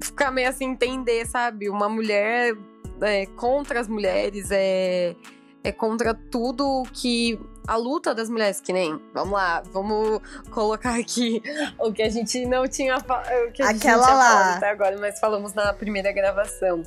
ficar 0.02 0.30
meio 0.30 0.48
assim, 0.48 0.64
entender, 0.66 1.26
sabe? 1.26 1.68
Uma 1.68 1.88
mulher 1.88 2.56
é, 3.02 3.26
contra 3.26 3.80
as 3.80 3.88
mulheres, 3.88 4.50
é, 4.50 5.14
é 5.62 5.72
contra 5.72 6.14
tudo 6.14 6.82
que. 6.92 7.38
A 7.68 7.76
luta 7.76 8.14
das 8.14 8.28
mulheres, 8.28 8.60
que 8.60 8.72
nem. 8.72 9.00
Vamos 9.14 9.32
lá, 9.32 9.62
vamos 9.72 10.20
colocar 10.50 10.98
aqui 10.98 11.40
o 11.78 11.92
que 11.92 12.02
a 12.02 12.08
gente 12.08 12.44
não 12.46 12.66
tinha. 12.66 12.96
O 12.96 13.52
que 13.52 13.62
a 13.62 13.72
gente 13.72 13.86
Aquela 13.86 13.98
não 13.98 14.04
tinha 14.04 14.16
lá. 14.16 14.28
falado 14.30 14.56
até 14.56 14.70
agora, 14.70 14.98
mas 14.98 15.20
falamos 15.20 15.54
na 15.54 15.72
primeira 15.72 16.10
gravação. 16.10 16.82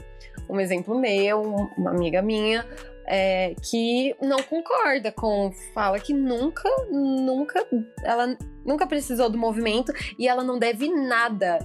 Um 0.49 0.60
exemplo 0.60 0.99
meu, 0.99 1.41
uma 1.77 1.91
amiga 1.91 2.22
minha. 2.22 2.65
é, 3.06 3.53
que 3.61 4.15
não 4.22 4.41
concorda 4.44 5.11
com 5.11 5.52
fala 5.73 5.99
que 5.99 6.14
nunca 6.14 6.69
nunca 6.90 7.65
ela 8.03 8.38
nunca 8.65 8.88
precisou 8.88 9.30
do 9.30 9.38
movimento 9.38 9.91
e 10.18 10.27
ela 10.27 10.44
não 10.44 10.57
deve 10.57 10.90
nada 10.90 11.60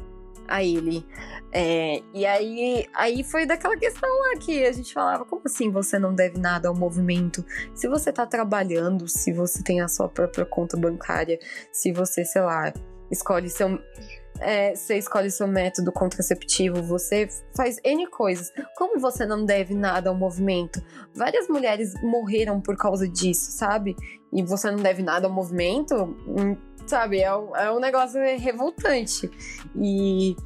a 0.49 0.62
ele 0.65 1.07
é, 1.51 2.03
e 2.12 2.27
aí, 2.27 2.87
aí 2.95 3.25
foi 3.25 3.47
daquela 3.47 3.77
questão 3.77 4.09
lá 4.09 4.39
que 4.39 4.65
a 4.65 4.73
gente 4.73 4.93
falava, 4.93 5.25
como 5.25 5.43
assim 5.47 5.70
você 5.70 5.99
não 5.99 6.15
deve 6.15 6.39
nada 6.39 6.69
ao 6.69 6.75
movimento? 6.75 7.45
Se 7.75 7.89
você 7.89 8.12
tá 8.12 8.27
trabalhando, 8.27 9.09
se 9.09 9.33
você 9.33 9.62
tem 9.62 9.81
a 9.81 9.89
sua 9.89 10.09
própria 10.09 10.45
conta 10.45 10.77
bancária, 10.77 11.39
se 11.73 11.91
você, 11.91 12.25
sei 12.25 12.43
lá, 12.43 12.73
escolhe 13.11 13.49
seu. 13.49 13.79
é, 14.41 14.75
você 14.75 14.99
escolhe 14.99 15.31
seu 15.31 15.49
método 15.49 15.91
contraceptivo, 15.91 16.83
você 16.83 17.29
faz 17.57 17.79
N 17.83 18.07
coisas. 18.09 18.53
Como 18.77 19.01
você 19.01 19.25
não 19.25 19.47
deve 19.47 19.75
nada 19.75 20.11
ao 20.11 20.15
movimento? 20.15 20.83
Várias 21.15 21.49
mulheres 21.49 21.95
morreram 22.03 22.61
por 22.61 22.77
causa 22.77 23.09
disso, 23.09 23.53
sabe? 23.53 23.97
E 24.31 24.43
você 24.43 24.70
não 24.70 24.79
deve 24.79 25.03
nada 25.03 25.27
ao 25.27 25.33
movimento, 25.33 26.15
sabe? 26.89 27.20
É 27.20 27.35
um, 27.35 27.56
é 27.56 27.73
um 27.73 27.78
negócio 27.78 28.20
revoltante. 28.39 29.31
E 29.77 30.36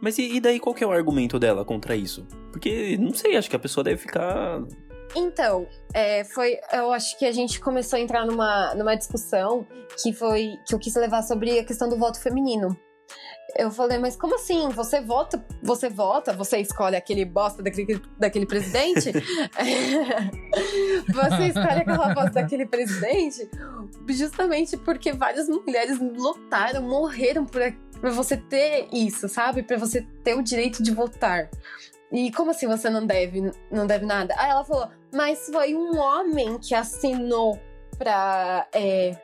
Mas 0.00 0.18
e, 0.18 0.36
e 0.36 0.40
daí 0.40 0.58
qual 0.58 0.74
que 0.74 0.82
é 0.82 0.86
o 0.86 0.92
argumento 0.92 1.38
dela 1.38 1.64
contra 1.64 1.94
isso? 1.94 2.26
Porque, 2.50 2.96
não 2.98 3.14
sei, 3.14 3.36
acho 3.36 3.48
que 3.48 3.56
a 3.56 3.60
pessoa 3.60 3.84
deve 3.84 3.98
ficar. 3.98 4.62
Então, 5.14 5.66
é, 5.92 6.24
foi. 6.24 6.58
Eu 6.72 6.92
acho 6.92 7.18
que 7.18 7.24
a 7.24 7.32
gente 7.32 7.60
começou 7.60 7.96
a 7.96 8.00
entrar 8.00 8.24
numa, 8.24 8.74
numa 8.74 8.94
discussão 8.94 9.66
que 10.02 10.12
foi 10.12 10.54
que 10.66 10.74
eu 10.74 10.78
quis 10.78 10.94
levar 10.94 11.22
sobre 11.22 11.58
a 11.58 11.64
questão 11.64 11.88
do 11.88 11.96
voto 11.96 12.20
feminino. 12.20 12.76
Eu 13.56 13.70
falei, 13.70 13.98
mas 13.98 14.16
como 14.16 14.36
assim? 14.36 14.68
Você 14.70 15.00
vota, 15.00 15.44
você 15.62 15.88
vota, 15.88 16.32
você 16.32 16.58
escolhe 16.58 16.96
aquele 16.96 17.24
bosta 17.24 17.62
daquele, 17.62 18.00
daquele 18.18 18.46
presidente? 18.46 19.12
você 21.12 21.46
escolhe 21.48 21.80
aquela 21.80 22.14
bosta 22.14 22.30
daquele 22.30 22.66
presidente? 22.66 23.48
Justamente 24.08 24.76
porque 24.76 25.12
várias 25.12 25.48
mulheres 25.48 25.98
lutaram, 25.98 26.82
morreram 26.82 27.44
por 27.44 27.62
você 28.12 28.36
ter 28.36 28.88
isso, 28.92 29.28
sabe? 29.28 29.62
Para 29.62 29.76
você 29.76 30.02
ter 30.22 30.34
o 30.34 30.42
direito 30.42 30.82
de 30.82 30.92
votar. 30.92 31.50
E 32.12 32.32
como 32.32 32.50
assim 32.50 32.66
você 32.66 32.90
não 32.90 33.06
deve, 33.06 33.52
não 33.70 33.86
deve 33.86 34.04
nada? 34.04 34.34
Aí 34.36 34.50
ela 34.50 34.64
falou, 34.64 34.88
mas 35.12 35.46
foi 35.46 35.74
um 35.74 35.96
homem 35.96 36.58
que 36.58 36.74
assinou 36.74 37.58
pra. 37.98 38.66
É, 38.72 39.16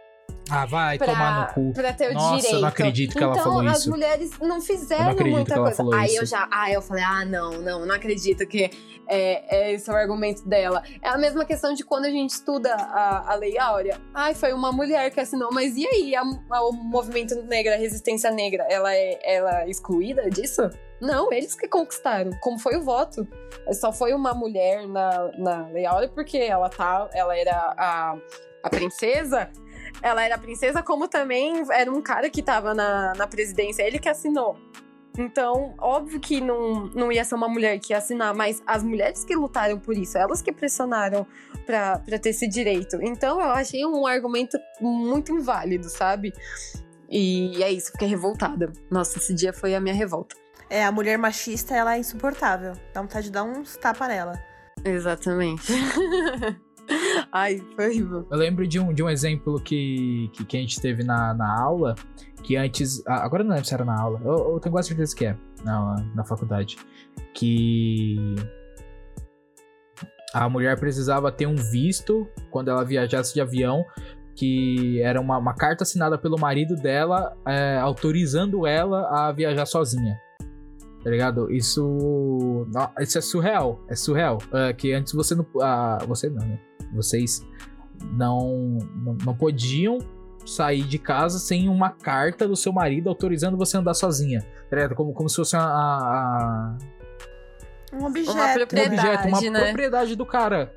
ah, 0.51 0.65
vai 0.67 0.97
pra, 0.99 1.07
tomar 1.09 1.41
no 1.49 1.55
cu. 1.55 1.73
Pra 1.73 1.93
ter 1.93 2.11
o 2.11 2.15
Nossa, 2.15 2.37
direito. 2.37 2.55
eu 2.55 2.61
não 2.61 2.69
acredito 2.69 3.13
que 3.13 3.19
então, 3.19 3.33
ela 3.33 3.43
falou 3.43 3.61
as 3.69 3.79
isso. 3.81 3.91
mulheres 3.91 4.31
não 4.39 4.47
Eu 4.47 4.49
não 4.49 4.61
fizeram 4.61 5.11
acredito 5.11 5.35
muita 5.35 5.55
coisa. 5.57 5.83
Aí 5.97 6.07
isso. 6.13 6.23
eu 6.23 6.27
já. 6.27 6.49
Aí 6.53 6.73
eu 6.75 6.83
falei, 6.83 7.03
ah, 7.05 7.25
não, 7.25 7.51
não, 7.61 7.85
não 7.87 7.95
acredito 7.95 8.47
que 8.47 8.71
é, 9.09 9.57
é 9.57 9.73
esse 9.73 9.91
o 9.91 9.95
argumento 9.95 10.49
dela. 10.49 10.83
É 11.03 11.09
a 11.09 11.19
mesma 11.19 11.45
questão 11.45 11.73
de 11.75 11.85
quando 11.85 12.05
a 12.07 12.11
gente 12.11 12.31
estuda 12.31 12.75
a, 12.75 13.33
a 13.33 13.35
Lei 13.35 13.59
Áurea. 13.59 14.01
Ai, 14.15 14.35
foi 14.35 14.53
uma 14.53 14.73
mulher 14.73 15.11
que 15.11 15.21
assinou, 15.21 15.51
mas 15.53 15.77
e 15.77 15.87
aí? 15.87 16.15
A, 16.15 16.23
a- 16.23 16.63
o 16.69 16.73
movimento 16.73 17.35
negro, 17.43 17.73
a 17.73 17.77
resistência 17.77 18.31
negra, 18.31 18.65
ela 18.71 18.95
é, 18.95 19.19
ela 19.25 19.63
é 19.63 19.69
excluída 19.71 20.29
disso? 20.31 20.69
Não, 21.01 21.31
eles 21.33 21.55
que 21.55 21.69
conquistaram. 21.69 22.31
Como 22.41 22.59
foi 22.59 22.77
o 22.77 22.83
voto? 22.83 23.29
Só 23.73 23.93
foi 23.93 24.15
uma 24.15 24.33
mulher 24.33 24.87
na, 24.89 25.31
na 25.37 25.69
Lei 25.69 25.85
Áurea 25.85 26.09
porque 26.09 26.39
ela 26.39 26.69
tá, 26.71 27.09
ela 27.13 27.37
era 27.37 27.75
a, 27.77 28.17
a 28.63 28.71
princesa. 28.71 29.51
Ela 30.03 30.25
era 30.25 30.39
princesa, 30.39 30.83
como 30.83 31.09
também 31.09 31.63
era 31.71 31.91
um 31.91 32.03
cara 32.03 32.29
que 32.31 32.43
tava 32.43 32.75
na, 32.75 33.15
na 33.15 33.27
presidência, 33.27 33.83
ele 33.83 33.99
que 33.99 34.09
assinou. 34.09 34.57
Então, 35.19 35.75
óbvio 35.79 36.21
que 36.21 36.41
não, 36.41 36.87
não 36.89 37.11
ia 37.11 37.25
ser 37.25 37.35
uma 37.35 37.49
mulher 37.49 37.79
que 37.79 37.93
ia 37.93 37.99
assinar, 37.99 38.35
mas 38.35 38.63
as 38.67 38.83
mulheres 38.83 39.25
que 39.25 39.35
lutaram 39.35 39.79
por 39.79 39.97
isso, 39.97 40.19
elas 40.19 40.43
que 40.43 40.53
pressionaram 40.53 41.27
pra, 41.65 41.99
pra 42.01 42.19
ter 42.19 42.31
esse 42.31 42.47
direito. 42.47 42.99
Então, 43.01 43.41
eu 43.41 43.51
achei 43.51 43.85
um 43.87 44.07
argumento 44.07 44.59
muito 44.81 45.33
inválido, 45.33 45.89
sabe? 45.89 46.33
E 47.09 47.63
é 47.63 47.71
isso, 47.71 47.93
fiquei 47.93 48.09
revoltada. 48.09 48.73
Nossa, 48.91 49.19
esse 49.19 49.33
dia 49.33 49.53
foi 49.53 49.75
a 49.75 49.81
minha 49.81 49.95
revolta. 49.95 50.37
É, 50.69 50.85
a 50.85 50.93
mulher 50.93 51.17
machista, 51.17 51.75
ela 51.75 51.95
é 51.97 51.99
insuportável. 51.99 52.73
Dá 52.93 53.01
vontade 53.01 53.27
de 53.27 53.33
dar 53.33 53.45
uns 53.45 53.77
tapas 53.77 54.09
nela. 54.09 54.39
Exatamente. 54.85 55.73
Ai, 57.33 57.63
foi 57.75 57.87
horrível. 57.87 58.27
Eu 58.31 58.39
lembro 58.39 58.67
de 58.67 58.79
um, 58.79 58.93
de 58.93 59.03
um 59.03 59.11
exemplo 59.11 59.61
que, 59.61 60.31
que, 60.33 60.45
que 60.45 60.57
a 60.57 60.61
gente 60.61 60.81
teve 60.81 61.03
na, 61.03 61.35
na 61.35 61.61
aula, 61.61 61.95
que 62.43 62.57
antes. 62.57 63.03
Agora 63.07 63.43
não 63.43 63.51
lembro 63.51 63.67
se 63.67 63.75
era 63.75 63.85
na 63.85 64.01
aula, 64.01 64.21
eu, 64.25 64.53
eu 64.55 64.61
tenho 64.61 64.73
quase 64.73 64.89
certeza 64.89 65.15
que 65.15 65.27
é, 65.27 65.37
na, 65.65 65.97
na 66.15 66.25
faculdade. 66.25 66.77
Que 67.35 68.35
a 70.33 70.49
mulher 70.49 70.79
precisava 70.79 71.33
ter 71.33 71.47
um 71.47 71.57
visto 71.57 72.27
quando 72.51 72.71
ela 72.71 72.85
viajasse 72.85 73.35
de 73.35 73.41
avião, 73.41 73.85
que 74.35 75.01
era 75.03 75.21
uma, 75.21 75.39
uma 75.39 75.55
carta 75.55 75.83
assinada 75.83 76.19
pelo 76.19 76.39
marido 76.39 76.77
dela, 76.77 77.37
é, 77.47 77.79
autorizando 77.79 78.67
ela 78.67 79.09
a 79.09 79.33
viajar 79.33 79.67
sozinha. 79.67 80.21
Tá 81.03 81.11
ligado? 81.11 81.53
Isso. 81.53 82.67
Isso 83.01 83.19
é 83.19 83.21
surreal. 83.21 83.81
É 83.89 83.95
surreal. 83.95 84.39
É, 84.53 84.73
que 84.73 84.93
antes 84.93 85.13
você 85.13 85.35
não. 85.35 85.47
ah, 85.63 85.99
você 86.07 86.29
não, 86.29 86.45
né? 86.45 86.59
Vocês 86.93 87.45
não, 88.13 88.79
não, 88.97 89.17
não 89.25 89.35
podiam 89.37 89.99
sair 90.45 90.83
de 90.85 90.99
casa 90.99 91.39
sem 91.39 91.69
uma 91.69 91.91
carta 91.91 92.47
do 92.47 92.55
seu 92.55 92.73
marido 92.73 93.09
autorizando 93.09 93.57
você 93.57 93.77
a 93.77 93.81
andar 93.81 93.95
sozinha. 93.95 94.47
Tá? 94.71 94.95
Como, 94.95 95.13
como 95.13 95.29
se 95.29 95.37
fosse 95.37 95.57
a, 95.57 95.61
a- 95.63 96.77
Um 97.93 98.05
objeto. 98.05 98.33
Uma 98.33 98.51
um 98.51 98.55
propriedade, 98.55 98.99
objeto, 99.01 99.29
uma 99.29 99.51
né? 99.51 99.65
propriedade 99.65 100.15
do 100.17 100.27
cara. 100.27 100.73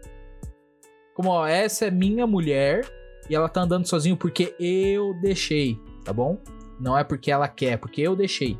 Como, 1.14 1.30
ó, 1.30 1.46
essa 1.46 1.86
é 1.86 1.92
minha 1.92 2.26
mulher 2.26 2.86
e 3.30 3.36
ela 3.36 3.50
tá 3.50 3.62
andando 3.62 3.86
sozinho 3.86 4.16
porque 4.18 4.56
eu 4.60 5.14
deixei, 5.22 5.78
tá 6.06 6.14
bom? 6.14 6.42
Não 6.80 6.98
é 6.98 7.04
porque 7.04 7.30
ela 7.30 7.48
quer, 7.48 7.78
porque 7.78 8.02
eu 8.02 8.16
deixei. 8.16 8.58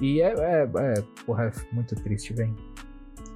E 0.00 0.22
é, 0.22 0.32
é, 0.32 0.62
é 0.62 0.94
porra, 1.26 1.46
é 1.46 1.74
muito 1.74 1.94
triste, 1.96 2.32
velho. 2.32 2.54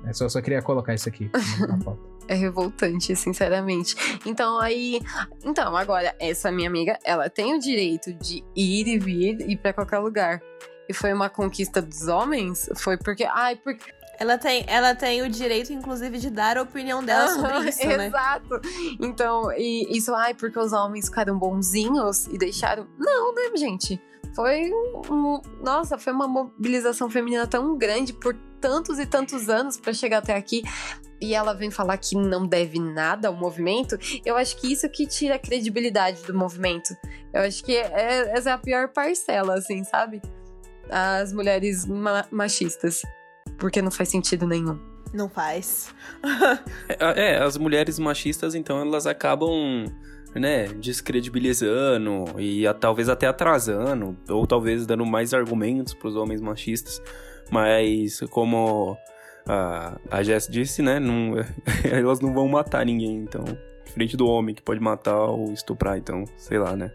É 0.07 0.13
só, 0.13 0.29
só 0.29 0.41
queria 0.41 0.63
colocar 0.63 0.95
isso 0.95 1.09
aqui 1.09 1.29
na 1.69 1.77
pauta. 1.79 2.14
É 2.29 2.35
revoltante, 2.35 3.15
sinceramente. 3.15 3.95
Então, 4.25 4.59
aí. 4.59 5.01
Então, 5.45 5.77
agora, 5.77 6.15
essa 6.19 6.51
minha 6.51 6.69
amiga, 6.69 6.99
ela 7.05 7.29
tem 7.29 7.55
o 7.55 7.59
direito 7.59 8.13
de 8.15 8.43
ir 8.57 8.89
e 8.89 8.99
vir 8.99 9.41
e 9.41 9.53
ir 9.53 9.57
pra 9.57 9.73
qualquer 9.73 9.99
lugar. 9.99 10.41
E 10.89 10.93
foi 10.93 11.13
uma 11.13 11.29
conquista 11.29 11.81
dos 11.81 12.09
homens? 12.09 12.69
Foi 12.77 12.97
porque. 12.97 13.25
Ai, 13.25 13.57
porque. 13.57 13.93
Ela 14.19 14.39
tem, 14.39 14.65
ela 14.69 14.95
tem 14.95 15.23
o 15.23 15.29
direito, 15.29 15.73
inclusive, 15.73 16.19
de 16.19 16.31
dar 16.31 16.57
a 16.57 16.63
opinião 16.63 17.03
dela 17.03 17.29
sobre 17.31 17.69
isso, 17.69 17.87
né? 17.87 18.07
Exato. 18.07 18.61
Então, 19.01 19.51
e 19.53 19.97
isso, 19.97 20.15
ai, 20.15 20.35
porque 20.35 20.59
os 20.59 20.73
homens 20.73 21.07
ficaram 21.07 21.37
bonzinhos 21.37 22.27
e 22.29 22.39
deixaram. 22.39 22.87
Não, 22.97 23.35
né, 23.35 23.57
gente? 23.57 24.01
Foi 24.35 24.71
um. 25.11 25.41
Nossa, 25.63 25.99
foi 25.99 26.13
uma 26.13 26.29
mobilização 26.29 27.11
feminina 27.11 27.47
tão 27.47 27.77
grande 27.77 28.13
por 28.13 28.35
tantos 28.61 28.99
e 28.99 29.07
tantos 29.07 29.49
anos 29.49 29.77
pra 29.79 29.93
chegar 29.93 30.19
até 30.19 30.35
aqui. 30.35 30.63
E 31.21 31.35
ela 31.35 31.55
vem 31.55 31.71
falar 31.71 31.97
que 31.97 32.17
não 32.17 32.47
deve 32.47 32.79
nada 32.79 33.29
ao 33.29 33.35
movimento. 33.35 33.97
Eu 34.25 34.37
acho 34.37 34.57
que 34.57 34.71
isso 34.73 34.89
que 34.89 35.07
tira 35.07 35.37
a 35.37 35.39
credibilidade 35.39 36.23
do 36.25 36.35
movimento. 36.35 36.95
Eu 37.33 37.43
acho 37.43 37.65
que 37.65 37.77
é- 37.77 38.31
essa 38.37 38.51
é 38.51 38.53
a 38.53 38.59
pior 38.59 38.89
parcela, 38.89 39.55
assim, 39.55 39.83
sabe? 39.85 40.21
As 40.91 41.33
mulheres 41.33 41.87
ma- 41.87 42.27
machistas. 42.31 43.03
Porque 43.59 43.81
não 43.81 43.91
faz 43.91 44.09
sentido 44.11 44.47
nenhum. 44.47 44.79
Não 45.15 45.29
faz. 45.29 45.95
É, 46.89 47.33
é, 47.37 47.39
as 47.43 47.57
mulheres 47.57 47.99
machistas, 47.99 48.55
então, 48.55 48.81
elas 48.81 49.07
acabam, 49.07 49.87
né, 50.35 50.67
descredibilizando 50.75 52.25
e 52.39 52.67
a- 52.67 52.75
talvez 52.75 53.09
até 53.09 53.27
atrasando, 53.27 54.17
ou 54.29 54.47
talvez 54.47 54.87
dando 54.87 55.07
mais 55.07 55.33
argumentos 55.33 55.95
pros 55.95 56.17
homens 56.17 56.41
machistas. 56.41 57.01
Mas, 57.51 58.21
como 58.31 58.97
a, 59.47 59.99
a 60.11 60.23
Jess 60.23 60.47
disse, 60.49 60.83
né, 60.83 60.99
não, 60.99 61.35
elas 61.91 62.21
não 62.21 62.33
vão 62.33 62.49
matar 62.49 62.85
ninguém, 62.87 63.17
então, 63.17 63.45
diferente 63.85 64.17
do 64.17 64.27
homem 64.27 64.55
que 64.55 64.63
pode 64.63 64.81
matar 64.81 65.19
ou 65.25 65.53
estuprar, 65.53 65.97
então, 65.99 66.25
sei 66.37 66.59
lá, 66.59 66.75
né. 66.77 66.91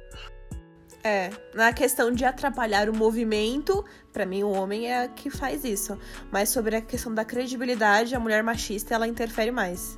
É, 1.02 1.30
na 1.56 1.72
questão 1.72 2.12
de 2.12 2.26
atrapalhar 2.26 2.90
o 2.90 2.94
movimento, 2.96 3.86
pra 4.12 4.26
mim 4.26 4.44
o 4.44 4.50
homem 4.52 4.92
é 4.92 5.08
que 5.08 5.30
faz 5.30 5.64
isso. 5.64 5.98
Mas 6.30 6.50
sobre 6.50 6.76
a 6.76 6.82
questão 6.82 7.14
da 7.16 7.24
credibilidade, 7.24 8.14
a 8.14 8.20
mulher 8.20 8.44
machista, 8.44 8.94
ela 8.96 9.08
interfere 9.08 9.50
mais. 9.50 9.98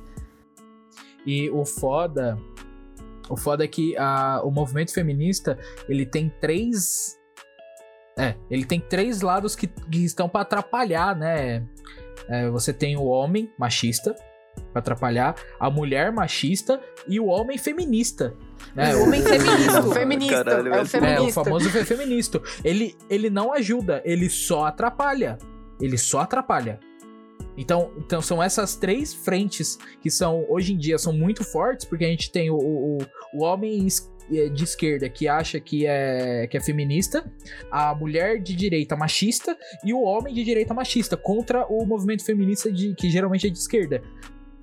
E 1.26 1.50
o 1.50 1.64
foda. 1.64 2.38
O 3.28 3.36
foda 3.36 3.64
é 3.64 3.68
que 3.68 3.96
a- 3.96 4.42
o 4.44 4.50
movimento 4.52 4.92
feminista 4.94 5.58
ele 5.88 6.06
tem 6.06 6.32
três. 6.40 7.18
É, 8.16 8.36
ele 8.48 8.64
tem 8.64 8.78
três 8.78 9.22
lados 9.22 9.56
que, 9.56 9.66
que 9.66 10.04
estão 10.04 10.28
pra 10.28 10.42
atrapalhar, 10.42 11.16
né? 11.16 11.66
É, 12.28 12.48
você 12.48 12.72
tem 12.72 12.96
o 12.96 13.04
homem 13.04 13.52
machista 13.58 14.14
pra 14.72 14.80
atrapalhar, 14.80 15.34
a 15.58 15.70
mulher 15.70 16.12
machista 16.12 16.80
e 17.08 17.18
o 17.18 17.26
homem 17.26 17.56
feminista. 17.56 18.34
Né? 18.74 18.94
O 18.94 19.04
homem 19.04 19.22
feminista. 19.22 19.80
O 19.80 19.90
feminista. 19.92 20.44
Caralho, 20.44 20.74
é 20.74 20.82
o 20.82 20.84
velho. 20.84 21.04
É, 21.04 21.10
o 21.10 21.14
feminista. 21.14 21.44
famoso 21.44 21.70
fe- 21.70 21.84
feminista. 21.84 22.40
Ele, 22.64 22.96
ele 23.08 23.30
não 23.30 23.52
ajuda, 23.52 24.02
ele 24.04 24.28
só 24.28 24.66
atrapalha. 24.66 25.38
Ele 25.80 25.96
só 25.98 26.20
atrapalha. 26.20 26.78
Então, 27.56 27.92
então 27.98 28.22
são 28.22 28.42
essas 28.42 28.76
três 28.76 29.12
frentes 29.12 29.78
que 30.00 30.10
são, 30.10 30.46
hoje 30.48 30.72
em 30.72 30.78
dia, 30.78 30.96
são 30.98 31.12
muito 31.12 31.44
fortes, 31.44 31.84
porque 31.84 32.04
a 32.04 32.08
gente 32.08 32.30
tem 32.30 32.50
o, 32.50 32.56
o, 32.56 32.98
o 33.34 33.42
homem 33.44 33.86
de 34.28 34.64
esquerda 34.64 35.08
que 35.08 35.28
acha 35.28 35.60
que 35.60 35.86
é, 35.86 36.46
que 36.46 36.56
é 36.56 36.60
feminista, 36.60 37.30
a 37.70 37.94
mulher 37.94 38.40
de 38.40 38.54
direita 38.54 38.96
machista 38.96 39.56
e 39.84 39.92
o 39.92 40.02
homem 40.02 40.32
de 40.32 40.44
direita 40.44 40.72
machista 40.72 41.16
contra 41.16 41.66
o 41.66 41.84
movimento 41.84 42.24
feminista 42.24 42.70
de, 42.70 42.94
que 42.94 43.10
geralmente 43.10 43.46
é 43.46 43.50
de 43.50 43.58
esquerda. 43.58 44.02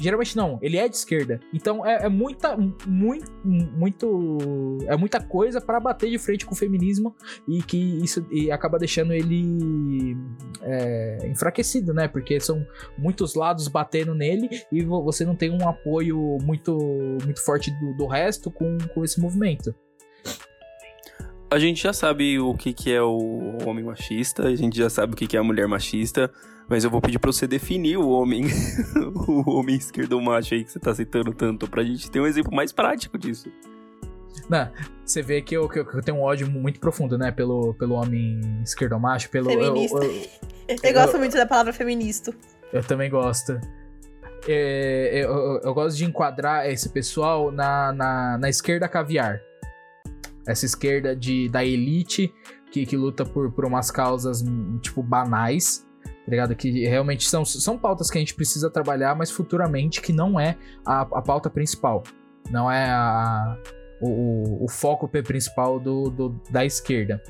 Geralmente 0.02 0.38
não, 0.38 0.58
ele 0.62 0.78
é 0.78 0.88
de 0.88 0.96
esquerda. 0.96 1.42
Então 1.54 1.86
é, 1.86 2.06
é 2.06 2.10
muita, 2.10 2.56
muito, 2.88 3.30
muito, 3.46 4.78
é 4.88 4.96
muita 4.96 5.20
coisa 5.20 5.60
pra 5.60 5.78
bater 5.78 6.10
de 6.10 6.18
frente 6.18 6.46
com 6.46 6.54
o 6.54 6.58
feminismo 6.58 7.14
e 7.46 7.62
que 7.62 7.78
isso 8.02 8.26
e 8.32 8.50
acaba 8.50 8.80
deixando 8.80 9.12
ele 9.12 10.16
é, 10.62 11.28
enfraquecido, 11.30 11.94
né? 11.94 12.08
Porque 12.08 12.40
são 12.40 12.66
muitos 12.98 13.36
lados 13.36 13.68
batendo 13.68 14.16
nele 14.16 14.48
e 14.72 14.82
vo- 14.86 15.04
você 15.04 15.26
não 15.26 15.36
tem 15.36 15.52
um 15.52 15.68
apoio 15.68 16.38
muito, 16.44 16.78
muito 17.26 17.44
forte 17.44 17.70
do, 17.72 17.98
do 17.98 18.08
resto 18.08 18.50
com, 18.50 18.78
com 18.94 19.04
esse 19.04 19.20
movimento. 19.20 19.76
A 21.52 21.58
gente 21.60 21.82
já 21.84 21.92
sabe 21.92 22.40
o 22.40 22.54
que, 22.54 22.72
que 22.74 22.92
é 22.92 23.02
o 23.02 23.58
homem 23.66 23.84
machista, 23.84 24.48
a 24.48 24.56
gente 24.56 24.78
já 24.78 24.90
sabe 24.90 25.14
o 25.14 25.16
que, 25.18 25.26
que 25.28 25.36
é 25.36 25.40
a 25.40 25.44
mulher 25.44 25.68
machista, 25.68 26.32
mas 26.70 26.84
eu 26.84 26.90
vou 26.90 27.02
pedir 27.02 27.20
pra 27.20 27.32
você 27.32 27.48
definir 27.48 27.98
o 27.98 28.08
homem, 28.10 28.46
o 29.28 29.50
homem 29.58 29.76
esquerdo 29.76 30.20
macho 30.22 30.54
aí 30.54 30.64
que 30.64 30.72
você 30.72 30.80
tá 30.80 30.94
citando 30.94 31.34
tanto, 31.34 31.68
pra 31.70 31.84
gente 31.84 32.10
ter 32.10 32.20
um 32.20 32.28
exemplo 32.28 32.54
mais 32.56 32.72
prático 32.72 33.18
disso. 33.18 33.50
Não, 34.50 34.68
você 35.06 35.22
vê 35.22 35.42
que 35.42 35.56
eu, 35.56 35.68
que 35.70 35.80
eu, 35.80 35.86
que 35.86 35.96
eu 35.98 36.02
tenho 36.02 36.18
um 36.18 36.22
ódio 36.22 36.50
muito 36.50 36.80
profundo, 36.80 37.18
né? 37.18 37.32
Pelo, 37.32 37.74
pelo 37.76 37.96
homem 37.96 38.40
esquerdomacho, 38.64 39.30
pelo. 39.30 39.52
eu- 39.52 39.60
Feminista. 39.66 39.98
eu- 40.04 40.50
Eu 40.84 40.94
gosto 40.94 41.18
muito 41.18 41.36
da 41.36 41.48
palavra 41.48 41.74
feminista. 41.74 42.32
Eu 42.72 42.84
também 42.84 43.10
gosto. 43.10 43.60
É, 44.48 45.10
eu, 45.24 45.30
eu- 45.32 45.62
eu 45.64 45.74
gosto 45.74 45.98
de 45.98 46.06
enquadrar 46.06 46.70
esse 46.70 46.90
pessoal 46.90 47.52
na, 47.52 47.92
na, 47.92 48.38
na 48.38 48.50
esquerda 48.50 48.88
caviar. 48.88 49.40
Essa 50.48 50.66
esquerda 50.66 51.16
de, 51.16 51.50
da 51.50 51.66
elite 51.66 52.32
que, 52.72 52.86
que 52.86 52.96
luta 52.96 53.26
por, 53.26 53.52
por 53.52 53.66
umas 53.66 53.90
causas, 53.92 54.42
hum, 54.44 54.78
tipo, 54.80 55.02
banais. 55.02 55.86
Ligado? 56.30 56.56
Que 56.56 56.86
realmente 56.88 57.28
são, 57.28 57.44
são 57.44 57.78
pautas 57.78 58.12
que 58.12 58.18
a 58.18 58.22
gente 58.22 58.36
precisa 58.36 58.70
trabalhar, 58.70 59.16
mas 59.16 59.32
futuramente 59.32 60.00
que 60.02 60.14
não 60.14 60.40
é 60.40 60.56
a, 60.86 61.02
a 61.02 61.22
pauta 61.22 61.50
principal. 61.50 62.04
Não 62.52 62.72
é 62.72 62.90
a, 62.90 63.58
o, 64.00 64.10
o- 64.10 64.64
o 64.66 64.68
foco 64.70 65.08
principal 65.08 65.80
do, 65.80 66.10
do- 66.10 66.42
da 66.52 66.64
esquerda. 66.64 67.22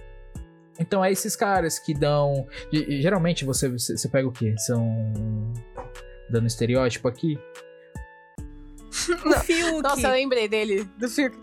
Então 0.78 1.04
é 1.04 1.12
esses 1.12 1.36
caras 1.36 1.80
que 1.80 1.94
dão. 1.94 2.46
Geralmente 2.72 3.46
você, 3.46 3.70
você 3.70 3.98
você 3.98 4.08
pega 4.10 4.28
o 4.28 4.32
quê? 4.32 4.54
São. 4.58 4.84
Dando 6.30 6.48
estereótipo 6.48 7.08
aqui? 7.08 7.40
O 9.26 9.32
Fiuk. 9.40 9.82
Nossa, 9.82 10.08
eu 10.08 10.12
lembrei 10.12 10.48
dele, 10.48 10.84
do 10.98 11.08
Fiuk. 11.10 11.36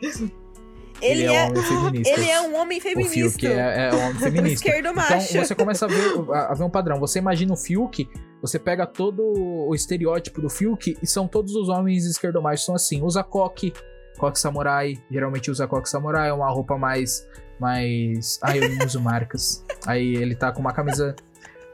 Ele, 1.02 1.24
é 1.24 1.44
um 1.44 1.48
homem 1.48 1.62
feminista. 1.62 2.10
ele 2.20 2.30
é 2.30 2.40
um 2.40 2.56
homem 2.56 2.78
O 2.78 2.82
feminista. 2.82 3.38
Fiuk 3.40 3.46
é, 3.46 3.88
é 3.88 3.94
um 3.94 4.00
homem 4.06 4.14
feminista. 4.20 4.54
Esquerdo 4.68 4.78
Então 4.88 4.94
macho. 4.94 5.38
você 5.38 5.54
começa 5.54 5.84
a 5.86 5.88
ver, 5.88 6.14
a, 6.32 6.54
ver 6.54 6.64
um 6.64 6.70
padrão. 6.70 6.98
Você 7.00 7.18
imagina 7.18 7.52
o 7.52 7.56
Fiuk, 7.56 8.08
você 8.40 8.58
pega 8.58 8.86
todo 8.86 9.22
o 9.24 9.74
estereótipo 9.74 10.40
do 10.40 10.48
Fiuk 10.50 10.96
e 11.02 11.06
são 11.06 11.26
todos 11.28 11.54
os 11.54 11.68
homens 11.68 12.04
esquerdomachos 12.06 12.64
são 12.64 12.74
assim. 12.74 13.02
Usa 13.02 13.22
coque, 13.22 13.72
coque 14.18 14.38
samurai. 14.38 14.94
Geralmente 15.10 15.50
usa 15.50 15.66
coque 15.66 15.88
samurai, 15.88 16.28
é 16.28 16.32
uma 16.32 16.50
roupa 16.50 16.76
mais. 16.78 17.26
mais. 17.60 18.38
Ai, 18.42 18.58
eu 18.62 18.68
não 18.76 18.86
uso 18.86 19.00
marcas. 19.00 19.64
Aí 19.86 20.14
ele 20.16 20.34
tá 20.34 20.52
com 20.52 20.60
uma 20.60 20.72
camisa 20.72 21.14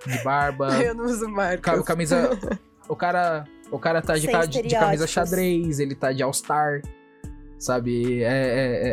de 0.06 0.18
barba. 0.24 0.70
Eu 0.82 0.94
não 0.94 1.04
uso 1.04 1.28
marca. 1.28 1.76
ca- 1.76 1.82
camisa. 1.82 2.30
O 2.88 2.96
cara. 2.96 3.44
O 3.70 3.78
cara 3.78 4.02
tá 4.02 4.18
de, 4.18 4.26
ca- 4.28 4.44
de, 4.44 4.60
de 4.60 4.74
camisa 4.74 5.06
xadrez, 5.06 5.80
ele 5.80 5.94
tá 5.94 6.12
de 6.12 6.22
All-Star. 6.22 6.82
Sabe? 7.62 8.22
É, 8.24 8.26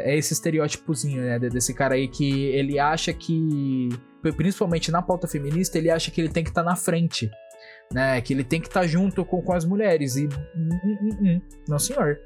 é- 0.06 0.12
é 0.12 0.18
esse 0.18 0.32
estereótipozinho, 0.34 1.24
né? 1.24 1.40
de- 1.40 1.50
Desse 1.50 1.74
cara 1.74 1.96
aí 1.96 2.08
que 2.08 2.46
ele 2.48 2.78
acha 2.78 3.12
que. 3.12 3.90
Principalmente 4.38 4.92
na 4.92 5.02
pauta 5.02 5.28
feminista, 5.28 5.78
ele 5.78 5.90
acha 5.90 6.12
que 6.12 6.22
ele 6.22 6.30
tem 6.30 6.44
que 6.44 6.52
estar 6.52 6.62
na 6.62 6.76
frente. 6.76 7.32
Né? 7.92 8.22
Que 8.22 8.32
ele 8.34 8.44
tem 8.44 8.62
que 8.62 8.68
estar 8.68 8.86
junto 8.86 9.26
com, 9.26 9.42
com 9.42 9.54
as 9.54 9.66
mulheres. 9.66 10.16
E. 10.18 10.28
hum, 10.56 10.70
hum, 10.84 11.10
hum. 11.22 11.42
Não, 11.68 11.80
senhor. 11.80 12.20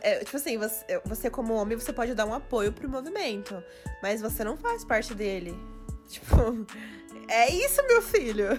É, 0.00 0.20
tipo 0.24 0.36
assim, 0.38 0.56
você, 0.56 0.82
você 1.04 1.28
como 1.28 1.52
homem, 1.54 1.78
você 1.78 1.92
pode 1.92 2.14
dar 2.14 2.24
um 2.24 2.32
apoio 2.32 2.72
pro 2.72 2.88
movimento. 2.88 3.62
Mas 4.02 4.22
você 4.22 4.42
não 4.44 4.56
faz 4.56 4.82
parte 4.84 5.14
dele. 5.14 5.54
Tipo, 6.08 6.66
é 7.28 7.50
isso, 7.50 7.82
meu 7.86 8.00
filho. 8.02 8.58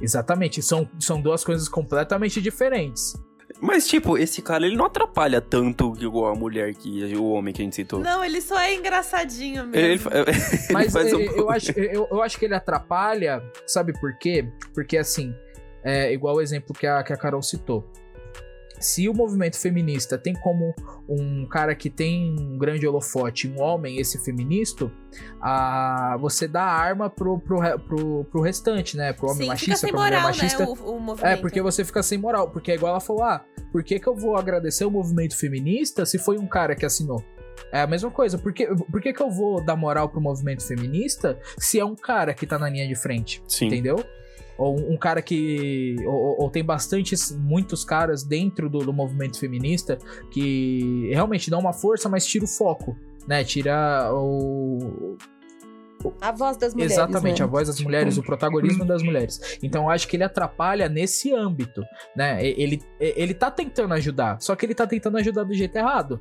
Exatamente. 0.00 0.60
São, 0.62 0.88
são 0.98 1.20
duas 1.20 1.42
coisas 1.44 1.68
completamente 1.68 2.40
diferentes. 2.42 3.14
Mas, 3.58 3.86
tipo, 3.86 4.16
esse 4.16 4.42
cara, 4.42 4.66
ele 4.66 4.76
não 4.76 4.84
atrapalha 4.84 5.40
tanto 5.40 5.94
igual 6.00 6.32
a 6.32 6.34
mulher 6.34 6.74
que 6.74 7.14
o 7.16 7.30
homem 7.30 7.52
que 7.52 7.62
a 7.62 7.64
gente 7.64 7.76
citou. 7.76 8.00
Não, 8.00 8.24
ele 8.24 8.40
só 8.40 8.58
é 8.60 8.74
engraçadinho 8.74 9.66
mesmo. 9.66 10.10
Ele, 10.12 10.28
ele 10.30 10.72
Mas 10.72 10.92
faz 10.92 11.12
eu, 11.12 11.18
um 11.18 11.22
eu 11.22 11.50
acho, 11.50 11.72
eu, 11.72 12.06
eu 12.10 12.22
acho 12.22 12.38
que 12.38 12.44
ele 12.44 12.54
atrapalha, 12.54 13.42
sabe 13.66 13.92
por 13.98 14.16
quê? 14.18 14.48
Porque 14.72 14.96
assim, 14.96 15.34
é 15.82 16.12
igual 16.12 16.36
o 16.36 16.40
exemplo 16.40 16.74
que 16.74 16.86
a, 16.86 17.02
que 17.02 17.12
a 17.12 17.16
Carol 17.16 17.42
citou. 17.42 17.90
Se 18.80 19.08
o 19.08 19.14
movimento 19.14 19.58
feminista 19.58 20.16
tem 20.16 20.32
como 20.32 20.74
um 21.06 21.46
cara 21.46 21.74
que 21.74 21.90
tem 21.90 22.34
um 22.40 22.56
grande 22.56 22.86
holofote, 22.86 23.46
um 23.46 23.60
homem, 23.60 23.98
esse 23.98 24.18
feminista, 24.24 24.90
a, 25.40 26.16
você 26.18 26.48
dá 26.48 26.62
a 26.62 26.72
arma 26.72 27.10
pro, 27.10 27.38
pro, 27.38 27.60
pro, 27.80 28.24
pro 28.24 28.40
restante, 28.40 28.96
né? 28.96 29.12
Pro 29.12 29.30
homem 29.30 29.50
Sim, 29.50 29.56
fica 29.56 29.72
machista, 29.72 29.86
mulher 29.88 30.02
moral, 30.02 30.22
machista. 30.22 30.64
né, 30.64 30.66
o, 30.66 31.12
o. 31.12 31.16
É, 31.20 31.36
porque 31.36 31.60
você 31.60 31.84
fica 31.84 32.02
sem 32.02 32.16
moral. 32.18 32.50
Porque 32.50 32.72
é 32.72 32.74
igual 32.74 32.92
ela 32.92 33.00
falou: 33.00 33.22
ah, 33.22 33.44
por 33.70 33.84
que, 33.84 34.00
que 34.00 34.06
eu 34.06 34.16
vou 34.16 34.36
agradecer 34.36 34.84
o 34.84 34.90
movimento 34.90 35.36
feminista 35.36 36.06
se 36.06 36.18
foi 36.18 36.38
um 36.38 36.46
cara 36.46 36.74
que 36.74 36.86
assinou? 36.86 37.22
É 37.72 37.82
a 37.82 37.86
mesma 37.86 38.10
coisa. 38.10 38.38
Por 38.38 38.52
que, 38.52 38.66
por 38.66 39.00
que, 39.00 39.12
que 39.12 39.22
eu 39.22 39.30
vou 39.30 39.62
dar 39.62 39.76
moral 39.76 40.08
pro 40.08 40.20
movimento 40.20 40.66
feminista 40.66 41.38
se 41.58 41.78
é 41.78 41.84
um 41.84 41.94
cara 41.94 42.32
que 42.32 42.46
tá 42.46 42.58
na 42.58 42.68
linha 42.68 42.88
de 42.88 42.94
frente? 42.94 43.42
Sim. 43.46 43.66
Entendeu? 43.66 44.02
Ou 44.60 44.78
um 44.78 44.92
um 44.92 44.96
cara 44.96 45.22
que. 45.22 45.96
Ou, 46.06 46.42
ou- 46.42 46.50
tem 46.50 46.62
bastantes, 46.62 47.32
muitos 47.32 47.84
caras 47.84 48.22
dentro 48.22 48.68
do, 48.68 48.80
do 48.80 48.92
movimento 48.92 49.38
feminista 49.38 49.98
que 50.30 51.08
realmente 51.12 51.48
dão 51.50 51.58
uma 51.60 51.72
força, 51.72 52.08
mas 52.08 52.26
tira 52.26 52.44
o 52.44 52.48
foco. 52.48 52.96
Né? 53.26 53.42
Tira 53.42 54.10
o, 54.12 55.16
A 56.20 56.32
voz 56.32 56.56
das 56.56 56.74
mulheres. 56.74 56.92
Exatamente, 56.92 57.40
né? 57.40 57.44
a 57.44 57.48
voz 57.48 57.68
das 57.68 57.80
mulheres, 57.80 58.18
o 58.18 58.22
protagonismo 58.22 58.84
das 58.84 59.02
mulheres. 59.02 59.58
Então 59.62 59.84
eu 59.84 59.90
acho 59.90 60.06
que 60.08 60.16
ele 60.16 60.24
atrapalha 60.24 60.88
nesse 60.88 61.32
âmbito, 61.32 61.82
né? 62.14 62.44
Ele, 62.44 62.82
ele 62.98 63.32
tá 63.32 63.50
tentando 63.50 63.94
ajudar, 63.94 64.40
só 64.40 64.54
que 64.56 64.66
ele 64.66 64.74
tá 64.74 64.86
tentando 64.86 65.16
ajudar 65.18 65.44
do 65.44 65.54
jeito 65.54 65.76
errado. 65.76 66.20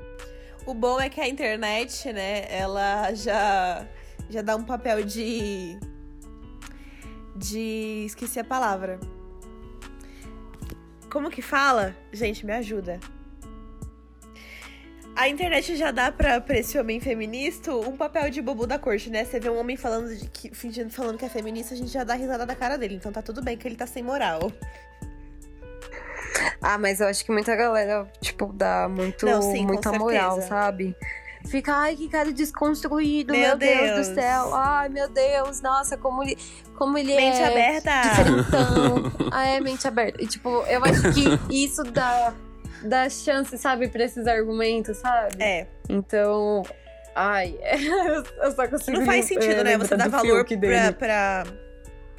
O 0.65 0.73
bom 0.73 0.99
é 0.99 1.09
que 1.09 1.19
a 1.19 1.27
internet, 1.27 2.11
né, 2.13 2.45
ela 2.49 3.13
já, 3.13 3.85
já 4.29 4.41
dá 4.41 4.55
um 4.55 4.63
papel 4.63 5.03
de. 5.03 5.77
De. 7.39 8.03
Esqueci 8.05 8.39
a 8.39 8.43
palavra. 8.43 8.99
Como 11.09 11.29
que 11.29 11.41
fala? 11.41 11.95
Gente, 12.11 12.45
me 12.45 12.53
ajuda. 12.53 12.99
A 15.15 15.27
internet 15.27 15.75
já 15.75 15.91
dá 15.91 16.11
pra, 16.11 16.39
pra 16.39 16.57
esse 16.57 16.77
homem 16.77 16.99
feminista 16.99 17.73
um 17.73 17.97
papel 17.97 18.29
de 18.29 18.41
bobo 18.41 18.65
da 18.65 18.77
corte, 18.77 19.09
né? 19.09 19.25
Você 19.25 19.39
vê 19.39 19.49
um 19.49 19.57
homem 19.59 19.75
falando 19.75 20.15
de 20.15 20.29
que, 20.29 20.53
fingindo 20.53 20.89
falando 20.91 21.17
que 21.17 21.25
é 21.25 21.29
feminista, 21.29 21.73
a 21.73 21.77
gente 21.77 21.91
já 21.91 22.03
dá 22.03 22.13
risada 22.13 22.45
da 22.45 22.55
cara 22.55 22.77
dele. 22.77 22.95
Então 22.95 23.11
tá 23.11 23.21
tudo 23.21 23.41
bem 23.41 23.57
que 23.57 23.67
ele 23.67 23.75
tá 23.75 23.87
sem 23.87 24.03
moral. 24.03 24.51
Ah, 26.61 26.77
mas 26.77 27.01
eu 27.01 27.07
acho 27.07 27.25
que 27.25 27.31
muita 27.31 27.55
galera, 27.55 28.09
tipo, 28.21 28.53
dá 28.53 28.87
muito, 28.87 29.25
Não, 29.25 29.41
sim, 29.41 29.65
muita 29.65 29.91
moral, 29.91 30.41
sabe? 30.41 30.95
Fica, 31.47 31.73
ai, 31.73 31.95
que 31.95 32.07
cara 32.09 32.31
desconstruído, 32.31 33.33
Meu 33.33 33.41
meu, 33.41 33.57
Deus. 33.57 33.79
Deus. 33.79 34.07
do 34.09 34.15
céu. 34.15 34.53
Ai, 34.53 34.89
meu 34.89 35.09
Deus, 35.09 35.61
nossa, 35.61 35.97
como 35.97 36.21
ele, 36.23 36.37
como 36.75 36.97
ele 36.97 37.15
Mente 37.15 37.37
é 37.39 37.47
aberta! 37.47 38.01
diferentão. 38.01 39.11
ah, 39.31 39.47
é 39.47 39.59
mente 39.59 39.87
aberta. 39.87 40.21
E, 40.21 40.27
tipo, 40.27 40.49
eu 40.67 40.83
acho 40.83 41.01
que 41.13 41.55
isso 41.65 41.83
dá, 41.83 42.33
dá 42.83 43.09
chance, 43.09 43.57
sabe, 43.57 43.87
pra 43.87 44.03
esses 44.03 44.27
argumentos, 44.27 44.97
sabe? 44.97 45.41
É. 45.41 45.67
Então, 45.89 46.63
ai, 47.15 47.57
eu 48.43 48.51
só 48.51 48.67
consigo 48.67 48.99
Não 48.99 49.05
faz 49.05 49.25
eh, 49.25 49.27
sentido, 49.29 49.63
né? 49.63 49.71
lembrar 49.71 49.87
Você 49.87 49.97
dá 49.97 50.07
valor 50.07 50.45
pra, 50.45 50.93
pra, 50.93 51.43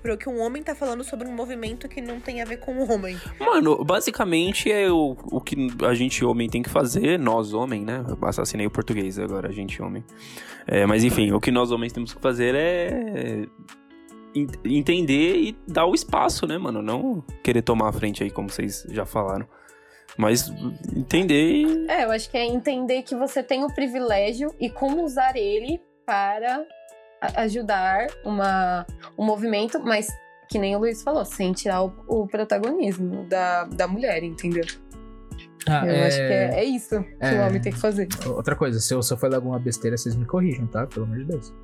pro 0.00 0.16
que 0.16 0.28
um 0.28 0.40
homem 0.40 0.62
tá 0.62 0.74
falando 0.74 1.04
sobre 1.04 1.28
um 1.28 1.32
movimento 1.32 1.88
que 1.88 2.00
não 2.00 2.20
tem 2.20 2.42
a 2.42 2.44
ver 2.44 2.58
com 2.58 2.72
o 2.72 2.92
homem. 2.92 3.16
Mano, 3.38 3.84
basicamente 3.84 4.70
é 4.70 4.90
o, 4.90 5.16
o 5.30 5.40
que 5.40 5.56
a 5.84 5.94
gente 5.94 6.24
homem 6.24 6.48
tem 6.48 6.62
que 6.62 6.70
fazer, 6.70 7.18
nós 7.18 7.52
homem, 7.52 7.84
né? 7.84 8.04
Eu 8.08 8.28
assassinei 8.28 8.66
o 8.66 8.70
português 8.70 9.18
agora, 9.18 9.48
a 9.48 9.52
gente 9.52 9.80
homem. 9.82 10.04
É, 10.66 10.86
mas 10.86 11.04
enfim, 11.04 11.32
o 11.32 11.40
que 11.40 11.50
nós 11.50 11.70
homens 11.70 11.92
temos 11.92 12.12
que 12.14 12.20
fazer 12.20 12.54
é 12.54 13.46
en- 14.34 14.46
entender 14.64 15.36
e 15.36 15.56
dar 15.66 15.86
o 15.86 15.94
espaço, 15.94 16.46
né, 16.46 16.58
mano? 16.58 16.82
Não 16.82 17.24
querer 17.42 17.62
tomar 17.62 17.88
a 17.88 17.92
frente 17.92 18.22
aí, 18.22 18.30
como 18.30 18.48
vocês 18.48 18.86
já 18.90 19.04
falaram. 19.04 19.46
Mas 20.16 20.52
entender 20.94 21.52
e... 21.52 21.86
É, 21.88 22.04
eu 22.04 22.10
acho 22.10 22.28
que 22.30 22.36
é 22.36 22.44
entender 22.44 23.02
que 23.02 23.14
você 23.14 23.42
tem 23.42 23.64
o 23.64 23.72
privilégio 23.72 24.54
e 24.60 24.68
como 24.68 25.02
usar 25.04 25.36
ele 25.36 25.80
para 26.04 26.66
ajudar 27.36 28.06
uma, 28.24 28.86
um 29.18 29.24
movimento, 29.24 29.78
mas 29.80 30.08
que 30.48 30.58
nem 30.58 30.74
o 30.74 30.80
Luiz 30.80 31.02
falou, 31.02 31.24
sem 31.24 31.52
tirar 31.52 31.82
o, 31.84 31.92
o 32.08 32.26
protagonismo 32.26 33.24
da, 33.26 33.64
da 33.64 33.86
mulher, 33.86 34.22
entendeu? 34.22 34.64
Ah, 35.68 35.86
eu 35.86 35.92
é- 35.92 36.06
acho 36.06 36.16
que 36.16 36.22
é, 36.22 36.54
é 36.60 36.64
isso 36.64 37.02
que 37.02 37.16
é. 37.26 37.32
o 37.42 37.46
homem 37.46 37.60
tem 37.60 37.72
que 37.72 37.78
fazer. 37.78 38.08
Outra 38.26 38.56
coisa, 38.56 38.80
se 38.80 38.92
eu, 38.94 39.02
se 39.02 39.12
eu 39.12 39.16
falar 39.18 39.36
alguma 39.36 39.58
besteira, 39.58 39.96
vocês 39.96 40.16
me 40.16 40.24
corrijam, 40.24 40.66
tá? 40.66 40.86
Pelo 40.86 41.04
amor 41.06 41.18
de 41.18 41.24
Deus. 41.26 41.54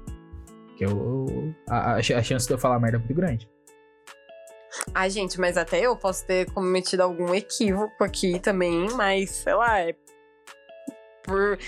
Que 0.77 0.85
eu, 0.85 0.91
eu- 0.91 1.55
a, 1.69 1.93
a- 1.93 1.97
a 1.97 2.03
chance 2.23 2.47
de 2.47 2.53
eu 2.53 2.59
falar 2.59 2.79
merda 2.79 2.99
é 2.99 3.01
muito 3.01 3.15
grande. 3.15 3.49
Ai, 4.95 5.09
gente, 5.09 5.41
mas 5.41 5.57
até 5.57 5.81
eu 5.81 5.97
posso 5.97 6.27
ter 6.27 6.51
cometido 6.53 7.03
algum 7.03 7.35
equívoco 7.35 8.05
aqui 8.05 8.39
também, 8.39 8.87
mas 8.95 9.31
sei 9.31 9.55
lá, 9.55 9.81
é. 9.81 9.95
Por, 11.27 11.59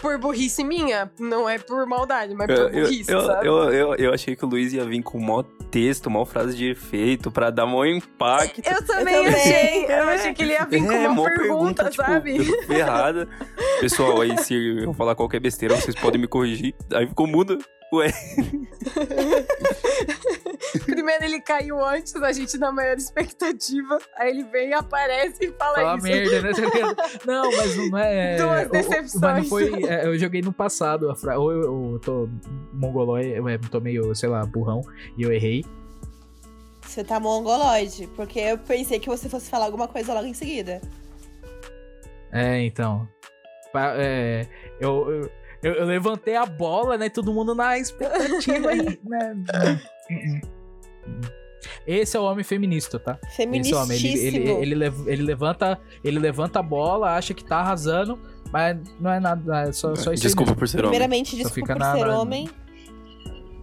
por 0.00 0.18
burrice 0.18 0.62
minha, 0.62 1.10
não 1.18 1.48
é 1.48 1.58
por 1.58 1.86
maldade, 1.86 2.34
mas 2.34 2.46
por 2.46 2.54
Eu, 2.56 2.68
eu, 2.68 2.82
burrice, 2.84 3.10
eu, 3.12 3.20
sabe? 3.22 3.46
eu, 3.46 3.54
eu, 3.72 3.94
eu 3.96 4.14
achei 4.14 4.36
que 4.36 4.44
o 4.44 4.48
Luiz 4.48 4.72
ia 4.72 4.84
vir 4.84 5.02
com 5.02 5.18
mó 5.18 5.42
texto, 5.70 6.08
mó 6.10 6.24
frase 6.24 6.56
de 6.56 6.70
efeito, 6.70 7.30
pra 7.30 7.50
dar 7.50 7.66
mó 7.66 7.84
impacto. 7.84 8.60
Eu 8.64 8.86
também 8.86 9.14
também. 9.24 9.28
achei. 9.34 9.84
Eu 9.84 9.88
É. 9.90 10.14
achei 10.14 10.34
que 10.34 10.42
ele 10.42 10.52
ia 10.52 10.64
vir 10.66 10.84
com 10.84 10.92
É, 10.92 10.98
uma 11.08 11.14
mó 11.14 11.24
pergunta, 11.24 11.90
tipo, 11.90 12.02
sabe? 12.04 12.44
ferrada. 12.66 13.28
Pessoal, 13.80 14.20
aí 14.20 14.36
se 14.38 14.54
eu 14.84 14.92
falar 14.94 15.14
qualquer 15.14 15.40
besteira, 15.40 15.74
vocês 15.76 15.94
podem 15.96 16.20
me 16.20 16.26
corrigir. 16.28 16.74
Aí 16.92 17.06
ficou 17.06 17.26
mudo. 17.26 17.58
Ué, 17.92 18.12
Primeiro 20.84 21.24
ele 21.24 21.40
caiu 21.40 21.82
antes, 21.84 22.14
a 22.16 22.32
gente 22.32 22.58
na 22.58 22.72
maior 22.72 22.96
expectativa. 22.96 23.98
Aí 24.16 24.30
ele 24.30 24.44
vem, 24.44 24.72
aparece 24.74 25.46
e 25.46 25.52
fala, 25.52 25.74
Fala 25.76 25.96
isso. 25.96 26.06
merda, 26.06 26.42
né? 26.42 26.50
Não, 27.26 27.50
mas 27.56 27.76
não 27.76 27.98
é. 27.98 28.36
Duas 28.36 28.64
o- 28.64 28.68
o- 28.68 28.72
decepções. 28.72 29.20
Mas 29.20 29.36
não 29.42 29.44
foi. 29.44 29.84
é, 29.84 30.06
eu 30.06 30.18
joguei 30.18 30.42
no 30.42 30.52
passado. 30.52 31.10
A 31.10 31.14
fra... 31.14 31.38
Ou 31.38 31.52
eu, 31.52 31.92
eu 31.92 31.98
tô 32.00 32.28
mongolói, 32.72 33.38
eu 33.38 33.48
é, 33.48 33.58
tô 33.58 33.80
meio, 33.80 34.14
sei 34.14 34.28
lá, 34.28 34.44
burrão, 34.44 34.82
e 35.16 35.22
eu 35.22 35.32
errei. 35.32 35.64
Você 36.82 37.04
tá 37.04 37.20
mongoloide, 37.20 38.08
porque 38.16 38.38
eu 38.40 38.58
pensei 38.58 38.98
que 38.98 39.08
você 39.08 39.28
fosse 39.28 39.50
falar 39.50 39.66
alguma 39.66 39.86
coisa 39.88 40.14
logo 40.14 40.26
em 40.26 40.34
seguida. 40.34 40.80
É, 42.32 42.60
então. 42.62 43.08
É, 43.96 44.46
eu, 44.80 45.10
eu, 45.10 45.30
eu- 45.66 45.74
eu 45.74 45.86
levantei 45.86 46.36
a 46.36 46.46
bola, 46.46 46.96
né? 46.98 47.08
Todo 47.08 47.32
mundo 47.32 47.54
na 47.54 47.78
expectativa 47.78 48.70
aí, 48.70 48.98
né? 49.04 49.44
Esse 51.86 52.16
é 52.16 52.20
o 52.20 52.24
homem 52.24 52.44
feminista, 52.44 52.98
tá? 52.98 53.18
Esse 53.60 53.72
é 53.72 53.76
o 53.76 53.82
homem. 53.82 53.96
Ele, 53.96 54.18
ele, 54.26 54.74
ele, 54.74 54.84
ele 55.06 55.22
levanta, 55.22 55.78
ele 56.04 56.18
levanta 56.18 56.58
a 56.58 56.62
bola, 56.62 57.14
acha 57.16 57.32
que 57.34 57.44
tá 57.44 57.58
arrasando, 57.58 58.18
mas 58.52 58.76
não 59.00 59.10
é 59.10 59.20
nada, 59.20 59.62
é 59.62 59.72
só, 59.72 59.88
só 59.94 59.94
isso 59.94 60.10
aí 60.10 60.16
desculpa 60.16 60.54
por 60.54 60.68
ser 60.68 60.78
homem. 60.78 60.90
Primeiramente, 60.90 61.36
desculpa 61.36 61.54
fica 61.54 61.72
por 61.74 61.78
na- 61.80 61.92
ser 61.94 62.06
na- 62.06 62.20
homem. 62.20 62.48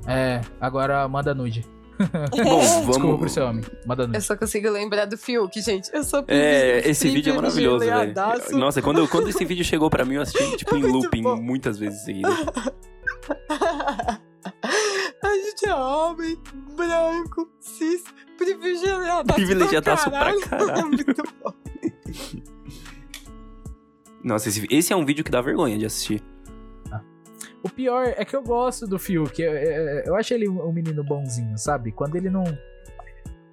É, 0.07 0.41
agora 0.59 1.07
manda 1.07 1.34
nude. 1.34 1.65
Bom, 2.11 2.59
Desculpa 2.61 2.99
por 2.99 3.01
vamos. 3.17 3.31
ser 3.31 3.41
homem. 3.41 3.63
Manda 3.85 4.09
Eu 4.13 4.21
só 4.21 4.35
consigo 4.35 4.69
lembrar 4.69 5.05
do 5.05 5.17
Fiuk, 5.17 5.61
gente. 5.61 5.89
Eu 5.93 6.03
sou 6.03 6.23
É, 6.27 6.88
esse 6.89 7.09
vídeo 7.09 7.34
é 7.34 7.35
maravilhoso, 7.35 7.85
velho. 7.85 8.13
Nossa, 8.51 8.81
quando, 8.81 9.07
quando 9.09 9.30
esse 9.30 9.43
vídeo 9.45 9.63
chegou 9.63 9.89
pra 9.89 10.03
mim, 10.05 10.15
eu 10.15 10.21
assisti 10.21 10.57
tipo 10.57 10.75
em 10.75 10.81
Muito 10.84 10.93
looping 11.03 11.21
bom. 11.23 11.35
muitas 11.41 11.77
vezes 11.77 12.03
seguidas. 12.03 12.34
A 15.23 15.34
gente 15.35 15.65
é 15.67 15.73
homem, 15.75 16.38
branco, 16.75 17.49
cis, 17.59 18.03
privilegiadaço. 18.38 19.34
Privilegiadaço 19.35 20.09
pra 20.09 20.19
caralho. 20.19 20.41
caralho. 20.41 20.71
É 20.80 20.84
muito 20.84 21.23
bom. 21.43 21.53
Nossa, 24.23 24.49
esse, 24.49 24.65
esse 24.69 24.93
é 24.93 24.95
um 24.95 25.05
vídeo 25.05 25.23
que 25.23 25.31
dá 25.31 25.41
vergonha 25.41 25.77
de 25.77 25.85
assistir. 25.85 26.21
O 27.64 27.69
pior 27.69 28.14
é 28.18 28.26
que 28.26 28.35
eu 28.35 28.44
gosto 28.44 28.85
do 28.85 28.99
Fiuk. 28.99 29.41
Eu, 29.41 29.53
eu, 29.53 29.99
eu 30.06 30.15
acho 30.15 30.34
ele 30.34 30.49
um 30.49 30.72
menino 30.72 31.03
bonzinho, 31.03 31.57
sabe? 31.57 31.91
Quando 31.91 32.15
ele 32.18 32.30
não. 32.30 32.44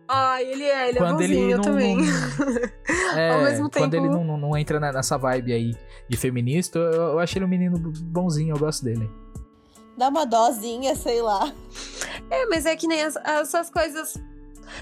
Ai, 0.08 0.44
ele 0.44 0.64
é, 0.64 0.88
ele 0.88 0.98
quando 0.98 1.22
é 1.22 1.26
bonzinho 1.28 1.44
ele 1.44 1.54
não. 1.54 1.62
também. 1.62 1.96
não- 1.96 3.14
é, 3.16 3.30
Ao 3.30 3.42
mesmo 3.42 3.70
Quando 3.70 3.92
tempo- 3.92 4.04
ele 4.04 4.08
não, 4.12 4.24
não, 4.24 4.36
não 4.36 4.56
entra 4.58 4.80
na- 4.80 4.92
nessa 4.92 5.16
vibe 5.16 5.52
aí 5.52 5.74
de 6.08 6.16
feminista, 6.16 6.78
eu, 6.80 6.92
eu 6.92 7.18
acho 7.20 7.38
ele 7.38 7.44
um 7.44 7.48
menino 7.48 7.78
bonzinho, 7.78 8.54
eu 8.54 8.58
gosto 8.58 8.84
dele. 8.84 9.08
Dá 9.96 10.08
uma 10.08 10.26
dosinha, 10.26 10.96
sei 10.96 11.22
lá. 11.22 11.52
É, 12.28 12.46
mas 12.46 12.66
é 12.66 12.74
que 12.74 12.88
nem 12.88 13.02
as- 13.04 13.16
essas 13.16 13.70
coisas. 13.70 14.14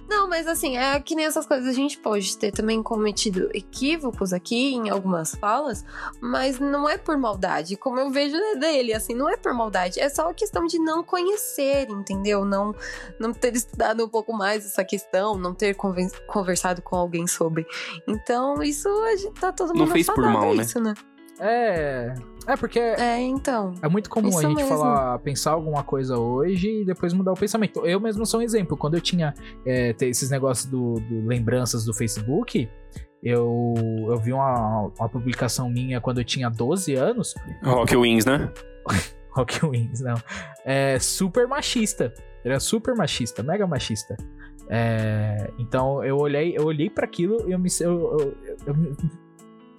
Não, 0.09 0.29
mas 0.29 0.47
assim, 0.47 0.77
é 0.77 0.99
que 1.01 1.15
nem 1.15 1.27
essas 1.27 1.47
coisas. 1.47 1.69
A 1.69 1.73
gente 1.73 1.99
pode 1.99 2.37
ter 2.37 2.53
também 2.53 2.83
cometido 2.83 3.49
equívocos 3.55 4.33
aqui 4.33 4.75
em 4.75 4.91
algumas 4.91 5.35
falas, 5.35 5.85
mas 6.21 6.59
não 6.59 6.89
é 6.89 6.99
por 6.99 7.17
maldade. 7.17 7.77
Como 7.77 7.99
eu 7.99 8.11
vejo 8.11 8.37
dele, 8.59 8.93
assim, 8.93 9.15
não 9.15 9.29
é 9.29 9.37
por 9.37 9.53
maldade. 9.53 10.01
É 10.01 10.09
só 10.09 10.33
questão 10.33 10.67
de 10.67 10.79
não 10.79 11.03
conhecer, 11.03 11.89
entendeu? 11.91 12.45
Não, 12.45 12.75
não 13.19 13.33
ter 13.33 13.55
estudado 13.55 14.05
um 14.05 14.09
pouco 14.09 14.33
mais 14.33 14.65
essa 14.65 14.85
questão, 14.85 15.37
não 15.37 15.55
ter 15.55 15.75
conversado 15.75 16.83
com 16.83 16.97
alguém 16.97 17.27
sobre. 17.27 17.67
Então, 18.07 18.63
isso 18.63 18.89
a 19.05 19.17
gente 19.17 19.41
tá 19.41 19.53
todo 19.53 19.69
mundo 19.69 19.79
Não 19.81 19.87
fez 19.89 20.07
por 20.07 20.25
afadado 20.25 20.39
mal, 20.39 20.53
a 20.53 20.55
né? 20.55 20.63
isso, 20.63 20.81
né? 20.81 20.95
É. 21.41 22.15
É 22.49 22.57
porque 22.57 22.79
É, 22.79 23.21
então. 23.21 23.75
é 23.83 23.89
muito 23.89 24.09
comum 24.09 24.37
a 24.39 24.41
gente 24.43 24.57
mesmo. 24.57 24.71
falar, 24.71 25.19
pensar 25.19 25.51
alguma 25.53 25.83
coisa 25.85 26.17
hoje 26.19 26.81
e 26.81 26.85
depois 26.85 27.13
mudar 27.13 27.33
o 27.33 27.37
pensamento. 27.37 27.85
Eu 27.87 28.01
mesmo 28.01 28.25
sou 28.25 28.41
um 28.41 28.43
exemplo. 28.43 28.75
Quando 28.77 28.95
eu 28.95 29.01
tinha 29.03 29.35
é, 29.67 29.93
ter 29.93 30.07
esses 30.09 30.31
negócios 30.31 30.67
do, 30.67 30.95
do 30.95 31.27
lembranças 31.27 31.85
do 31.85 31.93
Facebook, 31.93 32.69
eu, 33.23 33.75
eu 34.09 34.17
vi 34.19 34.33
uma, 34.33 34.91
uma 34.99 35.09
publicação 35.09 35.69
minha 35.69 36.01
quando 36.01 36.19
eu 36.19 36.25
tinha 36.25 36.49
12 36.49 36.95
anos. 36.95 37.35
Rock 37.63 37.95
Wings, 37.97 38.25
né? 38.25 38.51
Rock 39.37 39.65
Wings, 39.67 40.01
não. 40.01 40.15
É 40.65 40.99
super 40.99 41.47
machista. 41.47 42.15
Ele 42.45 42.55
é 42.55 42.59
super 42.59 42.95
machista, 42.95 43.43
mega 43.43 43.67
machista. 43.67 44.17
É, 44.71 45.51
então 45.59 46.03
eu 46.05 46.17
olhei, 46.17 46.57
eu 46.57 46.65
olhei 46.65 46.89
para 46.89 47.05
aquilo 47.05 47.47
e 47.49 47.53
eu 47.53 47.59
me, 47.59 47.69
eu, 47.81 48.17
eu- 48.19 48.37
eu 48.67 48.75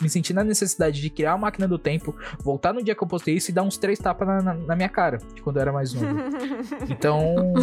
me- 0.01 0.09
senti 0.09 0.33
na 0.33 0.43
necessidade 0.43 1.01
de 1.01 1.09
criar 1.09 1.33
a 1.33 1.37
máquina 1.37 1.67
do 1.67 1.77
tempo, 1.77 2.15
voltar 2.39 2.73
no 2.73 2.83
dia 2.83 2.95
que 2.95 3.03
eu 3.03 3.07
postei 3.07 3.35
isso 3.35 3.51
e 3.51 3.53
dar 3.53 3.63
uns 3.63 3.77
três 3.77 3.99
tapas 3.99 4.27
na, 4.27 4.41
na- 4.41 4.53
na 4.53 4.75
minha 4.75 4.89
cara, 4.89 5.17
de 5.33 5.41
quando 5.41 5.57
eu 5.57 5.61
era 5.61 5.71
mais 5.73 5.93
novo. 5.93 6.07
Então, 6.89 7.53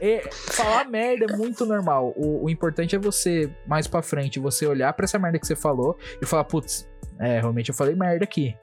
é- 0.00 0.28
falar 0.32 0.88
merda 0.88 1.26
é 1.32 1.36
muito 1.36 1.64
normal. 1.66 2.12
O, 2.16 2.44
o 2.44 2.50
importante 2.50 2.94
é 2.96 2.98
você, 2.98 3.50
mais 3.66 3.86
pra 3.86 4.02
frente, 4.02 4.38
você 4.40 4.66
olhar 4.66 4.92
pra 4.92 5.04
essa 5.04 5.18
merda 5.18 5.38
que 5.38 5.46
você 5.46 5.56
falou 5.56 5.96
e 6.20 6.26
falar, 6.26 6.44
putz, 6.44 6.88
é, 7.18 7.40
realmente 7.40 7.68
eu 7.68 7.74
falei 7.74 7.94
merda 7.94 8.24
aqui. 8.24 8.54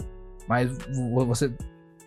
Mas 0.48 0.70
vo- 0.88 1.26
você 1.26 1.52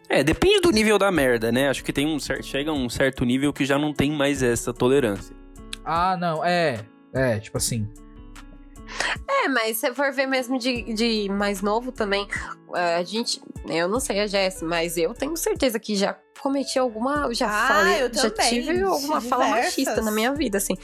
É, 0.09 0.23
depende 0.23 0.61
do 0.61 0.71
nível 0.71 0.99
da 0.99 1.11
merda, 1.11 1.51
né? 1.53 1.69
Acho 1.69 1.83
que 1.85 1.93
tem 1.93 2.07
um 2.07 2.19
certo, 2.19 2.45
chega 2.45 2.71
a 2.71 2.75
um 2.75 2.89
certo 2.89 3.25
nível 3.25 3.53
que 3.53 3.65
já 3.65 3.79
não 3.79 3.95
tem 3.95 4.11
mais 4.13 4.43
essa 4.43 4.73
tolerância. 4.73 5.35
Ah, 5.85 6.17
não, 6.21 6.45
é. 6.45 6.81
É, 7.15 7.39
tipo 7.39 7.57
assim. 7.57 7.89
É, 9.45 9.49
mas 9.49 9.79
se 9.79 9.93
for 9.95 10.13
ver 10.13 10.27
mesmo 10.27 10.59
de, 10.59 10.93
de 10.95 11.29
mais 11.31 11.63
novo 11.63 11.91
também, 11.93 12.27
eh, 12.75 12.97
a 12.97 13.03
gente. 13.03 13.41
Eu 13.69 13.89
não 13.89 14.01
sei 14.01 14.21
a 14.21 14.27
Jess, 14.27 14.63
mas 14.63 14.97
eu 14.97 15.15
tenho 15.15 15.37
certeza 15.37 15.79
que 15.79 15.95
já 15.97 16.17
cometi 16.41 16.79
alguma. 16.79 17.33
Já 17.33 17.47
Ah, 17.49 17.69
falei. 17.69 17.99
já 18.13 18.31
também, 18.31 18.49
tive 18.63 18.83
alguma 18.83 19.21
fala 19.21 19.47
machista 19.49 20.01
na 20.03 20.11
minha 20.11 20.33
vida, 20.33 20.59
assim. 20.59 20.75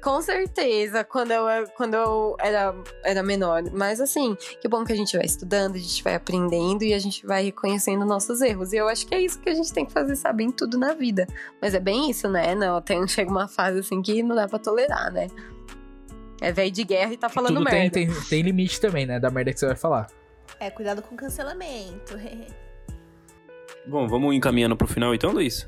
Com 0.00 0.22
certeza, 0.22 1.02
quando 1.02 1.32
eu, 1.32 1.44
quando 1.76 1.94
eu 1.94 2.36
era, 2.38 2.74
era 3.02 3.22
menor. 3.22 3.62
Mas 3.72 4.00
assim, 4.00 4.36
que 4.60 4.68
bom 4.68 4.84
que 4.84 4.92
a 4.92 4.96
gente 4.96 5.16
vai 5.16 5.26
estudando, 5.26 5.74
a 5.74 5.78
gente 5.78 6.04
vai 6.04 6.14
aprendendo 6.14 6.84
e 6.84 6.94
a 6.94 6.98
gente 6.98 7.26
vai 7.26 7.42
reconhecendo 7.44 8.04
nossos 8.04 8.40
erros. 8.42 8.72
E 8.72 8.76
eu 8.76 8.88
acho 8.88 9.06
que 9.06 9.14
é 9.14 9.20
isso 9.20 9.40
que 9.40 9.48
a 9.50 9.54
gente 9.54 9.72
tem 9.72 9.84
que 9.84 9.92
fazer, 9.92 10.14
saber 10.16 10.44
em 10.44 10.50
tudo 10.52 10.78
na 10.78 10.92
vida. 10.94 11.26
Mas 11.60 11.74
é 11.74 11.80
bem 11.80 12.10
isso, 12.10 12.28
né? 12.28 12.54
Não, 12.54 12.80
tem, 12.80 13.06
chega 13.08 13.30
uma 13.30 13.48
fase 13.48 13.80
assim 13.80 14.00
que 14.02 14.22
não 14.22 14.36
dá 14.36 14.46
pra 14.46 14.58
tolerar, 14.58 15.10
né? 15.12 15.26
É 16.42 16.50
velho 16.50 16.72
de 16.72 16.82
guerra 16.82 17.12
e 17.12 17.16
tá 17.16 17.28
falando 17.28 17.58
tudo 17.58 17.70
tem, 17.70 17.80
merda. 17.82 17.94
tem, 17.94 18.10
tem 18.28 18.42
limite 18.42 18.80
também, 18.80 19.06
né? 19.06 19.20
Da 19.20 19.30
merda 19.30 19.52
que 19.52 19.60
você 19.60 19.66
vai 19.66 19.76
falar. 19.76 20.08
É, 20.58 20.70
cuidado 20.70 21.00
com 21.00 21.14
cancelamento. 21.14 22.18
Bom, 23.86 24.08
vamos 24.08 24.34
encaminhando 24.34 24.76
pro 24.76 24.88
final 24.88 25.14
então, 25.14 25.30
Luiz? 25.30 25.66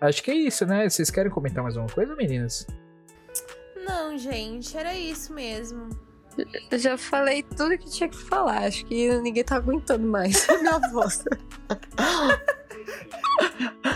Acho 0.00 0.22
que 0.22 0.30
é 0.30 0.34
isso, 0.34 0.64
né? 0.64 0.88
Vocês 0.88 1.10
querem 1.10 1.30
comentar 1.30 1.64
mais 1.64 1.76
alguma 1.76 1.92
coisa, 1.92 2.14
meninas? 2.14 2.64
Não, 3.84 4.16
gente, 4.16 4.76
era 4.76 4.94
isso 4.94 5.32
mesmo. 5.32 5.88
Eu 6.70 6.78
já 6.78 6.96
falei 6.96 7.42
tudo 7.42 7.76
que 7.76 7.90
tinha 7.90 8.08
que 8.08 8.16
falar. 8.16 8.64
Acho 8.64 8.86
que 8.86 9.12
ninguém 9.20 9.42
tá 9.42 9.56
aguentando 9.56 10.06
mais 10.06 10.48
a 10.48 10.58
minha 10.62 10.78
voz. 10.90 11.24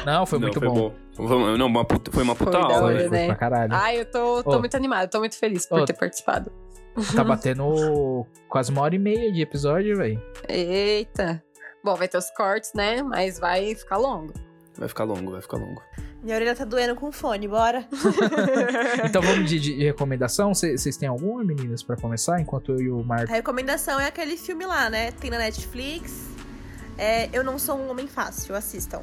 Não, 0.04 0.24
foi 0.26 0.38
Não, 0.38 0.46
muito 0.48 0.60
bom. 0.60 0.92
Vamos- 1.16 1.58
não, 1.58 1.66
uma 1.66 1.84
puta- 1.84 2.10
foi 2.12 2.22
uma 2.22 2.34
puta 2.34 2.52
Foi 2.52 2.60
aula, 2.60 2.82
hora, 2.82 2.94
né? 2.94 3.00
Foi, 3.00 3.08
foi 3.08 3.18
né? 3.18 3.26
pra 3.26 3.34
caralho. 3.36 3.74
Ai, 3.74 4.00
eu 4.00 4.04
tô, 4.10 4.42
tô 4.42 4.56
Ô. 4.56 4.58
muito 4.58 4.76
animada, 4.76 5.08
tô 5.08 5.18
muito 5.18 5.36
feliz 5.38 5.66
por 5.66 5.80
Ô. 5.80 5.84
ter 5.84 5.94
participado. 5.94 6.52
Tá 7.14 7.22
batendo 7.22 8.26
quase 8.48 8.70
uma 8.70 8.80
hora 8.82 8.94
e 8.94 8.98
meia 8.98 9.30
de 9.32 9.42
episódio, 9.42 9.96
velho. 9.98 10.22
Eita. 10.48 11.42
Bom, 11.84 11.94
vai 11.94 12.08
ter 12.08 12.16
os 12.18 12.30
cortes, 12.30 12.72
né? 12.74 13.02
Mas 13.02 13.38
vai 13.38 13.74
ficar 13.74 13.96
longo. 13.98 14.32
Vai 14.78 14.88
ficar 14.88 15.04
longo, 15.04 15.32
vai 15.32 15.40
ficar 15.42 15.56
longo. 15.58 15.82
Minha 16.22 16.36
orelha 16.36 16.54
tá 16.54 16.64
doendo 16.64 16.94
com 16.94 17.10
fone, 17.12 17.46
bora. 17.48 17.86
Então 19.04 19.22
vamos 19.22 19.48
de, 19.48 19.58
de 19.60 19.84
recomendação. 19.84 20.52
Cê- 20.54 20.76
Vocês 20.76 20.96
têm 20.96 21.08
alguma, 21.08 21.42
meninas, 21.44 21.82
pra 21.82 21.96
começar? 21.96 22.40
Enquanto 22.40 22.72
eu 22.72 22.80
e 22.80 22.90
o 22.90 23.00
A 23.00 23.04
Marco. 23.04 23.32
recomendação 23.32 23.98
é 24.00 24.06
aquele 24.06 24.36
filme 24.36 24.64
lá, 24.66 24.88
né? 24.90 25.12
Tem 25.12 25.30
na 25.30 25.38
Netflix. 25.38 26.34
É, 26.98 27.28
eu 27.32 27.44
não 27.44 27.58
sou 27.58 27.76
um 27.76 27.90
homem 27.90 28.06
fácil, 28.06 28.54
assistam. 28.54 29.02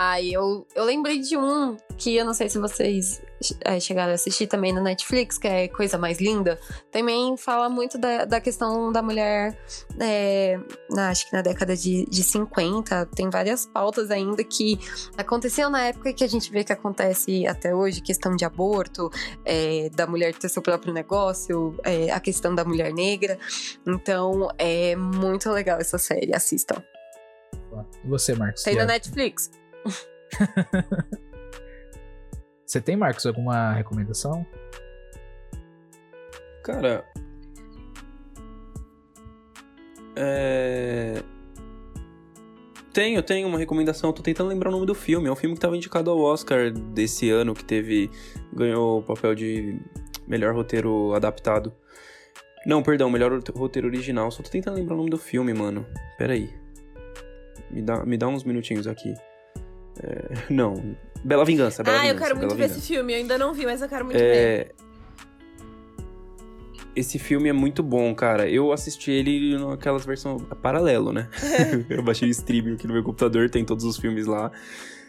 Ai, 0.00 0.28
eu, 0.30 0.64
eu 0.76 0.84
lembrei 0.84 1.18
de 1.18 1.36
um 1.36 1.76
que 1.96 2.14
eu 2.14 2.24
não 2.24 2.32
sei 2.32 2.48
se 2.48 2.56
vocês 2.56 3.20
é, 3.64 3.80
chegaram 3.80 4.12
a 4.12 4.14
assistir 4.14 4.46
também 4.46 4.72
na 4.72 4.80
Netflix, 4.80 5.36
que 5.36 5.48
é 5.48 5.66
Coisa 5.66 5.98
Mais 5.98 6.20
Linda. 6.20 6.56
Também 6.92 7.36
fala 7.36 7.68
muito 7.68 7.98
da, 7.98 8.24
da 8.24 8.40
questão 8.40 8.92
da 8.92 9.02
mulher, 9.02 9.58
é, 9.98 10.56
na- 10.88 11.08
acho 11.10 11.26
que 11.26 11.32
na 11.32 11.42
década 11.42 11.76
de, 11.76 12.04
de 12.08 12.22
50. 12.22 13.06
Tem 13.06 13.28
várias 13.28 13.66
pautas 13.66 14.12
ainda 14.12 14.44
que 14.44 14.78
aconteciam 15.16 15.68
na 15.68 15.82
época 15.86 16.12
que 16.12 16.22
a 16.22 16.28
gente 16.28 16.48
vê 16.52 16.62
que 16.62 16.72
acontece 16.72 17.44
até 17.48 17.74
hoje, 17.74 18.00
questão 18.00 18.36
de 18.36 18.44
aborto, 18.44 19.10
é, 19.44 19.90
da 19.96 20.06
mulher 20.06 20.32
ter 20.32 20.48
seu 20.48 20.62
próprio 20.62 20.92
negócio, 20.92 21.76
é, 21.82 22.12
a 22.12 22.20
questão 22.20 22.54
da 22.54 22.64
mulher 22.64 22.92
negra. 22.94 23.36
Então, 23.84 24.48
é 24.58 24.94
muito 24.94 25.50
legal 25.50 25.80
essa 25.80 25.98
série, 25.98 26.32
assistam. 26.32 26.80
E 28.04 28.08
você, 28.08 28.34
Marcos? 28.34 28.62
Tem 28.62 28.76
na 28.76 28.84
Netflix. 28.86 29.50
Você 32.66 32.80
tem, 32.80 32.96
Marcos, 32.96 33.24
alguma 33.24 33.72
recomendação? 33.72 34.46
Cara. 36.62 37.04
É. 40.14 41.22
tenho, 42.92 43.22
tenho 43.22 43.48
uma 43.48 43.58
recomendação. 43.58 44.12
Tô 44.12 44.22
tentando 44.22 44.48
lembrar 44.48 44.68
o 44.68 44.72
nome 44.72 44.84
do 44.84 44.94
filme. 44.94 45.28
É 45.28 45.32
um 45.32 45.36
filme 45.36 45.54
que 45.54 45.60
tava 45.62 45.76
indicado 45.76 46.10
ao 46.10 46.18
Oscar 46.18 46.70
desse 46.70 47.30
ano, 47.30 47.54
que 47.54 47.64
teve. 47.64 48.10
ganhou 48.52 48.98
o 48.98 49.02
papel 49.02 49.34
de 49.34 49.80
melhor 50.26 50.54
roteiro 50.54 51.14
adaptado. 51.14 51.72
Não, 52.66 52.82
perdão, 52.82 53.08
melhor 53.08 53.40
roteiro 53.54 53.88
original. 53.88 54.30
Só 54.30 54.42
tô 54.42 54.50
tentando 54.50 54.74
lembrar 54.74 54.94
o 54.94 54.98
nome 54.98 55.10
do 55.10 55.18
filme, 55.18 55.54
mano. 55.54 55.86
Pera 56.18 56.34
aí. 56.34 56.52
Me 57.70 57.80
dá, 57.80 58.04
me 58.04 58.18
dá 58.18 58.28
uns 58.28 58.44
minutinhos 58.44 58.86
aqui. 58.86 59.14
É, 60.02 60.28
não. 60.50 60.96
Bela 61.24 61.44
Vingança. 61.44 61.82
Bela 61.82 61.98
ah, 61.98 62.00
Vingança, 62.02 62.14
eu 62.14 62.22
quero 62.22 62.36
muito 62.36 62.48
Bela 62.48 62.56
ver 62.56 62.62
Vingança. 62.68 62.78
esse 62.78 62.88
filme. 62.88 63.12
Eu 63.12 63.18
ainda 63.18 63.38
não 63.38 63.52
vi, 63.52 63.66
mas 63.66 63.82
eu 63.82 63.88
quero 63.88 64.04
muito 64.04 64.18
ver. 64.18 64.24
É... 64.24 64.72
Esse 66.94 67.18
filme 67.18 67.48
é 67.48 67.52
muito 67.52 67.82
bom, 67.82 68.12
cara. 68.14 68.48
Eu 68.48 68.72
assisti 68.72 69.10
ele 69.10 69.56
naquelas 69.56 70.04
versões 70.04 70.42
paralelo, 70.60 71.12
né? 71.12 71.28
eu 71.88 72.02
baixei 72.02 72.28
o 72.28 72.30
streaming 72.30 72.74
aqui 72.74 72.86
no 72.86 72.94
meu 72.94 73.04
computador, 73.04 73.48
tem 73.48 73.64
todos 73.64 73.84
os 73.84 73.96
filmes 73.96 74.26
lá. 74.26 74.50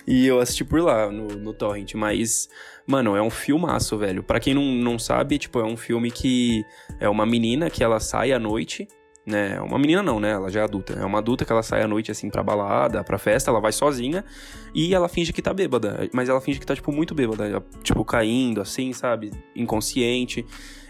E 0.06 0.26
eu 0.26 0.40
assisti 0.40 0.64
por 0.64 0.82
lá, 0.82 1.12
no, 1.12 1.28
no 1.28 1.54
Torrent. 1.54 1.94
Mas, 1.96 2.50
mano, 2.86 3.16
é 3.16 3.22
um 3.22 3.30
filmaço, 3.30 3.98
velho. 3.98 4.24
Pra 4.24 4.40
quem 4.40 4.54
não, 4.54 4.64
não 4.64 5.00
sabe, 5.00 5.38
tipo, 5.38 5.60
é 5.60 5.64
um 5.64 5.78
filme 5.78 6.12
que 6.12 6.64
é 7.00 7.10
uma 7.10 7.26
menina 7.26 7.70
que 7.70 7.84
ela 7.84 8.00
sai 8.00 8.32
à 8.32 8.40
noite, 8.40 8.88
né? 9.30 9.60
Uma 9.62 9.78
menina 9.80 10.02
não, 10.04 10.20
né? 10.20 10.32
Ela 10.32 10.50
já 10.50 10.62
é 10.62 10.64
adulta. 10.64 10.94
É 10.94 11.06
uma 11.06 11.20
adulta 11.20 11.46
que 11.46 11.52
ela 11.52 11.64
sai 11.64 11.82
à 11.84 11.88
noite, 11.88 12.12
assim, 12.12 12.30
pra 12.30 12.44
balada, 12.44 13.04
pra 13.04 13.18
festa, 13.18 13.50
ela 13.52 13.60
vai 13.62 13.72
sozinha 13.72 14.26
e 14.74 14.94
ela 14.94 15.08
finge 15.08 15.32
que 15.32 15.42
tá 15.42 15.54
bêbada. 15.54 16.10
Mas 16.12 16.28
ela 16.30 16.42
finge 16.42 16.60
que 16.60 16.66
tá, 16.66 16.76
tipo, 16.76 16.92
muito 16.92 17.14
bêbada. 17.16 17.64
Tipo, 17.84 18.04
caindo, 18.04 18.60
assim, 18.62 18.92
sabe? 18.94 19.32
Inconsciente. 19.56 20.46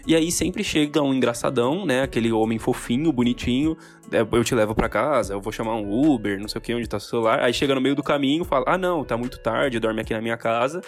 E 0.06 0.16
aí 0.16 0.32
sempre 0.32 0.64
chega 0.64 1.02
um 1.02 1.12
engraçadão, 1.12 1.84
né? 1.84 2.02
Aquele 2.02 2.32
homem 2.32 2.58
fofinho, 2.58 3.12
bonitinho. 3.12 3.76
é, 4.10 4.20
Eu 4.20 4.42
te 4.42 4.54
levo 4.54 4.74
pra 4.74 4.88
casa, 4.88 5.34
eu 5.34 5.40
vou 5.40 5.52
chamar 5.52 5.74
um 5.76 5.92
Uber, 6.12 6.40
não 6.40 6.48
sei 6.48 6.58
o 6.58 6.62
que, 6.62 6.74
onde 6.74 6.88
tá 6.88 6.96
o 6.96 7.00
celular. 7.00 7.40
Aí 7.40 7.52
chega 7.52 7.74
no 7.74 7.80
meio 7.80 7.94
do 7.94 8.02
caminho, 8.02 8.44
fala: 8.44 8.64
Ah, 8.66 8.78
não, 8.78 9.04
tá 9.04 9.16
muito 9.16 9.38
tarde, 9.38 9.78
dorme 9.78 10.00
aqui 10.00 10.14
na 10.14 10.20
minha 10.22 10.38
casa. 10.38 10.80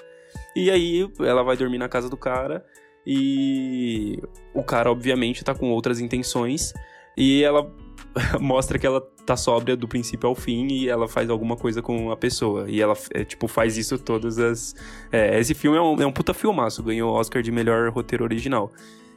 E 0.57 0.71
aí 0.71 1.07
ela 1.21 1.43
vai 1.43 1.57
dormir 1.57 1.77
na 1.79 1.89
casa 1.89 2.09
do 2.09 2.17
cara. 2.17 2.65
E 3.07 4.19
o 4.55 4.63
cara, 4.63 4.91
obviamente, 4.91 5.45
tá 5.45 5.55
com 5.55 5.71
outras 5.71 6.01
intenções. 6.01 6.73
E 7.17 7.43
ela 7.43 7.71
mostra 8.41 8.79
que 8.79 8.87
ela 8.87 9.01
tá 9.25 9.37
sóbria 9.37 9.77
do 9.77 9.87
princípio 9.87 10.29
ao 10.29 10.35
fim 10.35 10.67
e 10.69 10.89
ela 10.89 11.07
faz 11.07 11.31
alguma 11.31 11.57
coisa 11.57 11.81
com 11.81 12.11
a 12.11 12.17
pessoa. 12.17 12.69
E 12.69 12.81
ela, 12.81 12.95
é, 13.15 13.25
tipo, 13.25 13.47
faz 13.49 13.77
isso 13.77 13.99
todas 13.99 14.39
as. 14.39 14.75
É, 15.11 15.39
esse 15.39 15.55
filme 15.55 15.77
é 15.77 15.81
um, 15.81 16.03
é 16.03 16.07
um 16.07 16.13
puta 16.13 16.35
filmaço, 16.35 16.83
ganhou 16.83 17.13
o 17.13 17.15
Oscar 17.15 17.43
de 17.43 17.53
melhor 17.53 17.91
roteiro 17.91 18.25
original. 18.25 18.71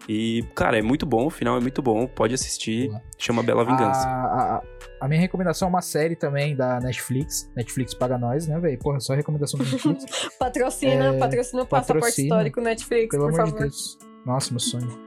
E, 0.08 0.44
cara, 0.54 0.78
é 0.78 0.84
muito 0.84 1.04
bom, 1.04 1.26
o 1.26 1.30
final 1.32 1.58
é 1.58 1.60
muito 1.60 1.82
bom, 1.82 2.06
pode 2.06 2.34
assistir. 2.34 2.92
Chama 3.18 3.42
Bela 3.42 3.66
Vingança. 3.66 4.08
A, 4.08 4.58
a, 4.58 4.62
a 5.02 5.08
minha 5.08 5.20
recomendação 5.20 5.68
é 5.68 5.70
uma 5.70 5.82
série 5.82 6.16
também 6.16 6.56
da 6.56 6.80
Netflix. 6.80 7.52
Netflix 7.56 7.96
paga 7.96 8.16
nós, 8.16 8.48
né, 8.48 8.60
velho? 8.60 8.78
Porra, 8.78 9.00
só 9.00 9.16
recomendação 9.16 9.58
do 9.60 9.66
Netflix. 9.66 10.30
Patrocina, 10.38 11.06
É, 11.16 11.18
patrocina 11.18 11.64
o 11.64 11.66
passaporte 11.66 12.22
histórico 12.22 12.62
Netflix, 12.62 13.10
Pelo 13.10 13.32
por 13.32 13.34
amor 13.34 13.46
de 13.46 13.52
favor. 13.52 13.62
Deus. 13.64 13.98
Nossa, 14.24 14.52
meu 14.52 14.60
sonho. 14.60 15.00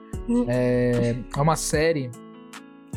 É, 0.48 1.15
é 1.36 1.40
uma 1.40 1.55
série. 1.55 2.10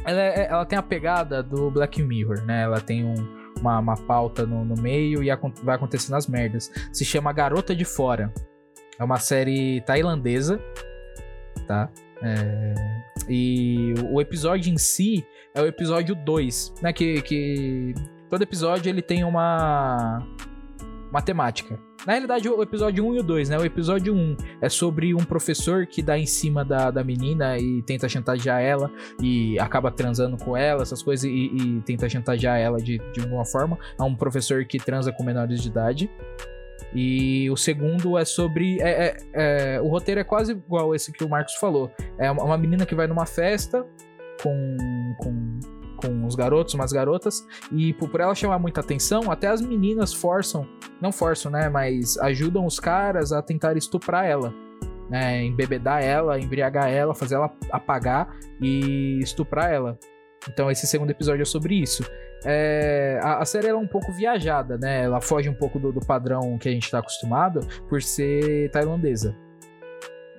Ela, 0.05 0.21
é- 0.21 0.47
ela 0.49 0.65
tem 0.65 0.77
a 0.77 0.83
pegada 0.83 1.41
do 1.43 1.69
Black 1.71 2.01
Mirror, 2.01 2.43
né? 2.45 2.63
Ela 2.63 2.79
tem 2.81 3.03
um- 3.05 3.41
uma, 3.59 3.77
uma 3.79 3.95
pauta 3.95 4.45
no, 4.45 4.65
no 4.65 4.75
meio 4.81 5.21
e 5.21 5.29
acon- 5.29 5.53
vai 5.63 5.75
acontecendo 5.75 6.15
as 6.15 6.25
merdas. 6.27 6.71
Se 6.91 7.05
chama 7.05 7.31
Garota 7.31 7.75
de 7.75 7.85
Fora. 7.85 8.33
É 8.99 9.03
uma 9.03 9.17
série 9.19 9.81
tailandesa, 9.81 10.59
tá? 11.67 11.89
É, 12.23 12.73
e 13.27 13.93
o 14.03 14.15
o 14.15 14.21
episódio 14.21 14.71
em 14.71 14.77
si 14.77 15.25
é 15.55 15.61
o 15.61 15.65
episódio 15.65 16.13
2, 16.15 16.73
né? 16.81 16.93
Que, 16.93 17.21
que 17.21 17.93
todo 18.29 18.41
episódio 18.43 18.89
ele 18.89 19.01
tem 19.01 19.23
uma, 19.23 20.19
uma 21.11 21.21
temática. 21.21 21.77
Na 22.07 22.13
realidade, 22.13 22.49
o 22.49 22.63
episódio 22.63 23.05
1 23.05 23.15
e 23.15 23.19
o 23.19 23.23
2, 23.23 23.49
né? 23.49 23.57
O 23.59 23.65
episódio 23.65 24.15
1 24.15 24.37
é 24.61 24.69
sobre 24.69 25.13
um 25.13 25.23
professor 25.23 25.85
que 25.85 26.01
dá 26.01 26.17
em 26.17 26.25
cima 26.25 26.65
da, 26.65 26.89
da 26.89 27.03
menina 27.03 27.57
e 27.57 27.83
tenta 27.83 28.09
chantagear 28.09 28.61
ela 28.61 28.89
e 29.21 29.59
acaba 29.59 29.91
transando 29.91 30.37
com 30.37 30.57
ela, 30.57 30.81
essas 30.81 31.03
coisas, 31.03 31.25
e, 31.25 31.29
e 31.29 31.81
tenta 31.81 32.09
chantagear 32.09 32.57
ela 32.57 32.77
de, 32.77 32.97
de 33.13 33.19
alguma 33.19 33.45
forma. 33.45 33.77
É 33.99 34.03
um 34.03 34.15
professor 34.15 34.65
que 34.65 34.79
transa 34.79 35.11
com 35.11 35.23
menores 35.23 35.61
de 35.61 35.67
idade. 35.67 36.09
E 36.93 37.49
o 37.49 37.55
segundo 37.55 38.17
é 38.17 38.25
sobre. 38.25 38.81
é- 38.81 39.07
é- 39.07 39.17
é- 39.75 39.81
o 39.81 39.87
roteiro 39.87 40.19
é 40.19 40.23
quase 40.23 40.53
igual 40.53 40.95
esse 40.95 41.11
que 41.11 41.23
o 41.23 41.29
Marcos 41.29 41.55
falou. 41.55 41.91
É 42.17 42.31
uma 42.31 42.43
uma 42.43 42.57
menina 42.57 42.85
que 42.85 42.95
vai 42.95 43.05
numa 43.07 43.25
festa 43.25 43.85
com, 44.41 44.77
com, 45.19 45.59
com 46.01 46.25
os 46.25 46.35
garotos, 46.35 46.73
umas 46.73 46.91
garotas, 46.91 47.45
e 47.71 47.93
por, 47.93 48.09
por 48.09 48.19
ela 48.19 48.33
chamar 48.35 48.59
muita 48.59 48.81
atenção, 48.81 49.31
até 49.31 49.47
as 49.47 49.61
meninas 49.61 50.13
forçam, 50.13 50.67
não 51.01 51.11
forçam, 51.11 51.51
né? 51.51 51.69
Mas 51.69 52.17
ajudam 52.17 52.65
os 52.65 52.79
caras 52.79 53.31
a 53.31 53.41
tentar 53.41 53.77
estuprar 53.77 54.25
ela. 54.25 54.53
Né, 55.09 55.43
embebedar 55.43 56.01
ela, 56.01 56.39
embriagar 56.39 56.89
ela, 56.89 57.13
fazer 57.13 57.35
ela 57.35 57.53
apagar 57.69 58.33
e 58.61 59.19
estuprar 59.19 59.69
ela. 59.69 59.99
Então 60.47 60.71
esse 60.71 60.87
segundo 60.87 61.09
episódio 61.09 61.41
é 61.41 61.45
sobre 61.45 61.75
isso. 61.75 62.01
É, 62.45 63.19
a, 63.21 63.39
a 63.39 63.45
série 63.45 63.67
é 63.67 63.75
um 63.75 63.87
pouco 63.87 64.11
viajada, 64.13 64.77
né? 64.77 65.03
Ela 65.03 65.19
foge 65.19 65.49
um 65.49 65.53
pouco 65.53 65.77
do, 65.77 65.91
do 65.91 65.99
padrão 65.99 66.57
que 66.57 66.69
a 66.69 66.71
gente 66.71 66.89
tá 66.89 66.99
acostumado 66.99 67.59
por 67.89 68.01
ser 68.01 68.71
tailandesa. 68.71 69.35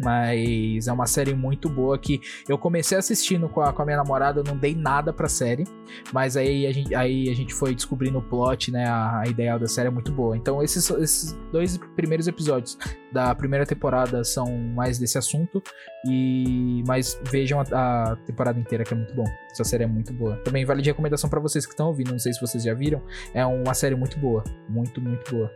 Mas 0.03 0.89
é 0.89 0.93
uma 0.93 1.07
série 1.07 1.35
muito 1.35 1.69
boa 1.69 1.99
que 1.99 2.21
eu 2.49 2.59
comecei 2.59 2.99
assistindo 2.99 3.49
com 3.49 3.61
a, 3.61 3.73
com 3.73 3.83
a 3.83 3.85
minha 3.85 3.97
namorada, 3.97 4.41
eu 4.41 4.45
não 4.45 4.57
dei 4.57 4.75
nada 4.75 5.13
pra 5.13 5.29
série. 5.29 5.65
Mas 6.13 6.37
aí 6.37 6.67
a 6.67 6.73
gente, 6.73 6.95
aí 6.95 7.29
a 7.29 7.35
gente 7.35 7.55
foi 7.55 7.75
descobrindo 7.75 8.19
o 8.19 8.23
plot, 8.23 8.71
né? 8.71 8.87
A, 8.87 9.21
a 9.21 9.25
ideia 9.27 9.59
da 9.59 9.67
série 9.67 9.89
é 9.89 9.91
muito 9.91 10.13
boa. 10.13 10.37
Então 10.37 10.63
esses, 10.63 10.89
esses 10.91 11.33
dois 11.53 11.79
primeiros 11.95 12.27
episódios 12.27 12.77
da 13.13 13.35
primeira 13.35 13.67
temporada 13.67 14.25
são 14.25 14.47
mais 14.59 14.99
desse 14.99 15.19
assunto. 15.19 15.63
E 16.07 16.83
mas 16.87 17.21
vejam 17.31 17.61
a, 17.61 18.13
a 18.13 18.17
temporada 18.17 18.59
inteira 18.59 18.85
que 18.85 18.93
é 18.93 18.97
muito 18.97 19.15
bom. 19.15 19.27
Essa 19.51 19.65
série 19.65 19.85
é 19.85 19.87
muito 19.87 20.13
boa. 20.13 20.37
Também 20.39 20.65
vale 20.65 20.83
de 20.83 20.91
recomendação 20.91 21.31
pra 21.31 21.41
vocês 21.41 21.65
que 21.65 21.73
estão 21.73 21.89
ouvindo. 21.89 22.11
Não 22.11 22.19
sei 22.19 22.33
se 22.33 22.41
vocês 22.41 22.65
já 22.65 22.75
viram. 22.75 23.03
É 23.33 23.45
uma 23.45 23.75
série 23.75 23.95
muito 23.95 24.19
boa, 24.19 24.43
muito 24.69 25.01
muito 25.01 25.31
boa. 25.31 25.51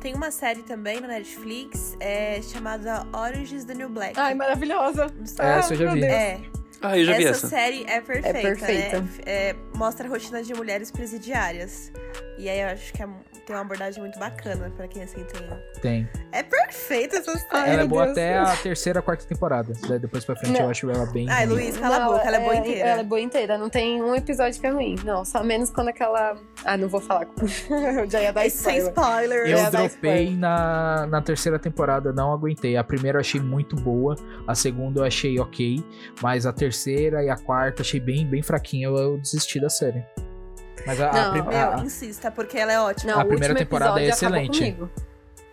Tem 0.00 0.14
uma 0.14 0.30
série 0.30 0.62
também 0.62 1.00
na 1.00 1.08
Netflix 1.08 1.96
é, 1.98 2.40
chamada 2.42 3.04
Orange 3.12 3.56
is 3.56 3.64
the 3.64 3.74
New 3.74 3.88
Black. 3.88 4.18
Ai, 4.18 4.34
maravilhosa. 4.34 5.08
Sei- 5.24 5.44
Essa 5.44 5.74
eu 5.74 5.78
já 5.78 5.92
vi. 5.92 6.04
É, 6.04 6.40
Ah, 6.80 6.96
eu 6.96 7.04
já 7.04 7.16
vi 7.16 7.24
essa 7.24 7.38
essa. 7.38 7.48
série 7.48 7.82
é 7.88 8.00
perfeita, 8.00 8.38
É 8.38 8.42
perfeita. 8.42 9.00
né? 9.00 9.08
É, 9.26 9.56
mostra 9.74 10.06
a 10.06 10.10
rotina 10.10 10.40
de 10.42 10.54
mulheres 10.54 10.92
presidiárias. 10.92 11.90
E 12.38 12.48
aí 12.48 12.60
eu 12.60 12.68
acho 12.68 12.92
que 12.92 13.02
é- 13.02 13.08
tem 13.48 13.56
uma 13.56 13.62
abordagem 13.62 14.00
muito 14.02 14.18
bacana 14.18 14.70
pra 14.76 14.86
quem 14.86 15.02
assim 15.02 15.24
tem. 15.24 15.48
Tem. 15.80 16.08
É 16.32 16.42
perfeita 16.42 17.16
essa 17.16 17.32
série. 17.32 17.46
Ai, 17.50 17.72
ela 17.72 17.82
é 17.82 17.86
boa 17.86 18.04
Deus. 18.04 18.18
até 18.18 18.36
a 18.38 18.56
terceira, 18.56 19.00
quarta 19.00 19.24
temporada. 19.24 19.72
Daí 19.88 19.98
Depois 19.98 20.22
pra 20.22 20.36
frente 20.36 20.52
Não. 20.58 20.66
eu 20.66 20.70
acho 20.70 20.90
ela 20.90 21.06
bem. 21.06 21.26
Ai. 21.30 21.46
Luiz, 21.46 21.78
cala 21.78 21.96
a 21.96 22.00
Não, 22.00 22.12
boca, 22.12 22.24
ela 22.28 22.36
é 22.36 22.40
boa 22.40 22.54
inteira. 22.56 22.88
Ela 22.88 23.00
é 23.00 23.04
boa 23.04 23.20
inteira, 23.20 23.56
não 23.56 23.70
tem 23.70 24.02
um 24.02 24.14
episódio 24.14 24.60
que 24.60 24.66
é 24.66 24.70
ruim. 24.70 24.96
Não, 25.02 25.24
só 25.24 25.42
menos 25.42 25.70
quando 25.70 25.88
aquela. 25.88 26.36
Ah, 26.62 26.76
não 26.76 26.88
vou 26.88 27.00
falar. 27.00 27.26
eu 27.98 28.10
já 28.10 28.20
ia 28.20 28.32
dar 28.34 28.44
É 28.44 28.50
sem 28.50 28.76
spoiler. 28.78 29.46
spoiler. 29.46 29.64
Eu 29.64 29.70
dropei 29.70 29.86
spoiler. 30.24 30.38
na, 30.38 31.06
na 31.06 31.22
terceira 31.22 31.58
temporada, 31.58 32.12
não 32.12 32.32
aguentei. 32.32 32.76
A 32.76 32.84
primeira 32.84 33.16
eu 33.16 33.20
achei 33.20 33.40
muito 33.40 33.74
boa, 33.76 34.14
a 34.46 34.54
segunda 34.54 35.00
eu 35.00 35.04
achei 35.04 35.40
ok, 35.40 35.82
mas 36.22 36.44
a 36.44 36.52
terceira 36.52 37.24
e 37.24 37.30
a 37.30 37.36
quarta 37.36 37.80
achei 37.80 37.98
bem, 37.98 38.26
bem 38.26 38.42
fraquinha. 38.42 38.88
Eu, 38.88 38.96
eu 38.96 39.18
desisti 39.18 39.58
da 39.58 39.70
série. 39.70 40.04
Mas 40.86 41.00
a, 41.00 41.10
a 41.10 41.12
Não, 41.12 41.32
prim- 41.32 41.42
Meu, 41.56 41.72
a- 41.74 41.80
insista, 41.84 42.30
porque 42.30 42.58
ela 42.58 42.72
é 42.72 42.80
ótima. 42.80 43.12
Não, 43.12 43.20
A 43.20 43.24
primeira 43.24 43.54
temporada 43.54 44.00
é 44.00 44.08
excelente. 44.08 44.76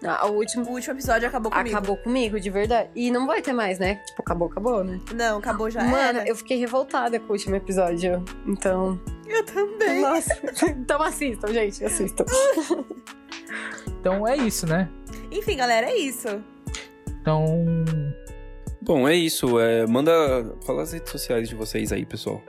Ah, 0.07 0.27
o 0.27 0.33
último 0.33 0.65
O 0.69 0.73
último 0.73 0.93
episódio 0.93 1.27
acabou 1.27 1.51
comigo. 1.51 1.69
acabou 1.75 1.97
comigo, 1.97 2.39
de 2.39 2.49
verdade. 2.51 2.89
E 2.95 3.09
não 3.09 3.25
vai 3.25 3.41
ter 3.41 3.53
mais, 3.53 3.79
né? 3.79 3.95
Tipo, 4.05 4.21
acabou, 4.21 4.47
acabou, 4.49 4.83
né? 4.83 4.99
Não, 5.15 5.39
acabou 5.39 5.67
já. 5.69 5.83
Mano, 5.83 6.19
era. 6.19 6.27
eu 6.27 6.35
fiquei 6.35 6.57
revoltada 6.59 7.19
com 7.19 7.29
o 7.29 7.31
último 7.31 7.55
episódio. 7.55 8.23
Então. 8.45 8.99
Eu 9.25 9.43
também. 9.45 10.01
Nossa. 10.01 10.37
então 10.69 11.01
assistam, 11.01 11.47
gente, 11.51 11.83
assistam. 11.83 12.23
Então 13.99 14.27
é 14.27 14.37
isso, 14.37 14.67
né? 14.67 14.87
Enfim, 15.31 15.57
galera, 15.57 15.87
é 15.89 15.95
isso. 15.97 16.27
Então. 17.21 17.65
Bom, 18.81 19.07
é 19.07 19.15
isso. 19.15 19.59
É, 19.59 19.87
manda. 19.87 20.11
Fala 20.63 20.83
as 20.83 20.93
redes 20.93 21.11
sociais 21.11 21.49
de 21.49 21.55
vocês 21.55 21.91
aí, 21.91 22.05
pessoal. 22.05 22.41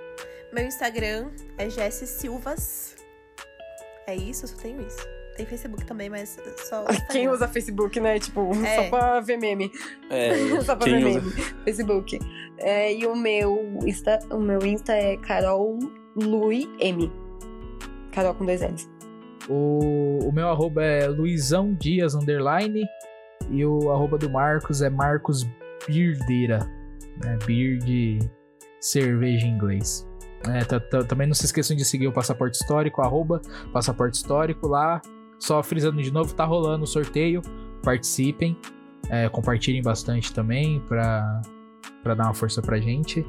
Meu 0.56 0.66
Instagram 0.66 1.28
é 1.58 1.68
Jesse 1.68 2.06
Silvas. 2.06 2.96
É 4.06 4.14
isso, 4.16 4.46
só 4.48 4.56
tenho 4.56 4.80
isso. 4.80 5.06
Tem 5.36 5.44
Facebook 5.44 5.84
também, 5.84 6.08
mas 6.08 6.38
só. 6.66 6.86
Quem 7.12 7.28
usa 7.28 7.46
Facebook, 7.46 8.00
né? 8.00 8.18
Tipo, 8.18 8.50
É. 8.64 8.76
só 8.84 8.88
pra 8.88 9.20
ver 9.20 9.36
meme. 9.36 9.70
É, 10.08 10.34
só 10.64 10.74
pra 10.74 10.86
quem 10.86 10.98
ver 11.04 11.10
usa. 11.10 11.20
meme. 11.20 11.32
Facebook. 11.62 12.18
É, 12.56 12.94
e 12.94 13.06
o 13.06 13.14
meu 13.14 13.80
Insta, 13.84 14.18
o 14.30 14.38
meu 14.40 14.64
Insta 14.64 14.94
é 14.94 15.18
Carol 15.18 15.78
Lui 16.16 16.66
M. 16.80 17.12
Carol 18.12 18.34
com 18.34 18.46
dois 18.46 18.62
L's. 18.62 18.88
O, 19.50 20.20
o 20.26 20.32
meu 20.32 20.48
arroba 20.48 20.82
é 20.82 21.06
Luizão 21.06 21.74
Dias 21.74 22.14
Underline. 22.14 22.86
E 23.50 23.62
o 23.66 23.92
arroba 23.92 24.16
do 24.16 24.30
Marcos 24.30 24.80
é 24.80 24.88
Marcos 24.88 25.46
Beerdeira. 25.86 26.60
Né? 27.22 27.36
Beer 27.46 27.76
de 27.78 28.20
cerveja 28.80 29.46
em 29.46 29.50
inglês. 29.50 30.05
É, 30.48 30.64
tá- 30.64 30.78
tá- 30.80 31.02
também 31.04 31.26
não 31.26 31.34
se 31.34 31.44
esqueçam 31.44 31.76
de 31.76 31.84
seguir 31.84 32.06
o 32.08 32.12
Passaporte 32.12 32.56
Histórico, 32.60 33.02
arroba 33.02 33.40
Passaporte 33.72 34.16
Histórico 34.16 34.68
lá. 34.68 35.00
Só 35.38 35.62
frisando 35.62 36.02
de 36.02 36.10
novo, 36.12 36.34
tá 36.34 36.44
rolando 36.44 36.84
o 36.84 36.86
sorteio. 36.86 37.42
Participem. 37.82 38.56
É, 39.10 39.28
compartilhem 39.28 39.82
bastante 39.82 40.32
também 40.32 40.80
pra, 40.88 41.42
pra 42.02 42.14
dar 42.14 42.24
uma 42.24 42.34
força 42.34 42.60
pra 42.62 42.78
gente. 42.78 43.24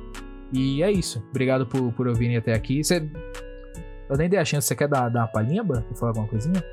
E 0.54 0.82
é 0.82 0.92
isso. 0.92 1.24
Obrigado 1.30 1.66
por, 1.68 1.92
por 1.94 2.08
ouvirem 2.08 2.38
até 2.38 2.54
aqui. 2.54 2.84
Cê- 2.84 3.10
eu 4.10 4.18
nem 4.18 4.30
dei 4.30 4.40
a 4.40 4.46
chance. 4.46 4.68
Você 4.68 4.76
quer 4.76 4.88
dar, 4.88 5.10
dar 5.10 5.22
uma 5.22 5.28
palhinha? 5.28 5.64
Quer 5.64 5.96
falar 5.96 6.12
alguma 6.12 6.28
coisinha? 6.28 6.64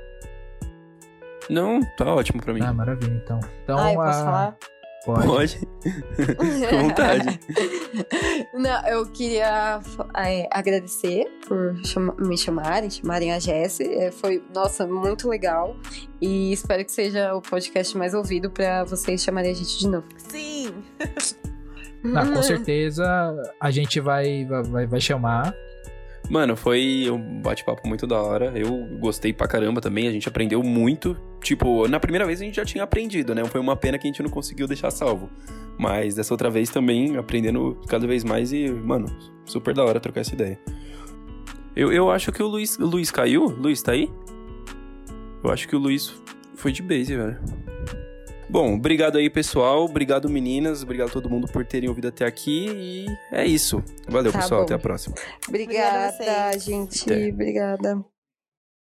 Não, 1.51 1.81
tá 1.97 2.06
ótimo 2.15 2.40
pra 2.43 2.55
mim. 2.55 2.62
Ah, 2.62 2.73
maravilha, 2.73 3.20
então. 3.23 3.39
Então, 3.62 3.78
Ah, 3.78 3.93
eu 3.93 3.97
posso 3.97 4.20
a- 4.20 4.24
falar? 4.24 4.56
Pode. 5.05 5.27
Pode. 5.27 5.59
Com 6.71 6.79
vontade. 6.89 7.41
Não, 8.55 8.87
eu 8.89 9.07
queria 9.07 9.81
é, 10.17 10.49
agradecer 10.51 11.27
por 11.47 11.77
chama- 11.85 12.15
me 12.19 12.39
chamarem, 12.39 12.89
chamarem 12.91 13.33
a 13.33 13.39
Jessie. 13.39 13.87
É, 13.95 14.11
foi, 14.11 14.43
nossa, 14.55 14.87
muito 14.87 15.29
legal. 15.29 15.77
E 16.21 16.53
espero 16.53 16.85
que 16.85 16.93
seja 16.93 17.35
o 17.35 17.43
podcast 17.43 17.97
mais 17.99 18.15
ouvido 18.15 18.51
pra 18.51 18.85
vocês 18.85 19.23
chamarem 19.23 19.51
a 19.51 19.55
gente 19.55 19.79
de 19.79 19.89
novo. 19.89 20.07
Sim! 20.17 20.73
Ah, 22.15 22.27
com 22.27 22.43
certeza 22.43 23.07
a 23.59 23.71
gente 23.71 23.99
vai, 23.99 24.45
vai, 24.45 24.87
vai 24.87 25.01
chamar. 25.01 25.55
Mano, 26.29 26.55
foi 26.55 27.09
um 27.11 27.41
bate-papo 27.41 27.89
muito 27.89 28.07
da 28.07 28.21
hora. 28.21 28.53
Eu 28.55 28.99
gostei 28.99 29.33
pra 29.33 29.49
caramba 29.49 29.81
também. 29.81 30.07
A 30.07 30.11
gente 30.11 30.29
aprendeu 30.29 30.63
muito. 30.63 31.17
Tipo, 31.45 31.87
na 31.87 32.01
primeira 32.01 32.25
vez 32.25 32.41
a 32.41 32.45
gente 32.45 32.57
já 32.57 32.65
tinha 32.65 32.83
aprendido, 32.83 33.35
né? 33.35 33.45
Foi 33.45 33.61
uma 33.61 33.77
pena 33.77 33.99
que 33.99 34.07
a 34.07 34.11
gente 34.11 34.23
não 34.23 34.31
conseguiu 34.31 34.66
deixar 34.66 34.91
salvo. 34.91 35.29
Mas 35.79 36.15
dessa 36.15 36.33
outra 36.33 36.49
vez 36.49 36.71
também 36.71 37.19
aprendendo 37.19 37.79
cada 37.87 38.07
vez 38.07 38.25
mais 38.25 38.51
e, 38.51 38.71
mano, 38.71 39.07
super 39.45 39.75
da 39.75 39.85
hora 39.85 40.01
trocar 40.01 40.23
essa 40.23 40.33
ideia. 40.35 40.59
Eu, 41.77 41.93
eu 41.93 42.11
acho 42.11 42.33
que 42.33 42.43
o 42.43 42.47
Luiz, 42.47 42.79
o 42.79 42.87
Luiz 42.87 43.11
caiu. 43.11 43.45
Luiz, 43.45 43.83
tá 43.83 43.93
aí? 43.93 44.11
Eu 45.43 45.51
acho 45.51 45.69
que 45.69 45.77
o 45.77 45.79
Luiz 45.79 46.15
foi 46.55 46.73
de 46.73 46.81
base, 46.81 47.15
velho. 47.15 47.39
Bom, 48.49 48.77
obrigado 48.77 49.19
aí, 49.19 49.29
pessoal. 49.29 49.85
Obrigado, 49.85 50.31
meninas. 50.31 50.83
Obrigado 50.83 51.09
a 51.09 51.12
todo 51.12 51.29
mundo 51.29 51.47
por 51.53 51.62
terem 51.66 51.91
ouvido 51.91 52.09
até 52.09 52.25
aqui. 52.25 52.69
E 52.71 53.07
é 53.33 53.45
isso. 53.45 53.85
Valeu, 54.09 54.33
Tá 54.33 54.39
pessoal. 54.39 54.61
bom. 54.61 54.65
Até 54.65 54.75
a 54.75 54.79
próxima. 54.79 55.15
Obrigada 55.47 56.15
Obrigada, 56.15 56.59
gente. 56.59 57.03
Até. 57.03 57.29
Obrigada. 57.29 58.14